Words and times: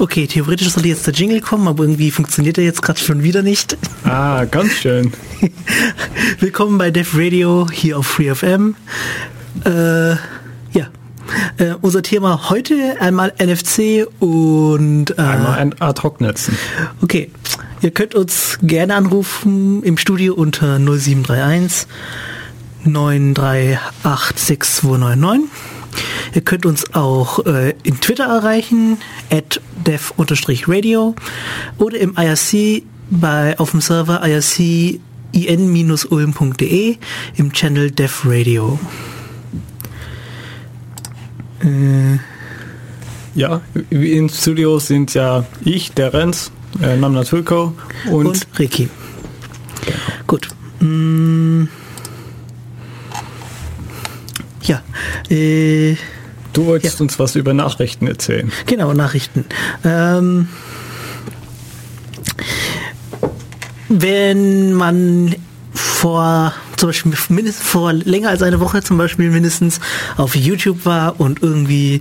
Okay, 0.00 0.26
theoretisch 0.26 0.70
sollte 0.70 0.88
jetzt 0.88 1.06
der 1.06 1.12
Jingle 1.12 1.42
kommen, 1.42 1.68
aber 1.68 1.84
irgendwie 1.84 2.10
funktioniert 2.10 2.56
er 2.56 2.64
jetzt 2.64 2.80
gerade 2.80 2.98
schon 2.98 3.22
wieder 3.22 3.42
nicht. 3.42 3.76
Ah, 4.04 4.46
ganz 4.46 4.72
schön. 4.72 5.12
Willkommen 6.40 6.78
bei 6.78 6.90
Def 6.90 7.14
Radio 7.14 7.68
hier 7.70 7.98
auf 7.98 8.06
FreeFM. 8.06 8.76
Äh, 9.66 10.12
ja, 10.12 10.88
äh, 11.58 11.74
unser 11.82 12.02
Thema 12.02 12.48
heute 12.48 12.96
einmal 12.98 13.34
NFC 13.38 14.06
und 14.20 15.10
äh, 15.10 15.20
Einmal 15.20 15.58
ein 15.58 15.78
Ad-Hoc-Netzen. 15.82 16.56
Okay, 17.02 17.30
ihr 17.82 17.90
könnt 17.90 18.14
uns 18.14 18.58
gerne 18.62 18.94
anrufen 18.94 19.82
im 19.82 19.98
Studio 19.98 20.32
unter 20.32 20.78
0731 20.78 21.86
9386299. 22.86 25.40
Ihr 26.34 26.42
könnt 26.42 26.66
uns 26.66 26.94
auch 26.94 27.44
äh, 27.46 27.74
in 27.82 28.00
Twitter 28.00 28.24
erreichen, 28.24 28.98
at 29.30 29.60
dev-radio 29.86 31.14
oder 31.78 31.98
im 31.98 32.16
IRC 32.16 32.84
bei, 33.10 33.58
auf 33.58 33.72
dem 33.72 33.80
Server 33.80 34.24
irc-in-ulm.de 34.26 34.98
im 37.36 37.52
Channel 37.52 37.90
Dev 37.90 38.22
Radio. 38.24 38.78
Äh, 41.62 42.18
ja, 43.34 43.60
im 43.90 44.28
Studio 44.28 44.78
sind 44.78 45.14
ja 45.14 45.44
ich, 45.64 45.92
der 45.92 46.14
Renz, 46.14 46.52
äh, 46.82 46.96
Namna 46.96 47.24
Tulko 47.24 47.74
und, 48.10 48.26
und 48.26 48.46
Ricky. 48.58 48.88
Genau. 49.84 49.96
Gut. 50.26 50.48
Mm. 50.80 51.64
Ja. 54.62 54.82
Äh, 55.28 55.96
du 56.52 56.66
wolltest 56.66 56.98
ja. 56.98 57.02
uns 57.02 57.18
was 57.18 57.36
über 57.36 57.54
Nachrichten 57.54 58.06
erzählen. 58.06 58.50
Genau, 58.66 58.92
Nachrichten. 58.92 59.44
Ähm, 59.84 60.48
wenn 63.88 64.72
man 64.74 65.34
vor 65.74 66.54
zum 66.76 66.88
Beispiel 66.88 67.12
mindestens 67.28 67.66
vor 67.66 67.92
länger 67.92 68.30
als 68.30 68.42
eine 68.42 68.60
Woche 68.60 68.82
zum 68.82 68.96
Beispiel 68.96 69.30
mindestens 69.30 69.80
auf 70.16 70.34
YouTube 70.34 70.86
war 70.86 71.20
und 71.20 71.42
irgendwie 71.42 72.00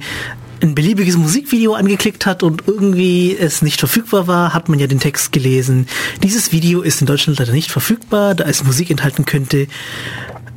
ein 0.61 0.75
beliebiges 0.75 1.17
Musikvideo 1.17 1.73
angeklickt 1.73 2.25
hat 2.25 2.43
und 2.43 2.63
irgendwie 2.67 3.35
es 3.37 3.61
nicht 3.61 3.79
verfügbar 3.79 4.27
war, 4.27 4.53
hat 4.53 4.69
man 4.69 4.79
ja 4.79 4.87
den 4.87 4.99
Text 4.99 5.31
gelesen. 5.31 5.87
Dieses 6.23 6.51
Video 6.51 6.81
ist 6.81 7.01
in 7.01 7.07
Deutschland 7.07 7.39
leider 7.39 7.53
nicht 7.53 7.71
verfügbar, 7.71 8.35
da 8.35 8.45
es 8.45 8.63
Musik 8.63 8.89
enthalten 8.89 9.25
könnte. 9.25 9.67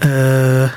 Äh, 0.01 0.69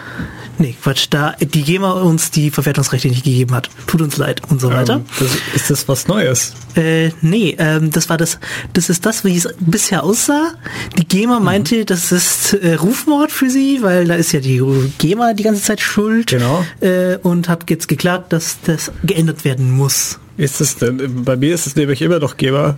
Nee, 0.57 0.75
Quatsch, 0.81 1.07
da 1.09 1.35
die 1.39 1.63
GEMA 1.63 1.93
uns 1.93 2.31
die 2.31 2.49
Verwertungsrechte 2.49 3.07
nicht 3.09 3.23
gegeben 3.23 3.53
hat. 3.53 3.69
Tut 3.87 4.01
uns 4.01 4.17
leid 4.17 4.41
und 4.49 4.61
so 4.61 4.71
weiter. 4.71 4.95
Ähm, 4.95 5.05
das, 5.19 5.31
ist 5.53 5.69
das 5.69 5.87
was 5.87 6.07
Neues? 6.07 6.53
Äh, 6.75 7.09
nee, 7.21 7.55
ähm, 7.59 7.91
das 7.91 8.09
war 8.09 8.17
das, 8.17 8.39
das 8.73 8.89
ist 8.89 9.05
das, 9.05 9.25
wie 9.25 9.35
es 9.35 9.49
bisher 9.59 10.03
aussah. 10.03 10.53
Die 10.97 11.05
GEMA 11.05 11.39
mhm. 11.39 11.45
meinte, 11.45 11.85
das 11.85 12.11
ist 12.11 12.53
äh, 12.53 12.75
Rufmord 12.75 13.31
für 13.31 13.49
sie, 13.49 13.79
weil 13.81 14.07
da 14.07 14.15
ist 14.15 14.31
ja 14.31 14.39
die 14.39 14.61
GEMA 14.97 15.33
die 15.33 15.43
ganze 15.43 15.61
Zeit 15.61 15.81
schuld. 15.81 16.27
Genau. 16.27 16.65
Äh, 16.79 17.17
und 17.17 17.49
hat 17.49 17.69
jetzt 17.69 17.87
geklagt, 17.87 18.31
dass 18.31 18.57
das 18.65 18.91
geändert 19.03 19.43
werden 19.43 19.71
muss. 19.71 20.19
Ist 20.37 20.61
es 20.61 20.77
denn, 20.77 21.23
bei 21.23 21.35
mir 21.35 21.53
ist 21.53 21.67
es 21.67 21.75
nämlich 21.75 22.01
immer 22.01 22.19
noch 22.19 22.37
GEMA. 22.37 22.77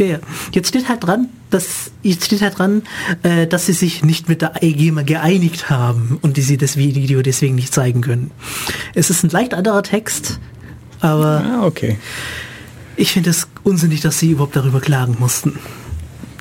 Ja, 0.00 0.06
ja. 0.06 0.18
Jetzt 0.52 0.68
steht 0.68 0.88
halt 0.88 1.04
dran, 1.04 1.28
dass 1.50 1.90
jetzt 2.02 2.24
steht 2.24 2.40
halt 2.40 2.58
dran, 2.58 2.82
äh, 3.22 3.46
dass 3.46 3.66
sie 3.66 3.74
sich 3.74 4.02
nicht 4.02 4.30
mit 4.30 4.40
der 4.40 4.62
EGMA 4.62 5.02
geeinigt 5.02 5.68
haben 5.68 6.18
und 6.22 6.38
die 6.38 6.40
sie 6.40 6.56
das 6.56 6.78
Video 6.78 7.20
deswegen 7.20 7.54
nicht 7.54 7.74
zeigen 7.74 8.00
können. 8.00 8.30
Es 8.94 9.10
ist 9.10 9.22
ein 9.24 9.30
leicht 9.30 9.52
anderer 9.52 9.82
Text, 9.82 10.40
aber 11.00 11.44
ah, 11.44 11.66
okay. 11.66 11.98
ich 12.96 13.12
finde 13.12 13.28
es 13.28 13.46
unsinnig, 13.62 14.00
dass 14.00 14.18
sie 14.18 14.30
überhaupt 14.30 14.56
darüber 14.56 14.80
klagen 14.80 15.16
mussten. 15.18 15.58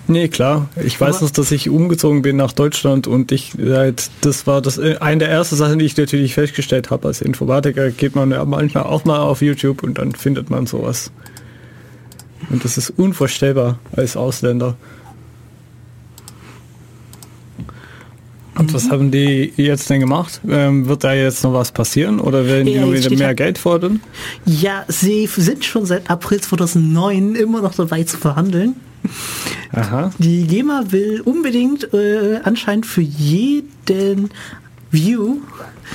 Nee, 0.08 0.30
klar. 0.30 0.70
Ich 0.82 1.00
weiß 1.00 1.20
noch, 1.22 1.30
dass 1.30 1.52
ich 1.52 1.70
umgezogen 1.70 2.22
bin 2.22 2.38
nach 2.38 2.54
Deutschland 2.54 3.08
und 3.08 3.34
ich 3.34 3.56
halt, 3.60 4.10
das 4.22 4.48
war 4.48 4.62
das 4.62 4.78
äh, 4.78 4.96
eine 5.02 5.20
der 5.20 5.30
ersten 5.30 5.58
Sachen, 5.58 5.80
die 5.80 5.86
ich 5.86 5.98
natürlich 5.98 6.34
festgestellt 6.34 6.92
habe. 6.92 7.10
Als 7.10 7.22
Informatiker 7.22 7.92
geht 7.92 8.16
man 8.16 8.32
ja 8.32 8.46
manchmal 8.46 8.86
auch 8.86 9.04
mal 9.04 9.20
auf 9.20 9.42
YouTube 9.42 9.84
und 9.84 9.98
dann 9.98 10.14
findet 10.14 10.50
man 10.50 10.66
sowas. 10.66 11.12
Und 12.50 12.64
das 12.64 12.78
ist 12.78 12.92
unvorstellbar 12.92 13.80
als 13.96 14.16
Ausländer. 14.16 14.76
Und 18.60 18.74
was 18.74 18.90
haben 18.90 19.10
die 19.10 19.54
jetzt 19.56 19.90
denn 19.90 20.02
gemacht? 20.02 20.42
Ähm, 20.48 20.88
wird 20.88 21.06
da 21.06 21.14
jetzt 21.14 21.44
noch 21.44 21.54
was 21.54 21.72
passieren 21.72 22.20
oder 22.20 22.46
werden 22.46 22.66
die 22.66 22.74
ja, 22.74 22.92
wieder 22.92 23.10
mehr 23.16 23.34
Geld 23.34 23.58
fordern? 23.58 24.02
Ja, 24.46 24.84
sie 24.90 25.28
sind 25.28 25.64
schon 25.64 25.86
seit 25.86 26.10
April 26.10 26.42
2009 26.42 27.36
immer 27.36 27.62
noch 27.62 27.74
dabei 27.74 28.04
zu 28.04 28.18
verhandeln. 28.18 28.76
Aha. 29.72 30.12
Die 30.18 30.46
GEMA 30.46 30.86
will 30.90 31.22
unbedingt 31.22 31.94
äh, 31.94 32.42
anscheinend 32.44 32.86
für 32.86 33.02
jeden 33.02 34.30
View 34.92 35.38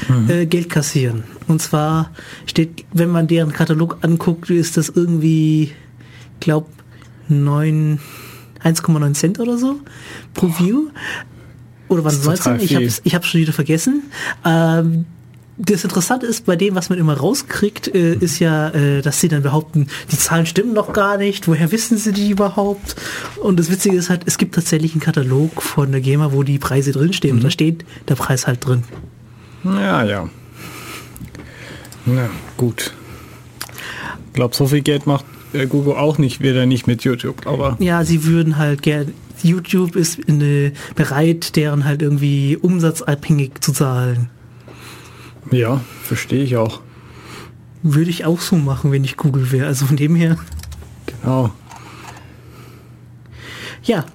mhm. 0.08 0.30
äh, 0.30 0.46
Geld 0.46 0.70
kassieren. 0.70 1.24
Und 1.48 1.60
zwar 1.60 2.10
steht, 2.46 2.86
wenn 2.92 3.10
man 3.10 3.26
deren 3.26 3.52
Katalog 3.52 3.98
anguckt, 4.02 4.48
ist 4.48 4.76
das 4.76 4.88
irgendwie, 4.88 5.72
glaube 6.44 6.66
1,9 7.30 9.14
Cent 9.14 9.40
oder 9.40 9.58
so 9.58 9.80
pro 10.34 10.46
Boah. 10.46 10.58
View. 10.58 10.88
Oder 11.88 12.04
was 12.04 12.26
es 12.26 12.46
Ich 12.62 12.74
habe 12.74 12.84
ich 12.84 13.14
hab's 13.14 13.26
schon 13.26 13.40
wieder 13.40 13.52
vergessen. 13.52 14.04
Ähm, 14.44 15.04
das 15.56 15.84
Interessante 15.84 16.26
ist, 16.26 16.46
bei 16.46 16.56
dem, 16.56 16.74
was 16.74 16.90
man 16.90 16.98
immer 16.98 17.16
rauskriegt, 17.16 17.94
äh, 17.94 18.14
ist 18.14 18.40
ja, 18.40 18.70
äh, 18.70 19.02
dass 19.02 19.20
sie 19.20 19.28
dann 19.28 19.42
behaupten, 19.42 19.86
die 20.10 20.18
Zahlen 20.18 20.46
stimmen 20.46 20.72
noch 20.72 20.92
gar 20.92 21.16
nicht, 21.16 21.46
woher 21.46 21.70
wissen 21.70 21.96
sie 21.96 22.12
die 22.12 22.30
überhaupt? 22.30 22.96
Und 23.40 23.60
das 23.60 23.70
Witzige 23.70 23.96
ist 23.96 24.10
halt, 24.10 24.22
es 24.26 24.36
gibt 24.36 24.56
tatsächlich 24.56 24.92
einen 24.92 25.00
Katalog 25.00 25.62
von 25.62 25.92
der 25.92 26.00
GEMA, 26.00 26.32
wo 26.32 26.42
die 26.42 26.58
Preise 26.58 26.90
drinstehen 26.90 27.34
mhm. 27.34 27.38
und 27.38 27.44
da 27.44 27.50
steht 27.50 27.84
der 28.08 28.16
Preis 28.16 28.48
halt 28.48 28.66
drin. 28.66 28.82
Ja, 29.62 30.02
ja. 30.02 30.28
Na, 32.06 32.28
gut. 32.56 32.92
Ich 34.26 34.32
glaube, 34.34 34.56
so 34.56 34.66
viel 34.66 34.82
Geld 34.82 35.06
macht 35.06 35.24
Google 35.68 35.94
auch 35.94 36.18
nicht, 36.18 36.40
wieder 36.40 36.66
nicht 36.66 36.86
mit 36.86 37.04
YouTube, 37.04 37.46
aber... 37.46 37.76
Ja, 37.78 38.04
sie 38.04 38.24
würden 38.24 38.58
halt 38.58 38.82
gerne 38.82 39.12
YouTube 39.42 39.94
ist 39.96 40.18
in, 40.18 40.72
bereit, 40.94 41.56
deren 41.56 41.84
halt 41.84 42.02
irgendwie 42.02 42.56
umsatzabhängig 42.56 43.60
zu 43.60 43.72
zahlen. 43.72 44.30
Ja, 45.50 45.80
verstehe 46.02 46.42
ich 46.42 46.56
auch. 46.56 46.80
Würde 47.82 48.10
ich 48.10 48.24
auch 48.24 48.40
so 48.40 48.56
machen, 48.56 48.92
wenn 48.92 49.04
ich 49.04 49.16
Google 49.16 49.52
wäre. 49.52 49.66
Also 49.66 49.86
von 49.86 49.96
dem 49.96 50.16
her. 50.16 50.38
Genau. 51.06 51.50
Ja, 53.82 54.06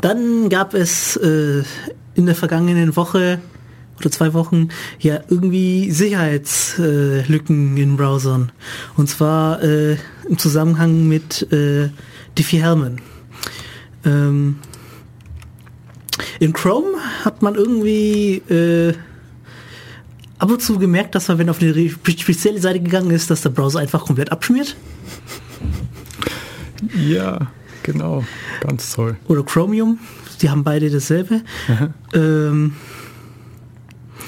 dann 0.00 0.48
gab 0.48 0.72
es 0.72 1.16
äh, 1.16 1.62
in 2.14 2.26
der 2.26 2.34
vergangenen 2.34 2.96
Woche 2.96 3.40
oder 4.02 4.12
zwei 4.12 4.34
Wochen 4.34 4.68
ja 5.00 5.20
irgendwie 5.28 5.90
Sicherheitslücken 5.90 7.76
in 7.76 7.96
Browsern. 7.96 8.52
Und 8.96 9.08
zwar 9.08 9.62
äh, 9.62 9.96
im 10.28 10.38
Zusammenhang 10.38 11.08
mit 11.08 11.50
äh, 11.52 11.90
Diffie-Hellman. 12.38 13.00
Ähm, 14.04 14.56
in 16.40 16.52
Chrome 16.52 16.98
hat 17.24 17.42
man 17.42 17.54
irgendwie 17.54 18.42
äh, 18.48 18.94
ab 20.38 20.50
und 20.50 20.60
zu 20.60 20.78
gemerkt, 20.78 21.14
dass 21.14 21.28
man, 21.28 21.38
wenn 21.38 21.48
auf 21.48 21.62
eine 21.62 21.88
spezielle 21.88 22.60
Seite 22.60 22.80
gegangen 22.80 23.10
ist, 23.10 23.30
dass 23.30 23.42
der 23.42 23.50
Browser 23.50 23.80
einfach 23.80 24.04
komplett 24.04 24.32
abschmiert. 24.32 24.76
Ja, 26.96 27.52
genau. 27.82 28.24
Ganz 28.60 28.92
toll. 28.92 29.16
Oder 29.28 29.44
Chromium. 29.44 29.98
Die 30.40 30.50
haben 30.50 30.64
beide 30.64 30.90
dasselbe. 30.90 31.42
Ähm, 32.12 32.74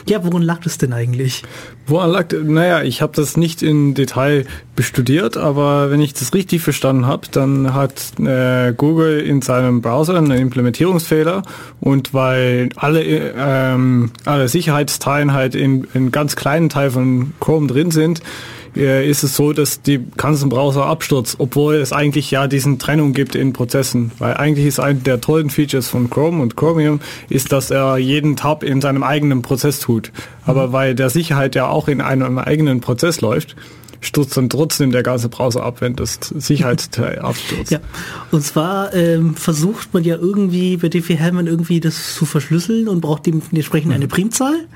ja, 0.06 0.24
woran 0.24 0.42
lag 0.42 0.60
das 0.60 0.78
denn 0.78 0.92
eigentlich? 0.92 1.42
Woran 1.86 2.10
lag, 2.10 2.26
naja, 2.32 2.82
ich 2.82 3.02
habe 3.02 3.12
das 3.14 3.36
nicht 3.36 3.62
in 3.62 3.94
Detail 3.94 4.46
bestudiert, 4.76 5.36
aber 5.36 5.90
wenn 5.90 6.00
ich 6.00 6.14
das 6.14 6.34
richtig 6.34 6.62
verstanden 6.62 7.06
habe, 7.06 7.26
dann 7.30 7.74
hat 7.74 8.18
äh, 8.18 8.72
Google 8.76 9.20
in 9.20 9.42
seinem 9.42 9.80
Browser 9.82 10.16
einen 10.16 10.30
Implementierungsfehler 10.30 11.42
und 11.80 12.12
weil 12.12 12.70
alle, 12.76 13.02
ähm, 13.04 14.10
alle 14.24 14.48
Sicherheitsteilen 14.48 15.32
halt 15.32 15.54
in, 15.54 15.86
in 15.94 16.10
ganz 16.10 16.36
kleinen 16.36 16.68
Teil 16.68 16.90
von 16.90 17.32
Chrome 17.40 17.66
drin 17.66 17.90
sind, 17.90 18.20
äh, 18.76 19.08
ist 19.08 19.22
es 19.22 19.36
so, 19.36 19.52
dass 19.52 19.82
die 19.82 20.00
ganzen 20.16 20.48
Browser 20.48 20.86
abstürzt, 20.86 21.36
obwohl 21.38 21.76
es 21.76 21.92
eigentlich 21.92 22.30
ja 22.30 22.46
diesen 22.46 22.78
Trennung 22.78 23.12
gibt 23.12 23.34
in 23.34 23.52
Prozessen. 23.52 24.12
Weil 24.18 24.34
eigentlich 24.34 24.66
ist 24.66 24.80
ein 24.80 25.02
der 25.02 25.20
tollen 25.20 25.50
Features 25.50 25.88
von 25.88 26.10
Chrome 26.10 26.42
und 26.42 26.56
Chromium 26.56 27.00
ist, 27.28 27.52
dass 27.52 27.70
er 27.70 27.98
jeden 27.98 28.36
Tab 28.36 28.62
in 28.62 28.80
seinem 28.80 29.02
eigenen 29.02 29.42
Prozess 29.42 29.80
tut. 29.80 30.12
Aber 30.44 30.68
mhm. 30.68 30.72
weil 30.72 30.94
der 30.94 31.10
Sicherheit 31.10 31.54
ja 31.54 31.68
auch 31.68 31.88
in 31.88 32.00
einem 32.00 32.38
eigenen 32.38 32.80
Prozess 32.80 33.20
läuft, 33.20 33.56
stürzt 34.00 34.36
dann 34.36 34.48
trotzdem 34.48 34.92
der 34.92 35.02
ganze 35.02 35.28
Browser 35.28 35.62
ab, 35.62 35.80
wenn 35.80 35.96
das 35.96 36.18
Sicherheitsteil 36.34 37.18
abstürzt. 37.20 37.70
Ja, 37.70 37.80
und 38.30 38.42
zwar 38.42 38.94
ähm, 38.94 39.34
versucht 39.34 39.94
man 39.94 40.04
ja 40.04 40.16
irgendwie 40.16 40.76
bei 40.76 40.88
Diffie-Hellman 40.88 41.46
irgendwie 41.46 41.80
das 41.80 42.14
zu 42.14 42.26
verschlüsseln 42.26 42.88
und 42.88 43.00
braucht 43.00 43.26
dementsprechend 43.26 43.88
mhm. 43.88 43.96
eine 43.96 44.08
Primzahl. 44.08 44.66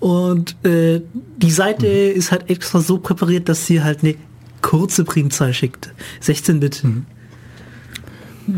Und 0.00 0.56
äh, 0.64 1.00
die 1.36 1.50
Seite 1.50 1.86
mhm. 1.86 2.18
ist 2.18 2.32
halt 2.32 2.50
extra 2.50 2.80
so 2.80 2.98
präpariert, 2.98 3.48
dass 3.48 3.66
sie 3.66 3.82
halt 3.82 4.02
eine 4.02 4.14
kurze 4.62 5.04
Primzahl 5.04 5.54
schickt. 5.54 5.90
16-Bit. 6.22 6.84
Mhm. 6.84 7.06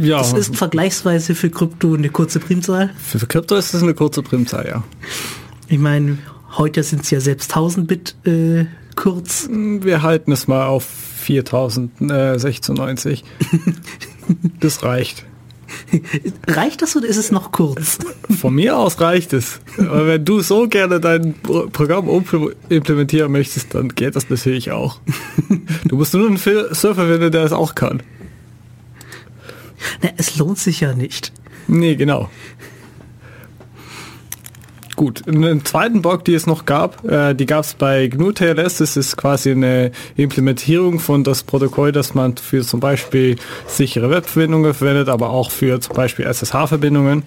Ja. 0.00 0.18
Das 0.18 0.32
ist 0.32 0.56
vergleichsweise 0.56 1.34
für 1.34 1.50
Krypto 1.50 1.94
eine 1.94 2.10
kurze 2.10 2.40
Primzahl. 2.40 2.90
Für 2.98 3.26
Krypto 3.26 3.56
ist 3.56 3.72
das 3.72 3.82
eine 3.82 3.94
kurze 3.94 4.22
Primzahl, 4.22 4.66
ja. 4.66 4.84
Ich 5.68 5.78
meine, 5.78 6.18
heute 6.56 6.82
sind 6.82 7.04
es 7.04 7.10
ja 7.10 7.20
selbst 7.20 7.50
1000 7.50 7.88
Bit 7.88 8.14
äh, 8.26 8.66
kurz. 8.98 9.48
Wir 9.50 10.02
halten 10.02 10.32
es 10.32 10.46
mal 10.48 10.66
auf 10.66 10.84
4096. 10.84 13.24
das 14.60 14.82
reicht. 14.82 15.24
Reicht 16.46 16.80
das 16.82 16.94
oder 16.96 17.06
ist 17.06 17.16
es 17.16 17.30
noch 17.30 17.52
kurz? 17.52 17.98
Von 18.40 18.54
mir 18.54 18.76
aus 18.76 19.00
reicht 19.00 19.32
es. 19.32 19.60
Aber 19.78 20.04
wenn 20.06 20.24
du 20.24 20.40
so 20.40 20.66
gerne 20.66 20.98
dein 20.98 21.34
Programm 21.34 22.08
implementieren 22.68 23.30
möchtest, 23.30 23.74
dann 23.74 23.90
geht 23.90 24.16
das 24.16 24.28
natürlich 24.30 24.72
auch. 24.72 24.98
Du 25.86 25.94
musst 25.96 26.14
nur 26.14 26.26
einen 26.26 26.38
Surfer 26.38 27.06
finden, 27.06 27.30
der 27.30 27.44
es 27.44 27.52
auch 27.52 27.76
kann. 27.76 28.02
Na, 30.02 30.08
es 30.16 30.36
lohnt 30.36 30.58
sich 30.58 30.80
ja 30.80 30.94
nicht. 30.94 31.32
Nee, 31.68 31.94
genau. 31.94 32.28
Gut, 34.98 35.28
einen 35.28 35.64
zweiten 35.64 36.02
Bug, 36.02 36.24
die 36.24 36.34
es 36.34 36.48
noch 36.48 36.66
gab, 36.66 37.04
äh, 37.08 37.32
die 37.32 37.46
gab 37.46 37.62
es 37.62 37.74
bei 37.74 38.08
GNU-TLS. 38.08 38.78
Das 38.78 38.96
ist 38.96 39.16
quasi 39.16 39.52
eine 39.52 39.92
Implementierung 40.16 40.98
von 40.98 41.22
das 41.22 41.44
Protokoll, 41.44 41.92
das 41.92 42.14
man 42.14 42.36
für 42.36 42.62
zum 42.62 42.80
Beispiel 42.80 43.36
sichere 43.68 44.10
Webverbindungen 44.10 44.74
verwendet, 44.74 45.08
aber 45.08 45.30
auch 45.30 45.52
für 45.52 45.78
zum 45.78 45.94
Beispiel 45.94 46.24
SSH-Verbindungen. 46.24 47.22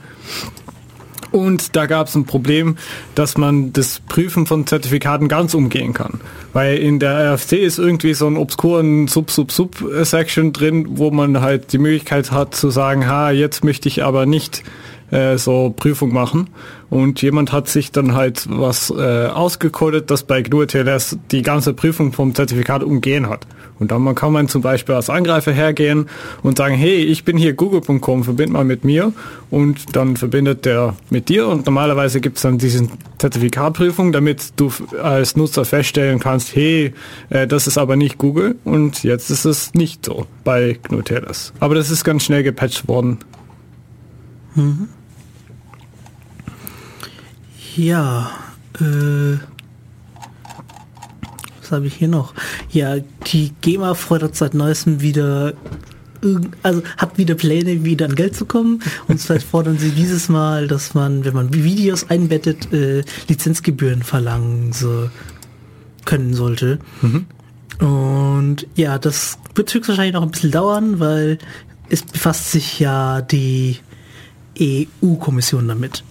Und 1.32 1.78
da 1.78 1.86
gab 1.86 2.08
es 2.08 2.16
ein 2.16 2.26
Problem, 2.26 2.76
dass 3.16 3.38
man 3.38 3.72
das 3.72 4.02
Prüfen 4.02 4.48
von 4.48 4.68
Zertifikaten 4.68 5.30
ganz 5.30 5.54
umgehen 5.54 5.94
kann. 5.94 6.20
Weil 6.52 6.78
in 6.78 7.00
der 7.00 7.36
RFC 7.36 7.54
ist 7.54 7.80
irgendwie 7.80 8.16
so 8.16 8.28
ein 8.28 8.36
obskuren 8.36 9.08
Sub-Sub-Sub-Section 9.08 10.52
drin, 10.52 10.88
wo 10.98 11.10
man 11.10 11.40
halt 11.40 11.72
die 11.72 11.78
Möglichkeit 11.78 12.34
hat 12.34 12.54
zu 12.54 12.70
sagen, 12.70 13.08
ha, 13.08 13.32
jetzt 13.32 13.64
möchte 13.64 13.88
ich 13.88 14.04
aber 14.04 14.26
nicht 14.26 14.62
äh, 15.12 15.38
so 15.38 15.74
Prüfung 15.76 16.14
machen. 16.14 16.50
Und 16.92 17.22
jemand 17.22 17.54
hat 17.54 17.70
sich 17.70 17.94
dann 17.94 18.16
halt 18.16 18.48
was 18.50 18.92
äh, 18.92 19.28
ausgecodet, 19.28 20.12
das 20.12 20.24
bei 20.24 20.42
GNU 20.42 20.66
TLS 20.66 21.18
die 21.32 21.42
ganze 21.42 21.74
Prüfung 21.74 22.12
vom 22.12 22.36
Zertifikat 22.36 22.84
umgehen 22.84 23.30
hat. 23.30 23.48
Und 23.80 23.92
dann 23.92 24.14
kann 24.14 24.34
man 24.34 24.50
zum 24.50 24.62
Beispiel 24.62 24.94
als 24.94 25.10
Angreifer 25.10 25.54
hergehen 25.54 26.08
und 26.44 26.58
sagen, 26.58 26.76
hey, 26.76 26.98
ich 26.98 27.24
bin 27.24 27.38
hier 27.38 27.54
google.com, 27.54 28.26
verbind 28.26 28.52
mal 28.52 28.66
mit 28.66 28.84
mir. 28.84 29.14
Und 29.50 29.96
dann 29.96 30.18
verbindet 30.18 30.66
der 30.66 30.98
mit 31.10 31.30
dir. 31.30 31.48
Und 31.48 31.66
normalerweise 31.66 32.20
gibt 32.20 32.36
es 32.36 32.44
dann 32.44 32.58
diese 32.58 32.90
Zertifikatprüfung, 33.20 34.12
damit 34.12 34.52
du 34.58 34.70
als 35.02 35.38
Nutzer 35.38 35.64
feststellen 35.64 36.20
kannst, 36.20 36.54
hey, 36.58 36.94
äh, 37.30 37.48
das 37.48 37.68
ist 37.68 37.78
aber 37.78 37.96
nicht 37.96 38.18
Google. 38.18 38.58
Und 38.66 39.04
jetzt 39.04 39.30
ist 39.30 39.46
es 39.46 39.74
nicht 39.74 40.06
so 40.06 40.26
bei 40.44 40.78
GNU 40.84 41.04
TLS. 41.04 41.54
Aber 41.62 41.74
das 41.74 41.90
ist 41.90 42.04
ganz 42.04 42.26
schnell 42.26 42.44
gepatcht 42.44 42.90
worden. 42.90 43.20
Mhm. 44.56 44.90
Ja, 47.76 48.32
äh, 48.80 49.38
was 51.62 51.72
habe 51.72 51.88
ich 51.88 51.96
hier 51.96 52.08
noch? 52.08 52.34
Ja, 52.70 52.98
die 53.28 53.54
GEMA 53.62 53.94
fordert 53.94 54.36
seit 54.36 54.54
neuestem 54.54 55.02
wieder, 55.02 55.54
also 56.64 56.84
hat 56.98 57.18
wieder 57.18 57.36
Pläne, 57.36 57.84
wieder 57.86 58.06
an 58.06 58.16
Geld 58.16 58.36
zu 58.36 58.46
kommen. 58.46 58.82
Und 59.08 59.20
zwar 59.20 59.40
fordern 59.52 59.78
sie 59.78 59.92
dieses 59.92 60.28
Mal, 60.28 60.68
dass 60.68 60.94
man, 60.94 61.24
wenn 61.24 61.34
man 61.34 61.54
Videos 61.54 62.10
einbettet, 62.10 62.74
äh, 62.74 63.04
Lizenzgebühren 63.28 64.04
verlangen 64.04 64.74
so 64.74 65.10
können 66.06 66.34
sollte. 66.34 66.80
Mhm. 67.02 67.26
Und 67.80 68.68
ja, 68.76 69.00
das 69.00 69.40
wird 69.56 69.74
höchstwahrscheinlich 69.74 70.14
noch 70.14 70.24
ein 70.24 70.32
bisschen 70.32 70.52
dauern, 70.52 71.00
weil 71.00 71.38
es 71.90 72.04
befasst 72.04 72.52
sich 72.52 72.80
ja 72.80 73.22
die 73.22 73.78
EU-Kommission 74.60 75.68
damit. 75.68 76.04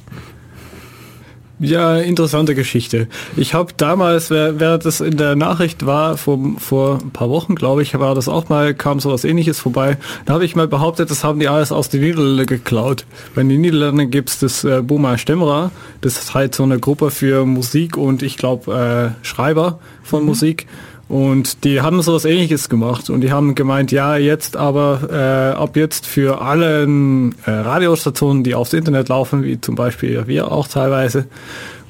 Ja, 1.62 1.98
interessante 1.98 2.54
Geschichte. 2.54 3.06
Ich 3.36 3.52
habe 3.52 3.74
damals, 3.76 4.30
während 4.30 4.86
das 4.86 5.02
in 5.02 5.18
der 5.18 5.36
Nachricht 5.36 5.84
war, 5.84 6.16
vor, 6.16 6.38
vor 6.56 7.00
ein 7.02 7.10
paar 7.10 7.28
Wochen, 7.28 7.54
glaube 7.54 7.82
ich, 7.82 7.98
war 7.98 8.14
das 8.14 8.28
auch 8.28 8.48
mal, 8.48 8.72
kam 8.72 8.98
sowas 8.98 9.24
ähnliches 9.24 9.60
vorbei. 9.60 9.98
Da 10.24 10.32
habe 10.32 10.46
ich 10.46 10.56
mal 10.56 10.68
behauptet, 10.68 11.10
das 11.10 11.22
haben 11.22 11.38
die 11.38 11.48
alles 11.48 11.70
aus 11.70 11.90
den 11.90 12.00
Niederlanden 12.00 12.46
geklaut. 12.46 13.04
In 13.36 13.50
den 13.50 13.60
Niederlanden 13.60 14.10
gibt's 14.10 14.38
das 14.38 14.64
äh, 14.64 14.80
Boma 14.80 15.18
Stemra, 15.18 15.70
das 16.00 16.16
ist 16.16 16.32
halt 16.32 16.54
so 16.54 16.62
eine 16.62 16.78
Gruppe 16.78 17.10
für 17.10 17.44
Musik 17.44 17.98
und 17.98 18.22
ich 18.22 18.38
glaube 18.38 19.14
äh, 19.22 19.26
Schreiber 19.26 19.80
von 20.02 20.22
mhm. 20.22 20.28
Musik. 20.28 20.66
Und 21.10 21.64
die 21.64 21.80
haben 21.80 22.00
sowas 22.02 22.24
ähnliches 22.24 22.68
gemacht 22.68 23.10
und 23.10 23.22
die 23.22 23.32
haben 23.32 23.56
gemeint, 23.56 23.90
ja, 23.90 24.16
jetzt 24.16 24.56
aber 24.56 25.08
äh, 25.10 25.58
ab 25.58 25.76
jetzt 25.76 26.06
für 26.06 26.40
alle 26.40 26.84
äh, 26.84 27.50
Radiostationen, 27.50 28.44
die 28.44 28.54
aufs 28.54 28.72
Internet 28.74 29.08
laufen, 29.08 29.42
wie 29.42 29.60
zum 29.60 29.74
Beispiel 29.74 30.28
wir 30.28 30.52
auch 30.52 30.68
teilweise, 30.68 31.26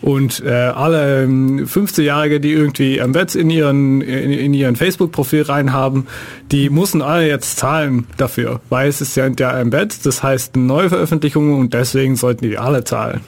und 0.01 0.43
äh, 0.43 0.49
alle 0.49 1.27
15-Jährige, 1.27 2.37
ähm, 2.37 2.41
die 2.41 2.53
irgendwie 2.53 2.97
Embeds 2.97 3.35
in 3.35 3.51
ihren 3.51 4.01
in, 4.01 4.33
in 4.33 4.55
ihren 4.55 4.75
Facebook-Profil 4.75 5.43
reinhaben, 5.43 6.07
die 6.51 6.71
müssen 6.71 7.03
alle 7.03 7.29
jetzt 7.29 7.59
zahlen 7.59 8.07
dafür, 8.17 8.63
weil 8.71 8.89
es 8.89 9.03
ist 9.03 9.17
ja 9.17 9.29
der 9.29 9.53
Embed, 9.53 10.07
das 10.07 10.23
heißt 10.23 10.55
eine 10.55 10.65
Neuveröffentlichung 10.65 11.59
und 11.59 11.75
deswegen 11.75 12.17
sollten 12.17 12.49
die 12.49 12.57
alle 12.57 12.85
zahlen. 12.85 13.21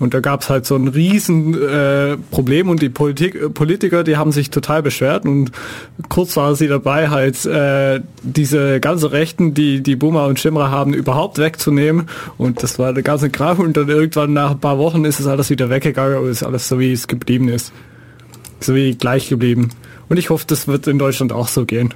Und 0.00 0.14
da 0.14 0.20
gab 0.20 0.40
es 0.40 0.48
halt 0.48 0.64
so 0.64 0.76
ein 0.76 0.88
riesen 0.88 1.54
äh, 1.62 2.16
Problem 2.30 2.70
und 2.70 2.80
die 2.80 2.88
Politik, 2.88 3.34
äh, 3.34 3.50
Politiker, 3.50 4.02
die 4.02 4.16
haben 4.16 4.32
sich 4.32 4.48
total 4.48 4.82
beschwert 4.82 5.26
und 5.26 5.52
kurz 6.08 6.36
waren 6.38 6.54
sie 6.56 6.68
dabei, 6.68 7.10
halt 7.10 7.44
äh, 7.44 8.00
diese 8.22 8.80
ganze 8.80 9.12
Rechten, 9.12 9.52
die 9.52 9.82
die 9.82 9.96
Boomer 9.96 10.24
und 10.24 10.40
Schimmer 10.40 10.70
haben, 10.70 10.94
überhaupt 10.94 11.36
wegzunehmen. 11.36 12.08
Und 12.38 12.62
das 12.62 12.78
war 12.78 12.94
der 12.94 13.02
ganze 13.02 13.28
Graf 13.28 13.58
und 13.58 13.76
dann 13.76 13.90
irgendwann 13.90 14.32
nach 14.32 14.52
ein 14.52 14.58
paar 14.58 14.78
Wochen 14.78 15.04
ist 15.04 15.20
es 15.20 15.26
alles 15.26 15.50
wieder 15.50 15.68
weggegangen 15.68 16.16
und 16.16 16.30
ist 16.30 16.42
alles 16.42 16.66
so, 16.66 16.78
wie 16.78 16.92
es 16.92 17.06
geblieben 17.06 17.48
ist. 17.48 17.70
So 18.60 18.74
wie 18.74 18.94
gleich 18.94 19.28
geblieben. 19.28 19.68
Und 20.08 20.16
ich 20.16 20.30
hoffe, 20.30 20.46
das 20.48 20.66
wird 20.66 20.86
in 20.86 20.98
Deutschland 20.98 21.30
auch 21.32 21.48
so 21.48 21.66
gehen. 21.66 21.92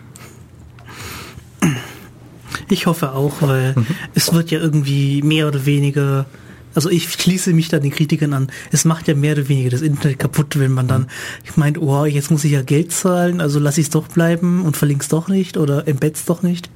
Ich 2.69 2.87
hoffe 2.87 3.13
auch, 3.13 3.41
weil 3.41 3.73
mhm. 3.75 3.87
es 4.15 4.33
wird 4.33 4.51
ja 4.51 4.59
irgendwie 4.59 5.23
mehr 5.23 5.49
oder 5.49 5.65
weniger 5.65 6.27
also 6.75 6.91
ich 6.91 7.11
schließe 7.11 7.53
mich 7.53 7.69
da 7.69 7.79
den 7.79 7.91
Kritikern 7.91 8.33
an. 8.33 8.49
Es 8.73 8.85
macht 8.85 9.09
ja 9.09 9.15
mehr 9.15 9.33
oder 9.33 9.49
weniger 9.49 9.71
das 9.71 9.83
Internet 9.83 10.19
kaputt, 10.19 10.59
wenn 10.59 10.73
man 10.73 10.89
dann, 10.89 11.07
ich 11.45 11.57
meine, 11.57 11.79
oh, 11.81 12.05
jetzt 12.05 12.31
muss 12.31 12.45
ich 12.45 12.53
ja 12.53 12.63
Geld 12.63 12.93
zahlen, 12.93 13.41
also 13.41 13.59
lasse 13.59 13.81
ich 13.81 13.87
es 13.87 13.91
doch 13.91 14.09
bleiben 14.09 14.65
und 14.65 14.77
verlinke 14.77 15.03
es 15.03 15.09
doch 15.09 15.29
nicht 15.29 15.57
oder 15.57 15.87
embed's 15.87 16.25
doch 16.25 16.43
nicht. 16.43 16.71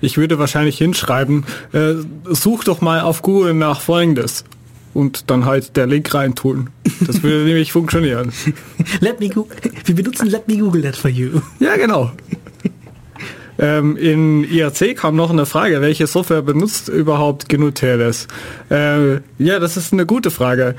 Ich 0.00 0.16
würde 0.16 0.38
wahrscheinlich 0.38 0.78
hinschreiben, 0.78 1.44
äh, 1.72 1.94
such 2.24 2.64
doch 2.64 2.80
mal 2.80 3.00
auf 3.00 3.22
Google 3.22 3.54
nach 3.54 3.80
folgendes 3.80 4.44
und 4.94 5.30
dann 5.30 5.44
halt 5.44 5.76
der 5.76 5.86
Link 5.86 6.12
reintun. 6.12 6.70
Das 7.06 7.22
würde 7.22 7.44
nämlich 7.44 7.72
funktionieren. 7.72 8.32
Let 9.00 9.20
me 9.20 9.28
Google. 9.28 9.56
Wir 9.84 9.94
benutzen 9.94 10.28
Let 10.28 10.48
me 10.48 10.56
Google 10.56 10.82
that 10.82 10.96
for 10.96 11.10
you. 11.10 11.40
Ja, 11.60 11.76
genau. 11.76 12.10
Ähm, 13.58 13.96
in 13.96 14.44
IRC 14.44 14.96
kam 14.96 15.16
noch 15.16 15.30
eine 15.30 15.46
Frage, 15.46 15.80
welche 15.80 16.06
Software 16.06 16.42
benutzt 16.42 16.88
überhaupt 16.88 17.48
GNU 17.48 17.70
TLS? 17.70 18.28
Äh, 18.70 19.16
ja, 19.38 19.58
das 19.58 19.76
ist 19.76 19.92
eine 19.92 20.06
gute 20.06 20.30
Frage. 20.30 20.76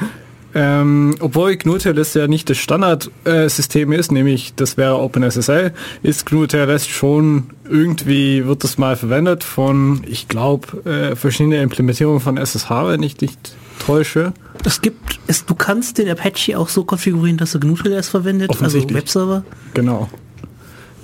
Ähm, 0.56 1.16
obwohl 1.20 1.56
GNU 1.58 1.78
TLS 1.78 2.16
ja 2.16 2.28
nicht 2.28 2.50
das 2.50 2.58
Standardsystem 2.58 3.92
äh, 3.92 3.98
ist, 3.98 4.12
nämlich 4.12 4.56
das 4.56 4.78
wäre 4.78 4.98
OpenSSL, 4.98 5.74
ist 6.02 6.26
GNU 6.26 6.48
TLS 6.48 6.88
schon 6.88 7.52
irgendwie, 7.70 8.46
wird 8.46 8.64
das 8.64 8.78
mal 8.78 8.96
verwendet 8.96 9.44
von, 9.44 10.02
ich 10.08 10.28
glaube, 10.28 10.90
äh, 10.90 11.16
verschiedene 11.16 11.62
Implementierungen 11.62 12.20
von 12.20 12.38
SSH, 12.38 12.70
wenn 12.70 13.04
ich 13.04 13.22
nicht 13.22 13.56
täusche. 13.78 14.34
Es 14.66 14.82
gibt, 14.82 15.20
es, 15.28 15.46
du 15.46 15.54
kannst 15.54 16.00
den 16.00 16.10
Apache 16.10 16.58
auch 16.58 16.70
so 16.70 16.84
konfigurieren, 16.84 17.38
dass 17.38 17.54
er 17.54 17.60
GNU 17.60 17.76
TLS 17.76 18.10
verwendet, 18.10 18.50
also 18.60 18.90
Webserver. 18.90 19.44
Genau. 19.76 20.10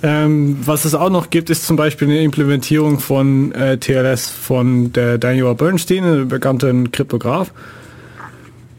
Ähm, 0.02 0.58
was 0.64 0.84
es 0.84 0.94
auch 0.94 1.10
noch 1.10 1.30
gibt, 1.30 1.50
ist 1.50 1.66
zum 1.66 1.76
Beispiel 1.76 2.08
eine 2.08 2.22
Implementierung 2.22 2.98
von 2.98 3.52
äh, 3.52 3.78
TLS 3.78 4.30
von 4.30 4.92
der 4.92 5.18
Daniel 5.18 5.54
Bernstein, 5.54 6.04
einem 6.04 6.28
bekannten 6.28 6.92
Kryptograph. 6.92 7.52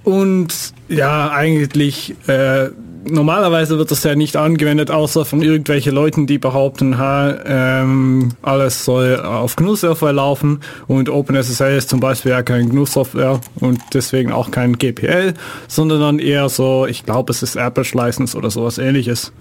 Und 0.04 0.74
ja, 0.88 1.32
eigentlich 1.32 2.16
äh, 2.28 2.70
normalerweise 3.10 3.78
wird 3.78 3.92
das 3.92 4.04
ja 4.04 4.16
nicht 4.16 4.38
angewendet, 4.38 4.92
außer 4.92 5.26
von 5.26 5.42
irgendwelchen 5.42 5.94
Leuten, 5.94 6.28
die 6.28 6.38
behaupten, 6.38 6.98
ha, 6.98 7.36
ähm, 7.46 8.30
alles 8.42 8.86
soll 8.86 9.20
auf 9.20 9.56
GNU-Software 9.56 10.14
laufen 10.14 10.62
und 10.88 11.10
OpenSSL 11.10 11.78
ist 11.78 11.90
zum 11.90 12.00
Beispiel 12.00 12.32
ja 12.32 12.44
kein 12.44 12.70
GNU-Software 12.70 13.42
und 13.60 13.80
deswegen 13.94 14.32
auch 14.32 14.52
kein 14.52 14.78
GPL, 14.78 15.34
sondern 15.68 16.00
dann 16.00 16.20
eher 16.20 16.50
so, 16.50 16.86
ich 16.86 17.06
glaube, 17.06 17.32
es 17.32 17.44
ist 17.44 17.58
Apache 17.58 17.98
License 17.98 18.38
oder 18.38 18.50
sowas 18.50 18.78
ähnliches. 18.78 19.32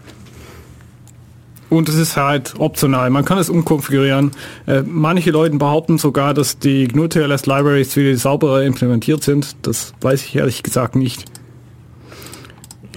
Und 1.68 1.88
es 1.88 1.96
ist 1.96 2.16
halt 2.16 2.54
optional. 2.58 3.10
Man 3.10 3.24
kann 3.24 3.38
es 3.38 3.50
umkonfigurieren. 3.50 4.30
Äh, 4.66 4.82
manche 4.82 5.30
Leute 5.30 5.56
behaupten 5.56 5.98
sogar, 5.98 6.32
dass 6.32 6.58
die 6.58 6.86
GNU 6.86 7.08
TLS 7.08 7.46
Libraries 7.46 7.92
viel 7.92 8.16
sauberer 8.16 8.62
implementiert 8.62 9.24
sind. 9.24 9.56
Das 9.62 9.92
weiß 10.00 10.24
ich 10.24 10.36
ehrlich 10.36 10.62
gesagt 10.62 10.94
nicht. 10.94 11.24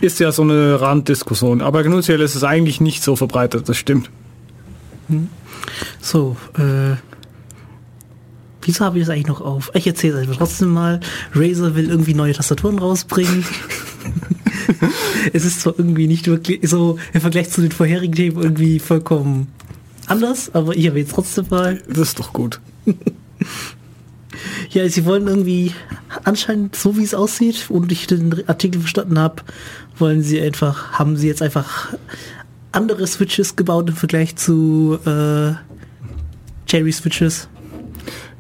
Ist 0.02 0.20
ja 0.20 0.32
so 0.32 0.44
eine 0.44 0.80
Randdiskussion. 0.80 1.62
Aber 1.62 1.84
GNU 1.84 2.02
TLS 2.02 2.36
ist 2.36 2.44
eigentlich 2.44 2.80
nicht 2.80 3.02
so 3.04 3.16
verbreitet, 3.16 3.68
das 3.68 3.78
stimmt. 3.78 4.12
So, 6.00 6.38
äh, 6.58 6.96
wieso 8.62 8.86
habe 8.86 9.00
ich 9.00 9.06
das 9.06 9.14
eigentlich 9.14 9.28
noch 9.28 9.42
auf? 9.42 9.72
Ich 9.74 9.88
erzähle 9.88 10.14
es 10.14 10.22
einfach 10.22 10.38
trotzdem 10.38 10.70
mal. 10.70 11.00
Razer 11.34 11.76
will 11.76 11.90
irgendwie 11.90 12.14
neue 12.14 12.34
Tastaturen 12.34 12.78
rausbringen. 12.78 13.46
es 15.34 15.46
ist 15.46 15.62
zwar 15.62 15.74
irgendwie 15.78 16.08
nicht 16.08 16.28
wirklich 16.28 16.60
so 16.64 16.98
im 17.14 17.22
Vergleich 17.22 17.50
zu 17.50 17.62
den 17.62 17.72
vorherigen 17.72 18.14
Themen 18.14 18.42
irgendwie 18.42 18.80
vollkommen 18.80 19.48
anders, 20.08 20.54
aber 20.54 20.76
ich 20.76 20.88
habe 20.88 21.00
jetzt 21.00 21.12
trotzdem 21.12 21.46
mal. 21.50 21.82
Das 21.88 22.10
ist 22.10 22.20
doch 22.20 22.34
gut. 22.34 22.60
Ja, 24.70 24.88
sie 24.88 25.04
wollen 25.06 25.28
irgendwie 25.28 25.74
anscheinend 26.24 26.76
so 26.76 26.96
wie 26.96 27.04
es 27.04 27.14
aussieht 27.14 27.66
und 27.70 27.92
ich 27.92 28.08
den 28.08 28.48
Artikel 28.48 28.80
verstanden 28.80 29.20
habe, 29.20 29.42
wollen 29.98 30.22
sie 30.22 30.40
einfach, 30.40 30.94
haben 30.94 31.18
sie 31.18 31.28
jetzt 31.28 31.42
einfach 31.42 31.94
andere 32.72 33.06
Switches 33.08 33.56
gebaut 33.56 33.90
im 33.90 33.96
Vergleich 33.96 34.36
zu 34.36 35.00
äh, 35.06 35.54
Cherry 36.68 36.92
Switches. 36.92 37.50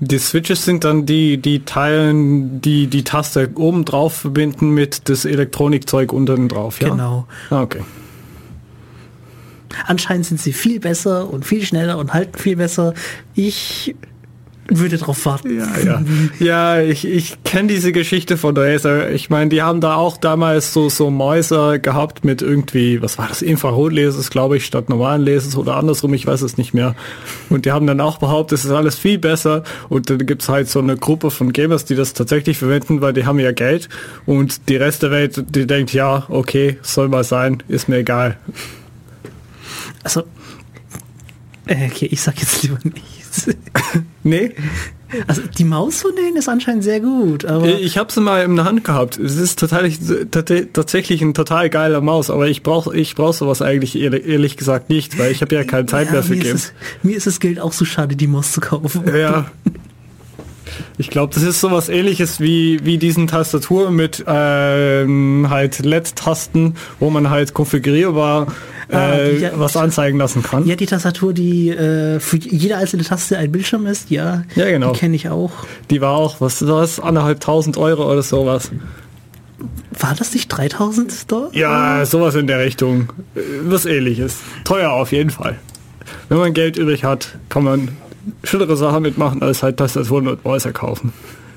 Die 0.02 0.18
Switches 0.18 0.64
sind 0.64 0.86
dann 0.86 1.06
die, 1.06 1.38
die 1.38 1.66
Teilen, 1.66 2.62
die 2.62 2.88
die 2.88 3.04
Taste 3.04 3.50
oben 3.56 3.84
drauf 3.84 4.14
verbinden 4.14 4.74
mit 4.74 5.10
das 5.10 5.26
Elektronikzeug 5.26 6.14
unten 6.14 6.48
drauf, 6.48 6.82
ja? 6.82 6.90
Genau. 6.90 7.28
Ah, 7.50 7.62
okay. 7.62 7.82
Anscheinend 9.86 10.26
sind 10.26 10.40
sie 10.40 10.54
viel 10.54 10.80
besser 10.80 11.32
und 11.32 11.46
viel 11.46 11.64
schneller 11.64 11.98
und 11.98 12.14
halten 12.14 12.38
viel 12.38 12.56
besser. 12.56 12.94
Ich 13.36 13.96
würde 14.70 14.98
drauf 14.98 15.26
warten. 15.26 15.58
Ja, 15.58 15.68
ja. 15.84 16.04
ja 16.40 16.82
ich, 16.82 17.08
ich 17.08 17.44
kenne 17.44 17.70
diese 17.70 17.92
Geschichte 17.92 18.38
von 18.38 18.56
Razer. 18.56 19.12
Ich 19.12 19.30
meine, 19.30 19.50
die 19.50 19.62
haben 19.62 19.82
da 19.82 19.96
auch 19.96 20.18
damals 20.18 20.74
so, 20.74 20.90
so 20.90 21.10
Mäuser 21.10 21.80
gehabt 21.80 22.24
mit 22.24 22.42
irgendwie, 22.42 23.02
was 23.02 23.18
war 23.18 23.28
das, 23.28 23.42
Infrarotlasers, 23.42 24.30
glaube 24.30 24.58
ich, 24.58 24.66
statt 24.66 24.90
normalen 24.90 25.26
Lasers 25.26 25.56
oder 25.56 25.76
andersrum, 25.76 26.14
ich 26.14 26.26
weiß 26.26 26.42
es 26.42 26.58
nicht 26.58 26.74
mehr. 26.74 26.96
Und 27.50 27.66
die 27.66 27.72
haben 27.72 27.88
dann 27.88 28.02
auch 28.02 28.18
behauptet, 28.18 28.60
es 28.60 28.66
ist 28.66 28.72
alles 28.72 28.98
viel 28.98 29.18
besser. 29.18 29.64
Und 29.90 30.10
dann 30.10 30.26
gibt's 30.26 30.50
halt 30.50 30.70
so 30.70 30.80
eine 30.80 30.98
Gruppe 30.98 31.32
von 31.32 31.54
Gamers, 31.54 31.86
die 31.86 31.96
das 31.96 32.14
tatsächlich 32.14 32.58
verwenden, 32.58 33.02
weil 33.02 33.14
die 33.14 33.26
haben 33.26 33.40
ja 33.40 33.52
Geld. 33.52 33.90
Und 34.26 34.70
die 34.70 34.76
Rest 34.76 35.04
der 35.04 35.12
Welt, 35.12 35.44
die 35.56 35.68
denkt, 35.68 35.94
ja, 35.94 36.26
okay, 36.30 36.78
soll 36.82 37.08
mal 37.08 37.24
sein, 37.24 37.64
ist 37.68 37.90
mir 37.90 37.98
egal. 37.98 38.38
Also, 40.04 40.24
äh, 41.66 41.88
okay, 41.88 42.08
ich 42.10 42.22
sag 42.22 42.40
jetzt 42.40 42.64
lieber 42.64 42.80
nichts. 42.84 43.09
Nee? 44.24 44.54
Also 45.28 45.42
die 45.58 45.64
Maus 45.64 46.02
von 46.02 46.16
denen 46.16 46.38
ist 46.38 46.48
anscheinend 46.48 46.84
sehr 46.84 47.00
gut, 47.00 47.44
aber 47.44 47.66
Ich 47.66 47.98
habe 47.98 48.12
sie 48.12 48.22
mal 48.22 48.44
in 48.44 48.56
der 48.56 48.66
Hand 48.66 48.84
gehabt. 48.84 49.18
Es 49.18 49.38
ist 49.38 49.58
total, 49.58 49.90
tatsächlich 50.72 51.22
ein 51.24 51.34
total 51.34 51.70
geiler 51.70 52.02
Maus, 52.02 52.30
aber 52.30 52.48
ich 52.48 52.62
brauche 52.62 52.96
ich 52.96 53.16
brauch 53.16 53.34
sowas 53.34 53.64
eigentlich 53.64 54.00
ehrlich, 54.00 54.28
ehrlich 54.28 54.56
gesagt 54.56 54.90
nicht, 54.90 55.18
weil 55.18 55.32
ich 55.32 55.42
habe 55.42 55.56
ja 55.56 55.64
keine 55.64 55.88
Zeit 55.88 56.08
ja, 56.08 56.14
mehr 56.14 56.24
für 56.24 56.36
mir 56.36 56.44
Games. 56.44 56.66
ist, 56.66 56.66
es, 56.66 57.04
mir 57.04 57.18
ist 57.18 57.28
das 57.28 57.40
Geld 57.40 57.60
auch 57.60 57.74
so 57.74 57.86
schade, 57.86 58.16
die 58.16 58.28
Maus 58.28 58.52
zu 58.52 58.62
kaufen. 58.62 59.04
Ja. 59.16 59.48
Ich 60.98 61.10
glaube, 61.10 61.34
das 61.34 61.44
ist 61.44 61.60
sowas 61.60 61.90
ähnliches 61.90 62.40
wie, 62.40 62.80
wie 62.84 62.98
diesen 62.98 63.28
Tastatur 63.28 63.90
mit 63.90 64.24
ähm, 64.28 65.48
halt 65.50 65.80
LED-Tasten, 65.80 66.76
wo 67.00 67.10
man 67.10 67.30
halt 67.30 67.54
konfigurierbar 67.54 68.48
äh, 68.90 68.96
Ah, 68.96 69.16
die- 69.30 69.38
ja, 69.38 69.52
was 69.56 69.78
anzeigen 69.78 70.18
lassen 70.18 70.42
kann. 70.44 70.66
Ja, 70.66 70.76
die 70.76 70.86
Tastatur, 70.86 71.34
die 71.34 71.70
äh, 71.70 72.20
für 72.20 72.38
jede 72.38 72.78
einzelne 72.78 73.04
Taste 73.04 73.38
ein 73.38 73.52
Bildschirm 73.52 73.86
ist, 73.86 74.10
ja. 74.10 74.44
Ja, 74.56 74.66
genau. 74.70 74.94
Die 74.94 75.00
kenne 75.00 75.16
ich 75.16 75.30
auch. 75.30 75.52
Die 75.90 76.02
war 76.02 76.12
auch, 76.12 76.42
was 76.42 76.62
ist 76.62 76.68
das, 76.70 77.00
anderthalb 77.00 77.40
tausend 77.40 77.78
Euro 77.78 78.12
oder 78.12 78.24
sowas. 78.24 78.72
War 80.00 80.16
das 80.18 80.34
nicht 80.34 80.48
3000 80.48 81.32
dort? 81.32 81.56
Ja, 81.56 82.06
sowas 82.06 82.34
in 82.36 82.48
der 82.48 82.60
Richtung. 82.60 83.10
Äh, 83.36 83.40
Was 83.66 83.86
ähnliches. 83.86 84.38
Teuer 84.64 84.92
auf 84.92 85.12
jeden 85.12 85.30
Fall. 85.30 85.58
Wenn 86.30 86.38
man 86.38 86.54
Geld 86.54 86.78
übrig 86.78 87.04
hat, 87.04 87.38
kann 87.50 87.64
man 87.66 87.90
schönere 88.44 88.76
Sachen 88.78 89.04
mitmachen, 89.04 89.42
als 89.44 89.62
halt 89.64 89.78
Tastaturen 89.78 90.28
und 90.28 90.44
Mäuser 90.46 90.72
kaufen. 90.72 91.12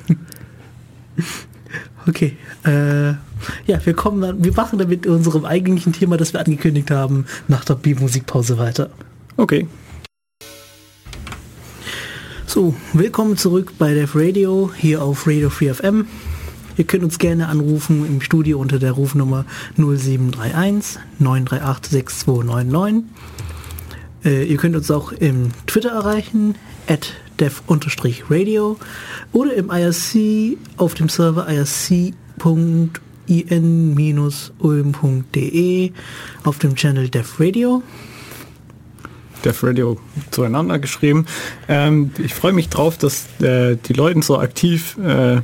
Okay. 2.08 2.36
Äh, 2.64 3.14
ja, 3.66 3.78
wir 3.84 3.94
kommen 3.94 4.20
dann, 4.20 4.44
wir 4.44 4.52
machen 4.52 4.78
dann 4.78 4.88
mit 4.88 5.06
unserem 5.06 5.44
eigentlichen 5.44 5.92
Thema, 5.92 6.16
das 6.16 6.32
wir 6.32 6.40
angekündigt 6.40 6.90
haben, 6.90 7.26
nach 7.48 7.64
der 7.64 7.74
B-Musikpause 7.74 8.58
weiter. 8.58 8.90
Okay. 9.36 9.66
So, 12.46 12.74
willkommen 12.92 13.36
zurück 13.36 13.72
bei 13.78 13.94
Def 13.94 14.14
Radio, 14.14 14.70
hier 14.76 15.02
auf 15.02 15.26
Radio 15.26 15.48
Free 15.48 15.72
FM. 15.72 16.06
Ihr 16.76 16.84
könnt 16.84 17.04
uns 17.04 17.18
gerne 17.18 17.48
anrufen 17.48 18.06
im 18.06 18.20
Studio 18.20 18.58
unter 18.58 18.78
der 18.78 18.92
Rufnummer 18.92 19.44
0731 19.76 21.00
938 21.18 21.90
6299. 21.90 23.04
Äh, 24.24 24.44
ihr 24.44 24.56
könnt 24.56 24.76
uns 24.76 24.90
auch 24.90 25.12
im 25.12 25.50
Twitter 25.66 25.90
erreichen, 25.90 26.54
at 26.86 27.12
def-radio 27.40 28.78
oder 29.32 29.54
im 29.54 29.70
IRC 29.70 30.58
auf 30.76 30.94
dem 30.94 31.08
Server 31.08 31.46
irc.in-ulm.de 33.40 35.92
auf 36.44 36.58
dem 36.58 36.74
Channel 36.74 37.08
Def 37.08 37.40
Radio. 37.40 37.82
Def 39.44 39.64
Radio 39.64 39.98
zueinander 40.30 40.78
geschrieben. 40.78 41.24
Ähm, 41.68 42.10
ich 42.18 42.34
freue 42.34 42.52
mich 42.52 42.68
drauf, 42.68 42.98
dass 42.98 43.26
äh, 43.40 43.76
die 43.76 43.94
Leute 43.94 44.22
so 44.22 44.38
aktiv 44.38 44.96
äh, 44.98 45.40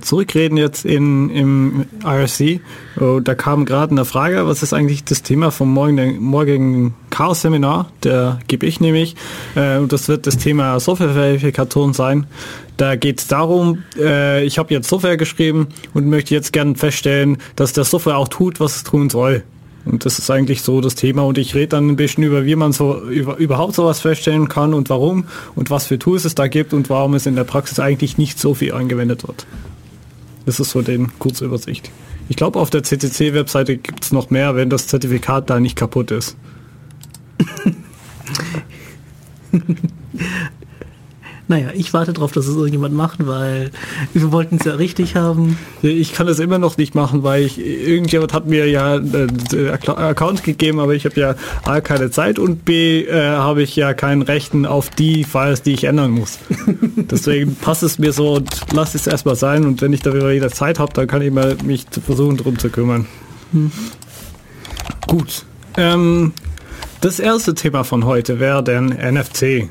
zurückreden 0.00 0.56
jetzt 0.56 0.84
in, 0.84 1.30
im 1.30 1.86
IRC. 2.04 2.60
Oh, 3.00 3.20
da 3.20 3.34
kam 3.34 3.64
gerade 3.64 3.92
eine 3.92 4.04
Frage, 4.04 4.46
was 4.46 4.62
ist 4.62 4.72
eigentlich 4.72 5.04
das 5.04 5.22
Thema 5.22 5.50
vom 5.50 5.72
morgigen, 5.72 6.22
morgigen 6.22 6.94
Chaos-Seminar? 7.10 7.90
Der 8.02 8.40
gebe 8.48 8.66
ich 8.66 8.80
nämlich. 8.80 9.16
Äh, 9.54 9.86
das 9.86 10.08
wird 10.08 10.26
das 10.26 10.38
Thema 10.38 10.78
Software-Verifikation 10.80 11.92
sein. 11.92 12.26
Da 12.76 12.96
geht 12.96 13.20
es 13.20 13.26
darum, 13.26 13.84
äh, 13.98 14.44
ich 14.44 14.58
habe 14.58 14.72
jetzt 14.74 14.88
Software 14.88 15.16
geschrieben 15.16 15.68
und 15.94 16.06
möchte 16.08 16.34
jetzt 16.34 16.52
gerne 16.52 16.74
feststellen, 16.74 17.38
dass 17.54 17.72
der 17.72 17.84
Software 17.84 18.16
auch 18.16 18.28
tut, 18.28 18.58
was 18.58 18.76
es 18.76 18.84
tun 18.84 19.10
soll. 19.10 19.44
Und 19.84 20.04
das 20.04 20.18
ist 20.18 20.30
eigentlich 20.30 20.62
so 20.62 20.80
das 20.80 20.94
Thema. 20.94 21.22
Und 21.22 21.38
ich 21.38 21.54
rede 21.54 21.68
dann 21.68 21.88
ein 21.88 21.96
bisschen 21.96 22.22
über, 22.24 22.44
wie 22.44 22.54
man 22.54 22.72
so 22.72 23.02
über, 23.02 23.36
überhaupt 23.36 23.74
sowas 23.74 24.00
feststellen 24.00 24.48
kann 24.48 24.74
und 24.74 24.90
warum 24.90 25.24
und 25.54 25.70
was 25.70 25.86
für 25.86 25.98
Tools 25.98 26.24
es 26.24 26.34
da 26.34 26.48
gibt 26.48 26.72
und 26.72 26.90
warum 26.90 27.14
es 27.14 27.26
in 27.26 27.34
der 27.34 27.44
Praxis 27.44 27.80
eigentlich 27.80 28.18
nicht 28.18 28.38
so 28.38 28.54
viel 28.54 28.72
angewendet 28.72 29.26
wird. 29.26 29.46
Das 30.46 30.60
ist 30.60 30.70
so 30.70 30.82
die 30.82 31.06
Kurzübersicht. 31.18 31.90
Ich 32.28 32.36
glaube, 32.36 32.58
auf 32.58 32.70
der 32.70 32.82
CCC-Webseite 32.82 33.76
gibt 33.76 34.04
es 34.04 34.12
noch 34.12 34.30
mehr, 34.30 34.54
wenn 34.54 34.70
das 34.70 34.86
Zertifikat 34.86 35.50
da 35.50 35.58
nicht 35.58 35.76
kaputt 35.76 36.10
ist. 36.10 36.36
Naja, 41.50 41.70
ich 41.74 41.92
warte 41.92 42.12
darauf, 42.12 42.30
dass 42.30 42.46
es 42.46 42.54
irgendjemand 42.54 42.94
macht, 42.94 43.26
weil 43.26 43.72
wir 44.14 44.30
wollten 44.30 44.58
es 44.60 44.66
ja 44.66 44.74
richtig 44.76 45.16
haben. 45.16 45.58
Ich 45.82 46.12
kann 46.12 46.28
das 46.28 46.38
immer 46.38 46.58
noch 46.58 46.76
nicht 46.76 46.94
machen, 46.94 47.24
weil 47.24 47.42
ich, 47.42 47.58
irgendjemand 47.58 48.32
hat 48.32 48.46
mir 48.46 48.68
ja 48.68 48.94
einen 48.94 49.68
Account 49.96 50.44
gegeben, 50.44 50.78
aber 50.78 50.94
ich 50.94 51.06
habe 51.06 51.20
ja 51.20 51.34
A 51.64 51.80
keine 51.80 52.12
Zeit 52.12 52.38
und 52.38 52.64
B 52.64 53.02
äh, 53.02 53.30
habe 53.30 53.62
ich 53.62 53.74
ja 53.74 53.94
keinen 53.94 54.22
Rechten 54.22 54.64
auf 54.64 54.90
die 54.90 55.24
Files, 55.24 55.62
die 55.62 55.72
ich 55.72 55.82
ändern 55.82 56.12
muss. 56.12 56.38
Deswegen 56.96 57.56
passt 57.56 57.82
es 57.82 57.98
mir 57.98 58.12
so 58.12 58.34
und 58.34 58.48
lass 58.72 58.94
es 58.94 59.08
erstmal 59.08 59.34
sein 59.34 59.64
und 59.64 59.82
wenn 59.82 59.92
ich 59.92 60.02
dafür 60.02 60.30
wieder 60.30 60.50
Zeit 60.50 60.78
habe, 60.78 60.92
dann 60.92 61.08
kann 61.08 61.20
ich 61.20 61.32
mal 61.32 61.56
mich 61.64 61.86
versuchen 62.06 62.36
drum 62.36 62.60
zu 62.60 62.70
kümmern. 62.70 63.08
Gut. 65.08 65.44
Ähm, 65.76 66.32
das 67.00 67.18
erste 67.18 67.54
Thema 67.54 67.82
von 67.82 68.04
heute 68.04 68.38
wäre 68.38 68.62
der 68.62 68.80
NFC. 68.80 69.68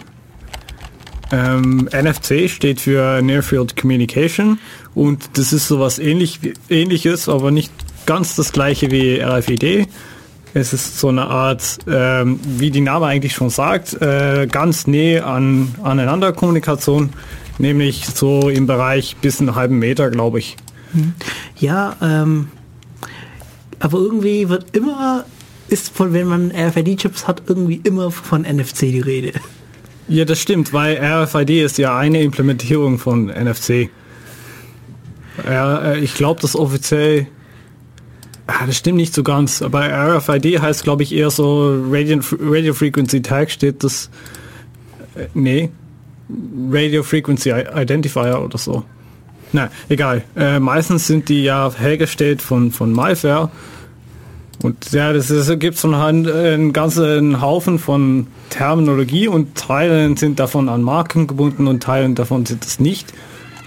Ähm, 1.31 1.89
NFC 1.91 2.49
steht 2.49 2.81
für 2.81 3.21
Near 3.21 3.43
Field 3.43 3.75
Communication 3.75 4.59
und 4.95 5.37
das 5.37 5.53
ist 5.53 5.67
sowas 5.67 5.99
ähnlich, 5.99 6.39
ähnliches, 6.69 7.29
aber 7.29 7.51
nicht 7.51 7.71
ganz 8.05 8.35
das 8.35 8.51
gleiche 8.51 8.89
wie 8.89 9.21
RFID. 9.21 9.87
Es 10.55 10.73
ist 10.73 10.99
so 10.99 11.09
eine 11.09 11.27
Art, 11.27 11.79
ähm, 11.87 12.39
wie 12.43 12.71
die 12.71 12.81
Name 12.81 13.05
eigentlich 13.05 13.33
schon 13.33 13.51
sagt, 13.51 14.01
äh, 14.01 14.47
ganz 14.51 14.87
nähe 14.87 15.23
an 15.23 15.75
aneinander 15.83 16.33
Kommunikation, 16.33 17.11
nämlich 17.59 18.07
so 18.07 18.49
im 18.49 18.65
Bereich 18.65 19.15
bis 19.17 19.39
einen 19.39 19.53
halben 19.53 19.77
Meter, 19.77 20.09
glaube 20.09 20.39
ich. 20.39 20.57
Ja, 21.59 21.95
ähm, 22.01 22.47
aber 23.79 23.99
irgendwie 23.99 24.49
wird 24.49 24.75
immer, 24.75 25.25
ist 25.67 25.95
von, 25.95 26.13
wenn 26.13 26.27
man 26.27 26.51
RFID-Chips 26.51 27.27
hat, 27.27 27.43
irgendwie 27.47 27.79
immer 27.83 28.09
von 28.09 28.41
NFC 28.41 28.81
die 28.81 29.01
Rede. 29.01 29.33
Ja, 30.09 30.25
das 30.25 30.41
stimmt, 30.41 30.73
weil 30.73 30.97
RFID 30.97 31.51
ist 31.51 31.77
ja 31.77 31.95
eine 31.95 32.23
Implementierung 32.23 32.97
von 32.97 33.27
NFC. 33.27 33.89
Ja, 35.45 35.93
äh, 35.93 35.99
ich 35.99 36.15
glaube, 36.15 36.41
das 36.41 36.55
offiziell. 36.55 37.27
Ah, 38.47 38.65
das 38.65 38.77
stimmt 38.77 38.97
nicht 38.97 39.13
so 39.13 39.21
ganz, 39.21 39.61
aber 39.61 39.87
RFID 39.87 40.59
heißt, 40.59 40.83
glaube 40.83 41.03
ich, 41.03 41.13
eher 41.13 41.29
so 41.29 41.79
Radio, 41.91 42.19
Radio 42.41 42.73
Frequency 42.73 43.21
Tag 43.21 43.51
steht 43.51 43.83
das. 43.83 44.09
Äh, 45.15 45.27
nee. 45.35 45.69
Radio 46.71 47.03
Frequency 47.03 47.51
Identifier 47.51 48.41
oder 48.43 48.57
so. 48.57 48.83
Na, 49.51 49.69
egal. 49.89 50.23
Äh, 50.35 50.59
meistens 50.59 51.05
sind 51.05 51.29
die 51.29 51.43
ja 51.43 51.71
hergestellt 51.71 52.41
von, 52.41 52.71
von 52.71 52.91
Malware 52.93 53.51
Und 54.61 54.91
ja, 54.91 55.13
das, 55.13 55.31
gibt 55.57 55.77
so 55.77 55.89
einen, 55.89 56.29
einen 56.29 56.73
ganzen 56.73 57.41
Haufen 57.41 57.79
von 57.79 58.27
Terminologie 58.49 59.27
und 59.29 59.55
Teilen 59.55 60.17
sind 60.17 60.39
davon 60.39 60.67
an 60.67 60.81
Marken 60.81 61.27
gebunden 61.27 61.67
und 61.67 61.81
Teilen 61.81 62.15
davon 62.15 62.45
sind 62.45 62.65
es 62.65 62.79
nicht. 62.79 63.13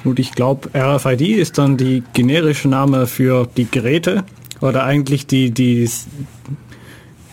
Und 0.04 0.18
ich 0.18 0.32
glaube, 0.32 0.68
RFID 0.74 1.22
ist 1.22 1.56
dann 1.58 1.76
die 1.76 2.02
generische 2.12 2.68
Name 2.68 3.06
für 3.06 3.48
die 3.56 3.70
Geräte 3.70 4.24
oder 4.60 4.84
eigentlich 4.84 5.26
die, 5.26 5.50
die, 5.50 5.88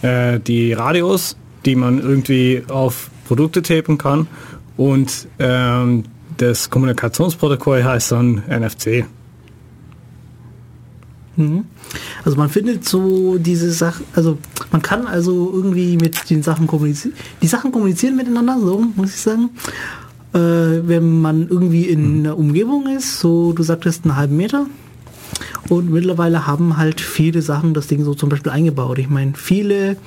äh, 0.04 0.40
die 0.40 0.72
Radios, 0.74 1.36
die 1.66 1.76
man 1.76 2.00
irgendwie 2.00 2.64
auf 2.70 3.10
Produkte 3.28 3.62
tapen 3.62 3.98
kann. 3.98 4.28
Und 4.78 5.28
ähm, 5.40 6.06
das 6.38 6.70
Kommunikationsprotokoll 6.70 7.84
heißt 7.84 8.14
dann 8.14 8.44
NFC. 8.48 9.06
Mhm. 11.36 11.66
Also 12.24 12.38
man 12.38 12.50
findet 12.50 12.88
so 12.88 13.38
diese 13.38 13.72
Sachen, 13.72 14.06
also 14.14 14.38
man 14.72 14.82
kann 14.82 15.08
also 15.08 15.52
irgendwie 15.54 15.98
mit 15.98 16.30
den 16.30 16.44
Sachen 16.44 16.68
kommunizieren, 16.68 17.16
die 17.42 17.48
Sachen 17.48 17.72
kommunizieren 17.72 18.16
miteinander, 18.16 18.58
so 18.60 18.84
muss 18.96 19.10
ich 19.10 19.22
sagen. 19.22 19.50
Äh, 20.34 20.88
wenn 20.88 21.22
man 21.22 21.48
irgendwie 21.48 21.86
in 21.86 22.20
einer 22.20 22.38
Umgebung 22.38 22.88
ist, 22.88 23.20
so 23.20 23.54
du 23.54 23.64
sagtest 23.64 24.06
einen 24.06 24.16
halben 24.16 24.38
Meter. 24.38 24.68
Und 25.70 25.92
mittlerweile 25.92 26.48
haben 26.48 26.78
halt 26.78 27.02
viele 27.02 27.42
Sachen 27.42 27.74
das 27.74 27.88
Ding 27.88 28.04
so 28.04 28.14
zum 28.14 28.30
Beispiel 28.30 28.52
eingebaut. 28.52 28.98
Ich 29.00 29.10
meine, 29.10 29.34
viele 29.36 29.98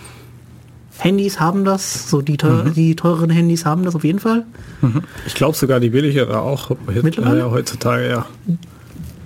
Handys 0.99 1.41
haben 1.41 1.65
das, 1.65 2.09
so 2.11 2.21
die, 2.23 2.37
teuer, 2.37 2.65
mhm. 2.65 2.75
die 2.75 2.95
teureren 2.95 3.31
Handys 3.31 3.65
haben 3.65 3.85
das 3.85 3.95
auf 3.95 4.05
jeden 4.05 4.19
Fall. 4.19 4.45
Mhm. 4.81 5.03
Ich 5.27 5.35
glaube 5.35 5.57
sogar 5.57 5.81
die 5.81 5.91
billigere 5.91 6.41
auch 6.41 6.71
mittlerweile? 7.03 7.41
Äh, 7.41 7.51
heutzutage, 7.51 8.09
ja. 8.09 8.27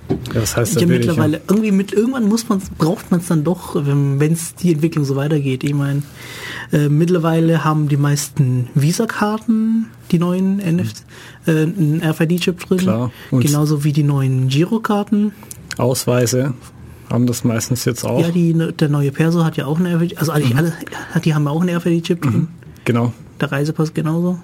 Ja, 0.09 0.41
das 0.41 0.55
heißt 0.55 0.79
ja, 0.79 0.87
mittlerweile, 0.87 1.41
irgendwie 1.47 1.71
mit, 1.71 1.93
irgendwann 1.93 2.27
muss 2.27 2.47
man 2.47 2.61
braucht 2.77 3.11
man 3.11 3.19
es 3.19 3.27
dann 3.27 3.43
doch, 3.43 3.75
wenn 3.75 4.19
es 4.31 4.55
die 4.55 4.73
Entwicklung 4.73 5.05
so 5.05 5.15
weitergeht. 5.15 5.63
Ich 5.63 5.73
meine, 5.73 6.03
äh, 6.71 6.89
mittlerweile 6.89 7.63
haben 7.63 7.87
die 7.87 7.97
meisten 7.97 8.69
Visa-Karten 8.73 9.87
die 10.11 10.19
neuen 10.19 10.57
NFC, 10.57 11.03
äh, 11.45 11.51
einen 11.63 12.01
RFID-Chip 12.03 12.59
drin. 12.59 12.77
Klar. 12.77 13.11
Und 13.31 13.41
genauso 13.45 13.83
wie 13.83 13.91
die 13.91 14.03
neuen 14.03 14.47
Girokarten. 14.47 15.33
Ausweise 15.77 16.53
haben 17.09 17.27
das 17.27 17.43
meistens 17.43 17.85
jetzt 17.85 18.03
auch. 18.03 18.21
Ja, 18.21 18.31
die, 18.31 18.53
der 18.53 18.89
neue 18.89 19.11
Perso 19.11 19.43
hat 19.43 19.57
ja 19.57 19.65
auch 19.65 19.79
einen 19.79 19.95
RFID, 19.95 20.17
also 20.17 20.31
eigentlich 20.31 20.53
mhm. 20.53 20.59
alle, 20.59 20.73
die 21.23 21.33
haben 21.33 21.45
ja 21.45 21.51
auch 21.51 21.61
einen 21.61 21.75
RFID-Chip 21.75 22.21
drin. 22.21 22.33
Mhm. 22.33 22.47
Genau. 22.85 23.13
Der 23.39 23.51
Reisepass 23.51 23.93
genauso. 23.93 24.39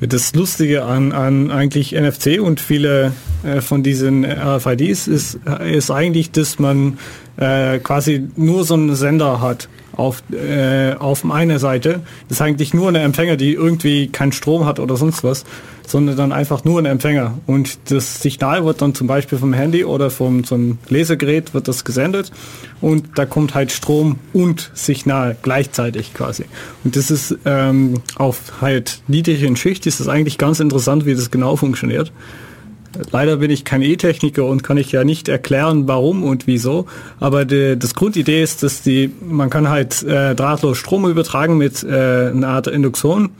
Das 0.00 0.34
Lustige 0.34 0.84
an, 0.84 1.12
an 1.12 1.50
eigentlich 1.50 1.92
NFC 1.92 2.40
und 2.40 2.60
viele 2.60 3.12
äh, 3.42 3.60
von 3.60 3.82
diesen 3.82 4.24
RFIDs 4.24 5.08
ist, 5.08 5.38
ist 5.64 5.90
eigentlich, 5.90 6.30
dass 6.30 6.58
man 6.58 6.98
äh, 7.36 7.78
quasi 7.78 8.28
nur 8.36 8.64
so 8.64 8.74
einen 8.74 8.94
Sender 8.94 9.40
hat 9.40 9.68
auf, 9.98 10.22
äh, 10.32 10.94
auf 10.94 11.28
einer 11.28 11.58
Seite. 11.58 12.00
Das 12.28 12.38
ist 12.38 12.40
eigentlich 12.40 12.72
nur 12.72 12.88
eine 12.88 13.00
Empfänger, 13.00 13.36
die 13.36 13.52
irgendwie 13.52 14.08
keinen 14.08 14.32
Strom 14.32 14.64
hat 14.64 14.78
oder 14.78 14.96
sonst 14.96 15.24
was, 15.24 15.44
sondern 15.86 16.16
dann 16.16 16.32
einfach 16.32 16.64
nur 16.64 16.78
ein 16.78 16.86
Empfänger. 16.86 17.36
Und 17.46 17.90
das 17.90 18.22
Signal 18.22 18.64
wird 18.64 18.80
dann 18.80 18.94
zum 18.94 19.08
Beispiel 19.08 19.38
vom 19.38 19.52
Handy 19.52 19.84
oder 19.84 20.10
vom 20.10 20.44
so 20.44 20.54
einem 20.54 20.78
Lasergerät 20.88 21.52
wird 21.52 21.66
das 21.66 21.84
gesendet 21.84 22.30
und 22.80 23.18
da 23.18 23.26
kommt 23.26 23.54
halt 23.54 23.72
Strom 23.72 24.20
und 24.32 24.70
Signal 24.72 25.36
gleichzeitig 25.42 26.14
quasi. 26.14 26.44
Und 26.84 26.94
das 26.94 27.10
ist 27.10 27.36
ähm, 27.44 27.94
auf 28.14 28.60
halt 28.60 29.02
niedrigen 29.08 29.56
Schicht 29.56 29.84
ist 29.86 29.98
das 29.98 30.06
eigentlich 30.06 30.38
ganz 30.38 30.60
interessant, 30.60 31.06
wie 31.06 31.14
das 31.16 31.32
genau 31.32 31.56
funktioniert. 31.56 32.12
Leider 33.10 33.36
bin 33.36 33.50
ich 33.50 33.64
kein 33.64 33.82
E-Techniker 33.82 34.44
und 34.44 34.62
kann 34.62 34.76
ich 34.76 34.92
ja 34.92 35.04
nicht 35.04 35.28
erklären, 35.28 35.86
warum 35.86 36.24
und 36.24 36.46
wieso. 36.46 36.86
Aber 37.20 37.44
die, 37.44 37.78
das 37.78 37.94
Grundidee 37.94 38.42
ist, 38.42 38.62
dass 38.62 38.82
die, 38.82 39.12
man 39.20 39.50
kann 39.50 39.68
halt 39.68 40.02
äh, 40.02 40.34
drahtlos 40.34 40.78
Strom 40.78 41.08
übertragen 41.08 41.58
mit 41.58 41.82
äh, 41.82 42.28
einer 42.28 42.48
Art 42.48 42.66
Induktion. 42.66 43.30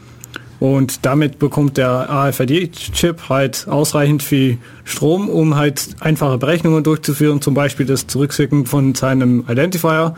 Und 0.60 1.06
damit 1.06 1.38
bekommt 1.38 1.76
der 1.76 2.10
AFID-Chip 2.10 3.28
halt 3.28 3.66
ausreichend 3.68 4.22
viel 4.22 4.58
Strom, 4.84 5.28
um 5.28 5.54
halt 5.54 5.88
einfache 6.00 6.36
Berechnungen 6.36 6.82
durchzuführen, 6.82 7.40
zum 7.40 7.54
Beispiel 7.54 7.86
das 7.86 8.08
Zurückschicken 8.08 8.66
von 8.66 8.94
seinem 8.94 9.44
Identifier. 9.48 10.14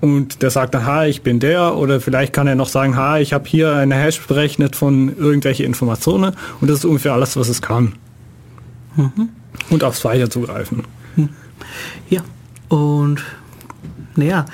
Und 0.00 0.42
der 0.42 0.50
sagt 0.50 0.74
dann, 0.74 0.86
ha, 0.86 1.04
ich 1.04 1.22
bin 1.22 1.40
der, 1.40 1.76
oder 1.76 2.00
vielleicht 2.00 2.32
kann 2.32 2.46
er 2.46 2.54
noch 2.54 2.68
sagen, 2.68 2.96
ha, 2.96 3.18
ich 3.18 3.32
habe 3.32 3.48
hier 3.48 3.74
eine 3.74 3.94
Hash 3.94 4.20
berechnet 4.20 4.76
von 4.76 5.16
irgendwelche 5.16 5.64
Informationen 5.64 6.34
und 6.60 6.68
das 6.68 6.78
ist 6.78 6.84
ungefähr 6.84 7.12
alles, 7.12 7.36
was 7.36 7.48
es 7.48 7.62
kann. 7.62 7.92
Mhm. 8.96 9.28
Und 9.70 9.84
aufs 9.84 10.00
Speicher 10.00 10.30
zugreifen. 10.30 10.84
Hm. 11.16 11.28
Ja, 12.08 12.22
und 12.68 13.22
naja, 14.16 14.46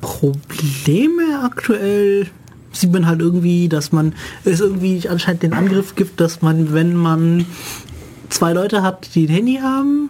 Probleme 0.00 1.40
aktuell 1.42 2.28
sieht 2.72 2.92
man 2.92 3.06
halt 3.06 3.20
irgendwie, 3.20 3.68
dass 3.68 3.92
man 3.92 4.14
es 4.44 4.60
irgendwie 4.60 5.08
anscheinend 5.08 5.42
den 5.42 5.52
Angriff 5.52 5.94
gibt, 5.94 6.20
dass 6.20 6.42
man, 6.42 6.72
wenn 6.72 6.94
man 6.94 7.46
zwei 8.28 8.52
Leute 8.52 8.82
hat, 8.82 9.14
die 9.14 9.26
ein 9.26 9.32
Handy 9.32 9.56
haben, 9.62 10.03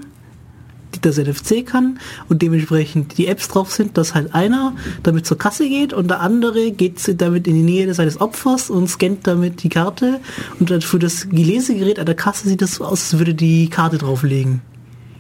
das 1.05 1.19
NFC 1.19 1.67
kann 1.67 1.99
und 2.29 2.43
dementsprechend 2.43 3.19
die 3.19 3.27
Apps 3.27 3.49
drauf 3.49 3.73
sind, 3.73 3.97
dass 3.97 4.15
halt 4.15 4.35
einer 4.35 4.75
damit 5.03 5.27
zur 5.27 5.39
Kasse 5.39 5.69
geht 5.69 5.93
und 5.93 6.09
der 6.09 6.21
andere 6.21 6.71
geht 6.73 7.01
damit 7.21 7.47
in 7.47 7.55
die 7.55 7.63
Nähe 7.63 7.93
seines 7.95 8.21
Opfers 8.21 8.71
und 8.71 8.89
scannt 8.89 9.27
damit 9.27 9.63
die 9.63 9.69
Karte 9.69 10.21
und 10.61 10.71
dann 10.71 10.81
für 10.81 10.99
das 10.99 11.27
Lesegerät 11.31 11.99
an 11.99 12.07
der 12.07 12.15
Kasse 12.15 12.49
sieht 12.49 12.63
das 12.63 12.77
so 12.77 12.85
aus, 12.85 13.13
als 13.13 13.19
würde 13.19 13.35
die 13.35 13.69
Karte 13.69 13.99
drauflegen. 13.99 14.63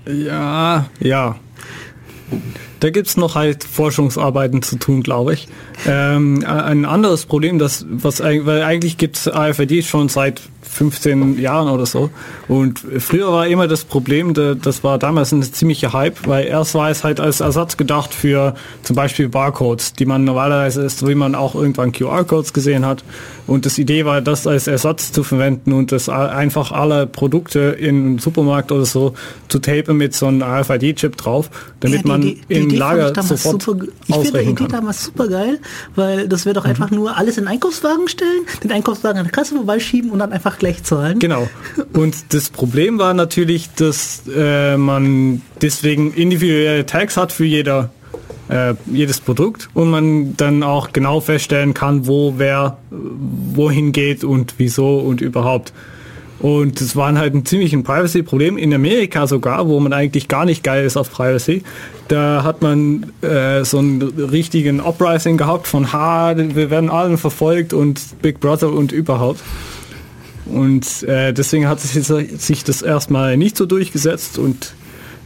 Ja, 0.06 0.86
ja. 1.00 1.36
Da 2.80 2.90
gibt 2.90 3.06
es 3.06 3.16
noch 3.16 3.34
halt 3.34 3.64
Forschungsarbeiten 3.64 4.60
zu 4.62 4.76
tun, 4.76 5.02
glaube 5.02 5.34
ich. 5.34 5.48
Ähm, 5.86 6.44
ein 6.46 6.84
anderes 6.84 7.24
Problem, 7.26 7.58
das 7.58 7.86
was 7.88 8.20
weil 8.20 8.62
eigentlich 8.62 8.98
gibt 8.98 9.16
es 9.16 9.28
AFD 9.28 9.82
schon 9.82 10.08
seit 10.08 10.42
15 10.74 11.38
Jahren 11.38 11.68
oder 11.68 11.87
so. 11.87 12.10
Und 12.48 12.80
früher 12.98 13.32
war 13.32 13.46
immer 13.46 13.68
das 13.68 13.84
Problem, 13.84 14.34
das 14.34 14.84
war 14.84 14.98
damals 14.98 15.32
ein 15.32 15.42
ziemlicher 15.42 15.92
Hype, 15.92 16.26
weil 16.26 16.46
erst 16.46 16.74
war 16.74 16.90
es 16.90 17.04
halt 17.04 17.20
als 17.20 17.40
Ersatz 17.40 17.76
gedacht 17.76 18.12
für 18.12 18.54
zum 18.82 18.96
Beispiel 18.96 19.28
Barcodes, 19.28 19.92
die 19.92 20.06
man 20.06 20.24
normalerweise 20.24 20.82
ist, 20.82 21.06
wie 21.06 21.14
man 21.14 21.34
auch 21.34 21.54
irgendwann 21.54 21.92
QR-Codes 21.92 22.52
gesehen 22.52 22.84
hat. 22.84 23.04
Und 23.46 23.66
das 23.66 23.78
Idee 23.78 24.04
war, 24.04 24.20
das 24.20 24.46
als 24.46 24.66
Ersatz 24.66 25.12
zu 25.12 25.22
verwenden 25.22 25.72
und 25.72 25.92
das 25.92 26.08
einfach 26.08 26.72
alle 26.72 27.06
Produkte 27.06 27.60
im 27.60 28.18
Supermarkt 28.18 28.72
oder 28.72 28.87
so 28.87 29.14
zu 29.48 29.58
tapen 29.58 29.96
mit 29.96 30.14
so 30.14 30.26
einem 30.26 30.42
RFID-Chip 30.42 31.16
drauf, 31.16 31.50
damit 31.80 31.98
ja, 31.98 32.02
die, 32.02 32.08
man 32.08 32.20
die, 32.22 32.40
die 32.48 32.54
im 32.54 32.68
Idee 32.68 32.76
Lager 32.76 33.22
sofort 33.22 33.62
super, 33.62 33.84
Ich 34.06 34.16
finde 34.16 34.44
die 34.44 34.50
Idee 34.50 34.68
damals 34.68 35.04
super 35.04 35.28
geil, 35.28 35.60
weil 35.94 36.26
das 36.26 36.46
wäre 36.46 36.54
doch 36.54 36.64
mhm. 36.64 36.70
einfach 36.70 36.90
nur 36.90 37.16
alles 37.16 37.37
in 37.37 37.44
den 37.44 37.52
Einkaufswagen 37.52 38.08
stellen, 38.08 38.44
den 38.62 38.72
Einkaufswagen 38.72 39.18
an 39.18 39.24
der 39.24 39.32
Kasse 39.32 39.54
vorbeischieben 39.54 40.10
und 40.10 40.18
dann 40.18 40.32
einfach 40.32 40.58
gleich 40.64 40.83
zahlen. 40.83 41.18
Genau. 41.18 41.46
Und 41.92 42.33
das 42.33 42.48
Problem 42.48 42.98
war 42.98 43.12
natürlich, 43.12 43.68
dass 43.74 44.22
äh, 44.35 44.79
man 44.79 45.42
deswegen 45.61 46.14
individuelle 46.14 46.87
Tags 46.87 47.18
hat 47.18 47.33
für 47.33 47.44
jeder 47.44 47.90
äh, 48.48 48.74
jedes 48.87 49.20
Produkt 49.20 49.68
und 49.74 49.90
man 49.90 50.37
dann 50.37 50.62
auch 50.62 50.92
genau 50.92 51.20
feststellen 51.20 51.74
kann, 51.74 52.07
wo 52.07 52.35
wer 52.38 52.79
wohin 52.90 53.92
geht 53.92 54.24
und 54.24 54.55
wieso 54.57 54.98
und 54.98 55.20
überhaupt. 55.20 55.72
Und 56.40 56.81
das 56.81 56.96
war 56.96 57.16
halt 57.16 57.35
ein 57.35 57.46
ziemliches 57.46 57.83
Privacy-Problem. 57.83 58.59
In 58.59 58.74
Amerika 58.74 59.27
sogar, 59.27 59.68
wo 59.68 59.81
man 59.81 59.92
eigentlich 59.92 60.29
gar 60.29 60.44
nicht 60.44 60.62
geil 60.62 60.85
ist 60.85 60.96
auf 60.96 61.11
Privacy, 61.11 61.62
da 62.09 62.42
hat 62.42 62.61
man 62.61 63.12
äh, 63.22 63.64
so 63.64 63.79
einen 63.79 64.03
richtigen 64.03 64.81
Uprising 64.81 65.37
gehabt 65.37 65.66
von, 65.66 65.92
ha, 65.92 66.35
wir 66.37 66.70
werden 66.70 66.90
allen 66.90 67.16
verfolgt 67.16 67.72
und 67.72 68.20
Big 68.20 68.40
Brother 68.40 68.72
und 68.72 68.92
überhaupt. 68.92 69.40
Und 70.46 71.02
äh, 71.04 71.33
deswegen 71.33 71.68
hat 71.68 71.80
sich, 71.80 72.07
sich 72.07 72.64
das 72.64 72.83
erstmal 72.83 73.37
nicht 73.37 73.57
so 73.57 73.66
durchgesetzt 73.66 74.38
und 74.38 74.74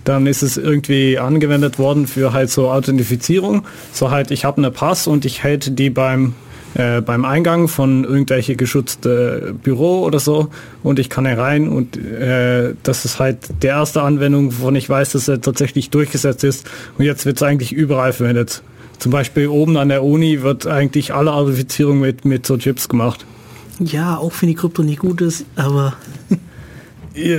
dann 0.05 0.27
ist 0.27 0.43
es 0.43 0.57
irgendwie 0.57 1.19
angewendet 1.19 1.79
worden 1.79 2.07
für 2.07 2.33
halt 2.33 2.51
so 2.51 2.71
Authentifizierung. 2.71 3.65
So 3.93 4.11
halt, 4.11 4.31
ich 4.31 4.45
habe 4.45 4.59
eine 4.59 4.71
Pass 4.71 5.07
und 5.07 5.25
ich 5.25 5.45
halte 5.45 5.73
die 5.73 5.91
beim 5.91 6.35
äh, 6.75 7.01
beim 7.01 7.25
Eingang 7.25 7.67
von 7.67 8.05
irgendwelche 8.05 8.55
geschützte 8.55 9.55
Büro 9.63 10.03
oder 10.03 10.21
so 10.21 10.49
und 10.83 10.99
ich 10.99 11.09
kann 11.09 11.25
herein 11.25 11.69
und 11.69 11.97
äh, 11.97 12.75
das 12.83 13.05
ist 13.05 13.19
halt 13.19 13.39
die 13.63 13.69
erste 13.69 14.03
Anwendung, 14.03 14.53
wovon 14.53 14.77
ich 14.77 14.89
weiß, 14.89 15.13
dass 15.13 15.29
er 15.29 15.41
tatsächlich 15.41 15.91
durchgesetzt 15.91 16.45
ist 16.45 16.71
und 16.99 17.05
jetzt 17.05 17.25
wird 17.25 17.37
es 17.37 17.43
eigentlich 17.43 17.73
überall 17.73 18.13
verwendet. 18.13 18.63
Zum 18.99 19.13
Beispiel 19.13 19.49
oben 19.49 19.77
an 19.77 19.89
der 19.89 20.05
Uni 20.05 20.43
wird 20.43 20.67
eigentlich 20.67 21.15
alle 21.15 21.33
Authentifizierung 21.33 22.01
mit, 22.01 22.25
mit 22.25 22.47
so 22.47 22.59
Chips 22.59 22.89
gemacht. 22.89 23.25
Ja, 23.81 24.17
auch 24.17 24.33
wenn 24.41 24.49
die 24.49 24.55
Krypto 24.55 24.83
nicht 24.83 25.01
gut 25.01 25.21
ist, 25.21 25.45
aber 25.57 25.97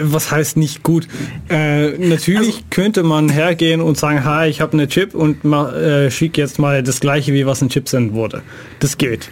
was 0.04 0.32
heißt 0.32 0.58
nicht 0.58 0.84
gut? 0.84 1.08
Äh, 1.50 1.98
natürlich 1.98 2.56
also, 2.56 2.60
könnte 2.70 3.04
man 3.04 3.30
hergehen 3.30 3.82
und 3.82 3.98
sagen, 3.98 4.24
ha, 4.24 4.46
ich 4.46 4.62
habe 4.62 4.74
eine 4.74 4.88
Chip 4.88 5.14
und 5.14 5.44
äh, 5.46 6.10
schick 6.12 6.38
jetzt 6.38 6.60
mal 6.60 6.84
das 6.84 7.00
gleiche, 7.00 7.34
wie 7.34 7.46
was 7.46 7.62
ein 7.62 7.70
Chip 7.70 7.90
senden 7.90 8.14
wurde. 8.14 8.42
Das 8.80 8.98
geht. 8.98 9.30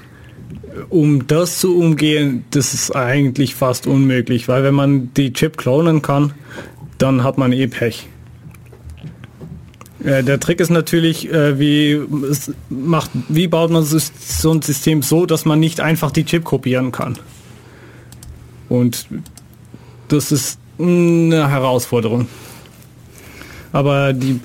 Um 0.90 1.28
das 1.28 1.60
zu 1.60 1.78
umgehen, 1.78 2.46
das 2.52 2.74
ist 2.74 2.96
eigentlich 2.96 3.56
fast 3.56 3.88
unmöglich, 3.88 4.48
weil 4.48 4.64
wenn 4.64 4.76
man 4.76 5.14
die 5.16 5.34
Chip 5.34 5.58
klonen 5.58 6.02
kann, 6.02 6.34
dann 6.98 7.24
hat 7.24 7.38
man 7.38 7.52
eh 7.52 7.68
Pech. 7.68 8.08
Äh, 10.04 10.24
der 10.24 10.40
Trick 10.40 10.60
ist 10.60 10.70
natürlich, 10.70 11.32
äh, 11.32 11.60
wie, 11.60 12.02
macht, 12.70 13.12
wie 13.30 13.48
baut 13.48 13.72
man 13.72 13.84
so 13.84 14.52
ein 14.52 14.62
System 14.62 15.02
so, 15.02 15.26
dass 15.26 15.46
man 15.46 15.60
nicht 15.60 15.80
einfach 15.80 16.12
die 16.12 16.26
Chip 16.26 16.44
kopieren 16.44 16.92
kann. 16.92 17.18
Und 18.70 19.08
das 20.08 20.32
ist 20.32 20.60
eine 20.80 21.50
Herausforderung. 21.50 22.28
Aber 23.72 24.14
die 24.14 24.40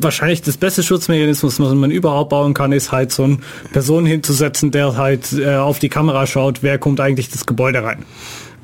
wahrscheinlich 0.00 0.42
das 0.42 0.56
beste 0.56 0.82
Schutzmechanismus, 0.82 1.60
was 1.60 1.72
man 1.74 1.90
überhaupt 1.90 2.30
bauen 2.30 2.54
kann, 2.54 2.72
ist 2.72 2.92
halt 2.92 3.12
so 3.12 3.24
eine 3.24 3.38
Person 3.72 4.06
hinzusetzen, 4.06 4.70
der 4.70 4.96
halt 4.96 5.32
äh, 5.32 5.56
auf 5.56 5.78
die 5.78 5.88
Kamera 5.88 6.26
schaut, 6.26 6.62
wer 6.62 6.78
kommt 6.78 7.00
eigentlich 7.00 7.30
das 7.30 7.46
Gebäude 7.46 7.82
rein. 7.82 8.04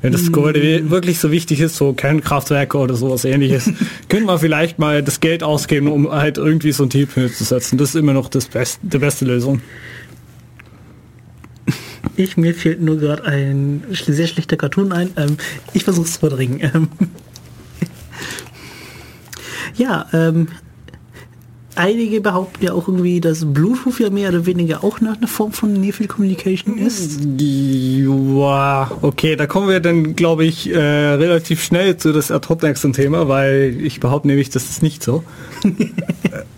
Wenn 0.01 0.13
das 0.13 0.31
Gebäude 0.31 0.89
wirklich 0.89 1.19
so 1.19 1.31
wichtig 1.31 1.59
ist, 1.59 1.75
so 1.75 1.93
Kernkraftwerke 1.93 2.77
oder 2.77 2.95
sowas 2.95 3.23
ähnliches, 3.23 3.71
könnte 4.09 4.25
man 4.25 4.39
vielleicht 4.39 4.79
mal 4.79 5.03
das 5.03 5.19
Geld 5.19 5.43
ausgeben, 5.43 5.87
um 5.87 6.11
halt 6.11 6.37
irgendwie 6.37 6.71
so 6.71 6.83
ein 6.83 6.89
Team 6.89 7.07
hinzusetzen. 7.13 7.77
Das 7.77 7.89
ist 7.89 7.95
immer 7.95 8.13
noch 8.13 8.27
das 8.27 8.47
Best, 8.47 8.79
die 8.81 8.97
beste 8.97 9.25
Lösung. 9.25 9.61
Ich, 12.15 12.35
mir 12.35 12.55
fehlt 12.55 12.81
nur 12.81 12.97
gerade 12.97 13.25
ein 13.25 13.83
sehr 13.91 14.27
schlechter 14.27 14.57
Cartoon 14.57 14.91
ein. 14.91 15.11
Ähm, 15.17 15.37
ich 15.73 15.83
versuche 15.83 16.07
es 16.07 16.13
zu 16.13 16.19
verdrängen. 16.19 16.59
Ähm, 16.61 16.87
ja, 19.75 20.07
ähm, 20.13 20.47
einige 21.75 22.21
behaupten 22.21 22.65
ja 22.65 22.73
auch 22.73 22.87
irgendwie, 22.87 23.21
dass 23.21 23.45
Bluetooth 23.45 23.99
ja 23.99 24.09
mehr 24.09 24.29
oder 24.29 24.45
weniger 24.45 24.83
auch 24.83 24.99
eine 25.17 25.27
Form 25.27 25.51
von 25.51 25.73
Near 25.73 25.93
Communication 26.07 26.77
ist. 26.77 27.19
Ja, 27.39 28.91
okay, 29.01 29.35
da 29.35 29.47
kommen 29.47 29.69
wir 29.69 29.79
dann, 29.79 30.15
glaube 30.15 30.45
ich, 30.45 30.69
äh, 30.71 30.77
relativ 30.77 31.63
schnell 31.63 31.97
zu 31.97 32.13
das 32.13 32.31
ad 32.31 32.47
Thema, 32.93 33.27
weil 33.27 33.77
ich 33.81 33.99
behaupte 33.99 34.27
nämlich, 34.27 34.49
das 34.49 34.69
ist 34.69 34.83
nicht 34.83 35.03
so. 35.03 35.23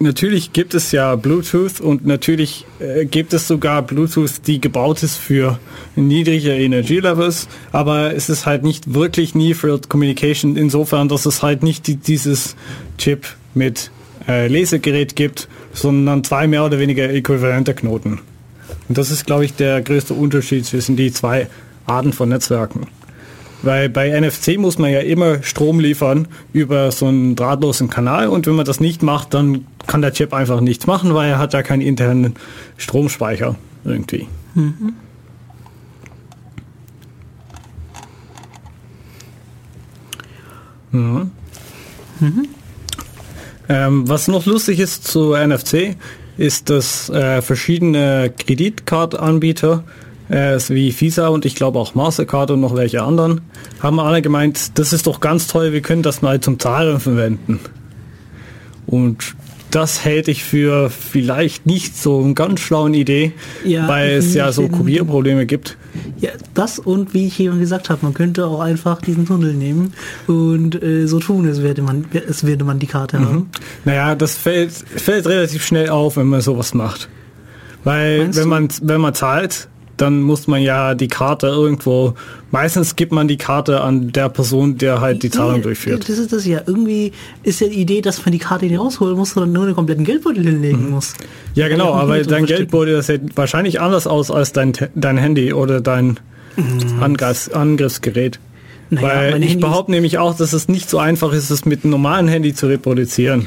natürlich 0.00 0.52
gibt 0.52 0.74
es 0.74 0.92
ja 0.92 1.16
Bluetooth 1.16 1.80
und 1.80 2.06
natürlich 2.06 2.66
äh, 2.78 3.04
gibt 3.04 3.32
es 3.32 3.48
sogar 3.48 3.82
Bluetooth, 3.82 4.46
die 4.46 4.60
gebaut 4.60 5.02
ist 5.02 5.16
für 5.16 5.58
niedrige 5.96 6.52
Energielevels, 6.54 7.48
aber 7.72 8.14
es 8.14 8.28
ist 8.28 8.46
halt 8.46 8.62
nicht 8.62 8.94
wirklich 8.94 9.34
Near 9.34 9.54
Field 9.54 9.88
Communication 9.88 10.56
insofern, 10.56 11.08
dass 11.08 11.26
es 11.26 11.42
halt 11.42 11.62
nicht 11.62 11.86
die, 11.86 11.96
dieses 11.96 12.56
Chip 12.98 13.26
mit 13.54 13.90
äh, 14.26 14.46
Lesegerät 14.48 15.16
gibt, 15.16 15.48
sondern 15.72 16.24
zwei 16.24 16.46
mehr 16.46 16.64
oder 16.64 16.78
weniger 16.78 17.08
äquivalente 17.10 17.74
Knoten. 17.74 18.20
Und 18.88 18.98
das 18.98 19.10
ist, 19.10 19.26
glaube 19.26 19.44
ich, 19.44 19.54
der 19.54 19.80
größte 19.82 20.14
Unterschied 20.14 20.66
zwischen 20.66 20.96
die 20.96 21.12
zwei 21.12 21.48
Arten 21.86 22.12
von 22.12 22.28
Netzwerken. 22.28 22.86
Weil 23.62 23.88
bei 23.88 24.18
NFC 24.18 24.56
muss 24.56 24.78
man 24.78 24.90
ja 24.90 25.00
immer 25.00 25.42
Strom 25.42 25.80
liefern 25.80 26.28
über 26.52 26.92
so 26.92 27.06
einen 27.06 27.34
drahtlosen 27.34 27.90
Kanal 27.90 28.28
und 28.28 28.46
wenn 28.46 28.54
man 28.54 28.64
das 28.64 28.78
nicht 28.78 29.02
macht, 29.02 29.34
dann 29.34 29.66
kann 29.86 30.00
der 30.00 30.12
Chip 30.12 30.32
einfach 30.32 30.60
nichts 30.60 30.86
machen, 30.86 31.14
weil 31.14 31.30
er 31.30 31.38
hat 31.38 31.54
ja 31.54 31.62
keinen 31.62 31.82
internen 31.82 32.36
Stromspeicher 32.76 33.56
irgendwie. 33.84 34.28
Mhm. 34.54 34.94
Mhm. 40.90 41.30
Mhm. 42.20 42.48
Ähm, 43.68 44.08
was 44.08 44.28
noch 44.28 44.46
lustig 44.46 44.80
ist 44.80 45.06
zu 45.06 45.34
NFC, 45.34 45.96
ist, 46.38 46.70
dass 46.70 47.10
äh, 47.10 47.42
verschiedene 47.42 48.32
Kreditkartanbieter 48.36 49.84
äh, 50.28 50.58
wie 50.68 50.98
Visa 50.98 51.28
und 51.28 51.44
ich 51.44 51.54
glaube 51.54 51.78
auch 51.78 51.94
Mastercard 51.94 52.50
und 52.50 52.60
noch 52.60 52.76
welche 52.76 53.02
anderen, 53.02 53.40
haben 53.80 54.00
alle 54.00 54.22
gemeint, 54.22 54.78
das 54.78 54.92
ist 54.92 55.06
doch 55.06 55.20
ganz 55.20 55.46
toll, 55.46 55.72
wir 55.72 55.80
können 55.80 56.02
das 56.02 56.22
mal 56.22 56.40
zum 56.40 56.58
Zahlen 56.58 57.00
verwenden. 57.00 57.60
Und 58.86 59.34
das 59.70 60.04
hält 60.04 60.28
ich 60.28 60.44
für 60.44 60.88
vielleicht 60.88 61.66
nicht 61.66 61.96
so 61.96 62.22
eine 62.22 62.34
ganz 62.34 62.60
schlaue 62.60 62.90
Idee, 62.90 63.32
ja, 63.64 63.86
weil 63.86 64.12
es 64.12 64.34
ja 64.34 64.50
so 64.50 64.68
Kopierprobleme 64.68 65.44
gibt. 65.44 65.76
Ja, 66.20 66.30
das 66.54 66.78
und 66.78 67.12
wie 67.12 67.26
ich 67.26 67.38
eben 67.38 67.60
gesagt 67.60 67.90
habe, 67.90 68.00
man 68.02 68.14
könnte 68.14 68.46
auch 68.46 68.60
einfach 68.60 69.02
diesen 69.02 69.26
Tunnel 69.26 69.54
nehmen 69.54 69.92
und 70.26 70.82
äh, 70.82 71.06
so 71.06 71.20
tun, 71.20 71.46
als 71.46 71.62
werde 71.62 71.82
man, 71.82 72.06
als 72.26 72.46
werde 72.46 72.64
man 72.64 72.78
die 72.78 72.86
Karte 72.86 73.18
mhm. 73.18 73.26
haben. 73.26 73.50
Naja, 73.84 74.14
das 74.14 74.36
fällt, 74.36 74.72
fällt 74.72 75.26
relativ 75.26 75.64
schnell 75.64 75.90
auf, 75.90 76.16
wenn 76.16 76.28
man 76.28 76.40
sowas 76.40 76.72
macht. 76.72 77.08
Weil 77.84 78.34
wenn 78.34 78.48
man, 78.48 78.68
wenn 78.82 79.00
man 79.00 79.14
zahlt, 79.14 79.68
dann 80.00 80.22
muss 80.22 80.46
man 80.46 80.62
ja 80.62 80.94
die 80.94 81.08
Karte 81.08 81.48
irgendwo, 81.48 82.14
meistens 82.50 82.96
gibt 82.96 83.12
man 83.12 83.28
die 83.28 83.36
Karte 83.36 83.80
an 83.80 84.12
der 84.12 84.28
Person, 84.28 84.78
der 84.78 85.00
halt 85.00 85.22
die 85.22 85.30
Zahlung 85.30 85.56
ja, 85.56 85.62
durchführt. 85.62 86.08
Das 86.08 86.18
ist 86.18 86.32
das 86.32 86.46
ja. 86.46 86.62
Irgendwie 86.66 87.12
ist 87.42 87.60
ja 87.60 87.68
die 87.68 87.80
Idee, 87.80 88.00
dass 88.00 88.24
man 88.24 88.32
die 88.32 88.38
Karte 88.38 88.66
nicht 88.66 88.78
rausholen 88.78 89.16
muss, 89.16 89.30
sondern 89.30 89.52
nur 89.52 89.64
einen 89.64 89.74
kompletten 89.74 90.04
Geldbeutel 90.04 90.44
hinlegen 90.44 90.86
mhm. 90.86 90.90
muss. 90.90 91.14
Ja, 91.54 91.68
genau, 91.68 91.92
aber 91.94 92.22
dein 92.22 92.46
Geldbeutel, 92.46 92.94
das 92.94 93.06
sieht 93.08 93.36
wahrscheinlich 93.36 93.80
anders 93.80 94.06
aus 94.06 94.30
als 94.30 94.52
dein, 94.52 94.72
dein 94.94 95.18
Handy 95.18 95.52
oder 95.52 95.80
dein 95.80 96.18
mhm. 96.56 97.02
Angriffs, 97.02 97.50
Angriffsgerät. 97.50 98.38
Naja, 98.90 99.34
Weil 99.34 99.42
ich 99.42 99.60
behaupte 99.60 99.90
nämlich 99.90 100.16
auch, 100.16 100.34
dass 100.34 100.54
es 100.54 100.68
nicht 100.68 100.88
so 100.88 100.98
einfach 100.98 101.34
ist, 101.34 101.50
es 101.50 101.66
mit 101.66 101.84
einem 101.84 101.90
normalen 101.90 102.26
Handy 102.26 102.54
zu 102.54 102.68
reproduzieren 102.68 103.46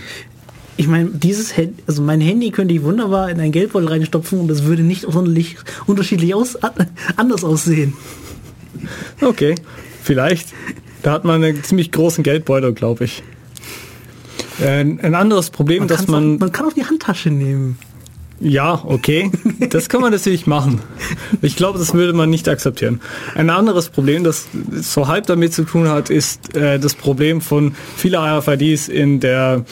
ich 0.81 0.87
meine, 0.87 1.11
dieses 1.11 1.55
Handy, 1.55 1.75
also 1.85 2.01
mein 2.01 2.21
Handy 2.21 2.49
könnte 2.49 2.73
ich 2.73 2.81
wunderbar 2.81 3.29
in 3.29 3.39
ein 3.39 3.51
Geldbeutel 3.51 3.87
reinstopfen 3.87 4.39
und 4.39 4.49
es 4.49 4.63
würde 4.63 4.81
nicht 4.81 5.03
sonderlich 5.03 5.57
unterschiedlich 5.85 6.33
aus, 6.33 6.57
anders 7.17 7.43
aussehen. 7.43 7.93
Okay, 9.21 9.53
vielleicht. 10.01 10.47
Da 11.03 11.11
hat 11.11 11.23
man 11.23 11.43
einen 11.43 11.63
ziemlich 11.63 11.91
großen 11.91 12.23
Geldbeutel, 12.23 12.73
glaube 12.73 13.03
ich. 13.03 13.21
Ein 14.59 15.13
anderes 15.13 15.51
Problem, 15.51 15.79
man 15.79 15.87
dass 15.87 16.07
man... 16.07 16.37
Auch, 16.37 16.39
man 16.39 16.51
kann 16.51 16.65
auch 16.65 16.73
die 16.73 16.85
Handtasche 16.85 17.29
nehmen. 17.29 17.77
Ja, 18.39 18.81
okay. 18.83 19.29
Das 19.69 19.87
kann 19.87 20.01
man 20.01 20.11
natürlich 20.11 20.47
machen. 20.47 20.81
Ich 21.43 21.55
glaube, 21.55 21.77
das 21.77 21.93
würde 21.93 22.13
man 22.13 22.31
nicht 22.31 22.49
akzeptieren. 22.49 23.01
Ein 23.35 23.51
anderes 23.51 23.89
Problem, 23.89 24.23
das 24.23 24.47
so 24.71 25.07
halb 25.07 25.27
damit 25.27 25.53
zu 25.53 25.63
tun 25.63 25.87
hat, 25.87 26.09
ist 26.09 26.55
äh, 26.55 26.79
das 26.79 26.95
Problem 26.95 27.41
von 27.41 27.75
vielen 27.95 28.19
RFIDs 28.19 28.87
in 28.87 29.19
der 29.19 29.63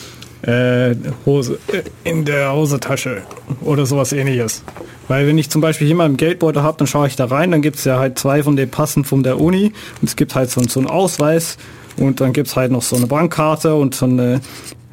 äh, 0.42 0.96
Hose, 1.26 1.60
äh, 1.68 1.82
in 2.10 2.26
der 2.26 2.54
Hosentasche 2.54 3.24
oder 3.62 3.86
sowas 3.86 4.14
ähnliches. 4.14 4.64
Weil 5.08 5.28
wenn 5.28 5.38
ich 5.38 5.50
zum 5.50 5.62
Beispiel 5.62 5.88
hier 5.88 5.96
mal 5.96 6.06
einen 6.06 6.18
Geldbeutel 6.18 6.62
habe, 6.62 6.78
dann 6.78 6.88
schaue 6.88 7.08
ich 7.08 7.16
da 7.16 7.26
rein, 7.26 7.52
dann 7.52 7.62
gibt 7.62 7.78
es 7.78 7.84
ja 7.84 8.00
halt 8.00 8.20
zwei 8.20 8.44
von 8.44 8.56
den 8.56 8.70
Passen 8.70 9.04
von 9.04 9.24
der 9.24 9.40
Uni 9.40 9.74
und 10.02 10.08
es 10.08 10.16
gibt 10.16 10.36
halt 10.36 10.50
so, 10.50 10.62
so 10.64 10.80
einen 10.80 10.88
Ausweis 10.88 11.58
und 11.98 12.22
dann 12.22 12.32
gibt 12.32 12.48
es 12.48 12.56
halt 12.56 12.72
noch 12.72 12.84
so 12.84 12.96
eine 12.96 13.08
Bankkarte 13.08 13.76
und 13.76 13.96
so 13.96 14.06
eine 14.06 14.40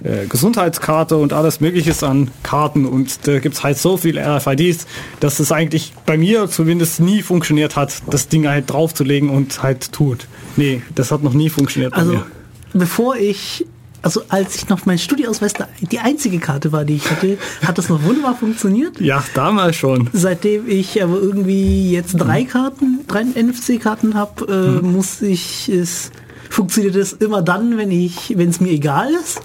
äh, 0.03 0.27
Gesundheitskarte 0.27 1.17
und 1.17 1.33
alles 1.33 1.61
mögliche 1.61 1.95
an 2.07 2.31
Karten 2.43 2.87
und 2.87 3.27
da 3.27 3.39
gibt 3.39 3.57
es 3.57 3.63
halt 3.63 3.79
so 3.79 3.97
viele 3.97 4.25
RFIDs, 4.27 4.87
dass 5.21 5.39
es 5.39 5.53
eigentlich 5.53 5.93
bei 6.07 6.17
mir 6.17 6.49
zumindest 6.49 7.01
nie 7.01 7.23
funktioniert 7.23 7.77
hat, 7.77 8.03
das 8.11 8.29
Ding 8.29 8.49
halt 8.49 8.71
draufzulegen 8.71 9.31
und 9.31 9.63
halt 9.63 9.93
tut. 9.93 10.27
Nee, 10.57 10.83
das 10.95 11.13
hat 11.13 11.23
noch 11.23 11.35
nie 11.35 11.51
funktioniert 11.51 11.93
bei 11.93 11.99
also. 11.99 12.23
Bevor 12.73 13.17
ich 13.17 13.67
also 14.07 14.23
als 14.29 14.55
ich 14.55 14.69
noch 14.69 14.87
mein 14.87 15.01
Studieausweis 15.01 15.55
die 15.81 15.99
einzige 15.99 16.39
Karte 16.39 16.71
war, 16.71 16.85
die 16.85 16.95
ich 16.95 17.11
hatte, 17.11 17.39
hat 17.67 17.77
das 17.77 17.89
noch 17.89 18.05
wunderbar 18.05 18.37
funktioniert. 18.37 19.01
Ja, 19.01 19.25
damals 19.35 19.75
schon. 19.75 20.09
Seitdem 20.13 20.69
ich 20.69 21.03
aber 21.03 21.21
irgendwie 21.21 21.91
jetzt 21.91 22.13
drei 22.13 22.45
Karten, 22.45 23.01
drei 23.09 23.25
NFC-Karten 23.25 24.15
habe, 24.15 24.45
äh, 24.45 24.81
hm. 24.81 24.93
muss 24.93 25.23
ich 25.23 25.69
es 25.69 26.13
funktioniert 26.51 26.95
es 26.95 27.15
immer 27.15 27.43
dann, 27.43 27.79
wenn 27.79 27.91
ich, 27.91 28.39
wenn 28.39 28.49
es 28.49 28.61
mir 28.61 28.71
egal 28.71 29.11
ist. 29.13 29.41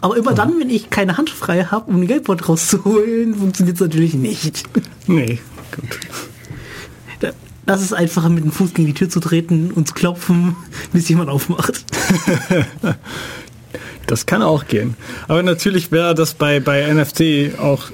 Aber 0.00 0.16
immer 0.16 0.34
dann, 0.34 0.60
wenn 0.60 0.70
ich 0.70 0.90
keine 0.90 1.16
Hand 1.16 1.30
frei 1.30 1.64
habe, 1.64 1.90
um 1.90 1.98
den 1.98 2.06
Geldbord 2.06 2.48
rauszuholen, 2.48 3.34
funktioniert 3.34 3.74
es 3.74 3.80
natürlich 3.80 4.14
nicht. 4.14 4.62
Nee, 5.08 5.40
gut. 5.74 5.98
Das 7.66 7.80
ist 7.80 7.94
einfacher, 7.94 8.28
mit 8.28 8.44
dem 8.44 8.52
Fuß 8.52 8.74
gegen 8.74 8.88
die 8.88 8.94
Tür 8.94 9.08
zu 9.08 9.20
treten 9.20 9.70
und 9.70 9.88
zu 9.88 9.94
klopfen, 9.94 10.54
bis 10.92 11.08
jemand 11.08 11.30
aufmacht. 11.30 11.84
Das 14.06 14.26
kann 14.26 14.42
auch 14.42 14.66
gehen. 14.66 14.96
Aber 15.28 15.42
natürlich 15.42 15.92
wäre 15.92 16.14
das 16.14 16.34
bei, 16.34 16.60
bei 16.60 16.92
NFT 16.92 17.58
auch 17.58 17.90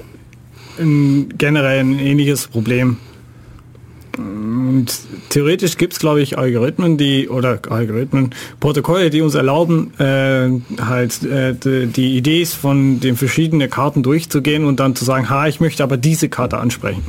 ein, 0.79 1.33
generell 1.37 1.79
ein 1.79 1.99
ähnliches 1.99 2.47
Problem. 2.47 2.97
Und 4.17 4.87
theoretisch 5.29 5.77
gibt 5.77 5.93
es, 5.93 5.99
glaube 5.99 6.21
ich, 6.21 6.37
Algorithmen, 6.37 6.97
die 6.97 7.29
oder 7.29 7.59
Algorithmen, 7.69 8.31
Protokolle, 8.59 9.09
die 9.09 9.21
uns 9.21 9.35
erlauben, 9.35 9.93
äh, 9.99 10.49
halt 10.81 11.23
äh, 11.23 11.53
die, 11.53 11.87
die 11.87 12.17
Ideen 12.17 12.45
von 12.45 12.99
den 12.99 13.15
verschiedenen 13.15 13.69
Karten 13.69 14.03
durchzugehen 14.03 14.65
und 14.65 14.79
dann 14.79 14.95
zu 14.95 15.05
sagen, 15.05 15.29
ha, 15.29 15.47
ich 15.47 15.59
möchte 15.59 15.83
aber 15.83 15.97
diese 15.97 16.27
Karte 16.29 16.57
ansprechen. 16.57 17.03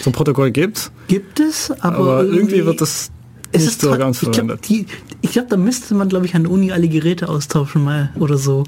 So 0.00 0.10
ein 0.10 0.12
Protokoll 0.12 0.50
gibt's. 0.50 0.90
Gibt 1.08 1.40
es, 1.40 1.70
aber, 1.80 1.96
aber 1.96 2.18
irgendwie, 2.24 2.36
irgendwie 2.36 2.66
wird 2.66 2.80
das 2.80 3.10
es 3.52 3.66
ist 3.66 3.80
so 3.80 3.90
ganz 3.96 4.18
verwendet. 4.18 4.60
Ich 4.70 4.86
glaube, 4.86 5.00
glaub, 5.22 5.48
da 5.48 5.56
müsste 5.56 5.94
man, 5.94 6.08
glaube 6.08 6.26
ich, 6.26 6.34
an 6.34 6.44
der 6.44 6.52
Uni 6.52 6.72
alle 6.72 6.88
Geräte 6.88 7.28
austauschen 7.28 7.82
mal 7.84 8.10
oder 8.16 8.36
so. 8.38 8.64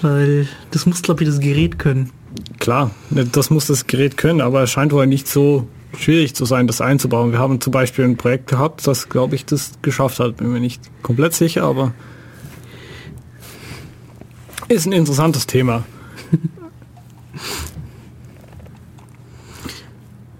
Weil 0.00 0.48
das 0.70 0.86
muss, 0.86 1.02
glaube 1.02 1.22
ich, 1.22 1.28
das 1.28 1.40
Gerät 1.40 1.78
können. 1.78 2.10
Klar, 2.58 2.90
ne, 3.10 3.26
das 3.26 3.50
muss 3.50 3.66
das 3.66 3.86
Gerät 3.86 4.16
können, 4.16 4.40
aber 4.40 4.62
es 4.62 4.70
scheint 4.70 4.92
wohl 4.92 5.06
nicht 5.06 5.28
so 5.28 5.66
schwierig 5.98 6.34
zu 6.34 6.46
sein, 6.46 6.66
das 6.66 6.80
einzubauen. 6.80 7.32
Wir 7.32 7.38
haben 7.38 7.60
zum 7.60 7.72
Beispiel 7.72 8.06
ein 8.06 8.16
Projekt 8.16 8.46
gehabt, 8.46 8.86
das, 8.86 9.10
glaube 9.10 9.34
ich, 9.34 9.44
das 9.44 9.72
geschafft 9.82 10.18
hat. 10.18 10.38
Bin 10.38 10.50
mir 10.50 10.60
nicht 10.60 10.80
komplett 11.02 11.34
sicher, 11.34 11.64
aber 11.64 11.92
ist 14.68 14.86
ein 14.86 14.92
interessantes 14.92 15.46
Thema. 15.46 15.84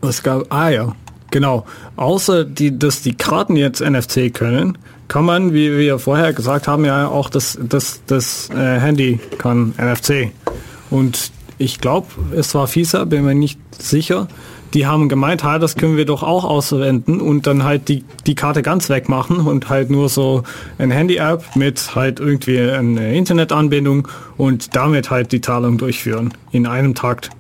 Was 0.01 0.23
gab, 0.23 0.53
ah 0.53 0.71
ja, 0.71 0.95
genau. 1.33 1.67
Außer 1.97 2.45
die, 2.45 2.79
dass 2.79 3.03
die 3.03 3.15
Karten 3.15 3.57
jetzt 3.57 3.81
NFC 3.81 4.33
können, 4.33 4.79
kann 5.09 5.25
man, 5.25 5.53
wie 5.53 5.77
wir 5.77 5.99
vorher 5.99 6.33
gesagt 6.33 6.69
haben, 6.69 6.85
ja 6.85 7.09
auch 7.09 7.29
das, 7.29 7.59
das, 7.61 8.03
das 8.07 8.49
äh, 8.51 8.79
Handy 8.79 9.19
kann 9.39 9.75
NFC. 9.77 10.31
Und 10.91 11.33
ich 11.59 11.81
glaube, 11.81 12.07
es 12.35 12.55
war 12.55 12.67
FISA, 12.67 13.05
bin 13.05 13.25
mir 13.25 13.35
nicht 13.35 13.59
sicher. 13.79 14.29
Die 14.75 14.87
haben 14.87 15.11
gemeint, 15.11 15.45
ha, 15.45 15.59
das 15.59 15.77
können 15.77 15.99
wir 15.99 16.07
doch 16.07 16.23
auch 16.23 16.45
auswenden 16.45 17.21
und 17.21 17.47
dann 17.47 17.63
halt 17.63 17.89
die, 17.89 18.05
die 18.27 18.35
Karte 18.35 18.63
ganz 18.63 18.89
wegmachen 18.89 19.41
und 19.41 19.69
halt 19.69 19.91
nur 19.91 20.09
so 20.09 20.45
ein 20.79 20.91
Handy-App 20.91 21.57
mit 21.57 21.95
halt 21.95 22.21
irgendwie 22.21 22.59
eine 22.59 23.15
Internetanbindung 23.15 24.09
und 24.39 24.75
damit 24.75 25.11
halt 25.11 25.31
die 25.33 25.43
Zahlung 25.43 25.77
durchführen 25.77 26.33
in 26.53 26.67
einem 26.67 26.95
Takt 26.95 27.31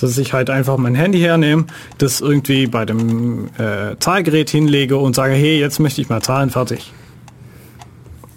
dass 0.00 0.18
ich 0.18 0.32
halt 0.32 0.50
einfach 0.50 0.76
mein 0.76 0.94
Handy 0.94 1.20
hernehme, 1.20 1.66
das 1.98 2.20
irgendwie 2.20 2.66
bei 2.66 2.84
dem 2.84 3.48
äh, 3.58 3.96
Zahlgerät 3.98 4.50
hinlege 4.50 4.96
und 4.96 5.14
sage, 5.14 5.34
hey, 5.34 5.58
jetzt 5.58 5.78
möchte 5.80 6.00
ich 6.00 6.08
mal 6.08 6.22
zahlen, 6.22 6.50
fertig. 6.50 6.92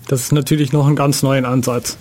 Das 0.08 0.22
ist 0.22 0.32
natürlich 0.32 0.72
noch 0.72 0.88
ein 0.88 0.96
ganz 0.96 1.24
neuen 1.24 1.46
Ansatz. 1.46 1.98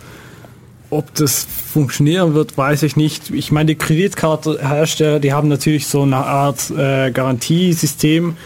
Ob 0.91 1.13
das 1.15 1.47
funktionieren 1.73 2.35
wird, 2.35 2.57
weiß 2.57 2.85
ich 2.85 2.97
nicht. 2.97 3.31
Ich 3.31 3.51
meine, 3.51 3.67
die 3.67 3.75
Kreditkartehersteller, 3.75 5.19
die 5.19 5.33
haben 5.33 5.49
natürlich 5.49 5.89
so 5.89 6.03
eine 6.03 6.19
Art 6.19 6.71
äh, 6.71 7.11
Garantiesystem. 7.11 8.37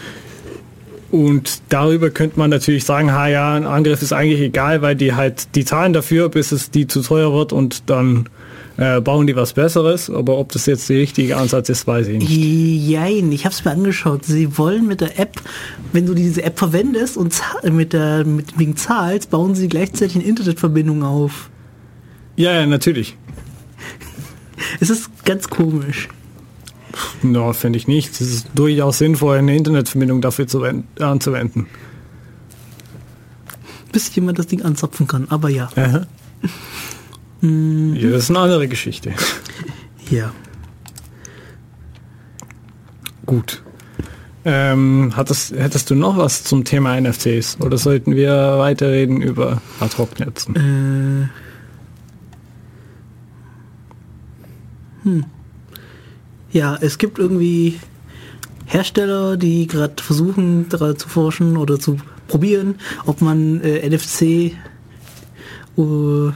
Und 1.11 1.61
darüber 1.69 2.09
könnte 2.09 2.39
man 2.39 2.49
natürlich 2.49 2.85
sagen, 2.85 3.11
ha 3.11 3.27
ja, 3.27 3.53
ein 3.53 3.67
Angriff 3.67 4.01
ist 4.01 4.13
eigentlich 4.13 4.41
egal, 4.41 4.81
weil 4.81 4.95
die 4.95 5.13
halt, 5.13 5.55
die 5.55 5.65
zahlen 5.65 5.93
dafür, 5.93 6.29
bis 6.29 6.51
es 6.51 6.71
die 6.71 6.87
zu 6.87 7.01
teuer 7.01 7.33
wird 7.33 7.53
und 7.53 7.89
dann 7.89 8.29
äh, 8.77 9.01
bauen 9.01 9.27
die 9.27 9.35
was 9.35 9.53
Besseres, 9.53 10.09
aber 10.09 10.37
ob 10.37 10.51
das 10.51 10.65
jetzt 10.65 10.89
der 10.89 10.97
richtige 10.97 11.37
Ansatz 11.37 11.69
ist, 11.69 11.85
weiß 11.87 12.07
ich 12.07 12.19
nicht. 12.19 12.29
Jein, 12.31 13.31
ich 13.31 13.45
habe 13.45 13.53
es 13.53 13.65
mir 13.65 13.71
angeschaut. 13.71 14.25
Sie 14.25 14.57
wollen 14.57 14.87
mit 14.87 15.01
der 15.01 15.19
App, 15.19 15.41
wenn 15.91 16.05
du 16.05 16.13
diese 16.13 16.43
App 16.43 16.57
verwendest 16.57 17.17
und 17.17 17.39
mit 17.63 17.93
der 17.93 18.25
mit 18.25 18.57
wegen 18.57 18.75
zahlst, 18.77 19.29
bauen 19.29 19.55
sie 19.55 19.67
gleichzeitig 19.67 20.15
eine 20.15 20.25
Internetverbindung 20.25 21.03
auf. 21.03 21.49
Ja, 22.35 22.53
ja, 22.53 22.65
natürlich. 22.65 23.17
es 24.79 24.89
ist 24.89 25.09
ganz 25.25 25.49
komisch. 25.49 26.07
No, 27.21 27.53
finde 27.53 27.77
ich 27.77 27.87
nicht. 27.87 28.13
Es 28.13 28.21
ist 28.21 28.47
durchaus 28.55 28.97
sinnvoll, 28.97 29.37
eine 29.37 29.55
Internetverbindung 29.55 30.21
dafür 30.21 30.47
zu 30.47 30.63
anzuwenden. 30.99 31.67
Bis 33.91 34.13
jemand 34.15 34.39
das 34.39 34.47
Ding 34.47 34.61
anzapfen 34.61 35.07
kann, 35.07 35.27
aber 35.29 35.49
ja. 35.49 35.69
Aha. 35.75 36.05
Mhm. 37.41 37.95
Ja, 37.95 38.09
das 38.11 38.23
ist 38.23 38.29
eine 38.29 38.39
andere 38.39 38.67
Geschichte. 38.67 39.13
Ja. 40.09 40.33
Gut. 43.25 43.63
Ähm, 44.43 45.13
hattest, 45.15 45.55
hättest 45.55 45.89
du 45.89 45.95
noch 45.95 46.17
was 46.17 46.43
zum 46.43 46.65
Thema 46.65 46.99
NFTs 46.99 47.61
oder 47.61 47.77
sollten 47.77 48.13
wir 48.13 48.57
weiterreden 48.57 49.21
über 49.21 49.61
Ad-Hoc-Netzen? 49.79 50.55
Äh. 50.55 51.29
Hm. 55.03 55.25
Ja, 56.51 56.77
es 56.81 56.97
gibt 56.97 57.19
irgendwie 57.19 57.79
Hersteller, 58.65 59.37
die 59.37 59.67
gerade 59.67 60.01
versuchen, 60.01 60.67
daran 60.69 60.97
zu 60.97 61.07
forschen 61.07 61.55
oder 61.55 61.79
zu 61.79 61.97
probieren, 62.27 62.75
ob 63.05 63.21
man 63.21 63.61
äh, 63.61 63.87
NFC 63.87 64.53
uh, 65.77 66.31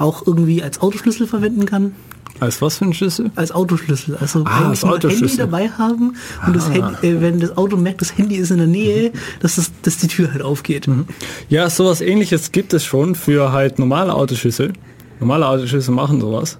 auch 0.00 0.26
irgendwie 0.26 0.62
als 0.62 0.80
Autoschlüssel 0.80 1.26
verwenden 1.26 1.66
kann. 1.66 1.94
Als 2.38 2.62
was 2.62 2.78
für 2.78 2.86
ein 2.86 2.94
Schlüssel? 2.94 3.30
Als 3.34 3.52
Autoschlüssel. 3.52 4.16
Also 4.16 4.44
ah, 4.46 4.70
als 4.70 4.82
Autoschlüssel. 4.82 5.28
Handy 5.28 5.36
dabei 5.36 5.68
haben 5.68 6.10
und 6.10 6.16
ah. 6.40 6.50
das 6.52 6.70
Handy, 6.70 7.06
äh, 7.06 7.20
wenn 7.20 7.38
das 7.40 7.56
Auto 7.56 7.76
merkt, 7.76 8.00
das 8.00 8.16
Handy 8.16 8.36
ist 8.36 8.50
in 8.50 8.58
der 8.58 8.66
Nähe, 8.66 9.10
mhm. 9.10 9.18
dass, 9.40 9.56
das, 9.56 9.70
dass 9.82 9.98
die 9.98 10.06
Tür 10.06 10.32
halt 10.32 10.42
aufgeht. 10.42 10.88
Mhm. 10.88 11.04
Ja, 11.50 11.68
sowas 11.68 12.00
ähnliches 12.00 12.50
gibt 12.50 12.72
es 12.72 12.84
schon 12.84 13.14
für 13.14 13.52
halt 13.52 13.78
normale 13.78 14.14
Autoschlüssel. 14.14 14.72
Normale 15.18 15.46
Autoschlüssel 15.46 15.92
machen 15.92 16.20
sowas. 16.20 16.58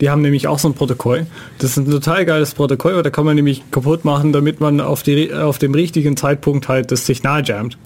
Die 0.00 0.10
haben 0.10 0.22
nämlich 0.22 0.46
auch 0.46 0.58
so 0.58 0.68
ein 0.68 0.74
Protokoll. 0.74 1.26
Das 1.58 1.70
ist 1.70 1.76
ein 1.76 1.90
total 1.90 2.24
geiles 2.24 2.54
Protokoll, 2.54 3.02
da 3.02 3.10
kann 3.10 3.24
man 3.24 3.34
nämlich 3.36 3.70
kaputt 3.70 4.04
machen, 4.04 4.32
damit 4.32 4.60
man 4.60 4.80
auf, 4.80 5.02
die, 5.02 5.32
auf 5.32 5.58
dem 5.58 5.74
richtigen 5.74 6.16
Zeitpunkt 6.16 6.68
halt 6.68 6.92
das 6.92 7.06
Signal 7.06 7.44
jammt. 7.44 7.76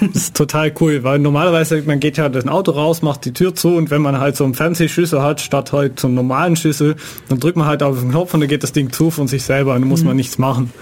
Das 0.00 0.10
ist 0.14 0.36
total 0.36 0.72
cool, 0.80 1.02
weil 1.02 1.18
normalerweise 1.18 1.82
man 1.82 2.00
geht 2.00 2.16
ja 2.16 2.28
das 2.28 2.46
Auto 2.46 2.72
raus, 2.72 3.02
macht 3.02 3.24
die 3.24 3.32
Tür 3.32 3.54
zu 3.54 3.76
und 3.76 3.90
wenn 3.90 4.02
man 4.02 4.18
halt 4.18 4.36
so 4.36 4.44
einen 4.44 4.54
Fernsehschlüssel 4.54 5.22
hat, 5.22 5.40
statt 5.40 5.72
halt 5.72 6.00
so 6.00 6.08
einen 6.08 6.14
normalen 6.14 6.56
Schlüssel, 6.56 6.96
dann 7.28 7.40
drückt 7.40 7.56
man 7.56 7.66
halt 7.66 7.82
auf 7.82 7.98
den 7.98 8.10
Knopf 8.10 8.34
und 8.34 8.40
dann 8.40 8.48
geht 8.48 8.62
das 8.62 8.72
Ding 8.72 8.92
zu 8.92 9.10
von 9.10 9.28
sich 9.28 9.42
selber 9.42 9.74
und 9.74 9.82
dann 9.82 9.88
muss 9.88 10.00
mhm. 10.00 10.08
man 10.08 10.16
nichts 10.16 10.38
machen. 10.38 10.72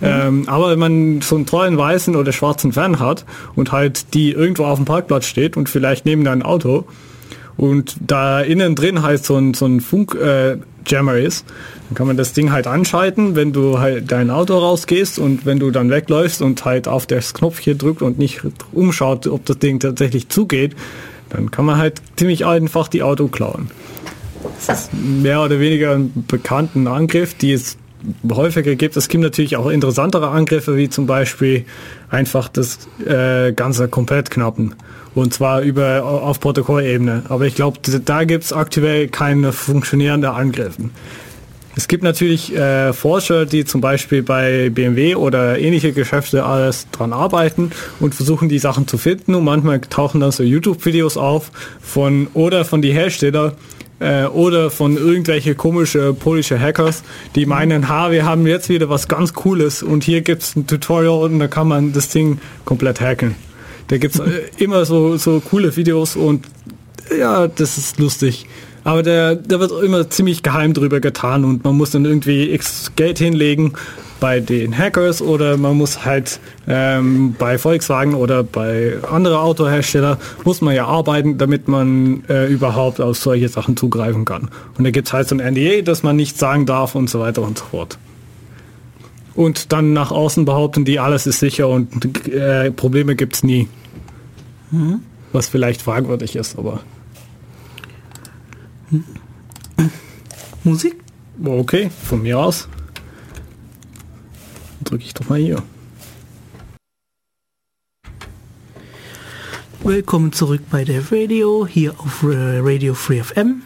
Mhm. 0.00 0.06
Ähm, 0.06 0.48
aber 0.48 0.70
wenn 0.70 0.78
man 0.78 1.20
so 1.22 1.36
einen 1.36 1.46
tollen 1.46 1.78
weißen 1.78 2.14
oder 2.16 2.32
schwarzen 2.32 2.72
Fan 2.72 3.00
hat 3.00 3.24
und 3.54 3.72
halt 3.72 4.14
die 4.14 4.32
irgendwo 4.32 4.64
auf 4.64 4.78
dem 4.78 4.84
Parkplatz 4.84 5.26
steht 5.26 5.56
und 5.56 5.68
vielleicht 5.68 6.04
neben 6.04 6.24
deinem 6.24 6.42
Auto 6.42 6.84
und 7.58 7.96
da 8.00 8.40
innen 8.40 8.74
drin 8.74 9.02
halt 9.02 9.24
so 9.24 9.36
ein, 9.36 9.52
so 9.52 9.66
ein 9.66 9.80
Funk 9.80 10.14
äh, 10.14 10.56
ist, 11.22 11.44
dann 11.88 11.94
kann 11.94 12.06
man 12.06 12.16
das 12.16 12.32
Ding 12.32 12.50
halt 12.50 12.66
anschalten, 12.66 13.36
wenn 13.36 13.52
du 13.52 13.78
halt 13.78 14.10
dein 14.10 14.30
Auto 14.30 14.56
rausgehst 14.56 15.18
und 15.18 15.44
wenn 15.44 15.58
du 15.58 15.70
dann 15.70 15.90
wegläufst 15.90 16.40
und 16.40 16.64
halt 16.64 16.88
auf 16.88 17.06
das 17.06 17.34
Knopfchen 17.34 17.76
drückt 17.76 18.00
und 18.00 18.18
nicht 18.18 18.40
umschaut, 18.72 19.26
ob 19.26 19.44
das 19.44 19.58
Ding 19.58 19.80
tatsächlich 19.80 20.30
zugeht, 20.30 20.74
dann 21.28 21.50
kann 21.50 21.66
man 21.66 21.76
halt 21.76 22.00
ziemlich 22.16 22.46
einfach 22.46 22.88
die 22.88 23.02
Auto 23.02 23.28
klauen. 23.28 23.70
Das 24.66 24.84
ist 24.84 24.94
mehr 24.94 25.42
oder 25.42 25.60
weniger 25.60 25.92
ein 25.92 26.24
bekannten 26.26 26.86
Angriff, 26.86 27.34
die 27.34 27.52
es 27.52 27.76
häufiger 28.30 28.74
gibt. 28.76 28.96
Es 28.96 29.08
gibt 29.08 29.22
natürlich 29.22 29.56
auch 29.56 29.68
interessantere 29.68 30.28
Angriffe, 30.28 30.76
wie 30.76 30.88
zum 30.88 31.06
Beispiel 31.06 31.64
einfach 32.08 32.48
das 32.48 32.88
äh, 33.04 33.52
Ganze 33.52 33.88
komplett 33.88 34.30
knappen. 34.30 34.74
Und 35.18 35.34
zwar 35.34 35.62
über 35.62 36.04
auf 36.04 36.38
Protokollebene. 36.38 37.24
Aber 37.28 37.44
ich 37.44 37.56
glaube, 37.56 37.80
da 38.04 38.22
gibt 38.22 38.44
es 38.44 38.52
aktuell 38.52 39.08
keine 39.08 39.52
funktionierenden 39.52 40.30
Angriffe. 40.30 40.90
Es 41.74 41.88
gibt 41.88 42.04
natürlich 42.04 42.54
äh, 42.54 42.92
Forscher, 42.92 43.44
die 43.44 43.64
zum 43.64 43.80
Beispiel 43.80 44.22
bei 44.22 44.70
BMW 44.70 45.16
oder 45.16 45.58
ähnliche 45.58 45.92
Geschäfte 45.92 46.44
alles 46.44 46.86
dran 46.92 47.12
arbeiten 47.12 47.72
und 47.98 48.14
versuchen 48.14 48.48
die 48.48 48.60
Sachen 48.60 48.86
zu 48.86 48.96
finden 48.96 49.34
und 49.34 49.42
manchmal 49.42 49.80
tauchen 49.80 50.20
dann 50.20 50.30
so 50.30 50.44
YouTube-Videos 50.44 51.16
auf 51.16 51.50
von 51.80 52.28
oder 52.34 52.64
von 52.64 52.80
die 52.80 52.92
Hersteller 52.92 53.54
äh, 53.98 54.26
oder 54.26 54.70
von 54.70 54.96
irgendwelche 54.96 55.56
komische 55.56 56.14
polische 56.14 56.60
Hackers, 56.60 57.02
die 57.34 57.44
meinen, 57.44 57.88
ha, 57.88 58.12
wir 58.12 58.24
haben 58.24 58.46
jetzt 58.46 58.68
wieder 58.68 58.88
was 58.88 59.08
ganz 59.08 59.34
Cooles 59.34 59.82
und 59.82 60.04
hier 60.04 60.20
gibt 60.20 60.42
es 60.42 60.54
ein 60.54 60.68
Tutorial 60.68 61.24
und 61.24 61.40
da 61.40 61.48
kann 61.48 61.66
man 61.66 61.92
das 61.92 62.08
Ding 62.08 62.38
komplett 62.64 63.00
hacken. 63.00 63.47
Da 63.88 63.98
gibt 63.98 64.14
es 64.14 64.20
äh, 64.20 64.42
immer 64.58 64.84
so, 64.84 65.16
so 65.16 65.40
coole 65.40 65.74
Videos 65.76 66.16
und 66.16 66.46
ja, 67.18 67.48
das 67.48 67.78
ist 67.78 67.98
lustig. 67.98 68.46
Aber 68.84 69.02
der, 69.02 69.34
der 69.34 69.60
wird 69.60 69.72
immer 69.82 70.08
ziemlich 70.08 70.42
geheim 70.42 70.72
drüber 70.72 71.00
getan 71.00 71.44
und 71.44 71.64
man 71.64 71.76
muss 71.76 71.90
dann 71.90 72.04
irgendwie 72.04 72.50
x 72.50 72.92
Geld 72.96 73.18
hinlegen 73.18 73.74
bei 74.20 74.40
den 74.40 74.76
Hackers 74.76 75.22
oder 75.22 75.56
man 75.56 75.76
muss 75.76 76.04
halt 76.04 76.40
ähm, 76.66 77.34
bei 77.38 77.58
Volkswagen 77.58 78.14
oder 78.14 78.42
bei 78.42 78.94
anderen 79.10 79.36
Autohersteller 79.36 80.18
muss 80.44 80.60
man 80.60 80.74
ja 80.74 80.86
arbeiten, 80.86 81.38
damit 81.38 81.68
man 81.68 82.24
äh, 82.28 82.46
überhaupt 82.46 83.00
auf 83.00 83.16
solche 83.16 83.48
Sachen 83.48 83.76
zugreifen 83.76 84.24
kann. 84.24 84.48
Und 84.76 84.84
da 84.84 84.90
gibt 84.90 85.08
es 85.08 85.12
halt 85.12 85.28
so 85.28 85.36
ein 85.36 85.54
NDA, 85.54 85.82
dass 85.82 86.02
man 86.02 86.16
nichts 86.16 86.38
sagen 86.38 86.66
darf 86.66 86.94
und 86.94 87.08
so 87.08 87.20
weiter 87.20 87.42
und 87.42 87.58
so 87.58 87.64
fort. 87.66 87.98
Und 89.38 89.72
dann 89.72 89.92
nach 89.92 90.10
außen 90.10 90.44
behaupten 90.44 90.84
die, 90.84 90.98
alles 90.98 91.28
ist 91.28 91.38
sicher 91.38 91.68
und 91.68 92.26
äh, 92.26 92.72
Probleme 92.72 93.14
gibt 93.14 93.36
es 93.36 93.44
nie. 93.44 93.68
Mhm. 94.72 94.98
Was 95.30 95.48
vielleicht 95.48 95.80
fragwürdig 95.80 96.34
ist, 96.34 96.58
aber 96.58 96.80
Musik? 100.64 100.96
Okay, 101.44 101.88
von 102.02 102.22
mir 102.22 102.36
aus. 102.40 102.68
Drücke 104.82 105.04
ich 105.04 105.14
doch 105.14 105.28
mal 105.28 105.38
hier. 105.38 105.62
Willkommen 109.84 110.32
zurück 110.32 110.62
bei 110.68 110.82
der 110.82 111.12
Radio, 111.12 111.64
hier 111.64 111.92
auf 111.92 112.24
Radio 112.24 112.92
Free 112.92 113.22
FM. 113.22 113.62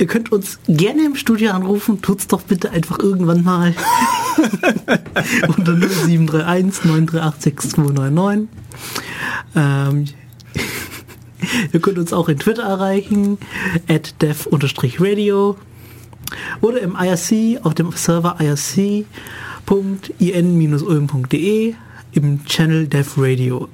Ihr 0.00 0.06
könnt 0.06 0.32
uns 0.32 0.58
gerne 0.66 1.04
im 1.04 1.14
Studio 1.14 1.50
anrufen, 1.50 2.00
tut's 2.00 2.26
doch 2.26 2.40
bitte 2.40 2.70
einfach 2.70 2.98
irgendwann 2.98 3.44
mal. 3.44 3.74
Unter 5.46 5.76
0731 5.76 6.84
938 6.86 7.42
6299. 7.42 8.48
Ähm, 9.54 10.06
Ihr 11.72 11.80
könnt 11.80 11.98
uns 11.98 12.14
auch 12.14 12.30
in 12.30 12.38
Twitter 12.38 12.62
erreichen, 12.62 13.36
at 13.88 14.22
dev-radio. 14.22 15.56
oder 16.62 16.80
im 16.80 16.96
IRC 16.96 17.64
auf 17.64 17.74
dem 17.74 17.92
Server 17.92 18.36
irc.in-ulm.de 18.40 19.04
im 22.12 22.44
Channel 22.46 22.86
Dev 22.88 23.12
Radio. 23.18 23.68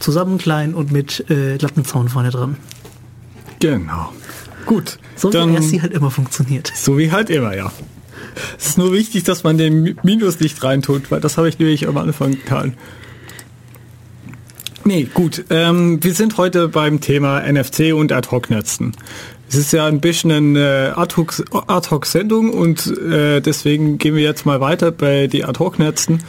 Zusammen 0.00 0.38
klein 0.38 0.74
und 0.74 0.90
mit 0.90 1.30
äh, 1.30 1.56
glatten 1.56 1.84
Zaun 1.84 2.08
vorne 2.08 2.30
dran. 2.30 2.56
Genau. 3.60 4.12
Gut. 4.66 4.98
So 5.14 5.32
wie 5.32 5.36
IRC 5.36 5.82
halt 5.82 5.92
immer 5.92 6.10
funktioniert. 6.10 6.72
So 6.74 6.98
wie 6.98 7.12
halt 7.12 7.30
immer, 7.30 7.56
ja. 7.56 7.72
Es 8.58 8.66
ist 8.66 8.78
nur 8.78 8.92
wichtig, 8.92 9.24
dass 9.24 9.44
man 9.44 9.56
den 9.56 9.96
Minus 10.02 10.40
nicht 10.40 10.62
reintut, 10.62 11.10
weil 11.10 11.20
das 11.20 11.38
habe 11.38 11.48
ich 11.48 11.58
nämlich 11.58 11.88
am 11.88 11.96
Anfang 11.96 12.32
getan. 12.32 12.74
Nee, 14.84 15.08
gut. 15.12 15.44
Ähm, 15.50 16.02
wir 16.02 16.14
sind 16.14 16.36
heute 16.36 16.68
beim 16.68 17.00
Thema 17.00 17.40
NFC 17.40 17.92
und 17.94 18.12
Ad-Hoc-Netzen. 18.12 18.92
Es 19.48 19.56
ist 19.56 19.72
ja 19.72 19.86
ein 19.86 20.00
bisschen 20.00 20.30
eine 20.30 20.94
Ad-Hoc-Sendung 20.96 22.50
und 22.50 22.86
äh, 22.98 23.40
deswegen 23.40 23.98
gehen 23.98 24.14
wir 24.14 24.22
jetzt 24.22 24.46
mal 24.46 24.60
weiter 24.60 24.90
bei 24.90 25.28
die 25.28 25.44
Ad-Hoc-Netzen. 25.44 26.22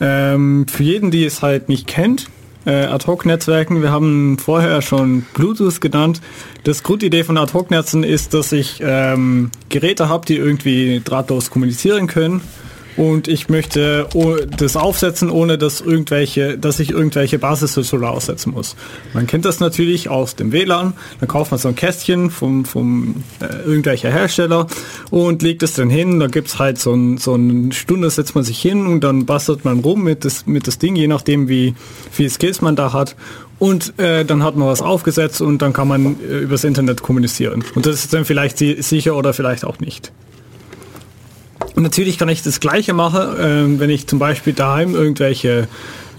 Ähm, 0.00 0.66
für 0.68 0.82
jeden, 0.82 1.10
die 1.10 1.24
es 1.24 1.42
halt 1.42 1.68
nicht 1.68 1.86
kennt, 1.86 2.28
äh, 2.66 2.84
Ad-Hoc-Netzwerken, 2.84 3.82
wir 3.82 3.90
haben 3.90 4.38
vorher 4.38 4.82
schon 4.82 5.22
Bluetooth 5.34 5.80
genannt. 5.80 6.20
Das 6.64 6.82
Grundidee 6.82 7.24
von 7.24 7.38
Ad-Hoc-Netzen 7.38 8.04
ist, 8.04 8.34
dass 8.34 8.52
ich 8.52 8.80
ähm, 8.84 9.50
Geräte 9.68 10.08
habe, 10.08 10.26
die 10.26 10.36
irgendwie 10.36 11.00
drahtlos 11.04 11.50
kommunizieren 11.50 12.06
können 12.06 12.40
und 13.00 13.28
ich 13.28 13.48
möchte 13.48 14.06
das 14.58 14.76
aufsetzen, 14.76 15.30
ohne 15.30 15.56
dass 15.56 15.80
irgendwelche, 15.80 16.58
dass 16.58 16.80
ich 16.80 16.90
irgendwelche 16.90 17.38
Basisschlüssel 17.38 18.04
aussetzen 18.04 18.52
muss. 18.52 18.76
Man 19.14 19.26
kennt 19.26 19.46
das 19.46 19.58
natürlich 19.58 20.10
aus 20.10 20.36
dem 20.36 20.52
WLAN. 20.52 20.92
Da 21.18 21.24
kauft 21.24 21.50
man 21.50 21.58
so 21.58 21.68
ein 21.68 21.76
Kästchen 21.76 22.30
vom, 22.30 22.66
vom 22.66 23.24
äh, 23.40 23.66
irgendwelcher 23.66 24.10
Hersteller 24.10 24.66
und 25.08 25.40
legt 25.40 25.62
es 25.62 25.72
dann 25.72 25.88
hin. 25.88 26.20
Da 26.20 26.26
gibt's 26.26 26.58
halt 26.58 26.78
so, 26.78 26.92
ein, 26.92 27.16
so 27.16 27.32
eine 27.32 27.72
Stunde, 27.72 28.10
setzt 28.10 28.34
man 28.34 28.44
sich 28.44 28.60
hin 28.60 28.86
und 28.86 29.02
dann 29.02 29.24
bastelt 29.24 29.64
man 29.64 29.80
rum 29.80 30.04
mit 30.04 30.26
das, 30.26 30.44
mit 30.44 30.66
das 30.66 30.76
Ding, 30.76 30.94
je 30.94 31.08
nachdem 31.08 31.48
wie 31.48 31.74
viel 32.10 32.28
Skills 32.28 32.60
man 32.60 32.76
da 32.76 32.92
hat. 32.92 33.16
Und 33.58 33.98
äh, 33.98 34.26
dann 34.26 34.42
hat 34.42 34.56
man 34.56 34.68
was 34.68 34.82
aufgesetzt 34.82 35.40
und 35.40 35.62
dann 35.62 35.72
kann 35.72 35.88
man 35.88 36.16
äh, 36.20 36.40
übers 36.40 36.64
Internet 36.64 37.00
kommunizieren. 37.00 37.64
Und 37.74 37.86
das 37.86 37.94
ist 37.94 38.12
dann 38.12 38.26
vielleicht 38.26 38.58
sicher 38.58 39.16
oder 39.16 39.32
vielleicht 39.32 39.64
auch 39.64 39.78
nicht. 39.78 40.12
Und 41.80 41.84
natürlich 41.84 42.18
kann 42.18 42.28
ich 42.28 42.42
das 42.42 42.60
Gleiche 42.60 42.92
machen, 42.92 43.38
äh, 43.38 43.80
wenn 43.80 43.88
ich 43.88 44.06
zum 44.06 44.18
Beispiel 44.18 44.52
daheim 44.52 44.94
irgendwelche 44.94 45.66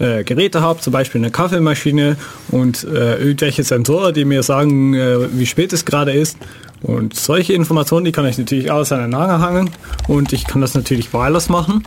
äh, 0.00 0.24
Geräte 0.24 0.60
habe, 0.60 0.80
zum 0.80 0.92
Beispiel 0.92 1.20
eine 1.20 1.30
Kaffeemaschine 1.30 2.16
und 2.50 2.82
äh, 2.82 3.18
irgendwelche 3.18 3.62
Sensoren, 3.62 4.12
die 4.12 4.24
mir 4.24 4.42
sagen, 4.42 4.92
äh, 4.94 5.18
wie 5.38 5.46
spät 5.46 5.72
es 5.72 5.84
gerade 5.84 6.10
ist. 6.10 6.36
Und 6.82 7.14
solche 7.14 7.52
Informationen, 7.52 8.04
die 8.04 8.10
kann 8.10 8.26
ich 8.26 8.38
natürlich 8.38 8.72
alles 8.72 8.90
aneinander 8.90 9.38
hangen 9.38 9.70
und 10.08 10.32
ich 10.32 10.48
kann 10.48 10.62
das 10.62 10.74
natürlich 10.74 11.12
wireless 11.12 11.48
machen, 11.48 11.84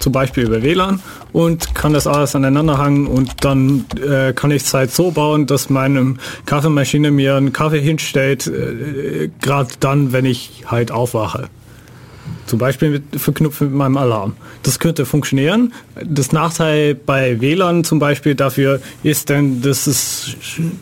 zum 0.00 0.12
Beispiel 0.12 0.46
über 0.46 0.64
WLAN 0.64 1.00
und 1.32 1.72
kann 1.72 1.92
das 1.92 2.08
alles 2.08 2.34
aneinander 2.34 2.78
hangen 2.78 3.06
und 3.06 3.44
dann 3.44 3.84
äh, 4.04 4.32
kann 4.32 4.50
ich 4.50 4.64
es 4.64 4.74
halt 4.74 4.90
so 4.90 5.12
bauen, 5.12 5.46
dass 5.46 5.70
meine 5.70 6.16
Kaffeemaschine 6.46 7.12
mir 7.12 7.36
einen 7.36 7.52
Kaffee 7.52 7.80
hinstellt, 7.80 8.48
äh, 8.48 9.30
gerade 9.40 9.68
dann, 9.78 10.12
wenn 10.12 10.24
ich 10.24 10.64
halt 10.66 10.90
aufwache. 10.90 11.48
Zum 12.46 12.58
Beispiel 12.58 12.90
mit, 12.90 13.20
verknüpft 13.20 13.62
mit 13.62 13.72
meinem 13.72 13.96
Alarm. 13.96 14.34
Das 14.62 14.78
könnte 14.78 15.06
funktionieren. 15.06 15.72
Das 16.04 16.32
Nachteil 16.32 16.94
bei 16.94 17.40
WLAN 17.40 17.84
zum 17.84 17.98
Beispiel 17.98 18.34
dafür 18.34 18.80
ist 19.02 19.30
dann, 19.30 19.62
dass 19.62 19.86
es 19.86 20.36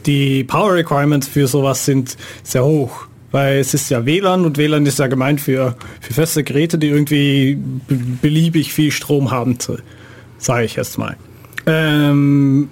die 0.06 0.44
Power 0.44 0.74
Requirements 0.74 1.28
für 1.28 1.46
sowas 1.46 1.84
sind 1.84 2.16
sehr 2.42 2.64
hoch. 2.64 3.06
Weil 3.30 3.58
es 3.58 3.72
ist 3.74 3.90
ja 3.90 4.04
WLAN 4.04 4.44
und 4.44 4.58
WLAN 4.58 4.84
ist 4.86 4.98
ja 4.98 5.06
gemeint 5.06 5.40
für, 5.40 5.76
für 6.00 6.12
feste 6.12 6.44
Geräte, 6.44 6.78
die 6.78 6.88
irgendwie 6.88 7.58
beliebig 8.20 8.74
viel 8.74 8.90
Strom 8.90 9.30
haben, 9.30 9.56
sage 10.38 10.64
ich 10.64 10.76
jetzt 10.76 10.98
mal. 10.98 11.16
Ähm, 11.64 12.68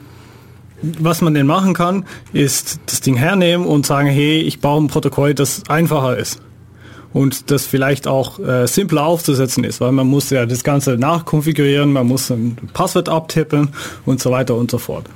was 0.82 1.20
man 1.20 1.34
denn 1.34 1.46
machen 1.46 1.74
kann, 1.74 2.04
ist 2.32 2.80
das 2.86 3.00
Ding 3.00 3.14
hernehmen 3.14 3.66
und 3.66 3.86
sagen, 3.86 4.08
hey, 4.08 4.40
ich 4.40 4.60
baue 4.60 4.82
ein 4.82 4.88
Protokoll, 4.88 5.34
das 5.34 5.62
einfacher 5.68 6.16
ist 6.16 6.40
und 7.12 7.50
das 7.50 7.66
vielleicht 7.66 8.06
auch 8.06 8.38
äh, 8.38 8.66
simpler 8.66 9.04
aufzusetzen 9.04 9.64
ist, 9.64 9.80
weil 9.80 9.92
man 9.92 10.06
muss 10.06 10.30
ja 10.30 10.46
das 10.46 10.62
Ganze 10.64 10.96
nachkonfigurieren, 10.96 11.92
man 11.92 12.06
muss 12.06 12.30
ein 12.30 12.56
Passwort 12.72 13.08
abtippen 13.08 13.70
und 14.06 14.20
so 14.20 14.30
weiter 14.30 14.54
und 14.54 14.70
so 14.70 14.78
fort. 14.78 15.06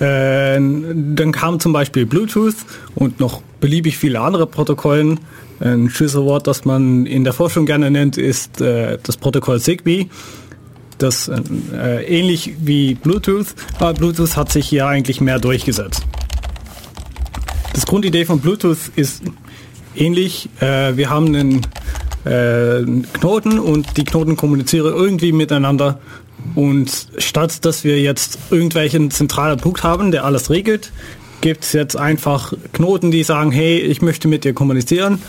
Äh, 0.00 0.54
dann 0.56 1.32
kam 1.32 1.60
zum 1.60 1.72
Beispiel 1.72 2.06
Bluetooth 2.06 2.56
und 2.94 3.20
noch 3.20 3.42
beliebig 3.60 3.98
viele 3.98 4.20
andere 4.20 4.46
Protokollen. 4.46 5.20
Ein 5.60 5.90
Schlüsselwort, 5.90 6.46
das 6.46 6.64
man 6.64 7.06
in 7.06 7.22
der 7.22 7.32
Forschung 7.32 7.66
gerne 7.66 7.90
nennt, 7.90 8.16
ist 8.18 8.60
äh, 8.60 8.98
das 9.02 9.16
Protokoll 9.16 9.60
Zigbee. 9.60 10.08
Das 10.98 11.28
äh, 11.28 12.04
ähnlich 12.04 12.54
wie 12.60 12.94
Bluetooth, 12.94 13.54
aber 13.78 13.92
Bluetooth 13.92 14.36
hat 14.36 14.52
sich 14.52 14.68
hier 14.68 14.86
eigentlich 14.86 15.20
mehr 15.20 15.38
durchgesetzt. 15.38 16.02
Das 17.74 17.86
Grundidee 17.86 18.24
von 18.24 18.40
Bluetooth 18.40 18.90
ist 18.96 19.22
ähnlich. 19.96 20.48
Äh, 20.60 20.96
wir 20.96 21.10
haben 21.10 21.26
einen 21.26 21.66
äh, 22.24 22.84
Knoten 23.14 23.58
und 23.58 23.96
die 23.96 24.04
Knoten 24.04 24.36
kommunizieren 24.36 24.94
irgendwie 24.94 25.32
miteinander. 25.32 25.98
Und 26.54 27.08
statt 27.18 27.64
dass 27.64 27.84
wir 27.84 28.00
jetzt 28.00 28.38
irgendwelchen 28.50 29.10
zentralen 29.10 29.58
Punkt 29.58 29.82
haben, 29.84 30.10
der 30.10 30.24
alles 30.24 30.50
regelt, 30.50 30.92
gibt 31.40 31.64
es 31.64 31.72
jetzt 31.72 31.96
einfach 31.96 32.52
Knoten, 32.72 33.10
die 33.10 33.22
sagen, 33.22 33.52
hey, 33.52 33.78
ich 33.78 34.02
möchte 34.02 34.28
mit 34.28 34.44
dir 34.44 34.52
kommunizieren 34.52 35.20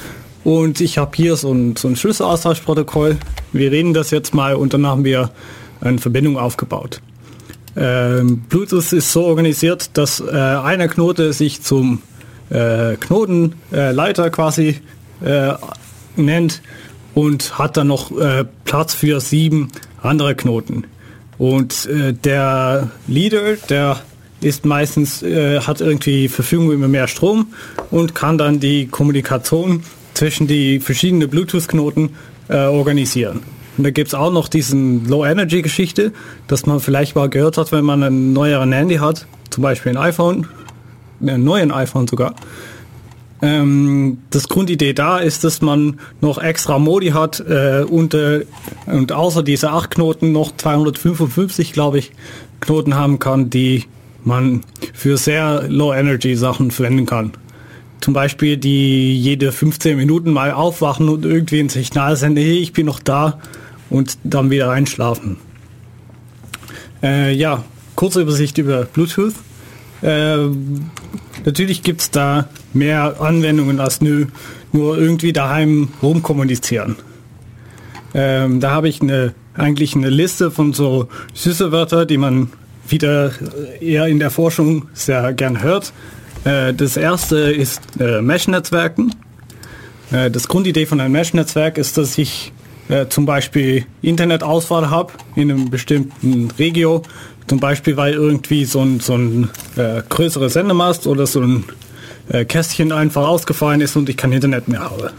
und 0.43 0.81
ich 0.81 0.97
habe 0.97 1.11
hier 1.15 1.35
so 1.35 1.51
ein, 1.51 1.75
so 1.75 1.87
ein 1.87 1.95
Schlüsselaustauschprotokoll. 1.95 3.17
Wir 3.51 3.71
reden 3.71 3.93
das 3.93 4.11
jetzt 4.11 4.33
mal 4.33 4.55
und 4.55 4.73
dann 4.73 4.85
haben 4.85 5.05
wir 5.05 5.31
eine 5.81 5.99
Verbindung 5.99 6.37
aufgebaut. 6.37 7.01
Ähm, 7.75 8.43
Bluetooth 8.49 8.93
ist 8.93 9.11
so 9.11 9.25
organisiert, 9.25 9.97
dass 9.97 10.19
äh, 10.19 10.31
einer 10.31 10.87
Knote 10.87 11.33
sich 11.33 11.61
zum 11.61 12.01
äh, 12.49 12.95
Knotenleiter 12.95 14.25
äh, 14.25 14.29
quasi 14.29 14.79
äh, 15.23 15.53
nennt 16.15 16.61
und 17.13 17.57
hat 17.57 17.77
dann 17.77 17.87
noch 17.87 18.17
äh, 18.17 18.45
Platz 18.65 18.93
für 18.93 19.19
sieben 19.19 19.69
andere 20.01 20.35
Knoten. 20.35 20.85
Und 21.37 21.85
äh, 21.87 22.13
der 22.13 22.91
Leader, 23.07 23.55
der 23.69 23.99
ist 24.41 24.65
meistens, 24.65 25.21
hat 25.21 25.79
irgendwie 25.79 26.27
Verfügung 26.27 26.73
über 26.73 26.89
mehr 26.89 27.07
Strom 27.07 27.53
und 27.91 28.13
kann 28.13 28.37
dann 28.37 28.59
die 28.59 28.87
Kommunikation 28.87 29.83
zwischen 30.15 30.47
die 30.47 30.81
verschiedenen 30.81 31.29
Bluetooth-Knoten 31.29 32.09
organisieren. 32.49 33.39
Und 33.77 33.85
da 33.85 33.91
gibt 33.91 34.09
es 34.09 34.13
auch 34.13 34.33
noch 34.33 34.49
diesen 34.49 35.07
Low-Energy-Geschichte, 35.07 36.11
dass 36.47 36.65
man 36.65 36.81
vielleicht 36.81 37.15
mal 37.15 37.29
gehört 37.29 37.57
hat, 37.57 37.71
wenn 37.71 37.85
man 37.85 38.03
einen 38.03 38.33
neueren 38.33 38.73
Handy 38.73 38.95
hat, 38.95 39.27
zum 39.49 39.63
Beispiel 39.63 39.93
ein 39.93 39.97
iPhone, 39.97 40.45
neuen 41.19 41.71
iPhone 41.71 42.07
sogar. 42.07 42.35
Ähm, 43.41 44.19
das 44.29 44.47
Grundidee 44.47 44.93
da 44.93 45.19
ist, 45.19 45.43
dass 45.43 45.61
man 45.61 45.99
noch 46.21 46.37
extra 46.37 46.79
Modi 46.79 47.09
hat 47.09 47.41
äh, 47.41 47.83
und, 47.83 48.13
äh, 48.13 48.45
und 48.85 49.11
außer 49.11 49.43
diese 49.43 49.71
acht 49.71 49.91
Knoten 49.91 50.31
noch 50.31 50.55
255, 50.55 51.73
glaube 51.73 51.99
ich, 51.99 52.11
Knoten 52.61 52.95
haben 52.95 53.19
kann, 53.19 53.49
die 53.49 53.83
man 54.23 54.63
für 54.93 55.17
sehr 55.17 55.65
Low-Energy 55.67 56.37
Sachen 56.37 56.71
verwenden 56.71 57.05
kann. 57.05 57.33
Zum 57.99 58.13
Beispiel 58.13 58.55
die 58.55 59.17
jede 59.19 59.51
15 59.51 59.97
Minuten 59.97 60.31
mal 60.31 60.51
aufwachen 60.51 61.09
und 61.09 61.25
irgendwie 61.25 61.59
ein 61.59 61.69
Signal 61.69 62.15
senden, 62.15 62.43
hey, 62.43 62.59
ich 62.59 62.71
bin 62.71 62.85
noch 62.85 62.99
da 62.99 63.39
und 63.89 64.17
dann 64.23 64.51
wieder 64.51 64.71
einschlafen. 64.71 65.35
Äh, 67.01 67.33
ja, 67.33 67.63
kurze 67.95 68.21
Übersicht 68.21 68.57
über 68.57 68.85
Bluetooth. 68.85 69.33
Äh, 70.03 70.49
natürlich 71.45 71.81
gibt 71.81 72.01
es 72.01 72.11
da 72.11 72.49
mehr 72.73 73.21
Anwendungen 73.21 73.79
als 73.79 74.01
nur, 74.01 74.27
nur 74.73 74.97
irgendwie 74.97 75.31
daheim 75.31 75.89
rumkommunizieren. 76.01 76.97
Ähm, 78.13 78.59
da 78.59 78.71
habe 78.71 78.89
ich 78.89 79.01
eine, 79.01 79.33
eigentlich 79.55 79.95
eine 79.95 80.09
Liste 80.09 80.51
von 80.51 80.73
so 80.73 81.07
Schlüsselwörter, 81.33 82.05
die 82.05 82.17
man 82.17 82.49
wieder 82.87 83.31
eher 83.79 84.07
in 84.07 84.19
der 84.19 84.29
Forschung 84.29 84.89
sehr 84.93 85.33
gern 85.33 85.63
hört. 85.63 85.93
Äh, 86.43 86.73
das 86.73 86.97
erste 86.97 87.37
ist 87.37 87.81
äh, 87.99 88.21
Mesh-Netzwerken. 88.21 89.15
Äh, 90.11 90.29
das 90.29 90.49
Grundidee 90.49 90.85
von 90.85 90.99
einem 90.99 91.13
Mesh-Netzwerk 91.13 91.77
ist, 91.77 91.97
dass 91.97 92.17
ich 92.17 92.51
äh, 92.89 93.07
zum 93.07 93.25
Beispiel 93.25 93.85
Internetauswahl 94.01 94.89
habe 94.89 95.13
in 95.35 95.49
einem 95.49 95.69
bestimmten 95.69 96.51
Regio 96.59 97.03
zum 97.47 97.59
Beispiel, 97.59 97.97
weil 97.97 98.13
irgendwie 98.13 98.65
so 98.65 98.81
ein, 98.81 98.99
so 98.99 99.15
ein 99.15 99.49
äh, 99.75 100.01
größeres 100.07 100.53
Sendemast 100.53 101.07
oder 101.07 101.27
so 101.27 101.41
ein 101.41 101.63
äh, 102.29 102.45
Kästchen 102.45 102.91
einfach 102.91 103.27
ausgefallen 103.27 103.81
ist 103.81 103.95
und 103.95 104.09
ich 104.09 104.17
kein 104.17 104.31
Internet 104.31 104.67
mehr 104.67 104.81
habe. 104.81 105.11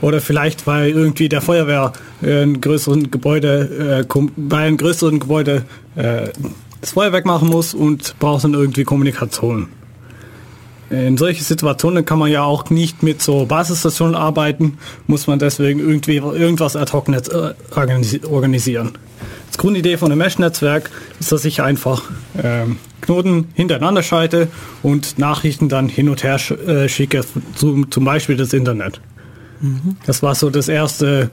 Oder 0.00 0.20
vielleicht, 0.20 0.66
weil 0.66 0.90
irgendwie 0.90 1.28
der 1.28 1.42
Feuerwehr 1.42 1.92
äh, 2.22 2.42
ein 2.42 2.60
größeren 2.60 3.10
Gebäude, 3.10 4.04
äh, 4.08 4.18
bei 4.36 4.58
einem 4.58 4.76
größeren 4.76 5.20
Gebäude 5.20 5.64
äh, 5.96 6.28
das 6.80 6.92
Feuerwerk 6.92 7.26
machen 7.26 7.48
muss 7.48 7.74
und 7.74 8.18
braucht 8.18 8.44
dann 8.44 8.54
irgendwie 8.54 8.84
Kommunikation. 8.84 9.68
In 10.90 11.16
solchen 11.16 11.44
Situationen 11.44 12.04
kann 12.04 12.18
man 12.18 12.30
ja 12.30 12.42
auch 12.42 12.68
nicht 12.70 13.02
mit 13.02 13.22
so 13.22 13.46
Basisstationen 13.46 14.16
arbeiten, 14.16 14.78
muss 15.06 15.26
man 15.26 15.38
deswegen 15.38 15.78
irgendwie 15.78 16.16
irgendwas 16.16 16.76
ad 16.76 16.92
hoc 16.92 17.08
Netz, 17.08 17.28
äh, 17.28 17.54
organisieren. 17.70 18.92
Das 19.48 19.58
Grundidee 19.58 19.96
von 19.96 20.10
einem 20.10 20.18
Mesh-Netzwerk 20.18 20.90
ist, 21.18 21.32
dass 21.32 21.44
ich 21.44 21.62
einfach 21.62 22.02
ähm, 22.42 22.78
Knoten 23.00 23.48
hintereinander 23.54 24.02
schalte 24.02 24.48
und 24.82 25.18
Nachrichten 25.18 25.68
dann 25.68 25.88
hin 25.88 26.08
und 26.08 26.22
her 26.22 26.38
sch 26.38 26.52
äh, 26.52 26.88
schicke, 26.88 27.24
zum, 27.54 27.90
zum 27.90 28.04
Beispiel 28.04 28.36
das 28.36 28.52
Internet. 28.52 29.00
Mhm. 29.60 29.96
Das 30.06 30.22
war 30.22 30.34
so 30.34 30.50
das 30.50 30.68
erste 30.68 31.30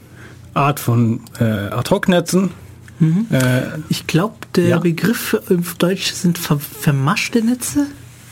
Art 0.53 0.79
von 0.79 1.21
äh, 1.39 1.43
Ad-Hoc-Netzen. 1.43 2.51
Mhm. 2.99 3.27
Äh, 3.31 3.61
ich 3.89 4.07
glaube, 4.07 4.35
der 4.55 4.67
ja. 4.67 4.79
Begriff 4.79 5.35
auf 5.49 5.75
Deutsch 5.75 6.11
sind 6.13 6.37
ver 6.37 6.59
vermaschte 6.59 7.43
Netze. 7.43 7.87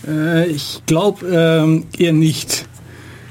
Äh, 0.08 0.48
ich 0.48 0.82
glaube 0.86 1.26
ähm, 1.28 1.86
eher 1.98 2.14
nicht. 2.14 2.68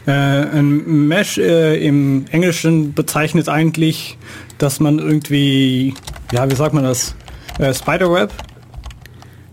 Äh, 0.06 0.10
ein 0.10 1.08
Mesh 1.08 1.38
äh, 1.38 1.76
im 1.86 2.26
Englischen 2.30 2.92
bezeichnet 2.92 3.48
eigentlich, 3.48 4.18
dass 4.58 4.78
man 4.78 4.98
irgendwie, 4.98 5.94
ja, 6.32 6.50
wie 6.50 6.54
sagt 6.54 6.74
man 6.74 6.84
das? 6.84 7.14
Äh, 7.58 7.72
Spiderweb? 7.72 8.30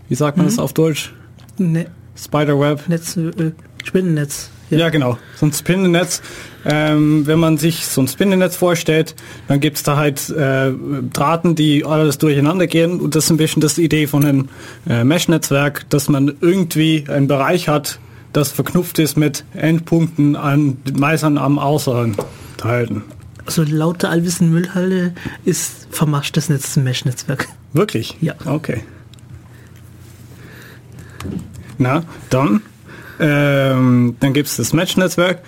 Wie 0.08 0.14
sagt 0.14 0.36
man 0.36 0.46
mhm. 0.46 0.50
das 0.50 0.58
auf 0.58 0.74
Deutsch? 0.74 1.14
Ne 1.56 1.86
Spiderweb. 2.14 2.86
Netz, 2.88 3.16
äh, 3.16 3.52
Spinnennetz. 3.84 4.50
Ja. 4.70 4.78
ja, 4.78 4.88
genau. 4.90 5.18
So 5.36 5.46
ein 5.46 5.52
Spinnennetz. 5.52 6.22
Ähm, 6.64 7.26
wenn 7.26 7.38
man 7.38 7.58
sich 7.58 7.86
so 7.86 8.00
ein 8.00 8.08
Spinnennetz 8.08 8.56
vorstellt, 8.56 9.14
dann 9.48 9.60
gibt 9.60 9.78
es 9.78 9.82
da 9.82 9.96
halt 9.96 10.30
äh, 10.30 10.72
Drahten, 11.12 11.54
die 11.54 11.84
alles 11.84 12.18
durcheinander 12.18 12.66
gehen. 12.66 13.00
Und 13.00 13.14
das 13.14 13.24
ist 13.24 13.30
ein 13.30 13.36
bisschen 13.36 13.60
das 13.60 13.78
Idee 13.78 14.06
von 14.06 14.24
einem 14.24 14.48
äh, 14.88 15.04
Mesh-Netzwerk, 15.04 15.88
dass 15.90 16.08
man 16.08 16.32
irgendwie 16.40 17.04
einen 17.08 17.26
Bereich 17.26 17.68
hat, 17.68 17.98
das 18.32 18.50
verknüpft 18.50 18.98
ist 18.98 19.16
mit 19.16 19.44
Endpunkten 19.54 20.36
an 20.36 20.78
meistens 20.96 21.38
am 21.38 21.58
Außeren 21.58 22.16
Teilen. 22.56 23.02
Also 23.44 23.64
laut 23.64 24.02
der 24.02 24.10
Allwissen 24.10 24.50
Müllhalle 24.50 25.14
ist 25.44 25.88
vermaschtes 25.90 26.48
Netz 26.48 26.76
ein 26.76 26.84
Mesh-Netzwerk. 26.84 27.48
Wirklich? 27.72 28.16
Ja. 28.20 28.34
Okay. 28.46 28.82
Na, 31.78 32.04
dann 32.30 32.62
ähm, 33.22 34.16
dann 34.18 34.32
gibt 34.32 34.48
es 34.48 34.56
das 34.56 34.72
Mesh-Netzwerk. 34.72 35.42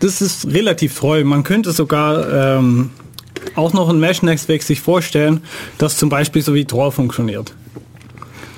Das 0.00 0.20
ist 0.20 0.46
relativ 0.52 0.98
treu. 0.98 1.24
Man 1.24 1.42
könnte 1.42 1.72
sogar 1.72 2.58
ähm, 2.58 2.90
auch 3.54 3.72
noch 3.72 3.88
ein 3.88 3.98
Mesh-Netzwerk 3.98 4.62
sich 4.62 4.80
vorstellen, 4.80 5.40
das 5.78 5.96
zum 5.96 6.08
Beispiel 6.08 6.42
so 6.42 6.54
wie 6.54 6.64
Tor 6.64 6.92
funktioniert. 6.92 7.54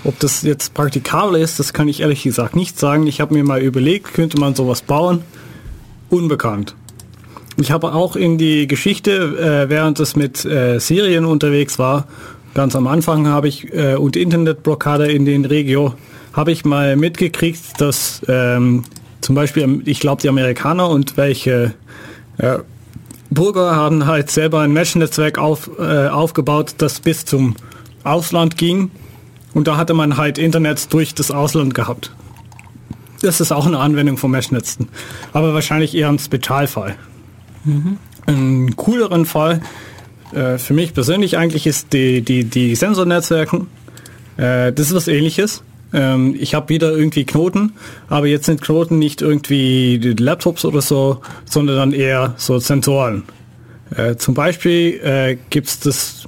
Ob 0.04 0.18
das 0.20 0.42
jetzt 0.42 0.74
praktikabel 0.74 1.40
ist, 1.40 1.58
das 1.58 1.72
kann 1.72 1.88
ich 1.88 2.00
ehrlich 2.00 2.22
gesagt 2.22 2.56
nicht 2.56 2.78
sagen. 2.78 3.06
Ich 3.06 3.20
habe 3.20 3.34
mir 3.34 3.44
mal 3.44 3.60
überlegt, 3.60 4.14
könnte 4.14 4.38
man 4.38 4.54
sowas 4.54 4.82
bauen? 4.82 5.22
Unbekannt. 6.08 6.74
Ich 7.60 7.72
habe 7.72 7.92
auch 7.92 8.14
in 8.14 8.38
die 8.38 8.68
Geschichte, 8.68 9.64
äh, 9.66 9.68
während 9.68 9.98
es 9.98 10.14
mit 10.14 10.44
äh, 10.44 10.78
Syrien 10.78 11.24
unterwegs 11.24 11.78
war, 11.78 12.06
ganz 12.54 12.76
am 12.76 12.86
Anfang 12.86 13.26
habe 13.26 13.48
ich 13.48 13.72
äh, 13.74 13.96
und 13.96 14.16
Internetblockade 14.16 15.10
in 15.10 15.24
den 15.24 15.44
Regio 15.44 15.94
habe 16.32 16.52
ich 16.52 16.64
mal 16.64 16.96
mitgekriegt, 16.96 17.80
dass 17.80 18.22
ähm, 18.28 18.84
zum 19.28 19.34
Beispiel, 19.34 19.82
ich 19.84 20.00
glaube, 20.00 20.22
die 20.22 20.30
Amerikaner 20.30 20.88
und 20.88 21.18
welche 21.18 21.74
äh, 22.38 22.60
Bürger 23.28 23.76
haben 23.76 24.06
halt 24.06 24.30
selber 24.30 24.60
ein 24.60 24.72
Mesh-Netzwerk 24.72 25.36
auf, 25.36 25.68
äh, 25.78 26.08
aufgebaut, 26.08 26.76
das 26.78 27.00
bis 27.00 27.26
zum 27.26 27.54
Ausland 28.04 28.56
ging. 28.56 28.90
Und 29.52 29.68
da 29.68 29.76
hatte 29.76 29.92
man 29.92 30.16
halt 30.16 30.38
Internet 30.38 30.94
durch 30.94 31.14
das 31.14 31.30
Ausland 31.30 31.74
gehabt. 31.74 32.10
Das 33.20 33.42
ist 33.42 33.52
auch 33.52 33.66
eine 33.66 33.80
Anwendung 33.80 34.16
von 34.16 34.30
Mesh-Netzen. 34.30 34.88
Aber 35.34 35.52
wahrscheinlich 35.52 35.94
eher 35.94 36.08
ein 36.08 36.18
Spezialfall. 36.18 36.96
Mhm. 37.64 37.98
Ein 38.24 38.76
cooleren 38.76 39.26
Fall 39.26 39.60
äh, 40.32 40.56
für 40.56 40.72
mich 40.72 40.94
persönlich 40.94 41.36
eigentlich 41.36 41.66
ist 41.66 41.92
die, 41.92 42.22
die, 42.22 42.44
die 42.44 42.74
Sensornetzwerken. 42.74 43.66
Äh, 44.38 44.72
das 44.72 44.86
ist 44.86 44.94
was 44.94 45.06
ähnliches. 45.06 45.62
Ähm, 45.92 46.36
ich 46.38 46.54
habe 46.54 46.68
wieder 46.68 46.96
irgendwie 46.96 47.24
Knoten, 47.24 47.72
aber 48.08 48.26
jetzt 48.26 48.46
sind 48.46 48.60
Knoten 48.62 48.98
nicht 48.98 49.22
irgendwie 49.22 49.96
Laptops 49.98 50.64
oder 50.64 50.82
so, 50.82 51.20
sondern 51.44 51.76
dann 51.76 51.92
eher 51.92 52.34
so 52.36 52.58
Sensoren. 52.58 53.24
Äh, 53.96 54.16
zum 54.16 54.34
Beispiel 54.34 55.00
äh, 55.02 55.38
gibt 55.50 55.68
es 55.68 55.80
das 55.80 56.26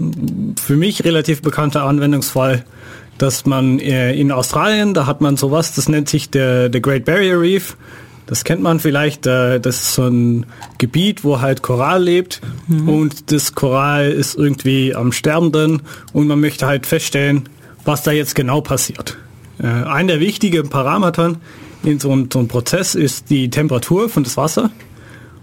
für 0.60 0.76
mich 0.76 1.04
relativ 1.04 1.42
bekannte 1.42 1.82
Anwendungsfall, 1.82 2.64
dass 3.18 3.44
man 3.44 3.78
äh, 3.80 4.14
in 4.14 4.32
Australien, 4.32 4.94
da 4.94 5.06
hat 5.06 5.20
man 5.20 5.36
sowas, 5.36 5.74
das 5.74 5.88
nennt 5.88 6.08
sich 6.08 6.30
der, 6.30 6.70
der 6.70 6.80
Great 6.80 7.04
Barrier 7.04 7.40
Reef. 7.40 7.76
Das 8.26 8.44
kennt 8.44 8.62
man 8.62 8.78
vielleicht, 8.78 9.26
äh, 9.26 9.60
das 9.60 9.76
ist 9.76 9.94
so 9.94 10.06
ein 10.06 10.46
Gebiet, 10.78 11.24
wo 11.24 11.40
halt 11.40 11.62
Korall 11.62 12.02
lebt 12.02 12.40
mhm. 12.68 12.88
und 12.88 13.32
das 13.32 13.54
Korall 13.54 14.10
ist 14.10 14.36
irgendwie 14.36 14.94
am 14.94 15.12
Sterben 15.12 15.52
drin 15.52 15.82
und 16.12 16.28
man 16.28 16.40
möchte 16.40 16.66
halt 16.66 16.86
feststellen, 16.86 17.48
was 17.84 18.02
da 18.04 18.12
jetzt 18.12 18.34
genau 18.34 18.60
passiert. 18.60 19.18
Äh, 19.62 19.66
ein 19.66 20.08
der 20.08 20.20
wichtigen 20.20 20.68
Parameter 20.68 21.36
in 21.82 21.98
so 21.98 22.10
einem, 22.12 22.28
so 22.32 22.38
einem 22.38 22.48
Prozess 22.48 22.94
ist 22.94 23.30
die 23.30 23.50
Temperatur 23.50 24.08
von 24.08 24.24
das 24.24 24.36
Wasser. 24.36 24.70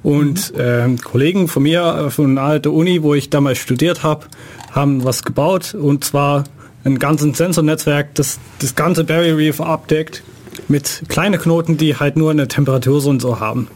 Und 0.04 0.54
äh, 0.56 0.88
Kollegen 1.04 1.48
von 1.48 1.64
mir 1.64 1.82
äh, 1.82 2.10
von 2.10 2.38
einer 2.38 2.42
alten 2.42 2.70
Uni, 2.70 3.04
wo 3.04 3.14
ich 3.14 3.30
damals 3.30 3.58
studiert 3.58 4.04
habe, 4.04 4.26
haben 4.72 5.04
was 5.04 5.24
gebaut 5.24 5.74
und 5.74 6.04
zwar 6.04 6.44
ein 6.84 7.00
ganzes 7.00 7.38
Sensornetzwerk, 7.38 8.16
das 8.16 8.40
das 8.60 8.76
ganze 8.76 9.04
Barrier 9.04 9.38
Reef 9.38 9.60
abdeckt 9.60 10.24
mit 10.68 11.04
kleinen 11.10 11.40
Knoten, 11.40 11.78
die 11.78 11.96
halt 11.96 12.16
nur 12.16 12.32
eine 12.32 12.48
Temperatursensor 12.48 13.40
haben. 13.40 13.68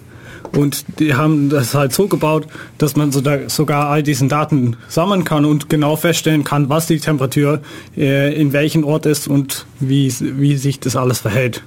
Und 0.54 1.00
die 1.00 1.14
haben 1.14 1.50
das 1.50 1.74
halt 1.74 1.94
so 1.94 2.08
gebaut, 2.08 2.48
dass 2.78 2.96
man 2.96 3.12
sogar 3.12 3.88
all 3.88 4.04
diesen 4.04 4.28
Daten 4.28 4.76
sammeln 4.90 5.24
kann 5.24 5.46
und 5.46 5.70
genau 5.70 5.96
feststellen 5.96 6.44
kann, 6.44 6.68
was 6.68 6.88
die 6.88 7.00
Temperatur 7.00 7.62
äh, 7.96 8.34
in 8.34 8.52
welchem 8.52 8.84
Ort 8.84 9.06
ist 9.06 9.28
und 9.28 9.66
wie, 9.80 10.14
wie 10.20 10.58
sich 10.58 10.80
das 10.80 10.96
alles 10.96 11.20
verhält. 11.20 11.64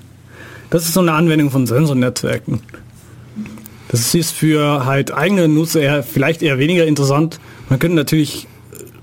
Das 0.68 0.84
ist 0.84 0.94
so 0.94 1.00
eine 1.00 1.12
Anwendung 1.12 1.50
von 1.50 1.66
Sensornetzwerken. 1.66 2.60
Das 3.88 4.14
ist 4.14 4.32
für 4.32 4.84
halt 4.84 5.14
eigene 5.14 5.48
Nutzer 5.48 6.02
vielleicht 6.02 6.42
eher 6.42 6.58
weniger 6.58 6.84
interessant. 6.84 7.38
Man 7.68 7.78
könnte 7.78 7.96
natürlich 7.96 8.48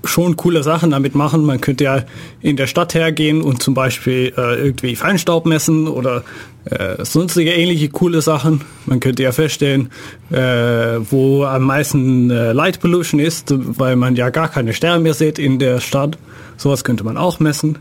schon 0.04 0.36
coole 0.36 0.62
Sachen 0.62 0.90
damit 0.90 1.14
machen. 1.14 1.44
Man 1.44 1.60
könnte 1.60 1.84
ja 1.84 2.02
in 2.40 2.56
der 2.56 2.66
Stadt 2.66 2.94
hergehen 2.94 3.42
und 3.42 3.62
zum 3.62 3.74
Beispiel 3.74 4.32
äh, 4.36 4.66
irgendwie 4.66 4.96
Feinstaub 4.96 5.46
messen 5.46 5.88
oder 5.88 6.24
äh, 6.64 7.04
sonstige 7.04 7.52
ähnliche 7.52 7.88
coole 7.88 8.22
Sachen. 8.22 8.62
Man 8.86 9.00
könnte 9.00 9.22
ja 9.22 9.32
feststellen, 9.32 9.90
äh, 10.30 10.36
wo 11.10 11.44
am 11.44 11.62
meisten 11.62 12.30
äh, 12.30 12.52
Light 12.52 12.80
Pollution 12.80 13.20
ist, 13.20 13.54
weil 13.56 13.96
man 13.96 14.16
ja 14.16 14.30
gar 14.30 14.48
keine 14.48 14.72
Sterne 14.72 15.00
mehr 15.00 15.14
sieht 15.14 15.38
in 15.38 15.58
der 15.58 15.80
Stadt. 15.80 16.18
Sowas 16.56 16.84
könnte 16.84 17.04
man 17.04 17.16
auch 17.16 17.40
messen. 17.40 17.78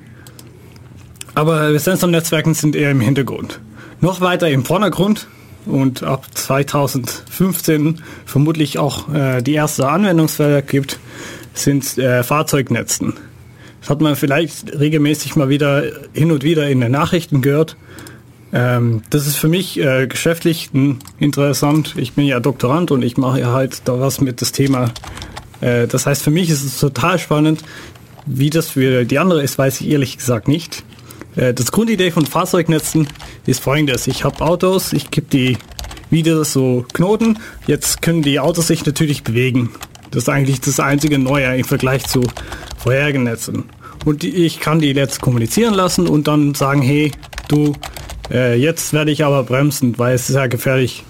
Aber 1.33 1.77
Sensornetzwerken 1.79 2.53
sind 2.53 2.75
eher 2.75 2.91
im 2.91 3.01
Hintergrund. 3.01 3.59
Noch 4.01 4.19
weiter 4.21 4.49
im 4.49 4.65
Vordergrund 4.65 5.27
und 5.65 6.03
ab 6.03 6.25
2015 6.33 8.01
vermutlich 8.25 8.79
auch 8.79 9.13
äh, 9.13 9.41
die 9.41 9.53
erste 9.53 9.87
Anwendungsfälle 9.87 10.63
gibt, 10.63 10.99
sind 11.53 11.97
äh, 11.97 12.23
Fahrzeugnetzen. 12.23 13.13
Das 13.81 13.89
hat 13.89 14.01
man 14.01 14.15
vielleicht 14.15 14.79
regelmäßig 14.79 15.35
mal 15.35 15.49
wieder 15.49 15.83
hin 16.13 16.31
und 16.31 16.43
wieder 16.43 16.69
in 16.69 16.81
den 16.81 16.91
Nachrichten 16.91 17.41
gehört. 17.41 17.75
Ähm, 18.53 19.01
das 19.09 19.27
ist 19.27 19.37
für 19.37 19.47
mich 19.47 19.79
äh, 19.79 20.07
geschäftlich 20.07 20.69
interessant. 21.19 21.95
Ich 21.97 22.13
bin 22.13 22.25
ja 22.25 22.39
Doktorand 22.39 22.91
und 22.91 23.01
ich 23.01 23.17
mache 23.17 23.39
ja 23.39 23.53
halt 23.53 23.81
da 23.85 23.99
was 23.99 24.21
mit 24.21 24.41
das 24.41 24.51
Thema. 24.51 24.91
Äh, 25.61 25.87
das 25.87 26.05
heißt, 26.05 26.21
für 26.21 26.31
mich 26.31 26.49
ist 26.49 26.63
es 26.63 26.79
total 26.79 27.17
spannend. 27.17 27.63
Wie 28.25 28.49
das 28.49 28.69
für 28.69 29.05
die 29.05 29.19
andere 29.19 29.41
ist, 29.41 29.57
weiß 29.57 29.81
ich 29.81 29.89
ehrlich 29.89 30.17
gesagt 30.17 30.47
nicht. 30.47 30.83
Äh, 31.35 31.53
das 31.53 31.71
Grundidee 31.71 32.11
von 32.11 32.25
Fahrzeugnetzen 32.25 33.07
ist 33.45 33.61
folgendes. 33.61 34.07
Ich 34.07 34.23
habe 34.23 34.41
Autos, 34.41 34.93
ich 34.93 35.11
gebe 35.11 35.27
die 35.27 35.57
wieder 36.09 36.43
so 36.43 36.85
Knoten. 36.93 37.39
Jetzt 37.67 38.01
können 38.01 38.21
die 38.21 38.39
Autos 38.39 38.67
sich 38.67 38.85
natürlich 38.85 39.23
bewegen. 39.23 39.69
Das 40.11 40.23
ist 40.23 40.29
eigentlich 40.29 40.61
das 40.61 40.79
einzige 40.79 41.17
Neue 41.17 41.57
im 41.57 41.63
Vergleich 41.63 42.05
zu 42.05 42.21
vorherigen 42.77 43.23
Netzen. 43.23 43.63
Und 44.05 44.23
ich 44.23 44.59
kann 44.59 44.79
die 44.79 44.91
jetzt 44.91 45.21
kommunizieren 45.21 45.73
lassen 45.73 46.07
und 46.07 46.27
dann 46.27 46.53
sagen, 46.53 46.81
hey, 46.81 47.11
du, 47.47 47.73
äh, 48.31 48.55
jetzt 48.55 48.93
werde 48.93 49.11
ich 49.11 49.23
aber 49.23 49.43
bremsen, 49.43 49.97
weil 49.97 50.15
es 50.15 50.29
ist 50.29 50.35
ja 50.35 50.47
gefährlich 50.47 51.03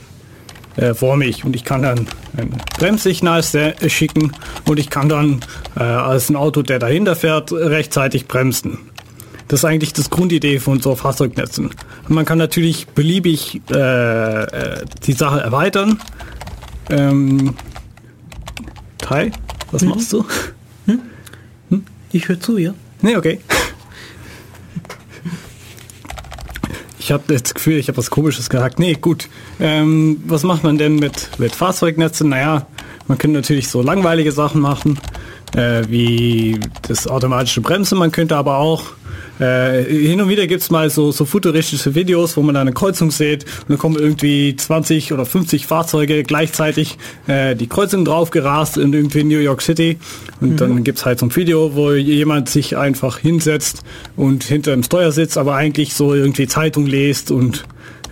äh, 0.76 0.94
vor 0.94 1.18
mich. 1.18 1.44
Und 1.46 1.56
ich 1.56 1.64
kann 1.64 1.82
dann 1.82 2.08
ein 2.38 2.54
Bremssignal 2.78 3.44
schicken 3.88 4.34
und 4.68 4.80
ich 4.80 4.90
kann 4.90 5.10
dann 5.10 5.42
äh, 5.76 5.84
als 5.84 6.30
ein 6.30 6.36
Auto, 6.36 6.62
der 6.62 6.80
dahinter 6.80 7.16
fährt, 7.16 7.52
rechtzeitig 7.52 8.28
bremsen. 8.28 8.78
Das 9.48 9.62
ist 9.62 9.66
eigentlich 9.66 9.92
das 9.94 10.10
Grundidee 10.10 10.60
von 10.60 10.80
so 10.80 10.96
Fahrzeugnetzen. 10.96 11.72
Man 12.08 12.24
kann 12.24 12.38
natürlich 12.38 12.88
beliebig 12.88 13.62
äh, 13.70 14.44
äh, 14.44 14.86
die 15.06 15.14
Sache 15.14 15.42
erweitern. 15.42 16.00
Ähm, 16.90 17.56
Hi, 19.12 19.30
was 19.72 19.82
mhm. 19.82 19.90
machst 19.90 20.14
du? 20.14 20.24
Hm? 20.86 21.02
Hm? 21.70 21.84
Ich 22.14 22.30
höre 22.30 22.40
zu, 22.40 22.58
ja. 22.58 22.74
Nee, 23.02 23.18
okay. 23.18 23.42
Ich 26.98 27.12
habe 27.12 27.24
das 27.28 27.54
Gefühl, 27.54 27.78
ich 27.78 27.90
habe 27.90 27.98
was 27.98 28.10
Komisches 28.10 28.50
gesagt. 28.50 28.80
Nee, 28.80 28.94
gut. 28.94 29.28
Ähm, 29.60 30.24
was 30.26 30.44
macht 30.44 30.64
man 30.64 30.78
denn 30.78 30.96
mit, 30.96 31.30
mit 31.40 31.54
Fahrzeugnetzen? 31.54 32.30
Naja, 32.30 32.68
man 33.08 33.18
könnte 33.18 33.36
natürlich 33.36 33.68
so 33.68 33.82
langweilige 33.82 34.32
Sachen 34.32 34.62
machen, 34.62 34.98
äh, 35.58 35.84
wie 35.90 36.58
das 36.88 37.06
automatische 37.06 37.60
Bremsen. 37.60 37.98
Man 37.98 38.14
könnte 38.14 38.38
aber 38.38 38.60
auch 38.60 38.92
äh, 39.42 39.84
hin 39.84 40.22
und 40.22 40.30
wieder 40.30 40.46
gibt's 40.46 40.70
mal 40.70 40.90
so, 40.90 41.12
so 41.12 41.26
futuristische 41.26 41.96
Videos, 41.96 42.38
wo 42.38 42.44
man 42.44 42.56
eine 42.56 42.74
Kreuzung 42.74 43.10
sieht 43.10 43.44
und 43.44 43.70
dann 43.70 43.78
kommen 43.80 43.98
irgendwie 43.98 44.56
20 44.56 45.14
oder 45.14 45.26
50 45.26 45.66
Fahrzeuge 45.66 46.24
gleichzeitig 46.24 46.98
äh, 47.28 47.56
die 47.56 47.68
Kreuzung 47.68 48.06
drauf 48.06 48.30
gerast 48.30 48.78
in 48.78 48.94
irgendwie 48.94 49.24
New 49.24 49.40
York 49.40 49.64
City. 49.64 49.98
Und 50.40 50.52
mhm. 50.52 50.58
dann 50.58 50.84
gibt's 50.84 51.06
halt 51.06 51.20
so 51.20 51.26
ein 51.26 51.36
Video, 51.36 51.76
wo 51.76 51.92
jemand 51.94 52.50
sich 52.50 52.78
einfach 52.78 53.18
hinsetzt 53.18 53.82
und 54.16 54.44
hinter 54.44 54.74
dem 54.74 54.84
Steuersitz, 54.84 55.38
aber 55.38 55.56
eigentlich 55.56 55.96
so 55.96 56.14
irgendwie 56.14 56.48
Zeitung 56.48 56.86
liest 56.86 57.32
und 57.32 57.64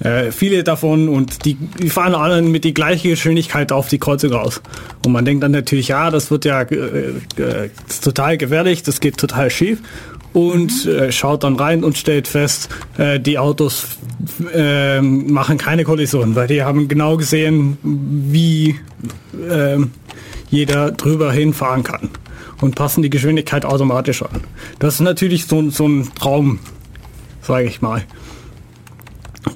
äh, 0.03 0.31
viele 0.31 0.63
davon 0.63 1.09
und 1.09 1.45
die, 1.45 1.55
die 1.55 1.89
fahren 1.89 2.15
alle 2.15 2.41
mit 2.41 2.63
die 2.63 2.73
gleiche 2.73 3.09
Geschwindigkeit 3.09 3.71
auf 3.71 3.87
die 3.87 3.99
Kreuzung 3.99 4.31
raus. 4.31 4.61
Und 5.05 5.11
man 5.11 5.25
denkt 5.25 5.43
dann 5.43 5.51
natürlich, 5.51 5.89
ja, 5.89 6.09
das 6.09 6.31
wird 6.31 6.45
ja 6.45 6.61
äh, 6.61 7.09
äh, 7.37 7.69
total 8.01 8.37
gefährlich, 8.37 8.81
das 8.81 8.99
geht 8.99 9.17
total 9.17 9.51
schief 9.51 9.79
und 10.33 10.85
äh, 10.85 11.11
schaut 11.11 11.43
dann 11.43 11.55
rein 11.55 11.83
und 11.83 11.97
stellt 11.97 12.27
fest, 12.27 12.69
äh, 12.97 13.19
die 13.19 13.37
Autos 13.37 13.97
äh, 14.53 15.01
machen 15.01 15.57
keine 15.57 15.83
Kollision, 15.83 16.35
weil 16.35 16.47
die 16.47 16.63
haben 16.63 16.87
genau 16.87 17.17
gesehen, 17.17 17.77
wie 17.83 18.79
äh, 19.49 19.77
jeder 20.49 20.91
drüber 20.91 21.31
hinfahren 21.31 21.83
kann 21.83 22.09
und 22.61 22.75
passen 22.75 23.01
die 23.01 23.09
Geschwindigkeit 23.09 23.65
automatisch 23.65 24.21
an. 24.21 24.41
Das 24.79 24.95
ist 24.95 25.01
natürlich 25.01 25.45
so, 25.45 25.69
so 25.69 25.87
ein 25.87 26.09
Traum, 26.15 26.59
sage 27.41 27.67
ich 27.67 27.81
mal. 27.81 28.03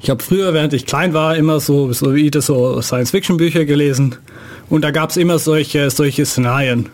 Ich 0.01 0.09
habe 0.09 0.23
früher, 0.23 0.53
während 0.53 0.73
ich 0.73 0.85
klein 0.85 1.13
war, 1.13 1.35
immer 1.35 1.59
so, 1.59 1.91
so 1.93 2.15
so 2.39 2.81
Science-Fiction-Bücher 2.81 3.65
gelesen 3.65 4.15
und 4.69 4.81
da 4.81 4.91
gab 4.91 5.09
es 5.09 5.17
immer 5.17 5.39
solche, 5.39 5.89
solche 5.89 6.25
Szenarien 6.25 6.89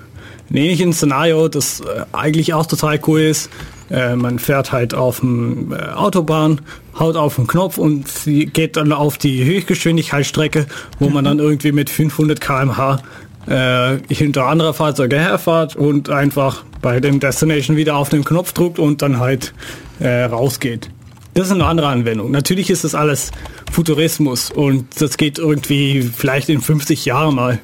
ein 0.50 0.58
ähnliches 0.58 0.98
Szenario, 0.98 1.48
das 1.48 1.82
äh, 1.82 2.06
eigentlich 2.12 2.54
auch 2.54 2.66
total 2.66 3.00
cool 3.08 3.22
ist. 3.22 3.50
Äh, 3.90 4.16
man 4.16 4.40
fährt 4.40 4.72
halt 4.72 4.94
auf 4.94 5.20
dem 5.20 5.74
äh, 5.74 5.76
Autobahn, 5.94 6.62
haut 6.98 7.16
auf 7.16 7.36
den 7.36 7.48
Knopf 7.48 7.78
und 7.78 8.08
sie 8.08 8.46
geht 8.46 8.78
dann 8.78 8.92
auf 8.92 9.18
die 9.18 9.44
Höchstgeschwindigkeitsstrecke, 9.46 10.68
wo 11.00 11.10
man 11.10 11.26
dann 11.26 11.40
irgendwie 11.40 11.72
mit 11.72 11.90
500 11.90 12.40
km/h 12.40 13.00
hinter 14.10 14.46
andere 14.46 14.76
Fahrzeuge 14.76 15.18
herfahrt 15.18 15.76
und 15.76 16.12
einfach 16.12 16.64
bei 16.84 17.00
dem 17.00 17.20
Destination 17.20 17.78
wieder 17.78 17.96
auf 17.96 18.10
den 18.10 18.24
Knopf 18.24 18.54
druckt 18.54 18.78
und 18.78 19.02
dann 19.02 19.20
halt 19.20 19.54
äh, 20.00 20.26
rausgeht. 20.26 20.92
Das 21.34 21.48
ist 21.48 21.54
eine 21.54 21.66
andere 21.66 21.88
Anwendung. 21.88 22.32
Natürlich 22.32 22.70
ist 22.70 22.84
das 22.84 22.96
alles 22.96 23.32
Futurismus 23.72 24.52
und 24.52 25.02
das 25.02 25.18
geht 25.18 25.40
irgendwie 25.40 26.02
vielleicht 26.02 26.50
in 26.50 26.62
50 26.62 27.06
Jahren 27.06 27.36
mal. 27.36 27.60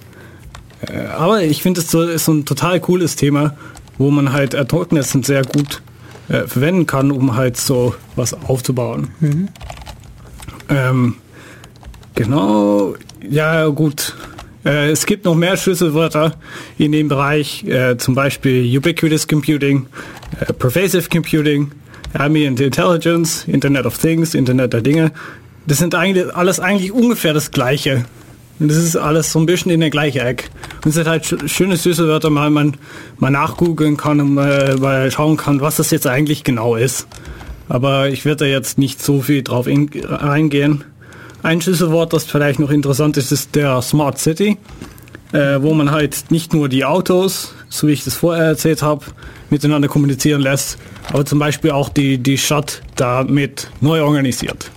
Äh, 0.89 1.07
aber 1.07 1.43
ich 1.43 1.61
finde, 1.61 1.81
es 1.81 1.91
so, 1.91 2.03
ist 2.03 2.25
so 2.25 2.33
ein 2.33 2.45
total 2.45 2.79
cooles 2.79 3.15
Thema, 3.15 3.55
wo 3.97 4.11
man 4.11 4.33
halt 4.33 4.53
Erzeugnissen 4.53 5.23
sehr 5.23 5.43
gut 5.43 5.81
äh, 6.27 6.47
verwenden 6.47 6.85
kann, 6.85 7.11
um 7.11 7.35
halt 7.35 7.57
so 7.57 7.95
was 8.15 8.33
aufzubauen. 8.33 9.09
Mhm. 9.19 9.47
Ähm, 10.69 11.15
genau, 12.15 12.95
ja 13.29 13.67
gut. 13.67 14.15
Äh, 14.65 14.89
es 14.89 15.05
gibt 15.05 15.25
noch 15.25 15.35
mehr 15.35 15.57
Schlüsselwörter 15.57 16.33
in 16.77 16.91
dem 16.91 17.07
Bereich, 17.07 17.63
äh, 17.65 17.97
zum 17.97 18.15
Beispiel 18.15 18.77
Ubiquitous 18.77 19.27
Computing, 19.27 19.85
äh, 20.39 20.51
Pervasive 20.53 21.07
Computing, 21.09 21.71
Ambient 22.13 22.59
Intelligence, 22.59 23.45
Internet 23.47 23.85
of 23.85 23.97
Things, 23.97 24.33
Internet 24.33 24.73
der 24.73 24.81
Dinge. 24.81 25.11
Das 25.67 25.79
sind 25.79 25.93
eigentlich 25.95 26.35
alles 26.35 26.59
eigentlich 26.59 26.91
ungefähr 26.91 27.33
das 27.33 27.51
Gleiche. 27.51 28.05
Und 28.59 28.69
das 28.69 28.77
ist 28.77 28.95
alles 28.95 29.31
so 29.31 29.39
ein 29.39 29.45
bisschen 29.45 29.71
in 29.71 29.81
der 29.81 29.89
gleichen 29.89 30.21
Eck. 30.21 30.49
Und 30.83 30.89
es 30.89 30.95
sind 30.95 31.07
halt 31.07 31.25
schöne 31.49 31.75
süße 31.75 32.07
Wörter, 32.07 32.29
mal 32.29 32.49
man 32.49 32.77
mal 33.17 33.31
nachgoogeln 33.31 33.97
kann 33.97 34.21
und 34.21 34.33
mal, 34.33 34.77
mal 34.77 35.11
schauen 35.11 35.37
kann, 35.37 35.61
was 35.61 35.75
das 35.77 35.91
jetzt 35.91 36.07
eigentlich 36.07 36.43
genau 36.43 36.75
ist. 36.75 37.07
Aber 37.67 38.09
ich 38.09 38.25
werde 38.25 38.45
da 38.45 38.49
jetzt 38.49 38.77
nicht 38.77 39.01
so 39.01 39.21
viel 39.21 39.43
drauf 39.43 39.67
eingehen. 39.67 40.83
Ein 41.43 41.61
Schlüsselwort, 41.61 42.13
das 42.13 42.23
vielleicht 42.23 42.59
noch 42.59 42.69
interessant 42.69 43.17
ist, 43.17 43.31
ist 43.31 43.55
der 43.55 43.81
Smart 43.81 44.17
City, 44.19 44.57
äh, 45.31 45.61
wo 45.61 45.73
man 45.73 45.91
halt 45.91 46.31
nicht 46.31 46.53
nur 46.53 46.69
die 46.69 46.85
Autos, 46.85 47.53
so 47.69 47.87
wie 47.87 47.91
ich 47.91 48.03
das 48.03 48.15
vorher 48.15 48.45
erzählt 48.45 48.81
habe, 48.81 49.05
miteinander 49.49 49.87
kommunizieren 49.87 50.41
lässt, 50.41 50.77
aber 51.11 51.25
zum 51.25 51.39
Beispiel 51.39 51.71
auch 51.71 51.89
die, 51.89 52.17
die 52.17 52.37
Stadt 52.37 52.81
damit 52.95 53.69
neu 53.81 54.01
organisiert. 54.03 54.71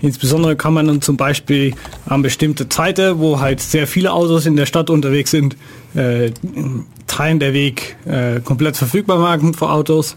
Insbesondere 0.00 0.56
kann 0.56 0.74
man 0.74 0.86
dann 0.86 1.02
zum 1.02 1.16
Beispiel 1.16 1.74
an 2.06 2.22
bestimmte 2.22 2.68
Zeiten, 2.68 3.18
wo 3.18 3.40
halt 3.40 3.60
sehr 3.60 3.86
viele 3.86 4.12
Autos 4.12 4.46
in 4.46 4.56
der 4.56 4.66
Stadt 4.66 4.90
unterwegs 4.90 5.30
sind, 5.30 5.56
äh, 5.94 6.30
Teilen 7.06 7.40
der 7.40 7.52
Weg 7.52 7.96
äh, 8.06 8.40
komplett 8.40 8.76
verfügbar 8.76 9.18
machen 9.18 9.54
für 9.54 9.70
Autos 9.70 10.16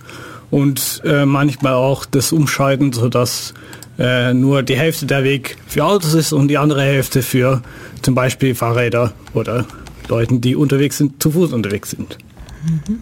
und 0.51 1.01
äh, 1.05 1.25
manchmal 1.25 1.73
auch 1.73 2.05
das 2.05 2.31
umschalten, 2.31 2.93
sodass 2.93 3.53
äh, 3.97 4.33
nur 4.33 4.61
die 4.63 4.75
Hälfte 4.75 5.05
der 5.05 5.23
Weg 5.23 5.57
für 5.67 5.83
Autos 5.83 6.13
ist 6.13 6.33
und 6.33 6.47
die 6.47 6.57
andere 6.57 6.81
Hälfte 6.83 7.23
für 7.23 7.61
zum 8.01 8.13
Beispiel 8.13 8.53
Fahrräder 8.53 9.13
oder 9.33 9.65
Leuten, 10.07 10.41
die 10.41 10.55
unterwegs 10.55 10.97
sind, 10.97 11.21
zu 11.23 11.31
Fuß 11.31 11.53
unterwegs 11.53 11.91
sind. 11.91 12.17
Mhm. 12.63 12.99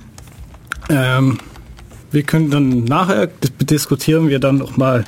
Ähm, 0.89 1.39
wir 2.11 2.23
können 2.23 2.49
dann 2.49 2.83
nachher 2.85 3.27
diskutieren 3.61 4.29
wir 4.29 4.39
dann 4.39 4.57
nochmal 4.57 5.05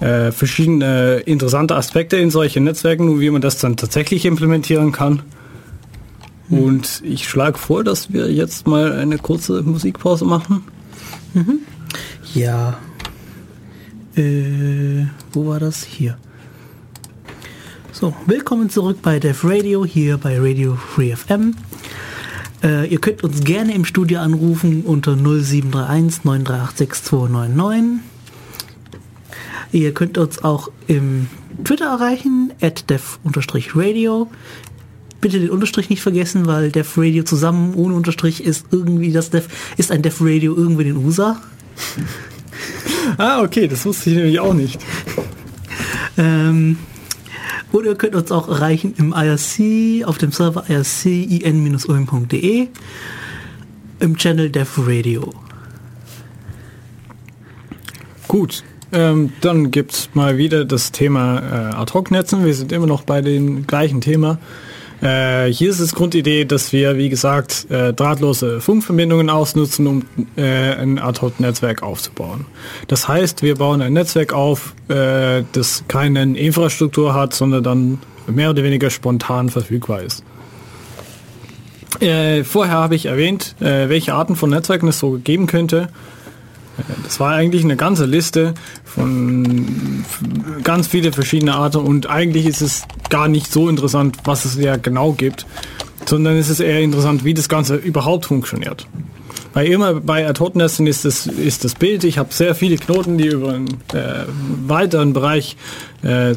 äh, 0.00 0.32
verschiedene 0.32 1.18
interessante 1.18 1.74
Aspekte 1.74 2.16
in 2.16 2.30
solchen 2.30 2.64
Netzwerken 2.64 3.08
und 3.08 3.20
wie 3.20 3.30
man 3.30 3.40
das 3.42 3.58
dann 3.58 3.76
tatsächlich 3.76 4.24
implementieren 4.24 4.92
kann. 4.92 5.22
Mhm. 6.48 6.58
Und 6.58 7.02
ich 7.04 7.28
schlage 7.28 7.58
vor, 7.58 7.84
dass 7.84 8.12
wir 8.12 8.30
jetzt 8.30 8.66
mal 8.66 8.92
eine 8.92 9.18
kurze 9.18 9.62
Musikpause 9.62 10.24
machen. 10.24 10.64
Mhm. 11.34 11.60
Ja. 12.34 12.78
Äh, 14.16 15.06
wo 15.32 15.46
war 15.46 15.60
das? 15.60 15.84
Hier. 15.84 16.16
So, 17.92 18.14
willkommen 18.26 18.68
zurück 18.68 18.98
bei 19.02 19.18
Def 19.18 19.42
Radio, 19.42 19.84
hier 19.84 20.18
bei 20.18 20.38
Radio 20.38 20.76
Free 20.76 21.16
FM. 21.16 21.54
Äh, 22.62 22.88
ihr 22.88 23.00
könnt 23.00 23.24
uns 23.24 23.42
gerne 23.42 23.74
im 23.74 23.84
Studio 23.84 24.20
anrufen 24.20 24.82
unter 24.84 25.16
0731 25.16 26.24
938 26.24 26.78
6299. 26.78 28.15
Ihr 29.72 29.92
könnt 29.92 30.18
uns 30.18 30.42
auch 30.42 30.70
im 30.86 31.28
Twitter 31.64 31.86
erreichen, 31.86 32.52
at 32.60 32.88
dev-radio. 32.90 34.30
Bitte 35.20 35.40
den 35.40 35.50
Unterstrich 35.50 35.90
nicht 35.90 36.02
vergessen, 36.02 36.46
weil 36.46 36.70
Dev 36.70 37.00
Radio 37.00 37.24
zusammen 37.24 37.74
ohne 37.74 37.94
Unterstrich 37.94 38.44
ist 38.44 38.66
irgendwie 38.70 39.10
das 39.12 39.30
Dev, 39.30 39.48
ist 39.76 39.90
ein 39.90 40.02
Dev 40.02 40.22
Radio 40.22 40.54
irgendwie 40.54 40.82
in 40.82 40.94
den 40.94 41.04
USA. 41.04 41.40
ah, 43.16 43.42
okay, 43.42 43.66
das 43.66 43.84
wusste 43.86 44.10
ich 44.10 44.16
nämlich 44.16 44.38
auch 44.40 44.54
nicht. 44.54 44.78
ähm, 46.18 46.78
oder 47.72 47.90
ihr 47.90 47.96
könnt 47.96 48.14
uns 48.14 48.30
auch 48.30 48.48
erreichen 48.48 48.94
im 48.98 49.12
IRC, 49.12 50.06
auf 50.06 50.18
dem 50.18 50.30
Server 50.32 50.64
ircin-ulm.de, 50.68 52.68
im 54.00 54.16
Channel 54.16 54.50
Dev 54.50 54.82
Radio. 54.86 55.32
Gut, 58.28 58.64
ähm, 58.96 59.32
dann 59.42 59.70
gibt 59.70 59.92
es 59.92 60.10
mal 60.14 60.38
wieder 60.38 60.64
das 60.64 60.90
Thema 60.90 61.38
äh, 61.38 61.74
Ad-Hoc-Netzen. 61.76 62.46
Wir 62.46 62.54
sind 62.54 62.72
immer 62.72 62.86
noch 62.86 63.02
bei 63.02 63.20
dem 63.20 63.66
gleichen 63.66 64.00
Thema. 64.00 64.38
Äh, 65.02 65.52
hier 65.52 65.68
ist 65.68 65.80
es 65.80 65.94
Grundidee, 65.94 66.46
dass 66.46 66.72
wir, 66.72 66.96
wie 66.96 67.10
gesagt, 67.10 67.70
äh, 67.70 67.92
drahtlose 67.92 68.62
Funkverbindungen 68.62 69.28
ausnutzen, 69.28 69.86
um 69.86 70.04
äh, 70.36 70.72
ein 70.72 70.98
Ad-Hoc-Netzwerk 70.98 71.82
aufzubauen. 71.82 72.46
Das 72.88 73.06
heißt, 73.06 73.42
wir 73.42 73.56
bauen 73.56 73.82
ein 73.82 73.92
Netzwerk 73.92 74.32
auf, 74.32 74.74
äh, 74.88 75.42
das 75.52 75.84
keine 75.88 76.22
Infrastruktur 76.22 77.12
hat, 77.12 77.34
sondern 77.34 77.62
dann 77.62 77.98
mehr 78.26 78.48
oder 78.48 78.62
weniger 78.62 78.88
spontan 78.88 79.50
verfügbar 79.50 80.00
ist. 80.00 80.24
Äh, 82.00 82.44
vorher 82.44 82.76
habe 82.76 82.94
ich 82.94 83.06
erwähnt, 83.06 83.54
welche 83.58 84.14
Arten 84.14 84.36
von 84.36 84.50
Netzwerken 84.50 84.88
es 84.88 84.98
so 84.98 85.18
geben 85.22 85.46
könnte. 85.46 85.88
Das 87.04 87.20
war 87.20 87.32
eigentlich 87.32 87.64
eine 87.64 87.76
ganze 87.76 88.04
Liste 88.04 88.54
von 88.84 90.04
ganz 90.62 90.86
viele 90.88 91.12
verschiedene 91.12 91.54
Arten 91.54 91.78
und 91.78 92.08
eigentlich 92.08 92.46
ist 92.46 92.60
es 92.60 92.82
gar 93.08 93.28
nicht 93.28 93.50
so 93.50 93.68
interessant, 93.68 94.18
was 94.24 94.44
es 94.44 94.56
ja 94.56 94.76
genau 94.76 95.12
gibt, 95.12 95.46
sondern 96.04 96.36
es 96.36 96.50
ist 96.50 96.60
eher 96.60 96.80
interessant, 96.80 97.24
wie 97.24 97.34
das 97.34 97.48
Ganze 97.48 97.76
überhaupt 97.76 98.26
funktioniert. 98.26 98.86
Weil 99.54 99.68
immer 99.68 99.94
bei 99.94 100.28
Ad-Hoc-Netzen 100.28 100.86
ist 100.86 101.06
das, 101.06 101.26
ist 101.26 101.64
das 101.64 101.74
Bild, 101.74 102.04
ich 102.04 102.18
habe 102.18 102.32
sehr 102.32 102.54
viele 102.54 102.76
Knoten, 102.76 103.16
die 103.16 103.28
über 103.28 103.54
einen 103.54 103.68
äh, 103.94 104.24
weiteren 104.66 105.14
Bereich 105.14 105.56
äh, 106.02 106.32
äh, 106.32 106.36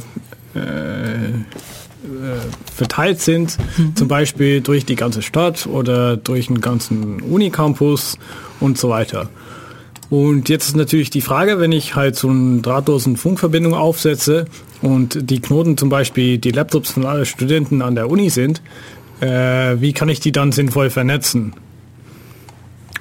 verteilt 2.73 3.19
sind, 3.19 3.57
mhm. 3.77 3.95
zum 3.95 4.07
Beispiel 4.07 4.61
durch 4.61 4.85
die 4.85 4.95
ganze 4.95 5.21
Stadt 5.21 5.67
oder 5.67 6.15
durch 6.15 6.47
den 6.47 6.61
ganzen 6.61 7.21
Unicampus 7.21 8.17
und 8.61 8.77
so 8.77 8.89
weiter. 8.89 9.29
Und 10.09 10.49
jetzt 10.49 10.69
ist 10.69 10.75
natürlich 10.75 11.11
die 11.11 11.21
Frage, 11.21 11.59
wenn 11.59 11.71
ich 11.71 11.95
halt 11.95 12.15
so 12.15 12.29
eine 12.29 12.61
drahtlosen 12.61 13.15
Funkverbindung 13.15 13.75
aufsetze 13.75 14.45
und 14.81 15.29
die 15.29 15.39
Knoten 15.39 15.77
zum 15.77 15.89
Beispiel 15.89 16.39
die 16.39 16.51
Laptops 16.51 16.91
von 16.91 17.05
allen 17.05 17.25
Studenten 17.25 17.81
an 17.81 17.95
der 17.95 18.09
Uni 18.09 18.29
sind, 18.29 18.61
äh, 19.21 19.75
wie 19.79 19.93
kann 19.93 20.09
ich 20.09 20.19
die 20.19 20.31
dann 20.31 20.51
sinnvoll 20.51 20.89
vernetzen? 20.89 21.53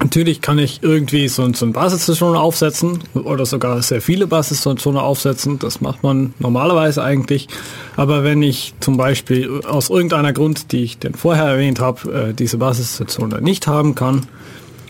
Natürlich 0.01 0.41
kann 0.41 0.61
ich 0.61 0.83
irgendwie 0.83 1.27
so, 1.27 1.53
so 1.55 1.65
eine 1.65 1.73
Basisstation 1.73 2.37
aufsetzen 2.37 3.01
oder 3.15 3.45
sogar 3.47 3.83
sehr 3.83 4.01
viele 4.01 4.29
Basisstationen 4.29 5.01
aufsetzen. 5.01 5.59
Das 5.59 5.81
macht 5.81 6.05
man 6.05 6.35
normalerweise 6.39 7.03
eigentlich. 7.03 7.49
Aber 7.97 8.23
wenn 8.23 8.41
ich 8.43 8.75
zum 8.79 8.97
Beispiel 8.97 9.63
aus 9.65 9.91
irgendeiner 9.91 10.33
Grund, 10.33 10.71
die 10.71 10.85
ich 10.85 10.99
denn 10.99 11.15
vorher 11.15 11.47
erwähnt 11.47 11.81
habe, 11.81 12.29
äh, 12.29 12.35
diese 12.35 12.59
Basisstation 12.59 13.35
nicht 13.43 13.67
haben 13.67 13.97
kann 13.97 14.27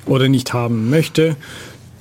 oder 0.04 0.28
nicht 0.28 0.52
haben 0.52 0.90
möchte, 0.90 1.36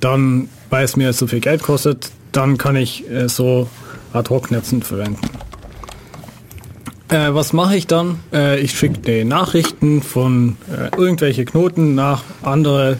dann, 0.00 0.48
weil 0.70 0.84
es 0.84 0.96
mir 0.96 1.12
so 1.12 1.26
viel 1.26 1.40
Geld 1.40 1.62
kostet, 1.62 2.10
dann 2.32 2.58
kann 2.58 2.76
ich 2.76 3.08
äh, 3.10 3.28
so 3.28 3.68
Ad-Hoc-Netzen 4.12 4.82
verwenden. 4.82 5.28
Äh, 7.08 7.32
was 7.32 7.52
mache 7.52 7.76
ich 7.76 7.86
dann? 7.86 8.20
Äh, 8.32 8.60
ich 8.60 8.72
schicke 8.72 9.24
Nachrichten 9.24 10.02
von 10.02 10.56
äh, 10.70 10.94
irgendwelche 10.96 11.44
Knoten 11.46 11.94
nach 11.94 12.22
andere 12.42 12.98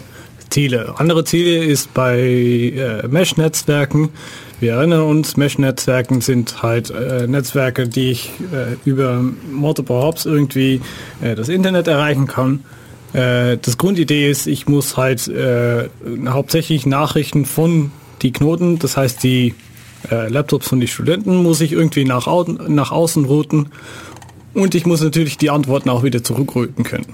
Ziele. 0.49 0.95
Andere 0.97 1.23
Ziele 1.25 1.63
ist 1.63 1.93
bei 1.93 2.19
äh, 2.19 3.07
Mesh-Netzwerken. 3.07 4.09
Wir 4.59 4.73
erinnern 4.73 5.03
uns, 5.03 5.37
Mesh-Netzwerken 5.37 6.21
sind 6.21 6.63
halt 6.63 6.89
äh, 6.89 7.27
Netzwerke, 7.27 7.87
die 7.87 8.11
ich 8.11 8.31
äh, 8.51 8.75
über 8.89 9.23
Multiple 9.51 9.95
Hops 9.95 10.25
irgendwie 10.25 10.81
das 11.21 11.49
Internet 11.49 11.87
erreichen 11.87 12.27
kann. 12.27 12.63
Äh, 13.13 13.57
das 13.57 13.77
Grundidee 13.77 14.29
ist, 14.29 14.47
ich 14.47 14.67
muss 14.67 14.97
halt 14.97 15.27
äh, 15.27 15.89
hauptsächlich 16.27 16.85
Nachrichten 16.85 17.45
von 17.45 17.91
die 18.21 18.31
Knoten, 18.31 18.79
das 18.79 18.97
heißt 18.97 19.23
die 19.23 19.55
äh, 20.11 20.27
Laptops 20.29 20.67
von 20.67 20.79
den 20.79 20.87
Studenten, 20.87 21.37
muss 21.37 21.61
ich 21.61 21.71
irgendwie 21.71 22.05
nach, 22.05 22.27
au 22.27 22.43
nach 22.43 22.91
außen 22.91 23.25
routen 23.25 23.69
und 24.53 24.75
ich 24.75 24.85
muss 24.85 25.01
natürlich 25.01 25.37
die 25.37 25.49
Antworten 25.49 25.89
auch 25.89 26.03
wieder 26.03 26.23
zurückrouten 26.23 26.83
können. 26.83 27.07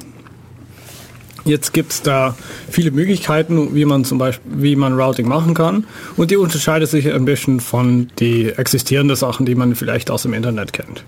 Jetzt 1.45 1.73
gibt 1.73 1.91
es 1.91 2.01
da 2.01 2.35
viele 2.71 2.89
Möglichkeiten, 2.89 3.75
wie 3.75 3.85
man 3.85 4.03
zum 4.03 4.17
Beispiel, 4.17 4.51
wie 4.55 4.75
man 4.75 4.99
Routing 4.99 5.27
machen 5.27 5.53
kann. 5.53 5.85
Und 6.17 6.31
die 6.31 6.37
unterscheidet 6.37 6.89
sich 6.89 7.13
ein 7.13 7.23
bisschen 7.23 7.59
von 7.59 8.09
die 8.17 8.49
existierenden 8.49 9.15
Sachen, 9.15 9.45
die 9.45 9.53
man 9.53 9.75
vielleicht 9.75 10.09
aus 10.09 10.23
dem 10.23 10.33
Internet 10.33 10.73
kennt. 10.73 11.03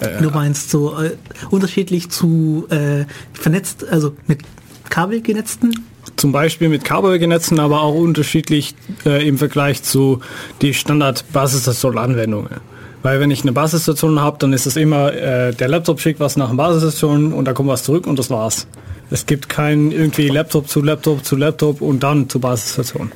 Du 0.00 0.30
meinst 0.30 0.70
so 0.70 0.98
äh, 0.98 1.16
unterschiedlich 1.50 2.10
zu 2.10 2.66
äh, 2.70 3.04
vernetzt, 3.32 3.86
also 3.88 4.14
mit 4.26 4.40
kabelgenetzten? 4.88 5.74
Zum 6.16 6.32
Beispiel 6.32 6.68
mit 6.68 6.84
kabelgenetzten, 6.84 7.60
aber 7.60 7.82
auch 7.82 7.94
unterschiedlich 7.94 8.74
äh, 9.04 9.26
im 9.26 9.38
Vergleich 9.38 9.82
zu 9.82 10.20
die 10.62 10.74
Standard-Basisstation-Anwendungen. 10.74 12.60
Weil 13.02 13.20
wenn 13.20 13.30
ich 13.30 13.42
eine 13.42 13.52
Basisstation 13.52 14.20
habe, 14.20 14.36
dann 14.38 14.52
ist 14.52 14.66
es 14.66 14.76
immer, 14.76 15.12
äh, 15.12 15.54
der 15.54 15.68
Laptop 15.68 16.00
schickt 16.00 16.20
was 16.20 16.36
nach 16.36 16.48
einer 16.48 16.56
Basisstation 16.56 17.32
und 17.32 17.46
da 17.46 17.52
kommt 17.52 17.68
was 17.68 17.84
zurück 17.84 18.06
und 18.06 18.18
das 18.18 18.30
war's. 18.30 18.66
Es 19.10 19.26
gibt 19.26 19.48
kein 19.48 19.90
irgendwie 19.90 20.28
Laptop 20.28 20.68
zu 20.68 20.82
Laptop 20.82 21.24
zu 21.24 21.36
Laptop 21.36 21.80
und 21.80 22.02
dann 22.02 22.28
zur 22.28 22.40
Basisstation. 22.40 23.10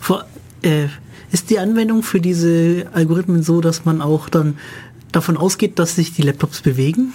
Vor, 0.00 0.24
äh, 0.62 0.86
ist 1.32 1.50
die 1.50 1.58
Anwendung 1.58 2.02
für 2.02 2.20
diese 2.20 2.86
Algorithmen 2.92 3.42
so, 3.42 3.60
dass 3.60 3.84
man 3.84 4.00
auch 4.00 4.28
dann 4.28 4.58
davon 5.12 5.36
ausgeht, 5.36 5.78
dass 5.78 5.96
sich 5.96 6.12
die 6.12 6.22
Laptops 6.22 6.60
bewegen? 6.60 7.12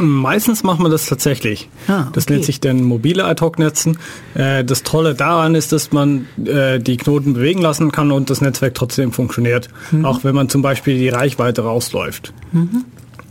Meistens 0.00 0.62
macht 0.62 0.80
man 0.80 0.90
das 0.92 1.06
tatsächlich. 1.06 1.68
Ah, 1.88 2.02
okay. 2.02 2.10
Das 2.12 2.28
nennt 2.28 2.44
sich 2.44 2.60
dann 2.60 2.84
mobile 2.84 3.24
Ad-Hoc-Netzen. 3.24 3.98
Äh, 4.34 4.64
das 4.64 4.82
Tolle 4.82 5.14
daran 5.14 5.54
ist, 5.54 5.72
dass 5.72 5.92
man 5.92 6.26
äh, 6.44 6.78
die 6.78 6.96
Knoten 6.96 7.34
bewegen 7.34 7.60
lassen 7.60 7.90
kann 7.90 8.12
und 8.12 8.30
das 8.30 8.40
Netzwerk 8.40 8.74
trotzdem 8.74 9.12
funktioniert, 9.12 9.68
mhm. 9.90 10.04
auch 10.04 10.24
wenn 10.24 10.34
man 10.34 10.48
zum 10.48 10.62
Beispiel 10.62 10.98
die 10.98 11.08
Reichweite 11.08 11.62
rausläuft. 11.62 12.32
Mhm. 12.52 12.84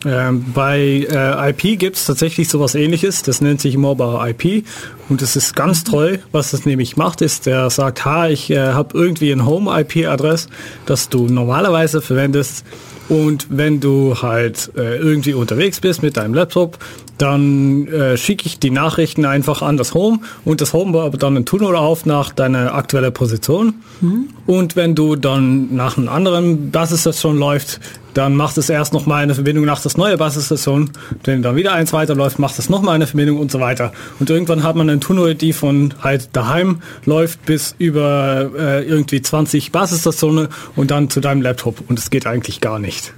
Ähm, 0.06 0.45
bei 0.54 1.08
äh, 1.10 1.50
IP 1.50 1.80
gibt 1.80 1.95
es 1.95 2.06
tatsächlich 2.06 2.50
sowas 2.50 2.76
ähnliches, 2.76 3.24
das 3.24 3.41
nennt 3.41 3.62
sich 3.62 3.78
Mobile 3.78 4.20
IP 4.30 4.64
und 5.10 5.24
das 5.24 5.36
ist 5.36 5.56
ganz 5.56 5.84
toll, 5.84 6.20
was 6.32 6.52
das 6.52 6.66
nämlich 6.66 6.98
macht, 6.98 7.22
ist, 7.22 7.48
der 7.48 7.70
sagt, 7.72 8.06
ha, 8.06 8.28
ich 8.28 8.52
äh, 8.52 8.74
habe 8.74 8.95
irgendwie 8.95 9.32
ein 9.32 9.45
Home-IP-Adress, 9.45 10.50
das 10.86 11.10
du 11.10 11.28
normalerweise 11.28 12.02
verwendest. 12.02 12.64
Und 13.10 13.48
wenn 13.50 13.80
du 13.80 14.22
halt 14.22 14.70
äh, 14.76 14.98
irgendwie 14.98 15.34
unterwegs 15.34 15.80
bist 15.80 16.04
mit 16.04 16.18
deinem 16.18 16.34
Laptop, 16.34 16.78
dann 17.18 17.88
äh, 17.88 18.18
schicke 18.18 18.45
ich 18.45 18.60
die 18.60 18.70
Nachrichten 18.70 19.26
einfach 19.26 19.62
an 19.62 19.78
das 19.78 19.93
Home. 19.93 20.20
Und 20.43 20.60
das 20.60 20.74
Home 20.74 20.91
baut 20.91 21.24
dann 21.24 21.38
ein 21.38 21.45
Tunnel 21.45 21.76
auf 21.76 22.06
nach 22.06 22.32
deiner 22.32 22.74
aktuellen 22.74 23.14
Position. 23.14 23.76
Mhm. 24.02 24.28
Und 24.45 24.76
wenn 24.76 24.93
du 24.93 25.16
dann 25.16 25.74
nach 25.74 25.98
einem 25.98 26.10
anderen 26.10 26.70
Basisstation 26.70 27.38
läuft, 27.38 27.80
dann 28.18 28.36
macht 28.36 28.57
es 28.57 28.70
erst 28.70 28.93
nochmal 28.93 29.22
eine 29.22 29.36
Verbindung 29.36 29.65
nach 29.65 29.80
das 29.80 29.95
neue 29.95 30.18
Basisstation, 30.18 30.89
wenn 31.24 31.43
dann 31.43 31.55
wieder 31.55 31.74
eins 31.74 31.93
weiterläuft, 31.93 32.39
macht 32.39 32.57
es 32.57 32.68
nochmal 32.68 32.95
eine 32.95 33.05
Verbindung 33.05 33.39
und 33.39 33.51
so 33.51 33.59
weiter. 33.59 33.91
Und 34.20 34.32
irgendwann 34.32 34.63
hat 34.63 34.76
man 34.76 34.89
einen 34.89 35.01
Tunnel, 35.01 35.36
die 35.36 35.53
von 35.53 35.93
halt 36.01 36.30
daheim 36.34 36.82
läuft 37.05 37.45
bis 37.45 37.76
über 37.78 38.49
äh, 38.57 38.84
irgendwie 38.84 39.22
20 39.22 39.72
Basisstationen 39.72 40.47
und 40.76 40.89
dann 40.89 41.11
zu 41.11 41.20
deinem 41.20 41.43
Laptop. 41.43 41.88
Und 41.88 41.99
es 41.99 42.09
geht 42.09 42.26
eigentlich 42.26 42.59
gar 42.59 42.80
nicht. 42.80 43.13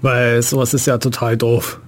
Weil 0.00 0.42
sowas 0.42 0.74
ist 0.74 0.86
ja 0.86 0.98
total 0.98 1.36
doof. 1.36 1.80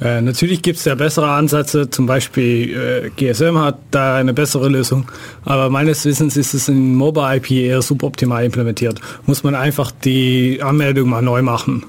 Äh, 0.00 0.20
natürlich 0.20 0.62
gibt 0.62 0.78
es 0.78 0.84
ja 0.84 0.94
bessere 0.94 1.30
Ansätze, 1.30 1.88
zum 1.88 2.06
Beispiel 2.06 2.76
äh, 2.76 3.10
GSM 3.10 3.58
hat 3.58 3.78
da 3.90 4.16
eine 4.16 4.34
bessere 4.34 4.68
Lösung, 4.68 5.06
aber 5.44 5.70
meines 5.70 6.04
Wissens 6.04 6.36
ist 6.36 6.52
es 6.52 6.68
in 6.68 6.94
Mobile 6.96 7.36
IP 7.36 7.52
eher 7.52 7.80
suboptimal 7.80 8.44
implementiert. 8.44 9.00
Muss 9.26 9.44
man 9.44 9.54
einfach 9.54 9.92
die 9.92 10.60
Anmeldung 10.62 11.08
mal 11.08 11.22
neu 11.22 11.42
machen. 11.42 11.84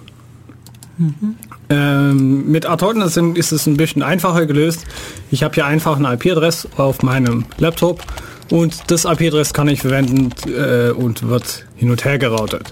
Mhm. 0.98 1.36
Ähm, 1.70 2.52
mit 2.52 2.68
Artogness 2.68 3.18
ist 3.18 3.52
es 3.52 3.66
ein 3.66 3.76
bisschen 3.76 4.04
einfacher 4.04 4.46
gelöst. 4.46 4.86
Ich 5.32 5.44
habe 5.44 5.56
hier 5.56 5.66
einfach 5.66 5.98
eine 5.98 6.14
IP-Adresse 6.14 6.70
auf 6.78 7.02
meinem 7.02 7.46
Laptop 7.58 8.04
und 8.52 8.92
das 8.92 9.06
IP-Adress 9.06 9.54
kann 9.54 9.68
ich 9.68 9.82
verwenden 9.82 10.30
äh, 10.48 10.92
und 10.92 11.28
wird 11.28 11.66
hin 11.76 11.90
und 11.90 12.06
her 12.06 12.20
geroutet. 12.20 12.72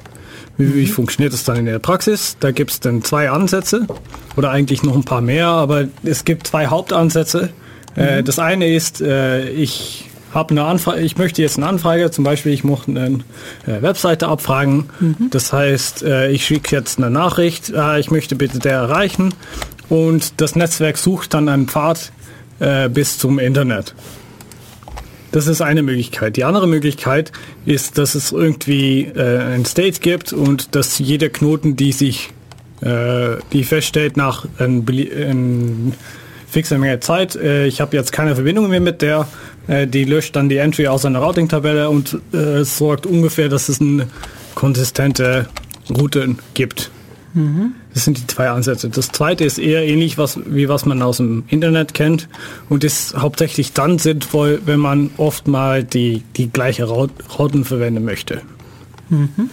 Wie, 0.58 0.76
wie 0.76 0.88
funktioniert 0.88 1.34
das 1.34 1.44
dann 1.44 1.58
in 1.58 1.66
der 1.66 1.80
Praxis? 1.80 2.38
Da 2.40 2.52
gibt 2.52 2.72
es 2.72 2.80
dann 2.80 3.04
zwei 3.04 3.30
Ansätze 3.30 3.88
oder 4.36 4.52
eigentlich 4.52 4.84
noch 4.84 4.96
ein 4.96 5.04
paar 5.04 5.22
mehr, 5.22 5.48
aber 5.48 5.86
es 6.04 6.26
gibt 6.26 6.48
zwei 6.48 6.68
Hauptansätze. 6.68 7.50
Äh, 7.96 8.22
mhm. 8.22 8.26
das 8.26 8.40
eine 8.40 8.74
ist, 8.74 9.02
äh, 9.02 9.50
ich 9.50 10.10
habe 10.34 10.52
eine 10.52 10.64
Anfrage, 10.64 11.02
ich 11.02 11.18
möchte 11.18 11.42
jetzt 11.42 11.58
eine 11.58 11.68
Anfrage, 11.68 12.10
zum 12.12 12.24
Beispiel 12.24 12.54
ich 12.54 12.64
möchte 12.64 12.92
eine 12.92 13.20
äh, 13.68 13.82
Webseite 13.82 14.28
abfragen. 14.28 14.90
Mhm. 15.00 15.30
Das 15.30 15.54
heißt, 15.54 16.04
ich 16.04 16.46
schicke 16.46 16.76
jetzt 16.76 16.98
eine 16.98 17.10
Nachricht, 17.10 17.70
äh, 17.70 18.00
ich 18.00 18.10
möchte 18.12 18.36
bitte 18.36 18.60
der 18.60 18.74
erreichen 18.74 19.34
und 19.90 20.42
das 20.42 20.56
Netzwerk 20.56 20.98
sucht 20.98 21.34
dann 21.34 21.50
einen 21.50 21.68
Pfad 21.68 22.12
bis 22.92 23.18
zum 23.18 23.40
Internet. 23.40 23.94
Das 25.34 25.48
ist 25.48 25.62
eine 25.62 25.82
Möglichkeit. 25.82 26.38
Die 26.38 26.44
andere 26.44 26.68
Möglichkeit 26.68 27.32
ist, 27.66 27.98
dass 27.98 28.14
es 28.14 28.32
irgendwie 28.32 29.06
äh, 29.16 29.40
ein 29.40 29.66
State 29.66 30.00
gibt 30.00 30.32
und 30.32 30.76
dass 30.76 31.00
jeder 31.00 31.30
Knoten, 31.30 31.76
die 31.76 31.92
sich, 31.92 32.30
äh, 32.82 33.38
die 33.52 33.64
feststellt 33.64 34.16
nach 34.16 34.46
ein, 34.60 34.86
ein 34.88 35.94
fixer 36.48 36.78
Menge 36.78 37.00
Zeit, 37.00 37.36
äh, 37.36 37.66
ich 37.66 37.82
habe 37.82 37.98
jetzt 37.98 38.12
keine 38.12 38.36
Verbindung 38.36 38.70
mehr 38.70 38.80
mit 38.80 39.02
der, 39.02 39.28
äh, 39.68 39.88
die 39.88 40.04
löscht 40.04 40.36
dann 40.36 40.50
die 40.50 40.58
Entry 40.58 40.86
aus 40.86 41.04
einer 41.04 41.18
Routing-Tabelle 41.18 41.90
und 41.90 42.20
äh, 42.32 42.64
sorgt 42.64 43.08
ungefähr, 43.08 43.50
dass 43.50 43.70
es 43.70 43.82
eine 43.82 44.06
konsistente 44.54 45.48
Route 45.90 46.36
gibt. 46.54 46.92
Mhm. 47.34 47.74
Das 47.94 48.06
sind 48.06 48.18
die 48.18 48.28
zwei 48.28 48.50
Ansätze. 48.50 48.90
Das 48.90 49.12
zweite 49.12 49.44
ist 49.44 49.60
eher 49.60 49.86
ähnlich, 49.86 50.18
was, 50.18 50.40
wie 50.46 50.68
was 50.68 50.86
man 50.86 51.02
aus 51.02 51.18
dem 51.18 51.44
Internet 51.48 51.94
kennt 51.94 52.28
und 52.70 52.84
ist 52.84 53.16
hauptsächlich 53.16 53.74
dann 53.74 54.00
sinnvoll, 54.00 54.62
wenn 54.66 54.80
man 54.80 55.12
oft 55.18 55.48
mal 55.48 55.84
die, 55.84 56.24
die 56.36 56.50
gleiche 56.50 56.86
Routen 56.86 57.66
verwenden 57.66 58.04
möchte. 58.04 58.42
Mhm. 59.10 59.50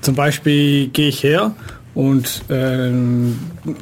Zum 0.00 0.14
Beispiel 0.14 0.88
gehe 0.88 1.08
ich 1.08 1.22
her 1.22 1.54
und 1.94 2.42
äh, 2.48 2.90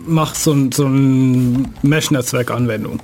mache 0.07 0.37
so, 0.37 0.53
ein, 0.53 0.73
so 0.73 0.87
ein 0.87 1.75
Mesh-Netzwerk-Anwendung. 1.83 3.01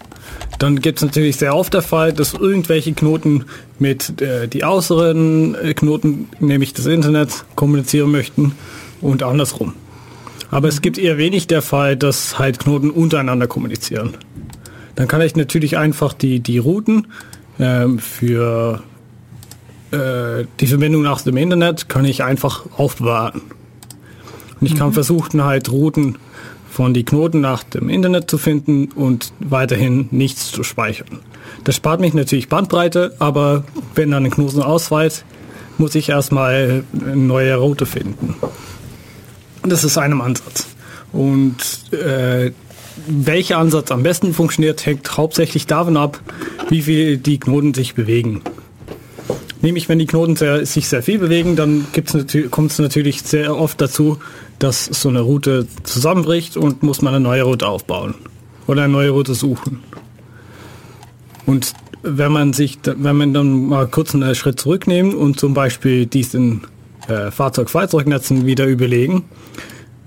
Dann 0.59 0.81
gibt 0.81 0.99
es 0.99 1.05
natürlich 1.05 1.37
sehr 1.37 1.57
oft 1.57 1.75
der 1.75 1.83
Fall, 1.83 2.13
dass 2.13 2.35
irgendwelche 2.35 2.93
Knoten 2.93 3.45
mit 3.79 4.21
äh, 4.21 4.47
die 4.47 4.65
äußeren 4.65 5.57
Knoten, 5.75 6.29
nämlich 6.39 6.73
das 6.73 6.87
Internet, 6.87 7.45
kommunizieren 7.57 8.11
möchten 8.11 8.53
und 9.01 9.23
andersrum. 9.23 9.75
Aber 10.53 10.69
es 10.69 10.83
gibt 10.83 10.99
eher 10.99 11.17
wenig 11.17 11.47
der 11.47 11.63
Fall, 11.63 11.97
dass 11.97 12.39
halt 12.39 12.59
Knoten 12.59 12.91
untereinander 12.91 13.47
kommunizieren. 13.47 14.19
Dann 14.95 15.09
kann 15.09 15.23
ich 15.23 15.35
natürlich 15.35 15.79
einfach 15.79 16.13
die, 16.13 16.41
die 16.41 16.59
Routen 16.59 17.07
ähm, 17.59 17.99
für 17.99 18.83
äh, 19.93 20.45
die 20.61 20.67
Verbindung 20.67 21.01
nach 21.01 21.23
dem 21.23 21.39
Internet 21.39 21.89
kann 21.89 22.05
ich 22.05 22.23
einfach 22.23 22.67
aufbewahren. 22.77 23.41
Und 24.61 24.67
ich 24.67 24.77
kann 24.77 24.89
mhm. 24.89 24.93
versuchen 24.93 25.43
halt 25.43 25.73
Routen 25.73 26.19
von 26.71 26.93
die 26.93 27.05
Knoten 27.05 27.41
nach 27.41 27.63
dem 27.63 27.89
Internet 27.89 28.31
zu 28.31 28.37
finden 28.37 28.89
und 28.95 29.33
weiterhin 29.41 30.09
nichts 30.11 30.53
zu 30.53 30.65
speichern. 30.65 31.21
Das 31.65 31.77
spart 31.77 32.01
mich 32.01 32.13
natürlich 32.13 32.51
Bandbreite, 32.51 33.17
aber 33.21 33.65
wenn 33.95 34.11
dann 34.11 34.27
ein 34.27 34.31
Knoten 34.31 34.61
ausfällt, 34.61 35.25
muss 35.79 35.95
ich 35.95 36.11
erstmal 36.11 36.85
eine 36.93 37.17
neue 37.17 37.57
Route 37.57 37.87
finden. 37.87 38.37
Das 39.63 39.85
ist 39.85 39.99
einem 39.99 40.21
Ansatz. 40.21 40.67
Und 41.13 41.57
äh, 41.93 42.53
welcher 43.07 43.59
Ansatz 43.59 43.91
am 43.91 44.03
besten 44.03 44.35
funktioniert, 44.35 44.85
hängt 44.87 45.17
hauptsächlich 45.17 45.67
davon 45.67 45.97
ab, 45.97 46.21
wie 46.69 46.83
viel 46.83 47.17
die 47.17 47.39
Knoten 47.39 47.75
sich 47.75 47.95
bewegen. 47.95 48.43
Nämlich, 49.61 49.89
wenn 49.89 50.01
die 50.01 50.07
Knoten 50.07 50.35
sehr, 50.35 50.67
sich 50.67 50.89
sehr 50.89 51.03
viel 51.03 51.19
bewegen, 51.19 51.55
dann 51.55 51.87
kommt 52.51 52.73
es 52.73 52.79
natürlich 52.79 53.23
sehr 53.23 53.57
oft 53.57 53.81
dazu, 53.81 54.19
dass 54.59 54.87
so 54.87 55.09
eine 55.09 55.21
Route 55.21 55.69
zusammenbricht 55.85 56.57
und 56.57 56.83
muss 56.83 57.01
man 57.01 57.15
eine 57.15 57.23
neue 57.23 57.43
Route 57.43 57.69
aufbauen 57.69 58.15
oder 58.67 58.83
eine 58.83 58.93
neue 58.93 59.11
Route 59.11 59.35
suchen. 59.35 59.81
Und 61.47 61.75
wenn 62.03 62.33
man 62.33 62.53
sich, 62.53 62.79
wenn 62.85 63.17
man 63.17 63.33
dann 63.35 63.69
mal 63.69 63.87
kurz 63.87 64.15
einen 64.15 64.35
Schritt 64.35 64.59
zurücknehmen 64.59 65.15
und 65.15 65.39
zum 65.39 65.55
Beispiel 65.55 66.07
diesen 66.07 66.63
äh, 67.09 67.31
Fahrzeug-Fahrzeugnetzen 67.31 68.47
wieder 68.47 68.67
überlegen, 68.67 69.25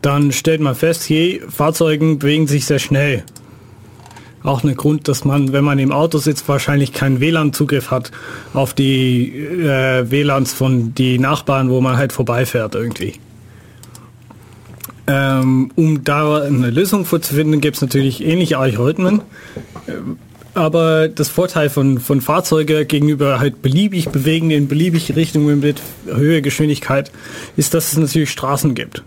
dann 0.01 0.31
stellt 0.31 0.61
man 0.61 0.75
fest, 0.75 1.09
je 1.09 1.41
Fahrzeugen 1.49 2.19
bewegen 2.19 2.47
sich 2.47 2.65
sehr 2.65 2.79
schnell. 2.79 3.23
Auch 4.43 4.63
ein 4.63 4.75
Grund, 4.75 5.07
dass 5.07 5.25
man, 5.25 5.53
wenn 5.53 5.63
man 5.63 5.79
im 5.79 5.91
Auto 5.91 6.19
sitzt, 6.19 6.47
wahrscheinlich 6.47 6.93
keinen 6.93 7.19
WLAN-Zugriff 7.19 7.89
hat 7.89 8.11
auf 8.53 8.75
die 8.75 9.35
äh, 9.35 10.09
WLANs 10.11 10.53
von 10.53 10.93
die 10.93 11.17
Nachbarn, 11.17 11.71
wo 11.71 11.81
man 11.81 11.97
halt 11.97 12.13
vorbeifährt 12.13 12.75
irgendwie. 12.75 13.13
Ähm, 15.07 15.71
um 15.75 16.03
da 16.03 16.43
eine 16.43 16.69
Lösung 16.69 17.05
für 17.05 17.21
zu 17.21 17.35
finden, 17.35 17.61
gibt 17.61 17.75
es 17.77 17.81
natürlich 17.81 18.23
ähnliche 18.23 18.59
Algorithmen. 18.59 19.21
Aber 20.55 21.09
das 21.09 21.27
Vorteil 21.27 21.69
von, 21.69 21.99
von 21.99 22.21
Fahrzeugen 22.21 22.87
gegenüber 22.87 23.39
halt 23.39 23.61
beliebig 23.61 24.09
bewegen 24.09 24.51
in 24.51 24.67
beliebige 24.69 25.15
Richtungen 25.15 25.59
mit 25.59 25.81
Höhe, 26.05 26.41
Geschwindigkeit, 26.41 27.11
ist, 27.57 27.73
dass 27.73 27.91
es 27.91 27.97
natürlich 27.97 28.31
Straßen 28.31 28.73
gibt. 28.73 29.03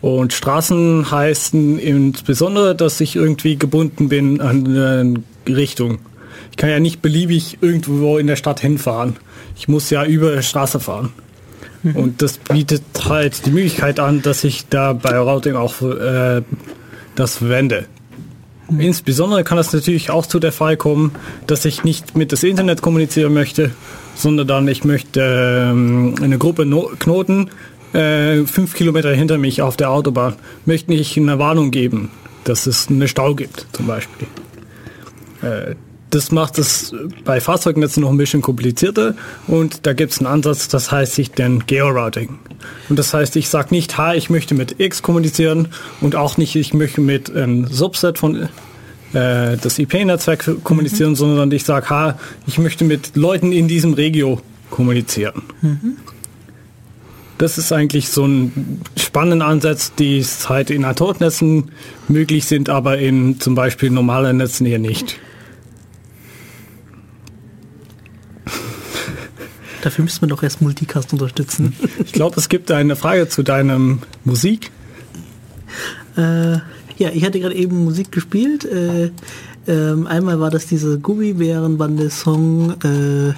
Und 0.00 0.32
Straßen 0.32 1.08
heißen 1.08 1.78
insbesondere, 1.78 2.74
dass 2.74 3.00
ich 3.00 3.14
irgendwie 3.14 3.56
gebunden 3.56 4.08
bin 4.08 4.40
an 4.40 4.66
eine 4.66 5.14
Richtung. 5.46 6.00
Ich 6.50 6.56
kann 6.56 6.68
ja 6.68 6.80
nicht 6.80 7.00
beliebig 7.00 7.58
irgendwo 7.60 8.18
in 8.18 8.26
der 8.26 8.36
Stadt 8.36 8.58
hinfahren. 8.58 9.16
Ich 9.56 9.68
muss 9.68 9.88
ja 9.90 10.04
über 10.04 10.32
der 10.32 10.42
Straße 10.42 10.80
fahren. 10.80 11.12
Mhm. 11.84 11.96
Und 11.96 12.22
das 12.22 12.38
bietet 12.38 12.82
halt 13.08 13.46
die 13.46 13.50
Möglichkeit 13.50 14.00
an, 14.00 14.20
dass 14.22 14.42
ich 14.42 14.66
da 14.68 14.92
bei 14.92 15.16
Routing 15.16 15.54
auch 15.54 15.80
äh, 15.80 16.42
das 17.14 17.36
verwende. 17.36 17.86
Mhm. 18.70 18.80
Insbesondere 18.80 19.44
kann 19.44 19.58
es 19.58 19.72
natürlich 19.72 20.10
auch 20.10 20.26
zu 20.26 20.38
der 20.38 20.52
Fall 20.52 20.76
kommen, 20.76 21.12
dass 21.46 21.64
ich 21.64 21.84
nicht 21.84 22.16
mit 22.16 22.32
das 22.32 22.42
Internet 22.42 22.82
kommunizieren 22.82 23.34
möchte, 23.34 23.72
sondern 24.14 24.46
dann 24.46 24.68
ich 24.68 24.84
möchte 24.84 25.20
ähm, 25.70 26.14
eine 26.22 26.38
Gruppe 26.38 26.66
no 26.66 26.90
Knoten 26.98 27.50
äh, 27.92 28.44
fünf 28.44 28.74
Kilometer 28.74 29.12
hinter 29.12 29.38
mich 29.38 29.62
auf 29.62 29.76
der 29.76 29.90
Autobahn, 29.90 30.34
möchte 30.64 30.94
ich 30.94 31.16
eine 31.16 31.38
Warnung 31.38 31.70
geben, 31.70 32.10
dass 32.44 32.66
es 32.66 32.88
eine 32.88 33.08
Stau 33.08 33.34
gibt, 33.34 33.66
zum 33.72 33.86
Beispiel. 33.86 34.28
Äh, 35.42 35.74
das 36.10 36.30
macht 36.30 36.58
es 36.58 36.94
bei 37.24 37.40
Fahrzeugnetzen 37.40 38.02
noch 38.02 38.10
ein 38.10 38.18
bisschen 38.18 38.42
komplizierter 38.42 39.14
und 39.46 39.86
da 39.86 39.94
gibt 39.94 40.12
es 40.12 40.18
einen 40.18 40.26
Ansatz, 40.26 40.68
das 40.68 40.92
heißt 40.92 41.14
sich 41.14 41.30
denn 41.30 41.66
Georouting. 41.66 42.38
Und 42.88 42.98
das 42.98 43.14
heißt, 43.14 43.36
ich 43.36 43.48
sage 43.48 43.68
nicht, 43.70 43.96
ha, 43.98 44.14
ich 44.14 44.30
möchte 44.30 44.54
mit 44.54 44.80
X 44.80 45.02
kommunizieren 45.02 45.68
und 46.00 46.16
auch 46.16 46.36
nicht, 46.36 46.56
ich 46.56 46.74
möchte 46.74 47.00
mit 47.00 47.34
einem 47.34 47.66
Subset 47.66 48.18
von 48.18 48.48
äh, 49.12 49.56
das 49.56 49.78
IP-Netzwerk 49.78 50.64
kommunizieren, 50.64 51.10
mhm. 51.10 51.16
sondern 51.16 51.52
ich 51.52 51.64
sage, 51.64 51.90
ha, 51.90 52.18
ich 52.46 52.58
möchte 52.58 52.84
mit 52.84 53.16
Leuten 53.16 53.52
in 53.52 53.68
diesem 53.68 53.94
Regio 53.94 54.40
kommunizieren. 54.70 55.42
Mhm 55.60 55.96
das 57.42 57.58
ist 57.58 57.72
eigentlich 57.72 58.08
so 58.08 58.24
ein 58.24 58.80
spannender 58.96 59.46
Ansatz, 59.46 59.92
die 59.96 60.24
halt 60.48 60.70
in 60.70 60.84
Atomnetzen 60.84 61.72
möglich 62.06 62.44
sind, 62.44 62.68
aber 62.68 62.98
in 62.98 63.40
zum 63.40 63.56
Beispiel 63.56 63.90
normalen 63.90 64.36
Netzen 64.36 64.64
eher 64.64 64.78
nicht. 64.78 65.18
Dafür 69.82 70.04
müsste 70.04 70.20
man 70.22 70.30
doch 70.30 70.42
erst 70.42 70.62
Multicast 70.62 71.12
unterstützen. 71.12 71.74
Ich 72.04 72.12
glaube, 72.12 72.38
es 72.38 72.48
gibt 72.48 72.70
eine 72.70 72.96
Frage 72.96 73.28
zu 73.28 73.42
deinem 73.42 73.98
Musik. 74.24 74.70
Äh, 76.16 76.52
ja, 76.98 77.10
ich 77.12 77.24
hatte 77.24 77.40
gerade 77.40 77.54
eben 77.54 77.84
Musik 77.84 78.12
gespielt. 78.12 78.64
Äh, 78.64 79.10
äh, 79.66 80.06
einmal 80.06 80.38
war 80.38 80.50
das 80.50 80.66
diese 80.66 81.00
Gummibärenbande-Song. 81.00 82.74
Äh, 82.82 83.34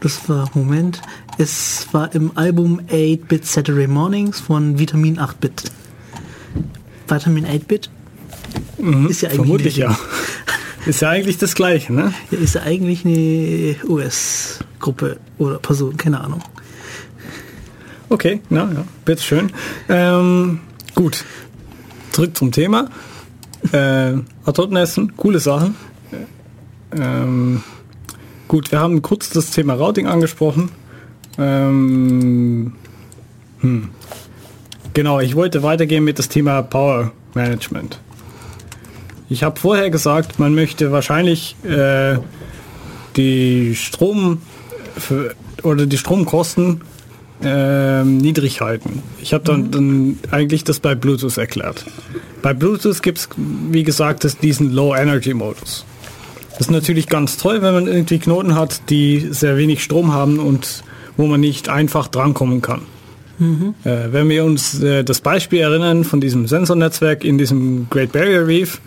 das 0.00 0.28
war, 0.28 0.50
Moment, 0.54 1.02
es 1.36 1.86
war 1.92 2.14
im 2.14 2.36
Album 2.36 2.80
8-Bit 2.88 3.46
Saturday 3.46 3.86
Mornings 3.86 4.40
von 4.40 4.78
Vitamin 4.78 5.18
8-Bit. 5.18 5.64
Vitamin 7.06 7.46
8-Bit? 7.46 7.90
Mhm, 8.78 9.08
ist 9.08 9.20
ja 9.20 9.28
eigentlich 9.28 9.36
vermutlich 9.36 9.76
ja. 9.76 9.98
Ist 10.86 11.00
ja 11.00 11.10
eigentlich 11.10 11.38
das 11.38 11.54
gleiche, 11.54 11.92
ne? 11.92 12.12
Ist 12.30 12.56
ja 12.56 12.62
eigentlich 12.62 13.04
eine 13.04 13.76
US-Gruppe 14.82 15.18
oder 15.38 15.58
Person, 15.58 15.96
keine 15.96 16.20
Ahnung. 16.20 16.42
Okay, 18.08 18.40
na 18.50 18.70
ja, 18.72 18.84
bitteschön. 19.04 19.50
Ähm, 19.88 20.60
gut, 20.94 21.24
zurück 22.10 22.36
zum 22.36 22.52
Thema. 22.52 22.90
Äh, 23.72 24.14
Atomnessen, 24.44 25.16
coole 25.16 25.38
Sachen. 25.38 25.76
Ähm, 26.94 27.62
gut, 28.48 28.70
wir 28.70 28.80
haben 28.80 29.00
kurz 29.00 29.30
das 29.30 29.50
Thema 29.50 29.74
Routing 29.74 30.06
angesprochen. 30.06 30.70
Ähm, 31.38 32.74
hm. 33.60 33.88
Genau, 34.92 35.20
ich 35.20 35.34
wollte 35.36 35.62
weitergehen 35.62 36.04
mit 36.04 36.18
das 36.18 36.28
Thema 36.28 36.60
Power 36.60 37.12
Management. 37.32 37.98
Ich 39.30 39.42
habe 39.42 39.58
vorher 39.58 39.88
gesagt, 39.88 40.38
man 40.38 40.54
möchte 40.54 40.92
wahrscheinlich 40.92 41.56
äh, 41.64 42.18
die 43.16 43.74
Strom 43.74 44.42
für, 44.96 45.34
oder 45.62 45.86
die 45.86 45.98
Stromkosten 45.98 46.82
äh, 47.42 48.04
niedrig 48.04 48.60
halten. 48.60 49.02
Ich 49.20 49.32
habe 49.32 49.44
dann, 49.44 49.70
dann 49.70 50.18
eigentlich 50.30 50.64
das 50.64 50.80
bei 50.80 50.94
Bluetooth 50.94 51.38
erklärt. 51.38 51.84
Bei 52.40 52.54
Bluetooth 52.54 53.02
gibt 53.02 53.18
es, 53.18 53.28
wie 53.36 53.82
gesagt, 53.82 54.24
das, 54.24 54.38
diesen 54.38 54.72
Low-Energy-Modus. 54.72 55.84
Das 56.50 56.60
ist 56.60 56.70
natürlich 56.70 57.08
ganz 57.08 57.36
toll, 57.38 57.62
wenn 57.62 57.74
man 57.74 57.86
irgendwie 57.86 58.18
Knoten 58.18 58.54
hat, 58.54 58.90
die 58.90 59.28
sehr 59.30 59.56
wenig 59.56 59.82
Strom 59.82 60.12
haben 60.12 60.38
und 60.38 60.84
wo 61.16 61.26
man 61.26 61.40
nicht 61.40 61.68
einfach 61.68 62.08
drankommen 62.08 62.62
kann. 62.62 62.82
Mhm. 63.38 63.74
Äh, 63.84 64.12
wenn 64.12 64.28
wir 64.28 64.44
uns 64.44 64.80
äh, 64.82 65.02
das 65.02 65.20
Beispiel 65.20 65.60
erinnern 65.60 66.04
von 66.04 66.20
diesem 66.20 66.46
Sensornetzwerk 66.46 67.24
in 67.24 67.38
diesem 67.38 67.88
Great 67.90 68.12
Barrier 68.12 68.46
Reef, 68.46 68.80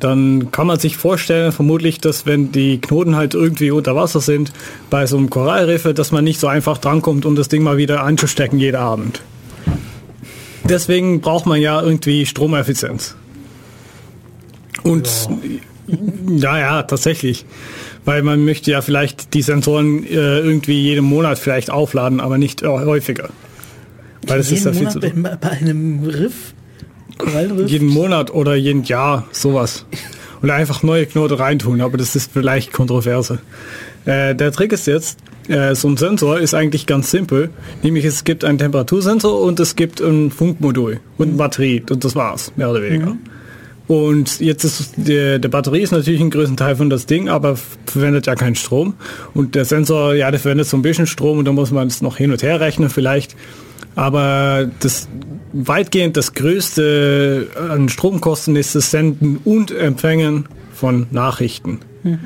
dann 0.00 0.50
kann 0.52 0.66
man 0.66 0.78
sich 0.78 0.96
vorstellen, 0.96 1.52
vermutlich, 1.52 2.00
dass 2.00 2.26
wenn 2.26 2.52
die 2.52 2.80
Knoten 2.80 3.16
halt 3.16 3.34
irgendwie 3.34 3.70
unter 3.70 3.96
Wasser 3.96 4.20
sind, 4.20 4.52
bei 4.90 5.06
so 5.06 5.16
einem 5.16 5.30
Korallriffe, 5.30 5.94
dass 5.94 6.12
man 6.12 6.24
nicht 6.24 6.40
so 6.40 6.46
einfach 6.46 6.78
drankommt, 6.78 7.26
um 7.26 7.36
das 7.36 7.48
Ding 7.48 7.62
mal 7.62 7.76
wieder 7.76 8.04
einzustecken 8.04 8.58
jeden 8.58 8.76
Abend. 8.76 9.22
Deswegen 10.68 11.20
braucht 11.20 11.46
man 11.46 11.60
ja 11.60 11.80
irgendwie 11.80 12.26
Stromeffizienz. 12.26 13.16
Und 14.82 15.08
ja, 16.28 16.58
ja, 16.58 16.58
ja 16.58 16.82
tatsächlich 16.82 17.46
weil 18.08 18.22
man 18.22 18.42
möchte 18.42 18.70
ja 18.70 18.80
vielleicht 18.80 19.34
die 19.34 19.42
Sensoren 19.42 20.02
äh, 20.02 20.38
irgendwie 20.38 20.80
jeden 20.80 21.04
Monat 21.04 21.38
vielleicht 21.38 21.70
aufladen, 21.70 22.20
aber 22.20 22.38
nicht 22.38 22.62
äh, 22.62 22.66
häufiger. 22.66 23.28
Weil 24.26 24.38
das 24.38 24.50
ist 24.50 24.64
ja 24.64 24.72
viel 24.72 24.88
zu 24.88 24.98
bei, 25.00 25.10
bei 25.10 25.50
einem 25.50 26.04
Riff? 26.04 26.54
Korallenriff? 27.18 27.70
Jeden 27.70 27.88
Monat 27.88 28.32
oder 28.32 28.54
jeden 28.54 28.84
Jahr, 28.84 29.26
sowas. 29.32 29.84
Oder 30.42 30.54
einfach 30.54 30.82
neue 30.82 31.06
Knoten 31.06 31.34
reintun, 31.34 31.80
aber 31.80 31.98
das 31.98 32.14
ist 32.14 32.30
vielleicht 32.32 32.72
kontroverse. 32.72 33.40
Äh, 34.04 34.34
der 34.34 34.52
Trick 34.52 34.72
ist 34.72 34.86
jetzt, 34.86 35.18
äh, 35.48 35.74
so 35.74 35.88
ein 35.88 35.96
Sensor 35.96 36.38
ist 36.38 36.54
eigentlich 36.54 36.86
ganz 36.86 37.10
simpel. 37.10 37.50
Nämlich 37.82 38.04
es 38.04 38.24
gibt 38.24 38.44
einen 38.44 38.58
Temperatursensor 38.58 39.40
und 39.40 39.58
es 39.60 39.76
gibt 39.76 40.00
ein 40.00 40.30
Funkmodul 40.30 41.00
und 41.16 41.28
eine 41.28 41.36
Batterie 41.36 41.82
und 41.90 42.04
das 42.04 42.14
war's, 42.14 42.52
mehr 42.56 42.70
oder 42.70 42.82
weniger. 42.82 43.10
Mhm. 43.10 43.18
Und 43.88 44.40
jetzt 44.40 44.64
ist 44.64 44.92
der, 44.96 45.38
der 45.38 45.48
Batterie 45.48 45.80
ist 45.80 45.92
natürlich 45.92 46.20
ein 46.20 46.28
größten 46.28 46.58
Teil 46.58 46.76
von 46.76 46.90
das 46.90 47.06
Ding, 47.06 47.30
aber 47.30 47.56
verwendet 47.86 48.26
ja 48.26 48.34
keinen 48.34 48.54
Strom. 48.54 48.94
Und 49.32 49.54
der 49.54 49.64
Sensor, 49.64 50.14
ja, 50.14 50.30
der 50.30 50.38
verwendet 50.38 50.66
so 50.66 50.76
ein 50.76 50.82
bisschen 50.82 51.06
Strom 51.06 51.38
und 51.38 51.46
da 51.46 51.52
muss 51.52 51.70
man 51.70 51.88
es 51.88 52.02
noch 52.02 52.18
hin 52.18 52.30
und 52.30 52.42
her 52.42 52.60
rechnen 52.60 52.90
vielleicht. 52.90 53.34
Aber 53.98 54.70
das 54.78 55.08
weitgehend 55.52 56.16
das 56.16 56.32
größte 56.34 57.48
an 57.68 57.88
Stromkosten 57.88 58.54
ist 58.54 58.76
das 58.76 58.92
Senden 58.92 59.38
und 59.44 59.72
Empfängen 59.72 60.46
von 60.72 61.08
Nachrichten. 61.10 61.80
Mhm. 62.04 62.20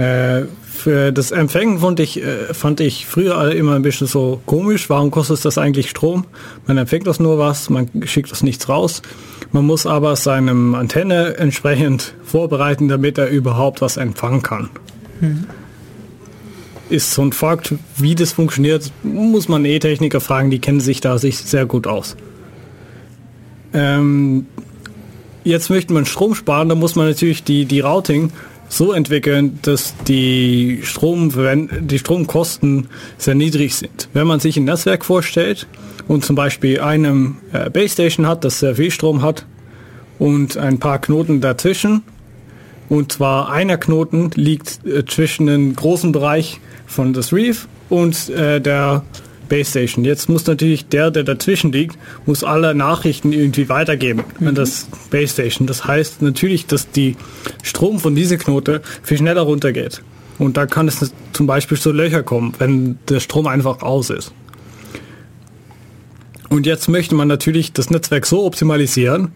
Äh, 0.00 0.42
für 0.62 1.10
das 1.10 1.32
Empfängen 1.32 1.80
fand 1.80 1.98
ich, 1.98 2.22
äh, 2.22 2.54
fand 2.54 2.78
ich 2.78 3.04
früher 3.06 3.50
immer 3.50 3.74
ein 3.74 3.82
bisschen 3.82 4.06
so 4.06 4.40
komisch. 4.46 4.88
Warum 4.90 5.10
kostet 5.10 5.44
das 5.44 5.58
eigentlich 5.58 5.90
Strom? 5.90 6.24
Man 6.68 6.78
empfängt 6.78 7.08
das 7.08 7.18
nur 7.18 7.36
was, 7.36 7.68
man 7.68 7.90
schickt 8.04 8.30
das 8.30 8.44
nichts 8.44 8.68
raus. 8.68 9.02
Man 9.50 9.66
muss 9.66 9.86
aber 9.86 10.14
seinem 10.14 10.76
Antenne 10.76 11.36
entsprechend 11.36 12.14
vorbereiten, 12.22 12.86
damit 12.86 13.18
er 13.18 13.28
überhaupt 13.28 13.80
was 13.80 13.96
empfangen 13.96 14.42
kann. 14.42 14.70
Mhm. 15.20 15.46
Ist 16.90 17.12
so 17.12 17.22
ein 17.22 17.32
Fakt, 17.32 17.74
wie 17.96 18.14
das 18.14 18.32
funktioniert, 18.32 18.90
muss 19.02 19.48
man 19.48 19.64
E-Techniker 19.64 20.20
fragen, 20.20 20.50
die 20.50 20.58
kennen 20.58 20.80
sich 20.80 21.00
da 21.00 21.18
sich 21.18 21.38
sehr 21.38 21.66
gut 21.66 21.86
aus. 21.86 22.16
Ähm, 23.74 24.46
jetzt 25.44 25.68
möchte 25.68 25.92
man 25.92 26.06
Strom 26.06 26.34
sparen, 26.34 26.68
da 26.68 26.74
muss 26.74 26.96
man 26.96 27.06
natürlich 27.06 27.44
die, 27.44 27.66
die 27.66 27.80
Routing 27.80 28.32
so 28.68 28.92
entwickeln, 28.92 29.58
dass 29.62 29.94
die, 30.06 30.80
Strom, 30.82 31.32
die 31.80 31.98
Stromkosten 31.98 32.88
sehr 33.16 33.34
niedrig 33.34 33.74
sind. 33.74 34.08
Wenn 34.12 34.26
man 34.26 34.40
sich 34.40 34.56
ein 34.56 34.64
Netzwerk 34.64 35.04
vorstellt 35.04 35.66
und 36.06 36.24
zum 36.24 36.36
Beispiel 36.36 36.80
eine 36.80 37.34
äh, 37.52 37.70
Base 37.70 37.94
Station 37.94 38.26
hat, 38.26 38.44
das 38.44 38.60
sehr 38.60 38.76
viel 38.76 38.90
Strom 38.90 39.22
hat 39.22 39.46
und 40.18 40.56
ein 40.56 40.78
paar 40.78 41.00
Knoten 41.00 41.40
dazwischen, 41.40 42.02
und 42.88 43.12
zwar 43.12 43.50
einer 43.50 43.76
Knoten 43.76 44.30
liegt 44.34 44.84
äh, 44.86 45.04
zwischen 45.04 45.48
einem 45.48 45.74
großen 45.74 46.12
Bereich 46.12 46.60
von 46.88 47.12
das 47.12 47.32
Reef 47.32 47.68
und 47.88 48.28
äh, 48.30 48.60
der 48.60 49.04
Base 49.48 49.70
Station. 49.70 50.04
Jetzt 50.04 50.28
muss 50.28 50.46
natürlich 50.46 50.88
der, 50.88 51.10
der 51.10 51.24
dazwischen 51.24 51.72
liegt, 51.72 51.96
muss 52.26 52.44
alle 52.44 52.74
Nachrichten 52.74 53.32
irgendwie 53.32 53.68
weitergeben 53.68 54.24
mhm. 54.40 54.48
an 54.48 54.54
das 54.54 54.88
Base 55.10 55.32
Station. 55.34 55.66
Das 55.66 55.84
heißt 55.84 56.22
natürlich, 56.22 56.66
dass 56.66 56.90
die 56.90 57.16
Strom 57.62 58.00
von 58.00 58.14
dieser 58.14 58.36
Knote 58.36 58.82
viel 59.02 59.18
schneller 59.18 59.42
runtergeht. 59.42 60.02
Und 60.38 60.56
da 60.56 60.66
kann 60.66 60.86
es 60.88 61.12
zum 61.32 61.46
Beispiel 61.46 61.78
zu 61.78 61.92
Löcher 61.92 62.22
kommen, 62.22 62.54
wenn 62.58 62.98
der 63.08 63.20
Strom 63.20 63.46
einfach 63.46 63.82
aus 63.82 64.10
ist. 64.10 64.32
Und 66.48 66.64
jetzt 66.64 66.88
möchte 66.88 67.14
man 67.14 67.28
natürlich 67.28 67.72
das 67.72 67.90
Netzwerk 67.90 68.24
so 68.24 68.44
optimalisieren, 68.44 69.32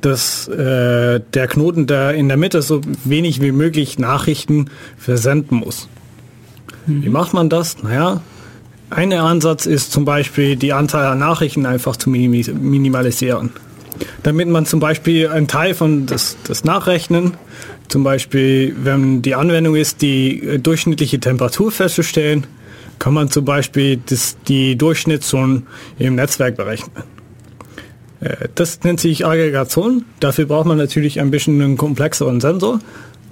dass 0.00 0.48
äh, 0.48 1.20
der 1.32 1.46
Knoten, 1.46 1.86
der 1.86 2.14
in 2.14 2.28
der 2.28 2.36
Mitte 2.36 2.60
so 2.60 2.80
wenig 3.04 3.40
wie 3.40 3.52
möglich 3.52 3.98
Nachrichten 3.98 4.68
versenden 4.98 5.58
muss. 5.58 5.88
Mhm. 6.86 7.04
Wie 7.04 7.08
macht 7.08 7.34
man 7.34 7.48
das? 7.48 7.82
Naja, 7.82 8.20
ein 8.90 9.12
Ansatz 9.12 9.66
ist 9.66 9.92
zum 9.92 10.04
Beispiel 10.04 10.56
die 10.56 10.72
Anzahl 10.72 11.06
an 11.06 11.18
Nachrichten 11.18 11.66
einfach 11.66 11.96
zu 11.96 12.10
minimalisieren. 12.10 13.50
Damit 14.22 14.48
man 14.48 14.66
zum 14.66 14.80
Beispiel 14.80 15.28
einen 15.28 15.48
Teil 15.48 15.74
von 15.74 16.06
das, 16.06 16.36
das 16.44 16.64
Nachrechnen, 16.64 17.34
zum 17.88 18.04
Beispiel 18.04 18.74
wenn 18.82 19.22
die 19.22 19.34
Anwendung 19.34 19.76
ist, 19.76 20.02
die 20.02 20.42
äh, 20.42 20.58
durchschnittliche 20.58 21.20
Temperatur 21.20 21.70
festzustellen, 21.70 22.46
kann 22.98 23.14
man 23.14 23.30
zum 23.30 23.44
Beispiel 23.44 24.00
das, 24.06 24.36
die 24.48 24.76
Durchschnittszone 24.76 25.62
im 25.98 26.14
Netzwerk 26.14 26.56
berechnen. 26.56 27.04
Äh, 28.20 28.48
das 28.54 28.82
nennt 28.82 29.00
sich 29.00 29.26
Aggregation. 29.26 30.04
Dafür 30.20 30.46
braucht 30.46 30.66
man 30.66 30.78
natürlich 30.78 31.20
ein 31.20 31.30
bisschen 31.30 31.60
einen 31.60 31.76
komplexeren 31.76 32.40
Sensor. 32.40 32.80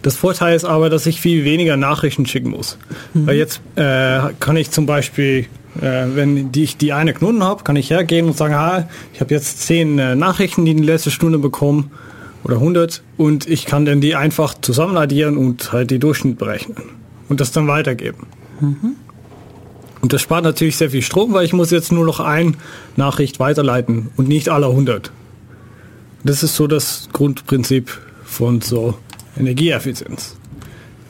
Das 0.03 0.17
Vorteil 0.17 0.57
ist 0.57 0.65
aber, 0.65 0.89
dass 0.89 1.07
ich 1.07 1.21
viel 1.21 1.45
weniger 1.45 1.77
Nachrichten 1.77 2.27
schicken 2.27 2.51
muss. 2.51 2.79
Mhm. 3.13 3.27
Weil 3.27 3.37
jetzt 3.37 3.61
äh, 3.77 4.21
kann 4.41 4.57
ich 4.57 4.71
zum 4.71 4.87
Beispiel, 4.87 5.47
äh, 5.81 6.07
wenn 6.15 6.53
die, 6.53 6.65
ich 6.65 6.77
die 6.77 6.93
eine 6.93 7.13
Knoten 7.13 7.43
habe, 7.43 7.65
kann 7.65 7.77
ich 7.77 7.91
hergehen 7.91 8.27
und 8.27 8.37
sagen, 8.37 8.55
ah, 8.55 8.89
ich 9.13 9.21
habe 9.21 9.35
jetzt 9.35 9.61
zehn 9.63 9.99
äh, 9.99 10.15
Nachrichten, 10.15 10.65
die 10.65 10.71
in 10.71 10.79
der 10.79 10.87
letzten 10.87 11.11
Stunde 11.11 11.39
bekommen 11.39 11.91
oder 12.45 12.55
100 12.57 13.03
und 13.17 13.49
ich 13.49 13.67
kann 13.67 13.85
dann 13.85 14.01
die 14.01 14.15
einfach 14.15 14.55
zusammen 14.61 14.97
addieren 14.97 15.37
und 15.37 15.73
halt 15.73 15.91
die 15.91 15.99
Durchschnitt 15.99 16.39
berechnen 16.39 16.77
und 17.29 17.41
das 17.41 17.53
dann 17.53 17.69
weitergeben. 17.69 18.27
Mhm. 18.61 18.97
Und 20.01 20.15
das 20.15 20.23
spart 20.23 20.45
natürlich 20.45 20.77
sehr 20.77 20.91
viel 20.91 21.03
Strom, 21.03 21.35
weil 21.35 21.45
ich 21.45 21.53
muss 21.53 21.71
jetzt 21.71 21.93
nur 21.93 22.07
noch 22.07 22.21
ein 22.21 22.57
Nachricht 22.97 23.39
weiterleiten 23.39 24.09
und 24.17 24.29
nicht 24.29 24.49
alle 24.49 24.67
100. 24.67 25.13
Das 26.25 26.43
ist 26.43 26.57
so 26.57 26.67
das 26.67 27.09
Grundprinzip 27.13 27.99
von 28.25 28.63
so 28.63 28.95
Energieeffizienz. 29.41 30.37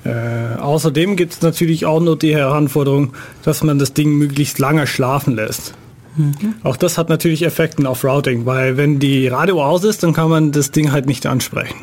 Äh, 0.05 0.59
außerdem 0.59 1.17
gibt 1.17 1.35
es 1.35 1.43
natürlich 1.43 1.85
auch 1.85 2.01
nur 2.01 2.19
die 2.19 2.35
Heranforderung, 2.35 3.13
dass 3.43 3.63
man 3.63 3.79
das 3.79 3.93
Ding 3.93 4.17
möglichst 4.17 4.59
lange 4.59 4.87
schlafen 4.87 5.37
lässt. 5.37 5.75
Mhm. 6.17 6.55
Auch 6.63 6.77
das 6.77 6.97
hat 6.97 7.09
natürlich 7.09 7.43
Effekte 7.43 7.89
auf 7.89 8.05
Routing, 8.05 8.47
weil 8.47 8.77
wenn 8.77 8.99
die 8.99 9.29
Radio 9.29 9.63
aus 9.63 9.85
ist, 9.85 10.03
dann 10.03 10.13
kann 10.13 10.31
man 10.31 10.53
das 10.53 10.71
Ding 10.71 10.91
halt 10.93 11.07
nicht 11.07 11.27
ansprechen. 11.27 11.77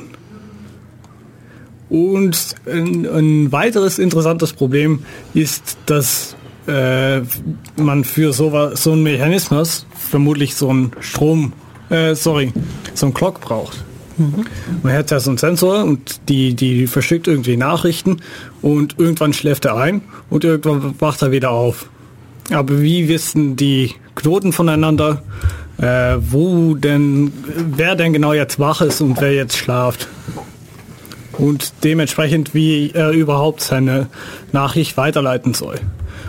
Und 1.90 2.56
ein, 2.66 3.06
ein 3.06 3.52
weiteres 3.52 3.98
interessantes 4.00 4.52
Problem 4.52 5.04
ist, 5.34 5.78
dass 5.86 6.36
äh, 6.68 7.22
man 7.78 8.04
für 8.04 8.34
so, 8.34 8.76
so 8.76 8.92
einen 8.92 9.04
Mechanismus 9.04 9.86
vermutlich 9.96 10.56
so 10.56 10.70
einen 10.70 10.92
Strom, 11.00 11.54
äh, 11.90 12.14
sorry, 12.14 12.52
so 12.94 13.06
einen 13.06 13.14
Clock 13.14 13.40
braucht. 13.40 13.86
Mhm. 14.18 14.46
Man 14.84 14.94
hat 14.94 15.12
ja 15.12 15.20
so 15.20 15.30
einen 15.30 15.38
Sensor 15.38 15.84
und 15.84 16.22
die, 16.30 16.56
die 16.56 16.88
verschickt 16.88 17.28
irgendwie 17.28 17.58
Nachrichten 17.58 18.18
und 18.62 18.96
irgendwann 18.98 19.34
schläft 19.34 19.66
er 19.66 19.78
ein 19.78 20.02
und 20.30 20.44
irgendwann 20.44 20.96
wacht 21.00 21.22
er 21.22 21.32
wieder 21.32 21.52
auf. 21.52 21.90
Aber 22.52 22.82
wie 22.82 23.08
wissen 23.08 23.56
die 23.56 23.94
Knoten 24.16 24.54
voneinander, 24.54 25.22
äh, 25.78 26.16
wo 26.20 26.76
denn, 26.76 27.32
wer 27.76 27.96
denn 27.96 28.14
genau 28.14 28.34
jetzt 28.34 28.60
wach 28.60 28.82
ist 28.82 29.02
und 29.02 29.20
wer 29.22 29.34
jetzt 29.34 29.58
schlaft? 29.58 30.08
Und 31.34 31.74
dementsprechend, 31.84 32.56
wie 32.56 32.92
er 32.94 33.12
überhaupt 33.12 33.62
seine 33.62 34.08
Nachricht 34.54 34.98
weiterleiten 34.98 35.54
soll. 35.54 35.76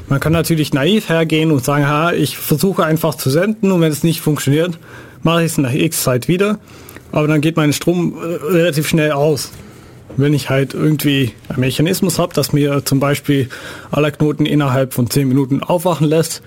Man 0.09 0.21
kann 0.21 0.33
natürlich 0.33 0.75
naiv 0.75 1.09
hergehen 1.09 1.51
und 1.51 1.65
sagen, 1.65 1.89
ha, 1.89 2.13
ich 2.13 2.37
versuche 2.37 2.85
einfach 2.85 3.15
zu 3.15 3.31
senden 3.31 3.73
und 3.73 3.81
wenn 3.81 3.93
es 3.93 4.03
nicht 4.03 4.21
funktioniert, 4.21 4.79
mache 5.23 5.45
ich 5.45 5.53
es 5.53 5.59
nach 5.59 5.73
X 5.73 6.03
Zeit 6.03 6.29
wieder 6.29 6.59
aber 7.13 7.29
dann 7.29 7.41
geht 7.41 7.57
mein 7.57 7.73
Strom 7.73 8.15
äh, 8.17 8.53
relativ 8.53 8.89
schnell 8.89 9.13
aus. 9.13 9.51
Wenn 10.17 10.35
ich 10.35 10.51
halt 10.51 10.75
irgendwie 10.75 11.33
einen 11.49 11.61
Mechanismus 11.61 12.19
habe, 12.19 12.35
dass 12.35 12.53
mir 12.53 12.85
zum 12.85 12.99
Beispiel 12.99 13.49
alle 13.91 14.11
Knoten 14.11 14.47
innerhalb 14.47 14.95
von 14.95 15.09
10 15.09 15.29
Minuten 15.29 15.63
aufwachen 15.63 16.09
lässt, 16.09 16.43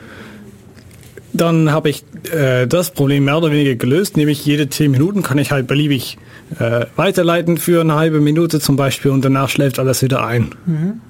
dann 1.34 1.72
habe 1.72 1.89
ich 1.89 2.03
äh, 2.34 2.68
das 2.68 2.91
Problem 2.91 3.26
mehr 3.26 3.38
oder 3.38 3.51
weniger 3.51 3.76
gelöst, 3.76 4.18
nämlich 4.18 4.45
jede 4.45 4.70
10 4.70 4.91
Minuten 4.91 5.24
kann 5.24 5.38
ich 5.38 5.51
halt 5.51 5.68
beliebig 5.68 6.18
äh, 6.59 6.86
weiterleiten 6.95 7.57
für 7.57 7.82
eine 7.82 7.95
halbe 7.95 8.20
Minute 8.20 8.59
zum 8.59 8.76
Beispiel 8.76 9.12
und 9.12 9.24
danach 9.24 9.49
schläft 9.49 9.80
alles 9.80 10.01
wieder 10.01 10.26
ein. 10.26 10.49
Mhm. 10.66 11.01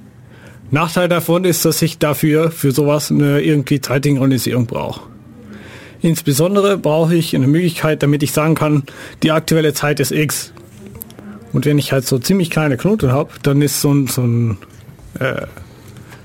Nachteil 0.69 1.09
davon 1.09 1.43
ist, 1.43 1.65
dass 1.65 1.81
ich 1.81 1.97
dafür 1.97 2.51
für 2.51 2.71
sowas 2.71 3.11
eine 3.11 3.41
irgendwie 3.41 3.81
Zeitsynchronisierung 3.81 4.67
brauche. 4.67 5.01
Insbesondere 6.01 6.77
brauche 6.77 7.15
ich 7.15 7.35
eine 7.35 7.47
Möglichkeit, 7.47 8.01
damit 8.01 8.23
ich 8.23 8.31
sagen 8.31 8.55
kann, 8.55 8.83
die 9.21 9.31
aktuelle 9.31 9.73
Zeit 9.73 9.99
ist 9.99 10.11
X. 10.11 10.51
Und 11.53 11.65
wenn 11.65 11.77
ich 11.77 11.91
halt 11.91 12.07
so 12.07 12.17
ziemlich 12.17 12.49
kleine 12.49 12.77
Knoten 12.77 13.11
habe, 13.11 13.31
dann 13.43 13.61
ist 13.61 13.81
so 13.81 13.93
ein, 13.93 14.07
so 14.07 14.21
ein, 14.21 14.57
äh, 15.19 15.41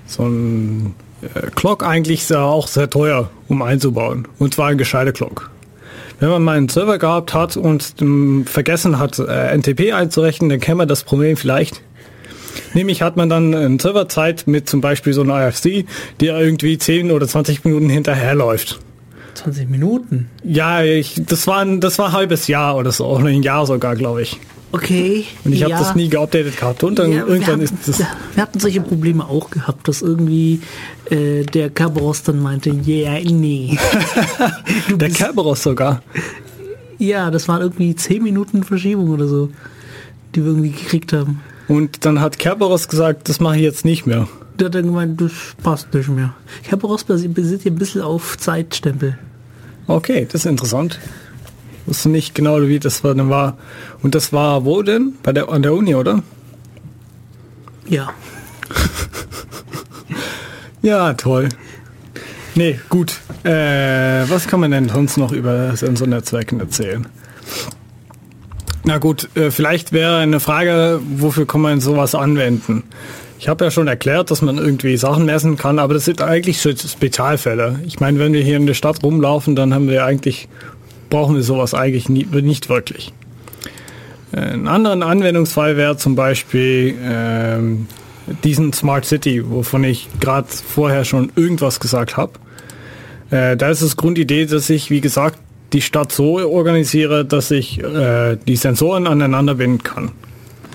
so 0.07 0.25
ein 0.25 0.95
äh, 1.23 1.51
Clock 1.55 1.85
eigentlich 1.85 2.33
auch 2.35 2.69
sehr 2.69 2.89
teuer, 2.89 3.31
um 3.49 3.61
einzubauen. 3.63 4.29
Und 4.39 4.55
zwar 4.55 4.69
ein 4.69 4.79
gescheiter 4.79 5.13
Clock. 5.13 5.51
Wenn 6.21 6.31
man 6.31 6.43
mal 6.43 6.57
einen 6.57 6.69
Server 6.71 6.99
gehabt 6.99 7.35
hat 7.35 7.59
und 7.59 7.95
vergessen 8.47 8.99
hat, 8.99 9.19
äh, 9.19 9.55
NTP 9.55 9.93
einzurechnen, 9.93 10.49
dann 10.49 10.61
kennt 10.61 10.79
man 10.79 10.89
das 10.89 11.05
Problem 11.05 11.37
vielleicht. 11.37 11.83
Nämlich 12.73 13.03
hat 13.03 13.19
man 13.19 13.29
dann 13.29 13.55
eine 13.55 13.79
Serverzeit 13.79 14.47
mit 14.47 14.69
zum 14.69 14.81
Beispiel 14.81 15.13
so 15.13 15.21
einer 15.21 15.49
IFC, 15.49 15.85
die 16.21 16.27
irgendwie 16.27 16.79
10 16.79 17.11
oder 17.11 17.29
20 17.29 17.65
Minuten 17.65 17.91
hinterherläuft. 17.91 18.81
20 19.37 19.69
Minuten? 19.69 20.29
Ja, 20.45 20.83
ich, 20.83 21.23
das, 21.27 21.47
war 21.47 21.59
ein, 21.59 21.81
das 21.81 21.99
war 21.99 22.07
ein 22.09 22.13
halbes 22.13 22.47
Jahr 22.49 22.77
oder 22.77 22.93
so, 22.93 23.07
oder 23.07 23.27
ein 23.27 23.43
Jahr 23.43 23.67
sogar, 23.67 23.97
glaube 23.97 24.23
ich. 24.23 24.39
Okay. 24.73 25.25
Und 25.45 25.53
ich 25.53 25.61
ja. 25.61 25.71
habe 25.71 25.85
das 25.85 25.95
nie 25.95 26.09
geupdatet 26.09 26.59
gehabt. 26.59 26.83
Und 26.85 26.99
dann 26.99 27.13
ja, 27.13 27.25
irgendwann 27.25 27.61
ist 27.61 27.75
das. 27.87 28.01
Wir 28.01 28.43
hatten 28.43 28.59
solche 28.61 28.81
Probleme 28.81 29.25
auch 29.27 29.49
gehabt, 29.51 29.89
dass 29.89 30.03
irgendwie 30.03 30.61
äh, 31.11 31.45
der 31.45 31.71
Kerberos 31.71 32.23
dann 32.25 32.43
meinte, 32.43 32.71
yeah, 32.87 33.19
nee. 33.25 33.79
der 34.91 35.11
Kerberos 35.11 35.63
sogar. 35.63 36.03
Ja, 36.99 37.31
das 37.31 37.49
waren 37.49 37.63
irgendwie 37.63 37.95
10 37.95 38.23
Minuten 38.23 38.65
Verschiebung 38.65 39.11
oder 39.11 39.29
so, 39.29 39.51
die 40.35 40.43
wir 40.43 40.51
irgendwie 40.51 40.71
gekriegt 40.71 41.13
haben. 41.13 41.41
Und 41.69 42.05
dann 42.05 42.21
hat 42.21 42.39
Kerberos 42.39 42.89
gesagt, 42.89 43.29
das 43.29 43.41
mache 43.41 43.57
ich 43.57 43.63
jetzt 43.63 43.85
nicht 43.85 44.07
mehr. 44.07 44.29
Der 44.59 44.67
hat 44.67 44.75
dann 44.75 44.87
gemeint, 44.87 45.21
das 45.21 45.33
passt 45.63 45.93
nicht 45.93 46.09
mehr. 46.09 46.35
Kerberos 46.65 47.05
besitzt 47.05 47.63
hier 47.63 47.73
ein 47.73 47.77
bisschen 47.77 48.03
auf 48.03 48.39
Zeitstempel. 48.39 49.19
Okay, 49.87 50.27
das 50.31 50.43
ist 50.43 50.47
interessant. 50.47 50.99
Ich 51.83 51.89
wusste 51.89 52.09
nicht 52.09 52.35
genau, 52.35 52.61
wie 52.63 52.81
das 52.81 53.05
war, 53.05 53.15
dann 53.15 53.31
war. 53.31 53.57
Und 54.03 54.15
das 54.15 54.33
war 54.33 54.65
wo 54.65 54.83
denn? 54.83 55.15
Bei 55.23 55.33
der, 55.33 55.49
an 55.49 55.63
der 55.63 55.75
Uni, 55.75 55.95
oder? 55.95 56.23
Ja. 57.89 58.13
ja, 60.83 61.15
toll. 61.15 61.49
Nee, 62.57 62.81
gut. 62.89 63.21
Äh, 63.45 64.29
was 64.29 64.49
kann 64.49 64.61
man 64.61 64.73
denn 64.73 64.89
sonst 64.89 65.19
noch 65.19 65.31
über 65.31 65.77
Sensornetzwerken 65.77 66.59
erzählen? 66.59 67.07
Na 68.83 68.99
gut, 68.99 69.29
äh, 69.37 69.51
vielleicht 69.51 69.93
wäre 69.93 70.19
eine 70.19 70.41
Frage, 70.41 71.01
wofür 71.17 71.47
kann 71.47 71.61
man 71.61 71.81
sowas 71.81 72.15
anwenden? 72.15 72.85
Ich 73.39 73.49
habe 73.49 73.65
ja 73.65 73.71
schon 73.71 73.87
erklärt, 73.87 74.31
dass 74.31 74.41
man 74.43 74.59
irgendwie 74.59 74.97
Sachen 74.97 75.27
messen 75.27 75.57
kann, 75.57 75.79
aber 75.79 75.95
das 75.95 76.07
sind 76.07 76.23
eigentlich 76.23 76.61
so 76.61 76.71
Spezialfälle. 76.71 77.81
Ich 77.87 78.01
meine, 78.01 78.19
wenn 78.19 78.33
wir 78.33 78.43
hier 78.43 78.57
in 78.57 78.67
der 78.67 78.75
Stadt 78.75 79.03
rumlaufen, 79.03 79.57
dann 79.57 79.75
haben 79.75 79.89
wir 79.89 80.05
eigentlich 80.05 80.49
brauchen 81.11 81.37
wir 81.37 81.43
sowas 81.43 81.75
eigentlich 81.75 82.09
nie, 82.09 82.25
nicht 82.25 82.69
wirklich. 82.69 83.13
Ein 84.33 84.69
anderen 84.69 85.03
Anwendungsfall 85.03 85.77
wäre 85.77 85.97
zum 85.97 86.15
Beispiel 86.15 86.95
ähm, 87.03 87.87
diesen 88.45 88.73
Smart 88.73 89.05
City, 89.05 89.49
wovon 89.49 89.85
ich 89.85 90.09
gerade 90.21 90.49
vorher 90.49 91.05
schon 91.05 91.31
irgendwas 91.37 91.81
gesagt 91.81 92.17
habe. 92.17 92.33
Äh, 93.31 93.57
da 93.57 93.71
ist 93.71 93.83
das 93.83 93.97
Grundidee, 93.97 94.47
dass 94.47 94.69
ich, 94.69 94.91
wie 94.91 95.01
gesagt, 95.01 95.39
die 95.73 95.81
Stadt 95.81 96.13
so 96.13 96.39
organisiere, 96.39 97.25
dass 97.25 97.51
ich 97.51 97.83
äh, 97.83 98.37
die 98.37 98.57
Sensoren 98.57 99.07
aneinander 99.07 99.55
binden 99.55 99.83
kann. 99.83 100.11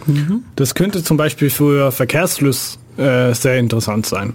Mhm. 0.07 0.43
Das 0.55 0.75
könnte 0.75 1.03
zum 1.03 1.17
Beispiel 1.17 1.49
für 1.49 1.91
Verkehrsfluss 1.91 2.79
äh, 2.97 3.33
sehr 3.33 3.57
interessant 3.57 4.05
sein. 4.05 4.33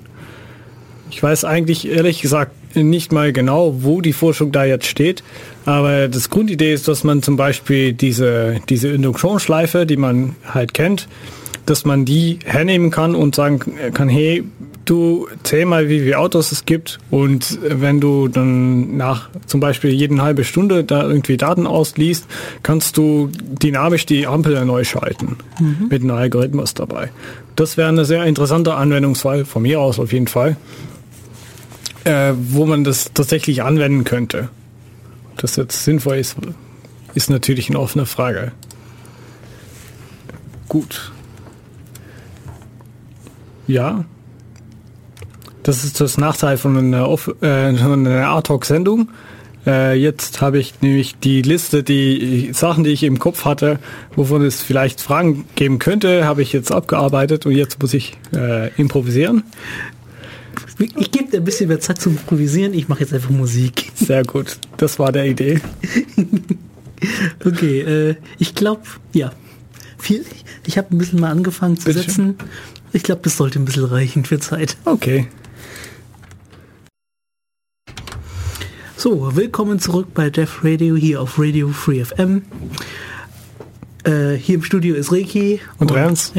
Ich 1.11 1.23
weiß 1.23 1.45
eigentlich 1.45 1.89
ehrlich 1.89 2.21
gesagt 2.21 2.53
nicht 2.75 3.13
mal 3.13 3.33
genau, 3.33 3.83
wo 3.83 4.01
die 4.01 4.13
Forschung 4.13 4.53
da 4.53 4.65
jetzt 4.65 4.87
steht, 4.87 5.23
aber 5.65 6.09
das 6.09 6.29
Grundidee 6.31 6.75
ist, 6.75 6.89
dass 6.89 7.05
man 7.05 7.23
zum 7.23 7.37
Beispiel 7.37 7.93
diese, 7.93 8.61
diese 8.69 8.89
Induktionsschleife, 8.89 9.87
die 9.87 9.97
man 9.97 10.37
halt 10.45 10.75
kennt, 10.75 11.09
dass 11.67 11.85
man 11.85 12.05
die 12.05 12.39
hernehmen 12.45 12.91
kann 12.91 13.15
und 13.15 13.35
sagen 13.35 13.61
kann, 13.93 14.09
hey, 14.09 14.45
du 14.85 15.29
zähl 15.43 15.67
mal, 15.67 15.89
wie 15.89 16.01
viele 16.01 16.19
Autos 16.19 16.53
es 16.53 16.65
gibt 16.65 16.99
und 17.11 17.59
wenn 17.63 18.01
du 18.01 18.29
dann 18.29 18.97
nach 18.97 19.29
zum 19.47 19.61
Beispiel 19.61 19.91
jeden 19.91 20.23
halbe 20.23 20.45
Stunde 20.45 20.85
da 20.85 21.03
irgendwie 21.03 21.37
Daten 21.37 21.67
ausliest, 21.67 22.27
kannst 22.63 22.97
du 22.97 23.31
dynamisch 23.35 24.07
die 24.07 24.27
Ampel 24.27 24.65
neu 24.65 24.85
schalten 24.85 25.37
mhm. 25.61 25.89
mit 25.91 26.03
einem 26.03 26.13
Algorithmus 26.13 26.75
dabei. 26.75 27.11
Das 27.57 27.77
wäre 27.77 27.89
eine 27.89 28.05
sehr 28.05 28.25
interessante 28.25 28.75
Anwendungsfall, 28.75 29.45
von 29.45 29.63
mir 29.63 29.81
aus 29.81 29.99
auf 29.99 30.13
jeden 30.13 30.29
Fall, 30.29 30.57
äh, 32.05 32.33
wo 32.37 32.65
man 32.65 32.85
das 32.85 33.13
tatsächlich 33.13 33.63
anwenden 33.63 34.05
könnte. 34.05 34.49
Das 35.37 35.57
jetzt 35.57 35.85
sinnvoll 35.85 36.17
ist, 36.17 36.37
ist 37.15 37.29
natürlich 37.29 37.69
eine 37.69 37.81
offene 37.81 38.07
Frage. 38.07 38.53
Gut. 40.69 41.13
Ja. 43.67 44.05
Das 45.63 45.85
ist 45.85 46.01
das 46.01 46.17
Nachteil 46.17 46.59
von 46.59 46.77
einer, 46.77 47.19
äh, 47.43 47.47
einer 47.47 48.29
Ad-Hoc-Sendung. 48.29 49.09
Äh, 49.67 49.95
jetzt 49.99 50.41
habe 50.41 50.59
ich 50.59 50.75
nämlich 50.81 51.17
die 51.19 51.43
Liste, 51.43 51.83
die 51.83 52.51
Sachen, 52.53 52.85
die 52.85 52.91
ich 52.91 53.03
im 53.03 53.19
Kopf 53.19 53.45
hatte, 53.45 53.81
wovon 54.15 54.43
es 54.43 54.63
vielleicht 54.63 55.01
Fragen 55.01 55.45
geben 55.57 55.81
könnte, 55.81 56.25
habe 56.25 56.43
ich 56.43 56.53
jetzt 56.53 56.71
abgearbeitet 56.71 57.47
und 57.47 57.53
jetzt 57.53 57.83
muss 57.83 57.93
ich 57.93 58.17
äh, 58.33 58.71
improvisieren. 58.77 59.43
Ich 60.79 61.11
gebe 61.11 61.31
dir 61.31 61.39
ein 61.39 61.45
bisschen 61.45 61.69
mehr 61.69 61.81
Zeit 61.81 62.01
zum 62.01 62.13
Improvisieren, 62.13 62.75
ich 62.75 62.89
mache 62.89 63.01
jetzt 63.01 63.13
einfach 63.13 63.31
Musik. 63.31 63.91
Sehr 63.97 64.23
gut, 64.23 64.59
das 64.77 65.01
war 65.01 65.11
der 65.11 65.27
Idee. 65.27 65.61
okay, 67.45 67.81
äh, 67.81 68.15
ich 68.39 68.55
glaube, 68.55 68.83
ja. 69.13 69.33
Viel, 69.99 70.25
ich 70.67 70.79
habe 70.79 70.95
ein 70.95 70.99
bisschen 70.99 71.21
mal 71.21 71.31
angefangen 71.31 71.77
zu 71.77 71.87
Bitte 71.87 72.01
setzen. 72.01 72.37
Schön. 72.39 72.49
Ich 72.97 73.03
glaube, 73.03 73.21
das 73.25 73.37
sollte 73.37 73.59
ein 73.59 73.67
bisschen 73.67 73.85
reichen 73.85 74.25
für 74.25 74.41
Zeit. 74.41 74.79
Okay. 74.87 75.29
So, 78.97 79.37
willkommen 79.37 79.79
zurück 79.79 80.15
bei 80.15 80.31
Def 80.31 80.65
Radio 80.65 80.97
hier 80.97 81.21
auf 81.21 81.39
Radio 81.39 81.69
Free 81.69 82.03
FM. 82.03 82.47
Äh, 84.05 84.37
hier 84.37 84.55
im 84.55 84.63
Studio 84.63 84.95
ist 84.95 85.13
Reiki 85.13 85.61
und, 85.79 85.91
und 85.91 85.95
Renz. 85.95 86.33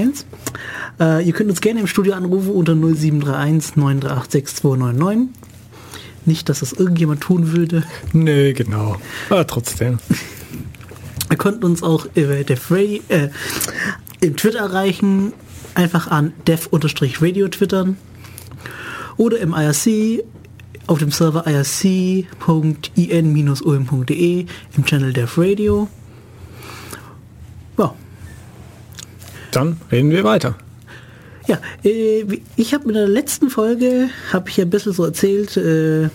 Äh, 0.99 1.27
ihr 1.27 1.33
könnt 1.33 1.51
uns 1.51 1.61
gerne 1.61 1.79
im 1.79 1.85
Studio 1.85 2.13
anrufen 2.13 2.49
unter 2.49 2.73
0731 2.73 3.75
938 3.75 4.31
6299. 4.31 5.29
Nicht, 6.25 6.49
dass 6.49 6.61
das 6.61 6.73
irgendjemand 6.73 7.21
tun 7.21 7.51
würde. 7.51 7.83
Nee, 8.13 8.53
genau. 8.53 8.97
Aber 9.29 9.45
trotzdem. 9.45 9.99
ihr 11.29 11.37
könnt 11.37 11.63
uns 11.63 11.83
auch 11.83 12.07
über 12.15 12.43
Def 12.43 12.71
Radio, 12.71 12.99
äh, 13.09 13.29
im 14.21 14.35
Twitter 14.35 14.57
erreichen 14.57 15.33
einfach 15.77 16.07
an 16.07 16.33
dev-radio 16.47 17.47
twittern 17.47 17.97
oder 19.15 19.39
im 19.39 19.53
IRC 19.53 20.23
auf 20.87 20.97
dem 20.99 21.11
Server 21.11 21.45
irc.in-ulm.de 21.45 22.25
im 24.75 24.85
Channel 24.85 25.13
Dev 25.13 25.39
Radio. 25.39 25.87
Ja. 27.77 27.93
Dann 29.51 29.77
reden 29.91 30.09
wir 30.11 30.23
weiter. 30.23 30.55
Ja, 31.47 31.59
äh, 31.83 32.25
ich 32.55 32.73
habe 32.73 32.87
in 32.87 32.93
der 32.95 33.07
letzten 33.07 33.49
Folge, 33.49 34.09
habe 34.33 34.49
ich 34.49 34.57
ja 34.57 34.65
ein 34.65 34.69
bisschen 34.69 34.93
so 34.93 35.05
erzählt, 35.05 35.55
äh, 35.57 36.09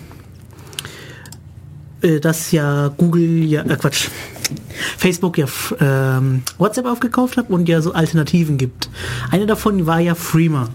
äh, 2.01 2.19
dass 2.19 2.51
ja 2.51 2.89
Google, 2.89 3.43
ja, 3.43 3.63
äh, 3.63 3.75
Quatsch, 3.75 4.09
Facebook 4.97 5.37
ja 5.37 5.45
ähm, 5.79 6.43
WhatsApp 6.57 6.85
aufgekauft 6.85 7.37
hat 7.37 7.49
und 7.49 7.67
ja 7.69 7.81
so 7.81 7.93
Alternativen 7.93 8.57
gibt. 8.57 8.89
Eine 9.31 9.45
davon 9.45 9.85
war 9.85 9.99
ja 9.99 10.15
Freema. 10.15 10.69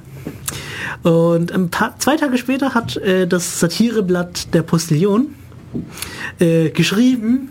Und 1.03 1.53
ein 1.53 1.71
paar, 1.71 1.99
zwei 1.99 2.17
Tage 2.17 2.39
später 2.39 2.75
hat 2.75 2.97
äh, 2.97 3.27
das 3.27 3.61
Satireblatt 3.61 4.53
der 4.55 4.63
Postillon 4.63 5.35
äh, 6.39 6.71
geschrieben, 6.71 7.51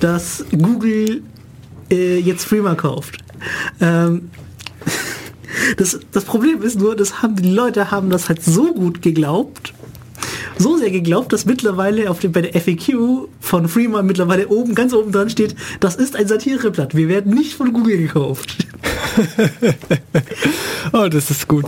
dass 0.00 0.44
Google 0.50 1.22
äh, 1.90 2.18
jetzt 2.18 2.44
Freema 2.44 2.74
kauft. 2.74 3.18
Ähm, 3.80 4.30
das, 5.76 6.00
das 6.12 6.24
Problem 6.24 6.62
ist 6.62 6.78
nur, 6.78 6.96
das 6.96 7.22
haben 7.22 7.36
die 7.36 7.50
Leute 7.50 7.90
haben 7.90 8.10
das 8.10 8.28
halt 8.28 8.42
so 8.42 8.72
gut 8.72 9.02
geglaubt, 9.02 9.74
so 10.58 10.76
sehr 10.76 10.90
geglaubt, 10.90 11.32
dass 11.32 11.46
mittlerweile 11.46 12.10
auf 12.10 12.18
dem, 12.20 12.32
bei 12.32 12.42
der 12.42 12.60
FAQ 12.60 13.28
von 13.40 13.68
Freeman 13.68 14.06
mittlerweile 14.06 14.48
oben, 14.48 14.74
ganz 14.74 14.92
oben 14.92 15.12
dran 15.12 15.30
steht, 15.30 15.54
das 15.80 15.96
ist 15.96 16.16
ein 16.16 16.26
Satireblatt. 16.26 16.94
Wir 16.94 17.08
werden 17.08 17.34
nicht 17.34 17.54
von 17.54 17.72
Google 17.72 17.98
gekauft. 17.98 18.56
oh, 20.92 21.08
das 21.08 21.30
ist 21.30 21.48
gut. 21.48 21.66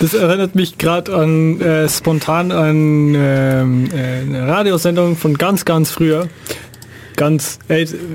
Das 0.00 0.14
erinnert 0.14 0.54
mich 0.54 0.78
gerade 0.78 1.14
an 1.14 1.60
äh, 1.60 1.88
spontan 1.88 2.52
an 2.52 3.14
ähm, 3.14 3.88
äh, 3.92 4.20
eine 4.20 4.46
Radiosendung 4.48 5.16
von 5.16 5.36
ganz, 5.38 5.64
ganz 5.64 5.90
früher. 5.90 6.28
Ganz, 7.16 7.58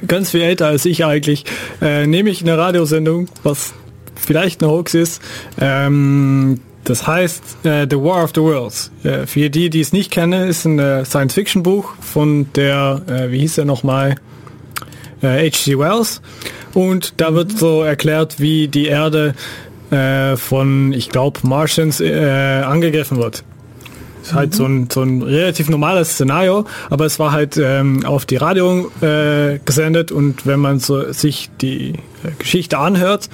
ganz 0.08 0.32
viel 0.32 0.42
älter 0.42 0.68
als 0.68 0.86
ich 0.86 1.04
eigentlich. 1.04 1.44
Äh, 1.82 2.08
nehme 2.08 2.30
ich 2.30 2.42
eine 2.42 2.58
Radiosendung, 2.58 3.28
was 3.44 3.74
vielleicht 4.16 4.64
eine 4.64 4.72
Hoax 4.72 4.94
ist. 4.94 5.22
Ähm, 5.60 6.62
das 6.84 7.08
heißt 7.08 7.66
äh, 7.66 7.88
The 7.90 7.98
War 7.98 8.24
of 8.24 8.32
the 8.36 8.42
Worlds. 8.42 8.92
Äh, 9.04 9.26
für 9.26 9.50
die, 9.50 9.70
die 9.70 9.80
es 9.80 9.94
nicht 9.94 10.12
kennen, 10.12 10.48
ist 10.48 10.66
ein 10.66 10.80
äh, 10.80 11.06
Science-Fiction-Buch 11.06 11.94
von 12.00 12.52
der, 12.54 13.02
äh, 13.08 13.32
wie 13.32 13.40
hieß 13.40 13.60
er 13.60 13.66
nochmal, 13.66 14.16
H.G. 15.22 15.72
Äh, 15.72 15.80
Wells. 15.80 16.22
Und 16.74 17.22
da 17.22 17.34
wird 17.34 17.58
so 17.58 17.84
erklärt, 17.84 18.40
wie 18.40 18.68
die 18.68 18.88
Erde 18.88 19.36
äh, 19.92 20.36
von, 20.36 20.92
ich 20.92 21.10
glaube, 21.10 21.40
Martians 21.44 22.02
angegriffen 22.02 23.18
wird. 23.18 23.44
Ist 24.22 24.34
halt 24.34 24.52
mhm. 24.52 24.56
so 24.56 24.66
ein, 24.66 24.90
so 24.92 25.02
ein 25.04 25.22
relativ 25.22 25.70
normales 25.70 26.14
Szenario, 26.14 26.66
aber 26.90 27.06
es 27.06 27.20
war 27.20 27.32
halt 27.32 27.58
ähm, 27.58 28.06
auf 28.06 28.26
die 28.26 28.38
Radio 28.38 28.92
gesendet 29.66 30.12
und 30.12 30.46
wenn 30.46 30.60
man 30.60 30.80
so 30.80 31.12
sich 31.12 31.50
die 31.62 31.94
Geschichte 32.40 32.78
anhört, 32.78 33.30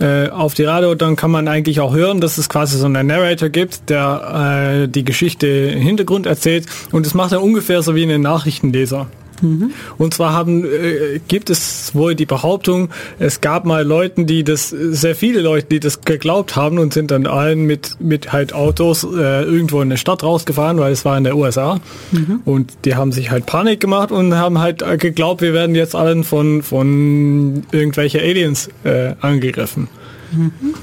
äh, 0.00 0.28
auf 0.28 0.54
die 0.54 0.64
Radio, 0.64 0.94
dann 0.94 1.16
kann 1.16 1.30
man 1.30 1.48
eigentlich 1.48 1.80
auch 1.80 1.94
hören, 1.94 2.20
dass 2.20 2.38
es 2.38 2.48
quasi 2.48 2.78
so 2.78 2.86
einen 2.86 3.06
Narrator 3.06 3.48
gibt, 3.48 3.90
der 3.90 4.82
äh, 4.84 4.88
die 4.88 5.04
Geschichte 5.04 5.46
im 5.46 5.80
Hintergrund 5.80 6.26
erzählt 6.26 6.66
und 6.92 7.06
das 7.06 7.14
macht 7.14 7.32
er 7.32 7.42
ungefähr 7.42 7.82
so 7.82 7.94
wie 7.94 8.10
ein 8.10 8.20
Nachrichtenleser. 8.20 9.06
Mhm. 9.42 9.72
Und 9.96 10.14
zwar 10.14 10.32
haben, 10.32 10.64
äh, 10.64 11.20
gibt 11.28 11.50
es 11.50 11.94
wohl 11.94 12.14
die 12.14 12.26
Behauptung, 12.26 12.90
es 13.18 13.40
gab 13.40 13.64
mal 13.64 13.84
Leuten, 13.84 14.26
die 14.26 14.44
das, 14.44 14.70
sehr 14.70 15.14
viele 15.14 15.40
Leute, 15.40 15.66
die 15.70 15.80
das 15.80 16.00
geglaubt 16.02 16.56
haben 16.56 16.78
und 16.78 16.92
sind 16.92 17.10
dann 17.10 17.26
allen 17.26 17.64
mit, 17.64 17.96
mit 18.00 18.32
halt 18.32 18.52
Autos 18.52 19.04
äh, 19.04 19.42
irgendwo 19.42 19.80
in 19.80 19.90
der 19.90 19.96
Stadt 19.96 20.22
rausgefahren, 20.22 20.78
weil 20.78 20.92
es 20.92 21.04
war 21.04 21.16
in 21.16 21.24
der 21.24 21.36
USA. 21.36 21.80
Mhm. 22.12 22.40
Und 22.44 22.72
die 22.84 22.94
haben 22.94 23.12
sich 23.12 23.30
halt 23.30 23.46
Panik 23.46 23.80
gemacht 23.80 24.10
und 24.10 24.34
haben 24.34 24.58
halt 24.58 24.84
geglaubt, 24.98 25.40
wir 25.40 25.54
werden 25.54 25.74
jetzt 25.74 25.94
allen 25.94 26.24
von, 26.24 26.62
von 26.62 27.62
irgendwelche 27.72 28.20
Aliens 28.20 28.68
äh, 28.84 29.14
angegriffen. 29.20 29.88
Mhm. 30.32 30.74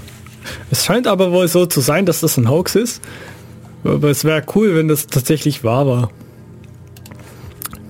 Es 0.72 0.86
scheint 0.86 1.08
aber 1.08 1.32
wohl 1.32 1.48
so 1.48 1.66
zu 1.66 1.82
sein, 1.82 2.06
dass 2.06 2.22
das 2.22 2.38
ein 2.38 2.50
Hoax 2.50 2.76
ist. 2.76 3.02
Aber 3.84 4.10
es 4.10 4.24
wäre 4.24 4.44
cool, 4.56 4.76
wenn 4.76 4.88
das 4.88 5.08
tatsächlich 5.08 5.64
wahr 5.64 5.88
war. 5.88 6.12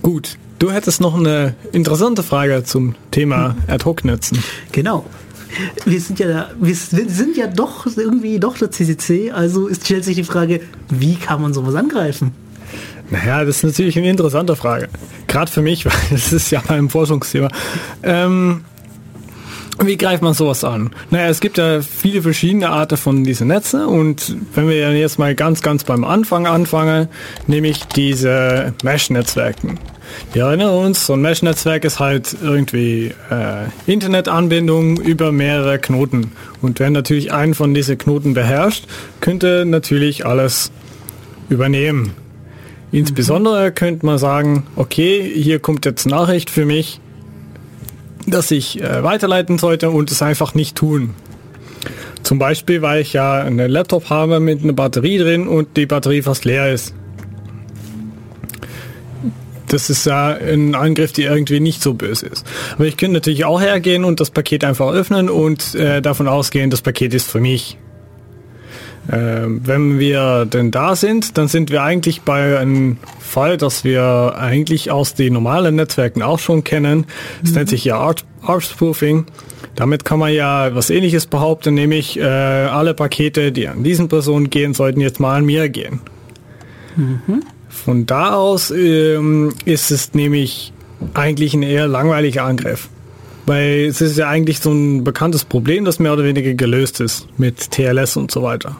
Gut, 0.02 0.38
Du 0.60 0.72
hättest 0.72 1.02
noch 1.02 1.16
eine 1.16 1.56
interessante 1.74 2.24
Frage 2.24 2.64
zum 2.64 2.96
Thema 3.12 3.56
Ad-Hoc-Netzen. 3.68 4.42
Genau. 4.72 5.06
Wir 5.86 6.02
sind 6.02 6.20
ja, 6.20 6.50
wir 6.60 6.76
sind 6.76 7.38
ja 7.38 7.48
doch 7.48 7.86
irgendwie 7.86 8.40
doch 8.40 8.58
der 8.58 8.72
CCC, 8.72 9.32
also 9.32 9.68
ist, 9.68 9.86
stellt 9.86 10.04
sich 10.04 10.16
die 10.16 10.24
Frage, 10.24 10.62
wie 10.90 11.16
kann 11.16 11.42
man 11.42 11.54
sowas 11.54 11.76
angreifen? 11.76 12.32
Naja, 13.10 13.46
das 13.46 13.58
ist 13.58 13.64
natürlich 13.64 13.98
eine 13.98 14.10
interessante 14.10 14.56
Frage. 14.56 14.90
Gerade 15.28 15.52
für 15.52 15.62
mich, 15.62 15.86
weil 15.86 15.94
das 16.12 16.34
ist 16.34 16.52
ja 16.52 16.62
mein 16.68 16.90
Forschungsthema. 16.90 17.50
Ähm, 18.04 18.62
wie 19.84 19.98
greift 19.98 20.24
man 20.24 20.34
sowas 20.34 20.64
an? 20.64 20.92
Naja, 21.10 21.28
es 21.28 21.42
gibt 21.42 21.58
ja 21.58 21.82
viele 21.82 22.22
verschiedene 22.22 22.70
Arten 22.70 22.98
von 22.98 23.24
diesen 23.24 23.48
Netzen 23.48 23.86
und 23.86 24.36
wenn 24.54 24.70
wir 24.70 24.98
jetzt 24.98 25.20
mal 25.20 25.36
ganz, 25.36 25.62
ganz 25.62 25.84
beim 25.84 26.06
Anfang 26.06 26.48
anfangen, 26.48 27.10
nämlich 27.48 27.84
diese 27.86 28.74
Mesh-Netzwerken. 28.84 29.80
Wir 30.34 30.46
erinnern 30.46 30.70
uns, 30.70 31.06
so 31.06 31.14
ein 31.14 31.22
Mesh-Netzwerk 31.22 31.86
ist 31.86 32.00
halt 32.00 32.36
irgendwie 32.42 33.14
äh, 33.30 33.92
Internetanbindung 33.92 34.98
über 34.98 35.32
mehrere 35.32 35.80
Knoten. 35.80 36.32
Und 36.62 36.80
wenn 36.80 36.94
natürlich 36.94 37.32
einen 37.32 37.54
von 37.54 37.74
diesen 37.74 37.98
Knoten 37.98 38.34
beherrscht, 38.34 38.86
könnte 39.22 39.66
natürlich 39.66 40.26
alles 40.26 40.72
übernehmen. 41.50 42.14
Insbesondere 42.92 43.72
könnte 43.72 44.06
man 44.06 44.18
sagen, 44.18 44.68
okay, 44.76 45.30
hier 45.36 45.60
kommt 45.60 45.86
jetzt 45.86 46.06
Nachricht 46.06 46.50
für 46.50 46.66
mich, 46.66 47.00
dass 48.28 48.52
ich 48.52 48.82
äh, 48.82 49.04
weiterleiten 49.04 49.58
sollte 49.58 49.90
und 49.90 50.12
es 50.12 50.22
einfach 50.22 50.54
nicht 50.54 50.76
tun. 50.76 51.14
Zum 52.24 52.40
Beispiel, 52.40 52.82
weil 52.82 53.02
ich 53.02 53.14
ja 53.14 53.42
einen 53.42 53.70
Laptop 53.70 54.10
habe 54.10 54.40
mit 54.40 54.64
einer 54.64 54.74
Batterie 54.74 55.18
drin 55.20 55.48
und 55.48 55.78
die 55.78 55.86
Batterie 55.86 56.24
fast 56.24 56.46
leer 56.46 56.74
ist. 56.74 56.96
Das 59.68 59.90
ist 59.90 60.06
ja 60.06 60.30
ein 60.30 60.76
Angriff, 60.76 61.12
der 61.12 61.32
irgendwie 61.32 61.60
nicht 61.60 61.82
so 61.82 61.94
böse 61.94 62.28
ist. 62.28 62.46
Aber 62.76 62.86
ich 62.86 62.98
könnte 62.98 63.14
natürlich 63.16 63.46
auch 63.46 63.62
hergehen 63.62 64.04
und 64.04 64.20
das 64.20 64.30
Paket 64.30 64.64
einfach 64.64 64.92
öffnen 64.92 65.30
und 65.30 65.76
äh, 65.76 66.02
davon 66.02 66.28
ausgehen, 66.28 66.70
das 66.70 66.82
Paket 66.82 67.14
ist 67.14 67.30
für 67.30 67.40
mich. 67.40 67.78
Ähm, 69.12 69.62
wenn 69.64 70.00
wir 70.00 70.46
denn 70.46 70.72
da 70.72 70.96
sind, 70.96 71.38
dann 71.38 71.48
sind 71.48 71.70
wir 71.70 71.84
eigentlich 71.84 72.22
bei 72.22 72.58
einem 72.58 72.98
Fall, 73.20 73.58
das 73.58 73.84
wir 73.84 74.36
eigentlich 74.38 74.90
aus 74.90 75.14
den 75.14 75.34
normalen 75.34 75.76
Netzwerken 75.76 76.24
auch 76.24 76.40
schon 76.40 76.64
kennen. 76.64 77.06
Das 77.42 77.52
mhm. 77.52 77.58
nennt 77.58 77.70
sich 77.70 77.86
ja 77.86 77.98
Art, 77.98 78.26
Art 78.42 78.64
Spoofing. 78.64 79.26
Damit 79.76 80.06
kann 80.06 80.20
man 80.20 80.34
ja 80.34 80.74
was 80.74 80.90
ähnliches 80.90 81.28
behaupten, 81.28 81.74
nämlich 81.74 82.18
äh, 82.18 82.24
alle 82.24 82.94
Pakete, 82.94 83.52
die 83.52 83.68
an 83.68 83.84
diesen 83.84 84.08
Personen 84.08 84.50
gehen, 84.50 84.74
sollten 84.74 85.02
jetzt 85.02 85.20
mal 85.20 85.38
an 85.38 85.46
mir 85.46 85.70
gehen. 85.70 86.00
Mhm. 86.96 87.44
Von 87.76 88.06
da 88.06 88.34
aus 88.34 88.72
ähm, 88.72 89.54
ist 89.66 89.92
es 89.92 90.14
nämlich 90.14 90.74
eigentlich 91.14 91.54
ein 91.54 91.64
eher 91.64 91.88
langweiliger 91.88 92.44
Angriff. 92.44 92.90
Weil 93.46 93.86
es 93.86 94.02
ist 94.02 94.18
ja 94.18 94.28
eigentlich 94.28 94.60
so 94.60 94.72
ein 94.72 95.04
bekanntes 95.04 95.46
Problem, 95.46 95.86
das 95.86 96.00
mehr 96.00 96.14
oder 96.14 96.24
weniger 96.24 96.54
gelöst 96.54 97.00
ist 97.00 97.28
mit 97.38 97.72
TLS 97.72 98.18
und 98.18 98.32
so 98.32 98.42
weiter. 98.42 98.78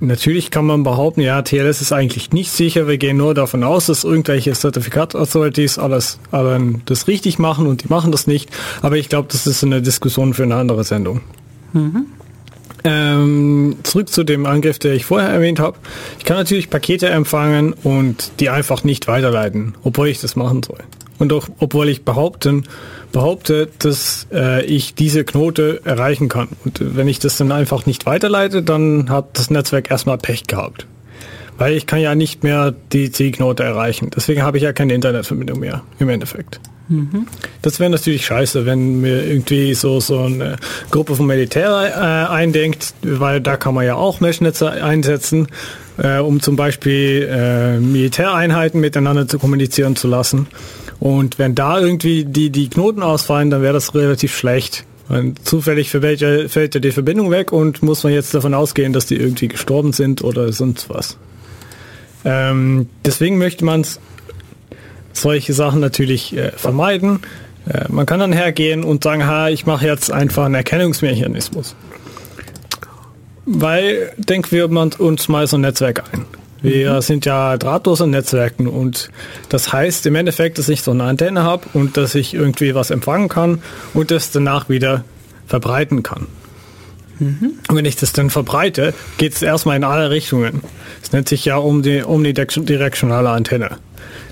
Natürlich 0.00 0.50
kann 0.50 0.66
man 0.66 0.82
behaupten, 0.82 1.20
ja, 1.20 1.40
TLS 1.42 1.80
ist 1.80 1.92
eigentlich 1.92 2.32
nicht 2.32 2.50
sicher. 2.50 2.88
Wir 2.88 2.98
gehen 2.98 3.16
nur 3.16 3.34
davon 3.34 3.62
aus, 3.62 3.86
dass 3.86 4.02
irgendwelche 4.04 4.52
Zertifikat-Authorities 4.52 5.78
alles, 5.78 6.18
alles 6.32 6.60
das 6.86 7.06
richtig 7.06 7.38
machen 7.38 7.66
und 7.66 7.84
die 7.84 7.88
machen 7.88 8.10
das 8.10 8.26
nicht. 8.26 8.50
Aber 8.82 8.96
ich 8.96 9.08
glaube, 9.08 9.28
das 9.30 9.46
ist 9.46 9.62
eine 9.62 9.80
Diskussion 9.80 10.34
für 10.34 10.42
eine 10.42 10.56
andere 10.56 10.82
Sendung. 10.82 11.20
Mhm. 11.72 12.06
Ähm, 12.86 13.76
zurück 13.82 14.10
zu 14.10 14.24
dem 14.24 14.44
Angriff, 14.44 14.78
der 14.78 14.92
ich 14.92 15.06
vorher 15.06 15.30
erwähnt 15.30 15.58
habe. 15.58 15.78
Ich 16.18 16.24
kann 16.26 16.36
natürlich 16.36 16.68
Pakete 16.68 17.08
empfangen 17.08 17.72
und 17.72 18.32
die 18.40 18.50
einfach 18.50 18.84
nicht 18.84 19.08
weiterleiten, 19.08 19.74
obwohl 19.82 20.08
ich 20.08 20.20
das 20.20 20.36
machen 20.36 20.62
soll. 20.62 20.80
Und 21.18 21.32
auch 21.32 21.48
obwohl 21.60 21.88
ich 21.88 22.04
behaupten, 22.04 22.66
behaupte, 23.12 23.70
dass 23.78 24.26
äh, 24.32 24.64
ich 24.66 24.94
diese 24.94 25.24
Knote 25.24 25.80
erreichen 25.84 26.28
kann. 26.28 26.48
Und 26.64 26.80
wenn 26.96 27.08
ich 27.08 27.18
das 27.18 27.38
dann 27.38 27.52
einfach 27.52 27.86
nicht 27.86 28.04
weiterleite, 28.04 28.62
dann 28.62 29.08
hat 29.08 29.38
das 29.38 29.48
Netzwerk 29.48 29.90
erstmal 29.90 30.18
Pech 30.18 30.46
gehabt. 30.46 30.86
Weil 31.56 31.74
ich 31.74 31.86
kann 31.86 32.00
ja 32.00 32.14
nicht 32.14 32.42
mehr 32.42 32.74
die 32.92 33.12
Zielknote 33.12 33.62
erreichen. 33.62 34.10
Deswegen 34.14 34.42
habe 34.42 34.58
ich 34.58 34.64
ja 34.64 34.72
keine 34.72 34.92
Internetverbindung 34.92 35.60
mehr 35.60 35.82
im 36.00 36.08
Endeffekt. 36.08 36.60
Das 37.62 37.80
wäre 37.80 37.90
natürlich 37.90 38.26
scheiße, 38.26 38.66
wenn 38.66 39.00
mir 39.00 39.24
irgendwie 39.24 39.74
so, 39.74 40.00
so 40.00 40.20
eine 40.20 40.56
Gruppe 40.90 41.16
von 41.16 41.26
Militär 41.26 41.70
äh, 41.70 42.32
eindenkt, 42.32 42.94
weil 43.02 43.40
da 43.40 43.56
kann 43.56 43.74
man 43.74 43.86
ja 43.86 43.94
auch 43.94 44.20
Meshnetze 44.20 44.70
einsetzen, 44.70 45.48
äh, 45.96 46.18
um 46.18 46.40
zum 46.40 46.56
Beispiel 46.56 47.28
äh, 47.30 47.78
Militäreinheiten 47.78 48.80
miteinander 48.80 49.26
zu 49.26 49.38
kommunizieren 49.38 49.96
zu 49.96 50.08
lassen. 50.08 50.46
Und 51.00 51.38
wenn 51.38 51.54
da 51.54 51.80
irgendwie 51.80 52.24
die, 52.24 52.50
die 52.50 52.68
Knoten 52.68 53.02
ausfallen, 53.02 53.50
dann 53.50 53.62
wäre 53.62 53.74
das 53.74 53.94
relativ 53.94 54.36
schlecht. 54.36 54.84
Und 55.08 55.46
zufällig 55.46 55.90
fällt 55.90 56.20
ja, 56.20 56.48
fällt 56.48 56.74
ja 56.74 56.80
die 56.80 56.92
Verbindung 56.92 57.30
weg 57.30 57.52
und 57.52 57.82
muss 57.82 58.04
man 58.04 58.12
jetzt 58.12 58.34
davon 58.34 58.54
ausgehen, 58.54 58.92
dass 58.92 59.06
die 59.06 59.16
irgendwie 59.16 59.48
gestorben 59.48 59.92
sind 59.92 60.22
oder 60.22 60.52
sonst 60.52 60.88
was. 60.88 61.18
Ähm, 62.24 62.88
deswegen 63.04 63.36
möchte 63.36 63.64
man 63.64 63.84
solche 65.14 65.52
Sachen 65.52 65.80
natürlich 65.80 66.36
äh, 66.36 66.52
vermeiden. 66.52 67.20
Äh, 67.68 67.84
man 67.88 68.06
kann 68.06 68.20
dann 68.20 68.32
hergehen 68.32 68.84
und 68.84 69.04
sagen, 69.04 69.26
ha, 69.26 69.48
ich 69.48 69.66
mache 69.66 69.86
jetzt 69.86 70.12
einfach 70.12 70.44
einen 70.44 70.54
Erkennungsmechanismus. 70.54 71.74
Weil 73.46 74.12
denken 74.16 74.50
wir 74.50 74.68
uns 75.00 75.28
mal 75.28 75.46
so 75.46 75.56
ein 75.56 75.62
Netzwerk 75.62 76.04
ein. 76.12 76.24
Wir 76.62 76.94
mhm. 76.94 77.00
sind 77.02 77.26
ja 77.26 77.58
drahtlose 77.58 78.06
Netzwerken 78.06 78.66
und 78.66 79.10
das 79.50 79.72
heißt 79.72 80.06
im 80.06 80.14
Endeffekt, 80.14 80.56
dass 80.56 80.70
ich 80.70 80.80
so 80.80 80.92
eine 80.92 81.04
Antenne 81.04 81.42
habe 81.42 81.66
und 81.74 81.98
dass 81.98 82.14
ich 82.14 82.32
irgendwie 82.32 82.74
was 82.74 82.90
empfangen 82.90 83.28
kann 83.28 83.62
und 83.92 84.10
das 84.10 84.30
danach 84.30 84.70
wieder 84.70 85.04
verbreiten 85.46 86.02
kann. 86.02 86.26
Mhm. 87.18 87.58
Und 87.68 87.76
wenn 87.76 87.84
ich 87.84 87.96
das 87.96 88.14
dann 88.14 88.30
verbreite, 88.30 88.94
geht 89.18 89.34
es 89.34 89.42
erstmal 89.42 89.76
in 89.76 89.84
alle 89.84 90.08
Richtungen. 90.10 90.62
Es 91.02 91.12
nennt 91.12 91.28
sich 91.28 91.44
ja 91.44 91.58
um 91.58 91.82
die 91.82 92.02
omnidirektionale 92.02 93.28
Antenne. 93.28 93.76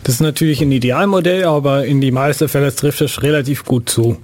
Das 0.05 0.15
ist 0.15 0.21
natürlich 0.21 0.61
ein 0.61 0.73
Idealmodell, 0.73 1.45
aber 1.45 1.85
in 1.87 2.01
die 2.01 2.11
meisten 2.11 2.49
Fälle 2.49 2.75
trifft 2.75 3.01
es 3.01 3.23
relativ 3.23 3.65
gut 3.65 3.89
zu. 3.89 4.19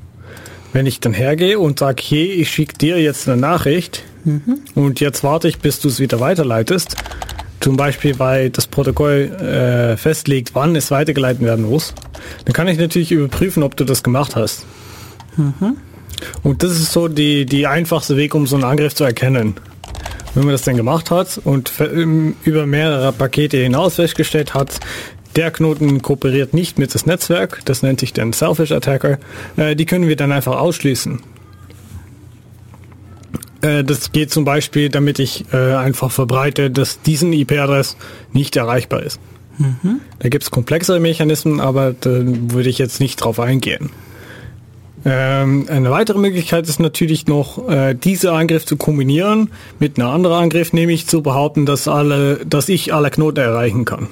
Wenn 0.72 0.87
ich 0.87 1.01
dann 1.01 1.14
hergehe 1.14 1.59
und 1.59 1.79
sage, 1.79 2.03
hey, 2.07 2.26
ich 2.26 2.51
schicke 2.51 2.76
dir 2.76 3.01
jetzt 3.01 3.29
eine 3.29 3.41
Nachricht 3.41 4.03
mhm. 4.24 4.61
und 4.74 5.01
jetzt 5.01 5.24
warte 5.24 5.49
ich, 5.49 5.59
bis 5.59 5.81
du 5.81 5.89
es 5.89 6.01
wieder 6.01 6.20
weiterleitest, 6.20 6.97
zum 7.61 7.76
Beispiel, 7.76 8.18
weil 8.18 8.51
das 8.51 8.66
Protokoll 8.66 9.31
äh, 9.41 9.97
festlegt, 9.97 10.51
wann 10.55 10.76
es 10.76 10.91
weitergeleitet 10.91 11.43
werden 11.43 11.64
muss, 11.68 11.95
dann 12.45 12.53
kann 12.53 12.68
ich 12.68 12.79
natürlich 12.79 13.12
überprüfen, 13.12 13.62
ob 13.62 13.76
du 13.76 13.85
das 13.85 14.03
gemacht 14.03 14.37
hast. 14.37 14.66
Mhm. 15.37 15.76
Und 16.43 16.62
das 16.62 16.72
ist 16.72 16.93
so 16.93 17.09
die, 17.09 17.47
die 17.47 17.66
einfachste 17.66 18.16
Weg, 18.16 18.35
um 18.35 18.47
so 18.47 18.57
einen 18.57 18.64
Angriff 18.64 18.95
zu 18.95 19.05
erkennen. 19.05 19.55
Wenn 20.35 20.45
man 20.45 20.53
das 20.53 20.62
dann 20.62 20.76
gemacht 20.76 21.11
hat 21.11 21.41
und 21.43 21.72
über 22.45 22.66
mehrere 22.66 23.12
Pakete 23.12 23.57
hinaus 23.57 23.95
festgestellt 23.97 24.55
hat, 24.55 24.79
der 25.37 25.51
Knoten 25.51 26.03
kooperiert 26.03 26.55
nicht 26.55 26.79
mit 26.79 26.95
das 26.95 27.07
Netzwerk, 27.07 27.61
das 27.64 27.83
nennt 27.83 28.01
sich 28.01 28.12
dann 28.12 28.33
Selfish 28.33 28.72
Attacker, 28.72 29.18
äh, 29.57 29.76
die 29.76 29.87
können 29.87 30.09
wir 30.09 30.16
dann 30.16 30.33
einfach 30.33 30.59
ausschließen. 30.59 31.20
Äh, 33.61 33.85
das 33.85 34.12
geht 34.12 34.31
zum 34.31 34.45
Beispiel, 34.45 34.89
damit 34.89 35.18
ich 35.18 35.45
äh, 35.53 35.74
einfach 35.74 36.11
verbreite, 36.11 36.70
dass 36.70 37.01
diesen 37.03 37.33
IP-Adress 37.33 37.97
nicht 38.33 38.57
erreichbar 38.57 39.03
ist. 39.03 39.20
Mhm. 39.59 40.01
Da 40.20 40.29
gibt 40.29 40.45
es 40.45 40.51
komplexere 40.51 41.01
Mechanismen, 41.01 41.61
aber 41.61 41.93
da 41.93 42.11
würde 42.11 42.68
ich 42.68 42.79
jetzt 42.79 43.01
nicht 43.01 43.16
drauf 43.16 43.41
eingehen. 43.41 43.91
Ähm, 45.05 45.66
eine 45.68 45.91
weitere 45.91 46.18
Möglichkeit 46.18 46.68
ist 46.68 46.81
natürlich 46.81 47.26
noch, 47.26 47.68
äh, 47.68 47.95
diese 47.95 48.33
Angriff 48.33 48.66
zu 48.66 48.76
kombinieren 48.76 49.51
mit 49.79 49.99
einem 49.99 50.09
anderen 50.09 50.43
Angriff, 50.43 50.72
nämlich 50.72 51.07
zu 51.07 51.22
behaupten, 51.22 51.66
dass 51.66 51.89
alle, 51.89 52.45
dass 52.45 52.68
ich 52.68 52.93
alle 52.93 53.11
Knoten 53.11 53.41
erreichen 53.41 53.85
kann. 53.85 54.09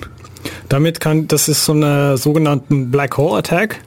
Damit 0.68 1.00
kann, 1.00 1.28
das 1.28 1.48
ist 1.48 1.64
so 1.64 1.72
eine 1.72 2.16
sogenannten 2.16 2.90
Black 2.90 3.16
Hole 3.16 3.38
Attack. 3.38 3.80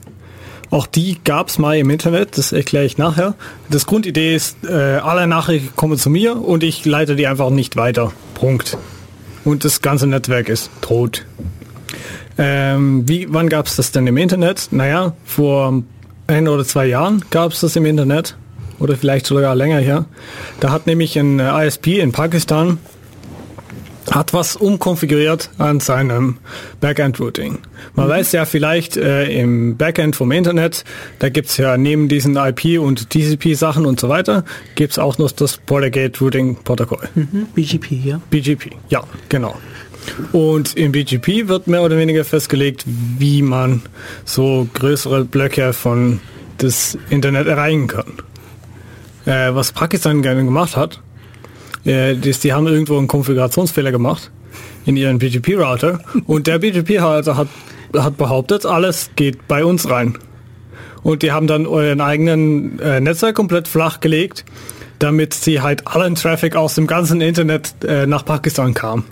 Auch 0.70 0.86
die 0.86 1.18
gab 1.24 1.48
es 1.48 1.58
mal 1.58 1.76
im 1.76 1.90
Internet, 1.90 2.38
das 2.38 2.52
erkläre 2.52 2.84
ich 2.84 2.96
nachher. 2.96 3.34
Das 3.70 3.86
Grundidee 3.86 4.36
ist, 4.36 4.58
äh, 4.64 4.98
alle 5.02 5.26
Nachrichten 5.26 5.74
kommen 5.74 5.98
zu 5.98 6.10
mir 6.10 6.36
und 6.36 6.62
ich 6.62 6.84
leite 6.84 7.16
die 7.16 7.26
einfach 7.26 7.50
nicht 7.50 7.76
weiter. 7.76 8.12
Punkt. 8.34 8.78
Und 9.44 9.64
das 9.64 9.82
ganze 9.82 10.06
Netzwerk 10.06 10.48
ist 10.48 10.70
tot. 10.80 11.26
Ähm, 12.38 13.08
wie, 13.08 13.26
wann 13.30 13.48
gab 13.48 13.66
es 13.66 13.76
das 13.76 13.90
denn 13.90 14.06
im 14.06 14.16
Internet? 14.16 14.68
Naja, 14.70 15.14
vor 15.24 15.82
ein 16.28 16.46
oder 16.46 16.64
zwei 16.64 16.86
Jahren 16.86 17.24
gab 17.30 17.52
es 17.52 17.60
das 17.60 17.74
im 17.74 17.84
Internet. 17.84 18.36
Oder 18.78 18.96
vielleicht 18.96 19.26
sogar 19.26 19.54
länger 19.54 19.78
her. 19.78 20.06
Da 20.60 20.70
hat 20.70 20.86
nämlich 20.86 21.18
ein 21.18 21.38
äh, 21.38 21.66
ISP 21.66 21.98
in 21.98 22.12
Pakistan 22.12 22.78
hat 24.10 24.32
was 24.32 24.56
umkonfiguriert 24.56 25.50
an 25.58 25.80
seinem 25.80 26.38
Backend-Routing. 26.80 27.58
Man 27.94 28.06
mhm. 28.06 28.10
weiß 28.10 28.32
ja 28.32 28.44
vielleicht 28.44 28.96
äh, 28.96 29.30
im 29.40 29.76
Backend 29.76 30.16
vom 30.16 30.32
Internet, 30.32 30.84
da 31.18 31.28
gibt's 31.28 31.56
ja 31.56 31.76
neben 31.76 32.08
diesen 32.08 32.36
IP- 32.36 32.80
und 32.80 33.10
TCP-Sachen 33.10 33.86
und 33.86 34.00
so 34.00 34.08
weiter, 34.08 34.44
gibt's 34.74 34.98
auch 34.98 35.18
noch 35.18 35.30
das 35.30 35.58
Portagate 35.58 36.18
Routing 36.20 36.56
Protokoll. 36.64 37.08
Mhm. 37.14 37.46
BGP, 37.54 37.92
ja. 38.04 38.20
BGP, 38.30 38.72
ja, 38.88 39.02
genau. 39.28 39.56
Und 40.32 40.76
im 40.76 40.92
BGP 40.92 41.48
wird 41.48 41.66
mehr 41.66 41.82
oder 41.82 41.96
weniger 41.96 42.24
festgelegt, 42.24 42.84
wie 42.86 43.42
man 43.42 43.82
so 44.24 44.66
größere 44.74 45.24
Blöcke 45.24 45.72
von 45.72 46.20
das 46.58 46.98
Internet 47.10 47.46
erreichen 47.46 47.86
kann. 47.86 48.12
Äh, 49.26 49.54
was 49.54 49.72
Pakistan 49.72 50.22
gerne 50.22 50.44
gemacht 50.44 50.76
hat, 50.76 51.00
äh, 51.84 52.16
das, 52.16 52.40
die 52.40 52.52
haben 52.52 52.66
irgendwo 52.66 52.98
einen 52.98 53.08
Konfigurationsfehler 53.08 53.92
gemacht 53.92 54.30
in 54.86 54.96
ihren 54.96 55.18
BGP-Router 55.18 56.00
und 56.26 56.46
der 56.46 56.58
BGP-Router 56.58 57.36
hat, 57.36 57.48
hat 57.96 58.16
behauptet, 58.16 58.66
alles 58.66 59.10
geht 59.16 59.46
bei 59.48 59.64
uns 59.64 59.88
rein. 59.88 60.18
Und 61.02 61.22
die 61.22 61.32
haben 61.32 61.46
dann 61.46 61.66
euren 61.66 62.00
eigenen 62.00 62.78
äh, 62.80 63.00
Netzwerk 63.00 63.34
komplett 63.34 63.68
flach 63.68 64.00
gelegt, 64.00 64.44
damit 64.98 65.32
sie 65.32 65.60
halt 65.62 65.86
allen 65.86 66.14
Traffic 66.14 66.56
aus 66.56 66.74
dem 66.74 66.86
ganzen 66.86 67.20
Internet 67.20 67.74
äh, 67.84 68.06
nach 68.06 68.24
Pakistan 68.24 68.74
kam. 68.74 69.04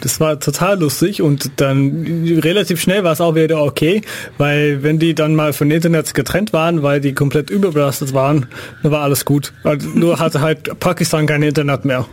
Das 0.00 0.20
war 0.20 0.38
total 0.38 0.80
lustig 0.80 1.22
und 1.22 1.52
dann 1.56 2.26
relativ 2.42 2.80
schnell 2.80 3.04
war 3.04 3.12
es 3.12 3.20
auch 3.20 3.34
wieder 3.34 3.62
okay, 3.62 4.02
weil 4.38 4.82
wenn 4.82 4.98
die 4.98 5.14
dann 5.14 5.34
mal 5.34 5.52
von 5.52 5.70
Internet 5.70 6.14
getrennt 6.14 6.52
waren, 6.52 6.82
weil 6.82 7.00
die 7.00 7.14
komplett 7.14 7.50
überbelastet 7.50 8.12
waren, 8.12 8.46
dann 8.82 8.92
war 8.92 9.02
alles 9.02 9.24
gut. 9.24 9.52
Also 9.62 9.88
nur 9.88 10.18
hatte 10.18 10.40
halt 10.40 10.78
Pakistan 10.80 11.26
kein 11.26 11.42
Internet 11.42 11.84
mehr. 11.84 12.06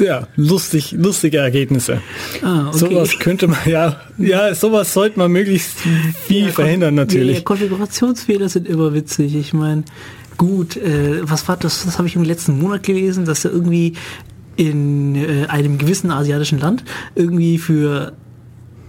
Ja, 0.00 0.28
lustig, 0.36 0.92
lustige 0.92 1.38
Ergebnisse. 1.38 2.02
Ah, 2.42 2.68
okay. 2.68 2.78
Sowas 2.78 3.18
könnte 3.18 3.48
man, 3.48 3.58
ja, 3.64 4.00
ja, 4.18 4.54
sowas 4.54 4.92
sollte 4.92 5.18
man 5.18 5.32
möglichst 5.32 5.78
viel 6.26 6.46
ja, 6.46 6.52
verhindern 6.52 6.94
natürlich. 6.94 7.38
Ja, 7.38 7.42
Konfigurationsfehler 7.42 8.48
sind 8.50 8.68
immer 8.68 8.92
witzig. 8.92 9.34
Ich 9.34 9.54
meine, 9.54 9.84
gut, 10.36 10.76
äh, 10.76 11.20
was 11.22 11.48
war 11.48 11.56
das, 11.56 11.84
das 11.84 11.96
habe 11.96 12.08
ich 12.08 12.16
im 12.16 12.24
letzten 12.24 12.58
Monat 12.58 12.82
gelesen, 12.82 13.24
dass 13.24 13.46
er 13.46 13.52
irgendwie 13.52 13.94
in 14.56 15.14
äh, 15.14 15.46
einem 15.48 15.78
gewissen 15.78 16.10
asiatischen 16.10 16.58
Land 16.58 16.84
irgendwie 17.14 17.58
für 17.58 18.12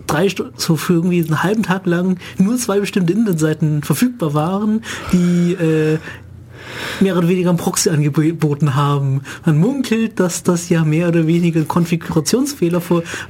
drei 0.07 0.29
Stunden, 0.29 0.53
so 0.57 0.75
für 0.75 0.93
irgendwie 0.93 1.23
einen 1.23 1.43
halben 1.43 1.63
Tag 1.63 1.85
lang 1.85 2.17
nur 2.37 2.57
zwei 2.57 2.79
bestimmte 2.79 3.13
Internetseiten 3.13 3.83
verfügbar 3.83 4.33
waren, 4.33 4.81
die 5.11 5.53
äh, 5.53 5.99
mehr 6.99 7.17
oder 7.17 7.27
weniger 7.27 7.49
ein 7.49 7.57
Proxy 7.57 7.89
angeboten 7.89 8.75
haben. 8.75 9.21
Man 9.45 9.57
munkelt, 9.57 10.19
dass 10.19 10.43
das 10.43 10.69
ja 10.69 10.83
mehr 10.83 11.09
oder 11.09 11.27
weniger 11.27 11.59
ein 11.59 11.67
Konfigurationsfehler 11.67 12.81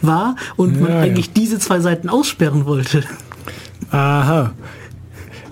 war 0.02 0.36
und 0.56 0.76
ja, 0.76 0.82
man 0.82 0.92
eigentlich 0.94 1.34
diese 1.34 1.60
zwei 1.60 1.80
Seiten 1.80 2.10
aussperren 2.10 2.66
wollte. 2.66 3.04
Aha. 3.92 4.54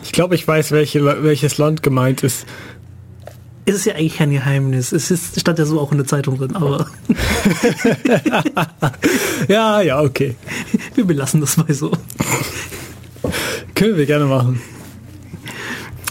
Ich 0.04 0.12
glaube, 0.12 0.36
ich 0.36 0.48
weiß, 0.48 0.72
welche, 0.72 1.04
welches 1.24 1.58
Land 1.58 1.84
gemeint 1.84 2.24
ist. 2.24 2.46
Es 3.68 3.76
ist 3.76 3.86
ja 3.86 3.96
eigentlich 3.96 4.18
kein 4.18 4.32
Geheimnis. 4.32 4.92
Es 4.92 5.10
ist, 5.10 5.40
stand 5.40 5.58
ja 5.58 5.66
so 5.66 5.80
auch 5.80 5.92
in 5.92 5.98
der 5.98 6.06
Zeitung 6.06 6.38
drin, 6.38 6.56
aber. 6.56 6.88
ja, 9.48 9.82
ja, 9.82 10.02
okay. 10.02 10.36
Wir 10.94 11.06
belassen 11.06 11.42
das 11.42 11.58
mal 11.58 11.74
so. 11.74 11.92
Können 13.74 13.98
wir 13.98 14.06
gerne 14.06 14.26
machen. 14.26 14.62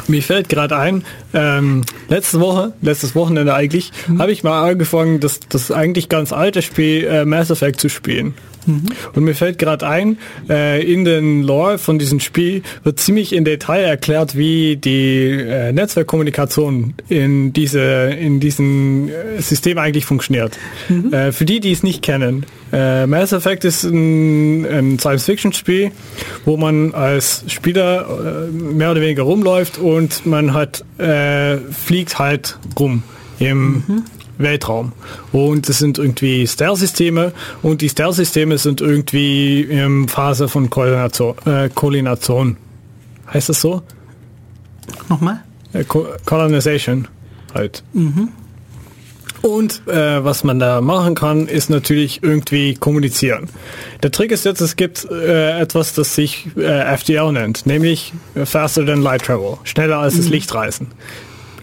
Mir 0.09 0.23
fällt 0.23 0.49
gerade 0.49 0.77
ein, 0.77 1.05
ähm, 1.33 1.83
letzte 2.09 2.41
Woche, 2.41 2.75
letztes 2.83 3.15
Wochenende 3.15 3.55
eigentlich, 3.55 3.93
mhm. 4.07 4.21
habe 4.21 4.33
ich 4.33 4.43
mal 4.43 4.69
angefangen, 4.69 5.21
das, 5.21 5.41
das 5.49 5.71
eigentlich 5.71 6.09
ganz 6.09 6.33
alte 6.33 6.61
Spiel 6.61 7.05
äh, 7.05 7.25
Mass 7.25 7.51
Effect 7.51 7.81
zu 7.81 7.89
spielen. 7.89 8.35
Mhm. 8.67 8.83
Und 9.15 9.25
mir 9.25 9.35
fällt 9.35 9.59
gerade 9.59 9.87
ein, 9.87 10.19
äh, 10.49 10.83
in 10.83 11.05
den 11.05 11.43
Lore 11.43 11.79
von 11.79 11.99
diesem 11.99 12.21
Spiel 12.21 12.63
wird 12.83 12.99
ziemlich 12.99 13.33
in 13.33 13.45
Detail 13.45 13.83
erklärt, 13.83 14.37
wie 14.37 14.77
die 14.77 15.31
äh, 15.31 15.73
Netzwerkkommunikation 15.73 16.95
in 17.09 17.53
diese 17.53 17.81
in 17.81 18.41
diesem 18.41 19.09
äh, 19.09 19.41
System 19.41 19.79
eigentlich 19.79 20.05
funktioniert. 20.05 20.59
Mhm. 20.89 21.13
Äh, 21.13 21.33
für 21.33 21.45
die, 21.45 21.61
die 21.61 21.73
es 21.73 21.83
nicht 21.83 22.03
kennen, 22.03 22.47
äh, 22.73 23.07
Mass 23.07 23.33
Effect 23.33 23.65
ist 23.65 23.85
ein, 23.85 24.67
ein 24.67 24.99
Science-Fiction-Spiel, 24.99 25.93
wo 26.45 26.57
man 26.57 26.95
als 26.95 27.45
Spieler 27.49 28.49
äh, 28.49 28.53
mehr 28.53 28.91
oder 28.91 29.01
weniger 29.01 29.23
rumläuft 29.23 29.79
und 29.79 30.27
man 30.27 30.55
hat 30.55 30.85
fliegt 30.97 32.19
halt 32.19 32.59
rum 32.79 33.03
im 33.39 33.85
mhm. 33.87 34.05
Weltraum. 34.39 34.93
Und 35.33 35.69
es 35.69 35.79
sind 35.79 35.99
irgendwie 35.99 36.47
Stealth-Systeme 36.47 37.33
und 37.63 37.81
die 37.81 37.89
Stealth-Systeme 37.89 38.59
sind 38.59 38.81
irgendwie 38.81 39.63
in 39.63 40.09
Phase 40.09 40.49
von 40.49 40.71
Koordination. 40.71 41.35
Äh, 41.47 41.69
Koordination. 41.69 42.57
Heißt 43.33 43.49
das 43.49 43.61
so? 43.61 43.83
Nochmal? 45.09 45.41
Äh, 45.73 45.85
Colonization 45.85 47.09
halt. 47.55 47.83
Mhm. 47.93 48.29
Und 49.43 49.87
äh, 49.89 50.25
was 50.25 50.43
man 50.43 50.59
da 50.59 50.81
machen 50.81 51.15
kann, 51.15 51.49
ist 51.49 51.69
natürlich 51.69 52.23
irgendwie 52.23 52.75
kommunizieren. 52.75 53.51
Der 54.03 54.11
Trick 54.11 54.31
ist 54.31 54.47
jetzt, 54.47 54.63
es 54.63 54.75
gibt 54.75 55.07
äh, 55.11 55.61
etwas, 55.61 55.93
das 55.93 56.15
sich 56.15 56.47
äh, 56.57 56.95
FDL 56.95 57.31
nennt, 57.33 57.67
nämlich 57.67 58.15
Faster 58.45 58.87
than 58.87 59.03
Light 59.03 59.27
Travel, 59.27 59.59
schneller 59.65 59.99
als 59.99 60.15
mhm. 60.15 60.19
das 60.19 60.29
Lichtreisen. 60.29 60.87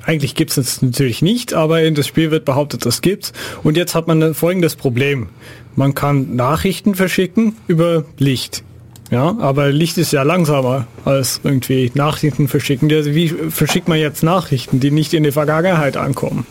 Eigentlich 0.03 0.35
gibt 0.35 0.51
es 0.51 0.57
es 0.57 0.81
natürlich 0.81 1.21
nicht, 1.21 1.53
aber 1.53 1.81
in 1.83 1.95
das 1.95 2.07
Spiel 2.07 2.31
wird 2.31 2.45
behauptet, 2.45 2.85
es 2.85 3.01
gibt. 3.01 3.33
Und 3.63 3.77
jetzt 3.77 3.95
hat 3.95 4.07
man 4.07 4.33
folgendes 4.33 4.75
Problem. 4.75 5.29
Man 5.75 5.93
kann 5.93 6.35
Nachrichten 6.35 6.95
verschicken 6.95 7.55
über 7.67 8.05
Licht. 8.17 8.63
Ja, 9.11 9.35
aber 9.39 9.71
Licht 9.71 9.97
ist 9.97 10.13
ja 10.13 10.23
langsamer 10.23 10.87
als 11.03 11.41
irgendwie 11.43 11.91
Nachrichten 11.93 12.47
verschicken. 12.47 12.89
Wie 12.89 13.27
verschickt 13.27 13.89
man 13.89 13.99
jetzt 13.99 14.23
Nachrichten, 14.23 14.79
die 14.79 14.89
nicht 14.89 15.13
in 15.13 15.23
die 15.23 15.33
Vergangenheit 15.33 15.97
ankommen? 15.97 16.45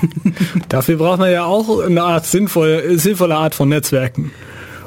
Dafür 0.68 0.96
braucht 0.96 1.18
man 1.18 1.30
ja 1.30 1.44
auch 1.44 1.80
eine 1.80 2.02
Art 2.02 2.24
sinnvolle, 2.24 2.98
sinnvolle 2.98 3.36
Art 3.36 3.54
von 3.54 3.68
Netzwerken. 3.68 4.30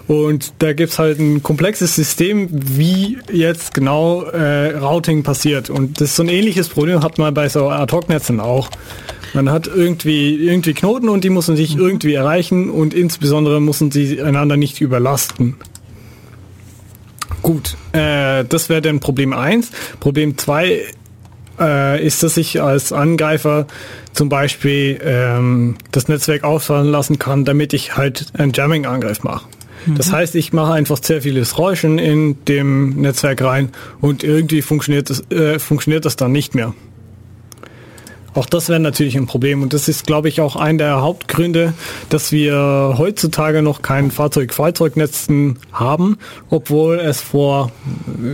Und 0.07 0.53
da 0.59 0.73
gibt 0.73 0.91
es 0.91 0.99
halt 0.99 1.19
ein 1.19 1.43
komplexes 1.43 1.95
System, 1.95 2.49
wie 2.51 3.17
jetzt 3.31 3.73
genau 3.73 4.23
äh, 4.23 4.75
Routing 4.77 5.23
passiert. 5.23 5.69
Und 5.69 6.01
das 6.01 6.09
ist 6.09 6.15
so 6.17 6.23
ein 6.23 6.30
ähnliches 6.30 6.69
Problem 6.69 7.01
hat 7.01 7.17
man 7.17 7.34
bei 7.34 7.47
so 7.47 7.69
Ad-Hoc-Netzen 7.69 8.39
auch. 8.39 8.69
Man 9.34 9.49
hat 9.49 9.67
irgendwie, 9.67 10.35
irgendwie 10.35 10.73
Knoten 10.73 11.09
und 11.09 11.23
die 11.23 11.30
müssen 11.30 11.55
sich 11.55 11.75
mhm. 11.75 11.81
irgendwie 11.81 12.13
erreichen 12.13 12.69
und 12.69 12.93
insbesondere 12.93 13.61
müssen 13.61 13.91
sie 13.91 14.21
einander 14.21 14.57
nicht 14.57 14.81
überlasten. 14.81 15.55
Gut, 17.41 17.75
äh, 17.93 18.45
das 18.45 18.69
wäre 18.69 18.81
dann 18.81 18.99
Problem 18.99 19.34
1. 19.34 19.71
Problem 19.99 20.38
2 20.38 20.81
äh, 21.59 22.05
ist, 22.05 22.23
dass 22.23 22.38
ich 22.38 22.61
als 22.61 22.93
Angreifer 22.93 23.67
zum 24.13 24.30
Beispiel 24.30 24.99
ähm, 25.03 25.75
das 25.91 26.07
Netzwerk 26.07 26.43
ausfallen 26.43 26.88
lassen 26.88 27.19
kann, 27.19 27.43
damit 27.43 27.73
ich 27.73 27.97
halt 27.97 28.27
einen 28.38 28.53
Jamming-Angriff 28.53 29.23
mache. 29.23 29.45
Das 29.88 30.10
mhm. 30.10 30.14
heißt, 30.14 30.35
ich 30.35 30.53
mache 30.53 30.73
einfach 30.73 30.97
sehr 31.01 31.22
vieles 31.22 31.57
Räuschen 31.57 31.99
in 31.99 32.43
dem 32.45 33.01
Netzwerk 33.01 33.41
rein 33.41 33.69
und 34.01 34.23
irgendwie 34.23 34.61
funktioniert 34.61 35.10
das, 35.10 35.30
äh, 35.31 35.60
funktioniert 35.60 36.05
das 36.05 36.15
dann 36.15 36.31
nicht 36.31 36.55
mehr. 36.55 36.73
Auch 38.35 38.47
das 38.47 38.68
wäre 38.68 38.80
natürlich 38.80 39.15
ein 39.15 39.27
Problem 39.27 39.61
und 39.61 39.73
das 39.73 39.88
ist, 39.88 40.07
glaube 40.07 40.27
ich, 40.27 40.41
auch 40.41 40.55
einer 40.55 40.80
der 40.80 41.01
Hauptgründe, 41.01 41.73
dass 42.10 42.31
wir 42.31 42.95
heutzutage 42.97 43.61
noch 43.61 43.84
kein 43.84 44.10
Fahrzeug-Fahrzeugnetzen 44.10 45.60
haben, 45.72 46.18
obwohl 46.49 46.99
es 46.99 47.22
vor, 47.22 47.72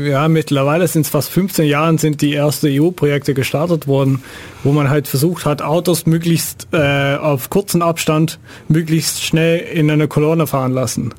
ja, 0.06 0.30
mittlerweile 0.30 0.88
sind 0.88 1.02
es 1.02 1.10
fast 1.10 1.30
15 1.30 1.66
Jahren 1.66 1.98
sind 1.98 2.22
die 2.22 2.34
ersten 2.34 2.68
EU-Projekte 2.70 3.34
gestartet 3.34 3.88
worden, 3.88 4.24
wo 4.64 4.72
man 4.72 4.90
halt 4.90 5.08
versucht 5.08 5.46
hat, 5.46 5.62
Autos 5.62 6.06
möglichst 6.06 6.70
äh, 6.72 7.16
auf 7.16 7.50
kurzen 7.50 7.82
Abstand 7.82 8.40
möglichst 8.70 9.22
schnell 9.22 9.60
in 9.60 9.92
eine 9.92 10.08
Kolonne 10.08 10.48
fahren 10.48 10.72
lassen. 10.72 11.14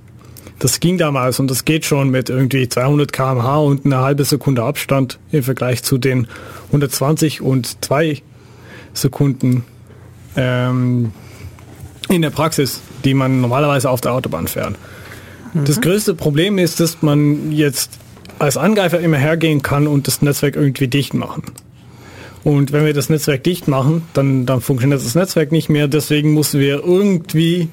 Das 0.61 0.79
ging 0.79 0.99
damals 0.99 1.41
und 1.41 1.51
das 1.51 1.65
geht 1.65 1.87
schon 1.87 2.11
mit 2.11 2.29
irgendwie 2.29 2.69
200 2.69 3.13
km/h 3.13 3.57
und 3.59 3.87
eine 3.87 3.99
halbe 3.99 4.25
Sekunde 4.25 4.63
Abstand 4.63 5.19
im 5.33 5.43
Vergleich 5.43 5.83
zu 5.83 5.97
den 5.97 6.29
120 6.67 7.41
und 7.41 7.83
2 7.83 8.23
Sekunden 8.93 9.65
ähm, 10.37 11.13
in 12.11 12.21
der 12.21 12.31
Praxis, 12.31 12.81
die 13.05 13.15
man 13.15 13.41
normalerweise 13.41 13.89
auf 13.89 14.03
der 14.03 14.13
Autobahn 14.13 14.49
fährt. 14.49 14.77
Mhm. 15.55 15.65
Das 15.65 15.81
größte 15.81 16.15
Problem 16.15 16.59
ist, 16.59 16.79
dass 16.79 17.01
man 17.01 17.53
jetzt 17.53 17.93
als 18.39 18.59
Angreifer 18.59 19.01
immer 19.01 19.17
hergehen 19.17 19.63
kann 19.63 19.87
und 19.87 20.07
das 20.07 20.21
Netzwerk 20.21 20.57
irgendwie 20.57 20.89
dicht 20.89 21.15
machen. 21.15 21.43
Und 22.45 22.73
wenn 22.73 22.85
wir 22.85 22.95
das 22.95 23.09
Netzwerk 23.09 23.45
dicht 23.45 23.67
machen, 23.67 24.03
dann, 24.13 24.45
dann 24.45 24.61
funktioniert 24.61 25.01
das 25.01 25.15
Netzwerk 25.15 25.53
nicht 25.53 25.71
mehr. 25.71 25.89
Deswegen 25.89 26.35
müssen 26.35 26.61
wir 26.61 26.85
irgendwie 26.85 27.69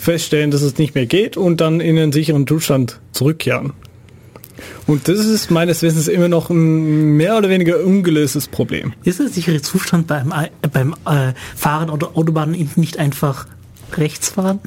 feststellen, 0.00 0.50
dass 0.50 0.62
es 0.62 0.78
nicht 0.78 0.94
mehr 0.94 1.06
geht 1.06 1.36
und 1.36 1.60
dann 1.60 1.80
in 1.80 1.98
einen 1.98 2.12
sicheren 2.12 2.46
Zustand 2.46 3.00
zurückkehren. 3.12 3.72
Und 4.86 5.08
das 5.08 5.20
ist 5.20 5.50
meines 5.50 5.82
Wissens 5.82 6.08
immer 6.08 6.28
noch 6.28 6.50
ein 6.50 7.16
mehr 7.16 7.38
oder 7.38 7.48
weniger 7.48 7.84
ungelöstes 7.84 8.48
Problem. 8.48 8.92
Ist 9.04 9.20
der 9.20 9.28
sichere 9.28 9.62
Zustand 9.62 10.06
beim, 10.06 10.32
äh, 10.32 10.48
beim 10.68 10.94
äh, 11.06 11.32
Fahren 11.56 11.90
oder 11.90 12.16
Autobahn 12.16 12.50
nicht 12.76 12.98
einfach 12.98 13.46
rechts 13.96 14.30
fahren? 14.30 14.60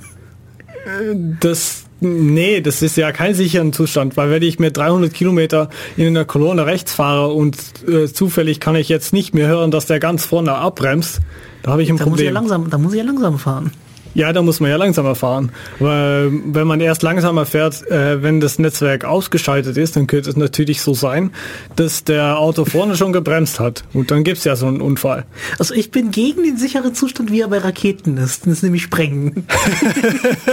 Das, 1.40 1.84
nee, 2.02 2.62
das 2.62 2.82
ist 2.82 2.98
ja 2.98 3.12
kein 3.12 3.34
sicherer 3.34 3.72
Zustand, 3.72 4.18
weil 4.18 4.30
wenn 4.30 4.44
ich 4.44 4.60
mit 4.60 4.76
300 4.76 5.14
Kilometer 5.14 5.70
in 5.96 6.08
einer 6.08 6.26
Kolonne 6.26 6.66
rechts 6.66 6.94
fahre 6.94 7.30
und 7.30 7.58
äh, 7.88 8.08
zufällig 8.08 8.60
kann 8.60 8.76
ich 8.76 8.90
jetzt 8.90 9.14
nicht 9.14 9.34
mehr 9.34 9.48
hören, 9.48 9.72
dass 9.72 9.86
der 9.86 10.00
ganz 10.00 10.26
vorne 10.26 10.54
abbremst, 10.54 11.22
da 11.62 11.72
habe 11.72 11.84
ich 11.84 11.90
ein 11.90 11.98
da 11.98 12.04
Problem. 12.04 12.12
Muss 12.12 12.20
ich 12.20 12.26
ja 12.26 12.32
langsam, 12.32 12.70
da 12.70 12.78
muss 12.78 12.94
ich 12.94 13.00
ja 13.00 13.06
langsam 13.06 13.40
fahren. 13.40 13.72
Ja, 14.16 14.32
da 14.32 14.42
muss 14.42 14.60
man 14.60 14.70
ja 14.70 14.78
langsamer 14.78 15.16
fahren. 15.16 15.52
Weil 15.80 16.32
wenn 16.46 16.68
man 16.68 16.80
erst 16.82 17.02
langsamer 17.02 17.46
fährt, 17.46 17.86
äh, 17.90 18.22
wenn 18.22 18.40
das 18.40 18.60
Netzwerk 18.60 19.06
ausgeschaltet 19.06 19.78
ist, 19.78 19.96
dann 19.96 20.08
könnte 20.08 20.30
es 20.30 20.38
natürlich 20.38 20.82
so 20.82 20.94
sein, 20.94 21.32
dass 21.76 22.04
der 22.04 22.38
Auto 22.38 22.66
vorne 22.66 22.96
schon 22.96 23.12
gebremst 23.12 23.60
hat. 23.60 23.84
Und 23.94 24.12
dann 24.12 24.24
gibt's 24.24 24.44
ja 24.44 24.56
so 24.56 24.68
einen 24.68 24.82
Unfall. 24.82 25.26
Also 25.58 25.74
ich 25.74 25.92
bin 25.92 26.12
gegen 26.12 26.44
den 26.44 26.58
sicheren 26.58 26.94
Zustand, 26.94 27.32
wie 27.32 27.42
er 27.42 27.48
bei 27.48 27.58
Raketen 27.58 28.18
ist. 28.18 28.46
Das 28.46 28.54
ist 28.54 28.64
nämlich 28.64 28.84
Sprengen. 28.84 29.48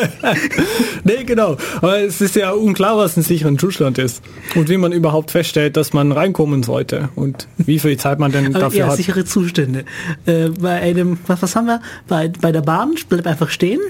nee, 1.05 1.25
genau. 1.25 1.57
Aber 1.77 2.01
es 2.01 2.21
ist 2.21 2.37
ja 2.37 2.53
unklar, 2.53 2.97
was 2.97 3.17
ein 3.17 3.23
sicherer 3.23 3.57
Zustand 3.59 3.99
ist. 3.99 4.23
Und 4.55 4.69
wie 4.69 4.77
man 4.77 4.93
überhaupt 4.93 5.31
feststellt, 5.31 5.77
dass 5.77 5.93
man 5.93 6.13
reinkommen 6.13 6.63
sollte. 6.63 7.11
Und 7.15 7.47
wie 7.59 7.79
viel 7.79 7.97
Zeit 7.99 8.19
man 8.19 8.33
denn 8.33 8.53
dafür 8.53 8.79
ja, 8.79 8.87
hat. 8.89 8.97
sichere 8.97 9.25
Zustände. 9.25 9.85
Äh, 10.27 10.49
bei 10.49 10.81
einem, 10.81 11.19
was, 11.27 11.43
was 11.43 11.57
haben 11.57 11.67
wir? 11.67 11.81
Bei, 12.09 12.29
bei 12.29 12.53
der 12.53 12.63
Bahn 12.63 12.95
bleibt 13.09 13.27
einfach 13.27 13.50
einfach 13.51 13.53
stehen. 13.53 13.81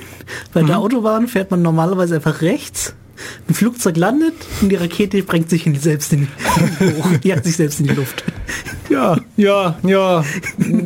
Bei 0.52 0.62
mhm. 0.62 0.66
der 0.68 0.78
Autobahn 0.78 1.28
fährt 1.28 1.50
man 1.50 1.62
normalerweise 1.62 2.16
einfach 2.16 2.42
rechts. 2.42 2.94
Ein 3.48 3.54
Flugzeug 3.54 3.98
landet 3.98 4.32
und 4.62 4.70
die 4.70 4.76
Rakete 4.76 5.18
sprengt 5.18 5.50
sich 5.50 5.66
in 5.66 5.74
die 5.74 5.78
selbst 5.78 6.10
in 6.14 6.26
die, 7.22 7.28
jagt 7.28 7.44
sich 7.44 7.56
selbst 7.56 7.80
in 7.80 7.86
die 7.86 7.94
Luft. 7.94 8.24
Ja, 8.88 9.18
ja, 9.36 9.78
ja. 9.82 10.24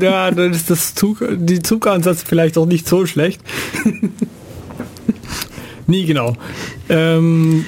Ja, 0.01 0.31
dann 0.33 0.53
ist 0.53 0.69
das 0.69 0.97
Zug, 0.97 1.25
die 1.31 1.63
Zugansatz 1.63 2.25
vielleicht 2.27 2.59
auch 2.59 2.67
nicht 2.67 2.89
so 2.89 3.07
schlecht. 3.07 3.41
Nie 5.87 6.07
genau. 6.07 6.35
Ähm, 6.89 7.67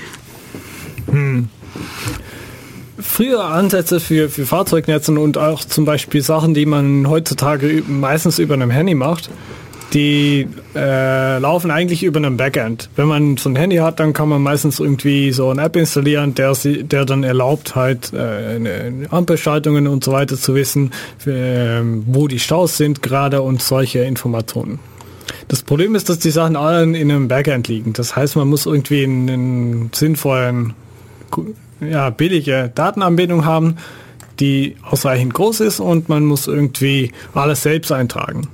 hm. 1.09 1.49
Frühere 2.99 3.45
Ansätze 3.45 4.01
für, 4.01 4.29
für 4.29 4.47
Fahrzeugnetze 4.47 5.13
und 5.13 5.39
auch 5.39 5.65
zum 5.65 5.85
Beispiel 5.85 6.23
Sachen, 6.23 6.55
die 6.55 6.67
man 6.67 7.09
heutzutage 7.09 7.85
meistens 7.87 8.41
über 8.41 8.55
einem 8.55 8.71
Handy 8.71 8.95
macht, 8.95 9.31
die 9.93 10.49
äh, 10.75 11.39
laufen 11.39 11.71
eigentlich 11.71 12.03
über 12.03 12.19
einem 12.19 12.37
Backend. 12.37 12.91
Wenn 12.97 13.07
man 13.07 13.37
so 13.37 13.49
ein 13.49 13.57
Handy 13.57 13.77
hat, 13.77 14.01
dann 14.01 14.13
kann 14.13 14.29
man 14.29 14.43
meistens 14.43 14.81
irgendwie 14.81 15.33
so 15.33 15.51
eine 15.51 15.63
App 15.63 15.77
installieren, 15.77 16.35
der, 16.35 16.55
sie, 16.55 16.83
der 16.83 17.05
dann 17.05 17.23
erlaubt 17.23 17.77
halt 17.77 18.13
äh, 18.13 19.07
Ampelschaltungen 19.11 19.87
und 19.87 20.05
so 20.05 20.13
weiter 20.13 20.37
zu 20.37 20.55
wissen, 20.55 20.93
äh, 21.25 21.81
wo 22.07 22.29
die 22.29 22.39
Staus 22.39 22.77
sind 22.77 23.03
gerade 23.03 23.43
und 23.43 23.63
solche 23.63 24.01
Informationen. 24.01 24.79
Das 25.49 25.63
Problem 25.63 25.95
ist, 25.95 26.09
dass 26.09 26.19
die 26.19 26.31
Sachen 26.31 26.57
alle 26.57 26.83
in 26.83 27.11
einem 27.11 27.29
Backend 27.29 27.69
liegen. 27.69 27.93
Das 27.93 28.17
heißt, 28.17 28.37
man 28.37 28.49
muss 28.49 28.67
irgendwie 28.67 29.05
einen 29.05 29.91
sinnvollen, 29.95 30.75
ja, 31.81 32.11
billige 32.11 32.71
Datenanbindung 32.75 33.45
haben, 33.45 33.77
die 34.41 34.77
ausreichend 34.83 35.35
groß 35.35 35.61
ist 35.61 35.81
und 35.81 36.09
man 36.09 36.25
muss 36.25 36.47
irgendwie 36.47 37.13
alles 37.35 37.63
selbst 37.63 37.93
eintragen. 37.93 38.49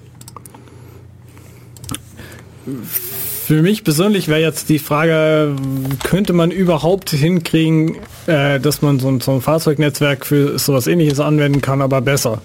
Für 3.44 3.60
mich 3.62 3.82
persönlich 3.84 4.28
wäre 4.28 4.40
jetzt 4.40 4.68
die 4.68 4.78
Frage, 4.78 5.56
könnte 6.05 6.32
man 6.32 6.51
überhaupt 6.51 7.10
hinkriegen, 7.10 7.97
äh, 8.26 8.60
dass 8.60 8.82
man 8.82 9.01
so 9.01 9.09
ein, 9.09 9.20
so 9.20 9.32
ein 9.32 9.40
Fahrzeugnetzwerk 9.40 10.24
für 10.24 10.59
sowas 10.59 10.86
ähnliches 10.86 11.18
anwenden 11.18 11.60
kann, 11.60 11.82
aber 11.82 12.01
besser? 12.01 12.40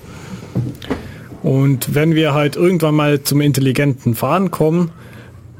Und 1.43 1.93
wenn 1.93 2.15
wir 2.15 2.33
halt 2.33 2.55
irgendwann 2.55 2.95
mal 2.95 3.21
zum 3.21 3.41
intelligenten 3.41 4.15
Fahren 4.15 4.49
kommen, 4.51 4.91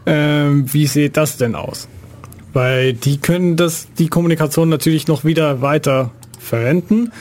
äh, 0.06 0.14
wie 0.14 0.88
sieht 0.88 1.18
das 1.18 1.38
denn 1.38 1.56
aus? 1.56 1.88
Weil 2.54 2.94
die 2.94 3.18
können 3.20 3.56
das, 3.56 3.88
die 4.00 4.08
Kommunikation 4.08 4.70
natürlich 4.70 5.08
noch 5.08 5.24
wieder 5.24 5.62
weiter 5.62 6.12
verwenden. 6.40 7.12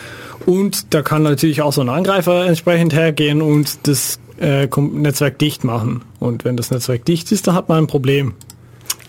Und 0.46 0.94
da 0.94 1.02
kann 1.02 1.22
natürlich 1.22 1.60
auch 1.60 1.72
so 1.72 1.82
ein 1.82 1.88
Angreifer 1.88 2.46
entsprechend 2.46 2.94
hergehen 2.94 3.42
und 3.42 3.86
das 3.86 4.18
äh, 4.40 4.68
Netzwerk 4.76 5.38
dicht 5.38 5.64
machen. 5.64 6.02
Und 6.26 6.44
wenn 6.44 6.56
das 6.56 6.70
Netzwerk 6.70 7.04
dicht 7.04 7.30
ist, 7.32 7.46
dann 7.46 7.54
hat 7.54 7.68
man 7.68 7.84
ein 7.84 7.86
Problem. 7.86 8.34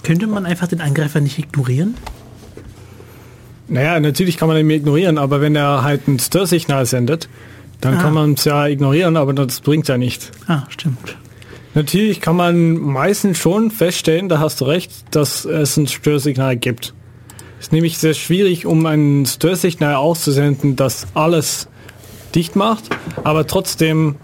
Könnte 0.03 0.27
man 0.27 0.45
einfach 0.45 0.68
den 0.68 0.81
Angreifer 0.81 1.19
nicht 1.19 1.38
ignorieren? 1.38 1.95
Naja, 3.68 3.99
natürlich 3.99 4.38
kann 4.38 4.48
man 4.48 4.57
ihn 4.57 4.69
ignorieren, 4.69 5.18
aber 5.18 5.41
wenn 5.41 5.56
er 5.56 5.84
halt 5.84 6.07
ein 6.07 6.19
Störsignal 6.19 6.85
sendet, 6.85 7.27
dann 7.81 7.95
ah. 7.95 8.02
kann 8.02 8.14
man 8.14 8.34
es 8.34 8.45
ja 8.45 8.65
ignorieren, 8.68 9.18
aber 9.18 9.34
das 9.34 9.60
bringt 9.60 9.88
ja 9.88 9.98
nicht. 9.98 10.31
Ah, 10.48 10.64
stimmt. 10.69 11.18
Natürlich 11.73 12.22
kann 12.22 12.35
man 12.35 12.77
meistens 12.77 13.38
schon 13.38 13.69
feststellen, 13.69 14.30
da 14.30 14.39
hast 14.39 14.61
du 14.61 14.65
recht, 14.65 14.91
dass 15.11 15.45
es 15.45 15.77
ein 15.77 15.88
Störsignal 15.88 16.56
gibt. 16.56 16.94
Es 17.60 17.68
ist 17.68 17.73
nämlich 17.73 17.98
sehr 17.98 18.14
schwierig, 18.14 18.65
um 18.65 18.85
ein 18.85 19.26
Störsignal 19.26 19.95
auszusenden, 19.95 20.76
das 20.76 21.07
alles 21.14 21.68
dicht 22.34 22.56
macht, 22.56 22.85
aber 23.23 23.45
trotzdem 23.48 24.15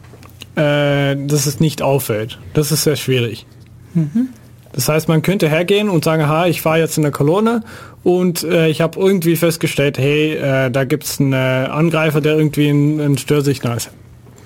äh, 0.55 1.15
dass 1.15 1.45
es 1.45 1.59
nicht 1.59 1.81
auffällt. 1.81 2.39
Das 2.53 2.71
ist 2.71 2.84
sehr 2.84 2.95
schwierig. 2.95 3.45
Mhm. 3.93 4.30
Das 4.73 4.89
heißt, 4.89 5.07
man 5.07 5.21
könnte 5.21 5.47
hergehen 5.47 5.88
und 5.88 6.03
sagen, 6.03 6.27
ha, 6.27 6.47
ich 6.47 6.61
fahre 6.61 6.80
jetzt 6.80 6.97
in 6.97 7.03
der 7.03 7.11
Kolonne 7.11 7.63
und 8.03 8.43
äh, 8.43 8.67
ich 8.67 8.81
habe 8.81 8.99
irgendwie 8.99 9.35
festgestellt, 9.35 9.99
hey, 9.99 10.34
äh, 10.34 10.71
da 10.71 10.84
gibt 10.84 11.03
es 11.03 11.19
einen 11.19 11.34
äh, 11.34 11.35
Angreifer, 11.35 12.21
der 12.21 12.35
irgendwie 12.38 12.69
ein, 12.69 12.99
ein 12.99 13.17
Störsignal 13.17 13.77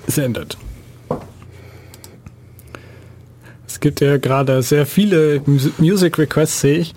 sendet. 0.06 0.58
Es 3.66 3.80
gibt 3.80 4.00
ja 4.00 4.18
gerade 4.18 4.62
sehr 4.62 4.86
viele 4.86 5.40
Music 5.78 6.18
Requests, 6.18 6.60
sehe 6.60 6.78
ich. 6.78 6.94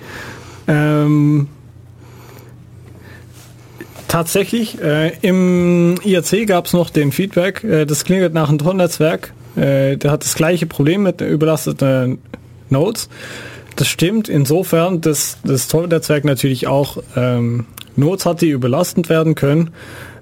Ähm, 0.67 1.47
Tatsächlich, 4.11 4.77
äh, 4.81 5.13
im 5.21 5.95
IRC 6.03 6.45
gab 6.45 6.65
es 6.65 6.73
noch 6.73 6.89
den 6.89 7.13
Feedback, 7.13 7.63
äh, 7.63 7.85
das 7.85 8.03
klingelt 8.03 8.33
nach 8.33 8.49
einem 8.49 8.57
Tonnetzwerk. 8.57 9.31
Äh, 9.55 9.95
der 9.95 10.11
hat 10.11 10.25
das 10.25 10.35
gleiche 10.35 10.65
Problem 10.65 11.03
mit 11.03 11.21
überlasteten 11.21 12.17
Nodes. 12.69 13.07
Das 13.77 13.87
stimmt 13.87 14.27
insofern, 14.27 14.99
dass 14.99 15.37
das 15.45 15.69
Tor-Netzwerk 15.69 16.25
natürlich 16.25 16.67
auch 16.67 16.97
ähm, 17.15 17.67
Nodes 17.95 18.25
hat, 18.25 18.41
die 18.41 18.49
überlastend 18.49 19.07
werden 19.07 19.33
können. 19.33 19.69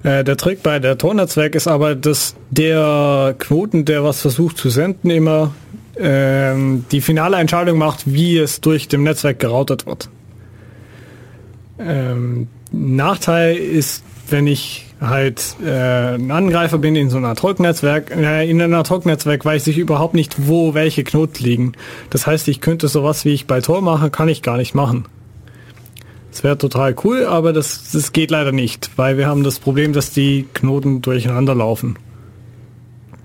Äh, 0.04 0.22
der 0.22 0.36
Trick 0.36 0.62
bei 0.62 0.78
der 0.78 0.96
Tor-Netzwerk 0.96 1.56
ist 1.56 1.66
aber, 1.66 1.96
dass 1.96 2.36
der 2.50 3.34
Knoten, 3.40 3.86
der 3.86 4.04
was 4.04 4.20
versucht 4.20 4.56
zu 4.56 4.70
senden, 4.70 5.10
immer 5.10 5.52
ähm, 5.98 6.84
die 6.92 7.00
finale 7.00 7.38
Entscheidung 7.38 7.78
macht, 7.78 8.02
wie 8.06 8.38
es 8.38 8.60
durch 8.60 8.86
dem 8.86 9.02
Netzwerk 9.02 9.40
geroutet 9.40 9.84
wird. 9.84 10.08
Ähm, 11.80 12.46
Nachteil 12.72 13.56
ist, 13.56 14.02
wenn 14.28 14.46
ich 14.46 14.86
halt 15.00 15.56
äh, 15.64 16.14
ein 16.14 16.30
Angreifer 16.30 16.78
bin 16.78 16.94
in 16.94 17.10
so 17.10 17.16
einer 17.16 17.28
Ad-Hoc-Netzwerk, 17.28 18.10
äh, 18.10 18.48
in 18.48 18.60
einem 18.60 18.74
Ad-Hoc-Netzwerk 18.74 19.44
weiß 19.44 19.66
ich 19.68 19.78
überhaupt 19.78 20.14
nicht, 20.14 20.46
wo 20.46 20.74
welche 20.74 21.04
Knoten 21.04 21.42
liegen. 21.42 21.72
Das 22.10 22.26
heißt, 22.26 22.48
ich 22.48 22.60
könnte 22.60 22.88
sowas, 22.88 23.24
wie 23.24 23.32
ich 23.32 23.46
bei 23.46 23.60
Tor 23.60 23.80
mache, 23.80 24.10
kann 24.10 24.28
ich 24.28 24.42
gar 24.42 24.56
nicht 24.56 24.74
machen. 24.74 25.06
Das 26.30 26.44
wäre 26.44 26.58
total 26.58 26.94
cool, 27.04 27.24
aber 27.24 27.52
das, 27.52 27.90
das 27.90 28.12
geht 28.12 28.30
leider 28.30 28.52
nicht, 28.52 28.90
weil 28.96 29.16
wir 29.18 29.26
haben 29.26 29.42
das 29.42 29.58
Problem, 29.58 29.92
dass 29.92 30.12
die 30.12 30.46
Knoten 30.54 31.02
durcheinander 31.02 31.54
laufen. 31.54 31.98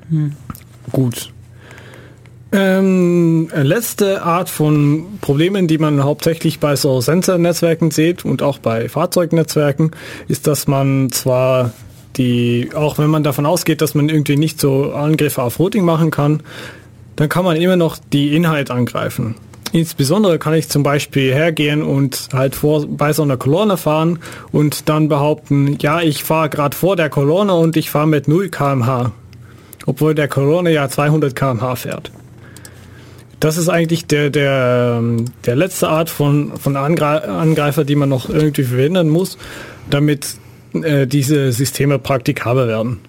Hm. 0.09 0.31
Gut. 0.91 1.31
Ähm, 2.57 3.49
letzte 3.53 4.22
Art 4.22 4.49
von 4.49 5.19
Problemen, 5.19 5.68
die 5.68 5.77
man 5.77 6.06
hauptsächlich 6.06 6.61
bei 6.61 6.77
so 6.77 7.02
Sensornetzwerken 7.02 7.91
sieht 7.91 8.23
und 8.23 8.41
auch 8.41 8.60
bei 8.60 8.88
Fahrzeugnetzwerken, 8.88 9.91
ist, 10.30 10.48
dass 10.48 10.65
man 10.65 11.11
zwar 11.11 11.73
die, 12.15 12.69
auch 12.73 12.98
wenn 12.98 13.10
man 13.10 13.23
davon 13.23 13.45
ausgeht, 13.45 13.82
dass 13.82 13.94
man 13.94 14.07
irgendwie 14.07 14.38
nicht 14.38 14.61
so 14.61 14.94
Angriffe 14.94 15.41
auf 15.44 15.60
Routing 15.60 15.84
machen 15.84 16.11
kann, 16.11 16.44
dann 17.18 17.27
kann 17.27 17.44
man 17.44 17.57
immer 17.57 17.76
noch 17.76 17.98
die 18.14 18.34
Inhalt 18.34 18.72
angreifen. 18.72 19.36
Insbesondere 19.73 20.40
kann 20.40 20.53
ich 20.53 20.69
zum 20.69 20.82
Beispiel 20.82 21.34
hergehen 21.34 21.84
und 21.84 22.30
halt 22.32 22.56
vor, 22.56 22.86
bei 22.88 23.11
so 23.11 23.23
einer 23.23 23.36
Kolonne 23.36 23.76
fahren 23.76 24.19
und 24.53 24.88
dann 24.88 25.10
behaupten, 25.10 25.77
ja, 25.82 25.99
ich 25.99 26.23
fahre 26.23 26.49
gerade 26.49 26.77
vor 26.77 26.95
der 26.95 27.10
Kolonne 27.10 27.53
und 27.53 27.76
ich 27.76 27.90
fahre 27.90 28.07
mit 28.07 28.30
0 28.30 28.48
kmh, 28.48 29.11
obwohl 29.86 30.15
der 30.15 30.30
Kolonne 30.30 30.72
ja 30.72 30.88
200 30.88 31.36
kmh 31.36 31.76
fährt 31.76 32.11
das 33.39 33.57
ist 33.57 33.69
eigentlich 33.69 34.05
der, 34.05 34.29
der, 34.29 34.97
ähm, 34.99 35.25
der 35.45 35.55
letzte 35.55 35.89
Art 35.89 36.09
von, 36.09 36.57
von 36.57 36.75
Angreifer, 36.75 37.83
die 37.83 37.95
man 37.95 38.09
noch 38.09 38.29
irgendwie 38.29 38.63
verwenden 38.63 39.09
muss, 39.09 39.37
damit 39.89 40.37
äh, 40.73 41.07
diese 41.07 41.51
Systeme 41.51 41.99
praktikabel 41.99 42.67
werden. 42.67 42.99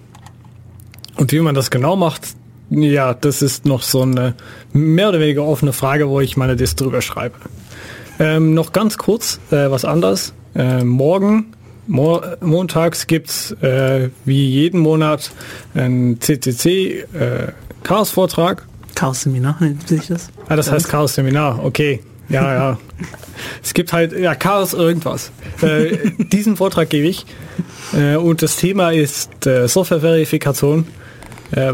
Und 1.15 1.31
wie 1.31 1.39
man 1.39 1.55
das 1.55 1.71
genau 1.71 1.95
macht, 1.95 2.35
ja, 2.69 3.13
das 3.13 3.41
ist 3.41 3.65
noch 3.65 3.81
so 3.81 4.01
eine 4.01 4.35
mehr 4.73 5.09
oder 5.09 5.19
weniger 5.19 5.43
offene 5.43 5.73
Frage, 5.73 6.09
wo 6.09 6.19
ich 6.19 6.37
meine 6.37 6.55
Liste 6.55 6.83
drüber 6.83 7.01
schreibe. 7.01 7.35
Ähm, 8.19 8.53
noch 8.53 8.73
ganz 8.73 8.97
kurz 8.97 9.39
äh, 9.51 9.71
was 9.71 9.85
anderes. 9.85 10.33
Äh, 10.55 10.83
morgen, 10.83 11.53
mo 11.87 12.21
montags 12.41 13.07
gibt's 13.07 13.51
äh, 13.61 14.09
wie 14.25 14.47
jeden 14.47 14.79
Monat 14.79 15.31
einen 15.73 16.19
CCC 16.19 17.05
äh, 17.13 17.51
Chaos-Vortrag 17.83 18.65
Chaos-Seminar 18.97 19.57
nennt 19.61 19.87
sich 19.87 20.07
das. 20.07 20.29
Ah, 20.49 20.55
das 20.55 20.71
heißt 20.71 20.89
Chaos-Seminar, 20.89 21.63
okay. 21.63 22.01
Ja, 22.29 22.53
ja. 22.53 22.77
es 23.63 23.73
gibt 23.73 23.93
halt, 23.93 24.11
ja, 24.11 24.35
Chaos 24.35 24.73
irgendwas. 24.73 25.31
Äh, 25.61 25.97
diesen 26.17 26.57
Vortrag 26.57 26.89
gebe 26.89 27.07
ich. 27.07 27.25
Äh, 27.93 28.15
und 28.15 28.41
das 28.41 28.57
Thema 28.57 28.91
ist 28.91 29.45
äh, 29.45 29.67
Software-Verifikation. 29.67 30.87
Äh, 31.51 31.73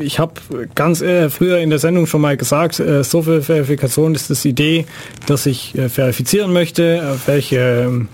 ich 0.00 0.18
habe 0.18 0.34
ganz 0.74 1.02
äh, 1.02 1.28
früher 1.28 1.58
in 1.58 1.70
der 1.70 1.80
Sendung 1.80 2.06
schon 2.06 2.20
mal 2.20 2.36
gesagt, 2.36 2.80
äh, 2.80 3.02
Software-Verifikation 3.02 4.14
ist 4.14 4.30
das 4.30 4.44
Idee, 4.44 4.86
dass 5.26 5.46
ich 5.46 5.74
verifizieren 5.88 6.52
möchte, 6.52 7.18
welche 7.26 8.06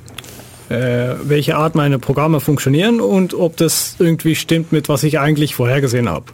welche 0.68 1.56
Art 1.56 1.76
meine 1.76 2.00
Programme 2.00 2.40
funktionieren 2.40 3.00
und 3.00 3.34
ob 3.34 3.56
das 3.56 3.94
irgendwie 4.00 4.34
stimmt 4.34 4.72
mit 4.72 4.88
was 4.88 5.04
ich 5.04 5.20
eigentlich 5.20 5.54
vorhergesehen 5.54 6.08
habe. 6.08 6.24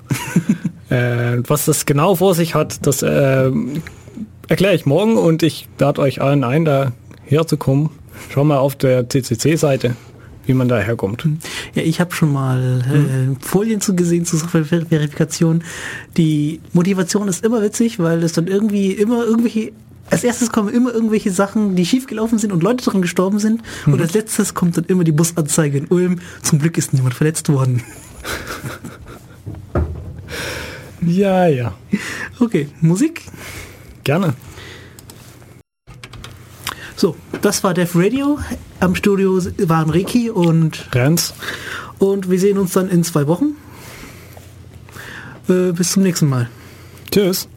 Äh, 0.92 1.42
was 1.48 1.64
das 1.64 1.86
genau 1.86 2.16
vor 2.16 2.34
sich 2.34 2.54
hat, 2.54 2.86
das 2.86 3.02
äh, 3.02 3.50
erkläre 4.48 4.74
ich 4.74 4.84
morgen 4.84 5.16
und 5.16 5.42
ich 5.42 5.66
lade 5.78 6.02
euch 6.02 6.20
allen 6.20 6.44
ein, 6.44 6.66
da 6.66 6.92
herzukommen. 7.24 7.88
Schau 8.28 8.44
mal 8.44 8.58
auf 8.58 8.76
der 8.76 9.08
CCC-Seite. 9.08 9.96
wie 10.44 10.54
man 10.54 10.68
da 10.68 10.78
herkommt. 10.78 11.24
Ja, 11.74 11.82
ich 11.82 12.00
habe 12.00 12.12
schon 12.14 12.32
mal 12.32 12.82
äh, 12.82 13.36
Folien 13.46 13.80
zu 13.80 13.94
gesehen 13.94 14.26
zur 14.26 14.40
Software-Verifikation. 14.40 15.62
Die 16.16 16.60
Motivation 16.72 17.28
ist 17.28 17.44
immer 17.44 17.62
witzig, 17.62 18.00
weil 18.00 18.22
es 18.24 18.32
dann 18.32 18.48
irgendwie 18.48 18.92
immer 18.92 19.24
irgendwelche 19.24 19.72
als 20.10 20.24
erstes 20.24 20.50
kommen 20.50 20.74
immer 20.74 20.92
irgendwelche 20.92 21.30
Sachen, 21.30 21.74
die 21.74 21.86
schiefgelaufen 21.86 22.38
sind 22.38 22.52
und 22.52 22.62
Leute 22.62 22.84
daran 22.84 23.00
gestorben 23.00 23.38
sind. 23.38 23.62
Und 23.86 23.98
als 23.98 24.12
letztes 24.12 24.52
kommt 24.52 24.76
dann 24.76 24.84
immer 24.84 25.04
die 25.04 25.12
Busanzeige 25.12 25.78
in 25.78 25.86
Ulm. 25.86 26.18
Zum 26.42 26.58
Glück 26.58 26.76
ist 26.76 26.92
niemand 26.92 27.14
verletzt 27.14 27.48
worden. 27.48 27.82
Ja, 31.04 31.46
ja. 31.46 31.74
Okay, 32.38 32.68
Musik. 32.80 33.22
Gerne. 34.04 34.34
So, 36.96 37.16
das 37.40 37.64
war 37.64 37.74
Def 37.74 37.96
Radio. 37.96 38.38
Am 38.78 38.94
Studio 38.94 39.40
waren 39.68 39.90
Ricky 39.90 40.30
und 40.30 40.88
Renz. 40.94 41.34
und 41.98 42.30
wir 42.30 42.38
sehen 42.38 42.58
uns 42.58 42.72
dann 42.72 42.88
in 42.88 43.02
zwei 43.04 43.26
Wochen. 43.26 43.56
Äh, 45.48 45.72
bis 45.72 45.92
zum 45.92 46.02
nächsten 46.04 46.28
Mal. 46.28 46.48
Tschüss. 47.10 47.48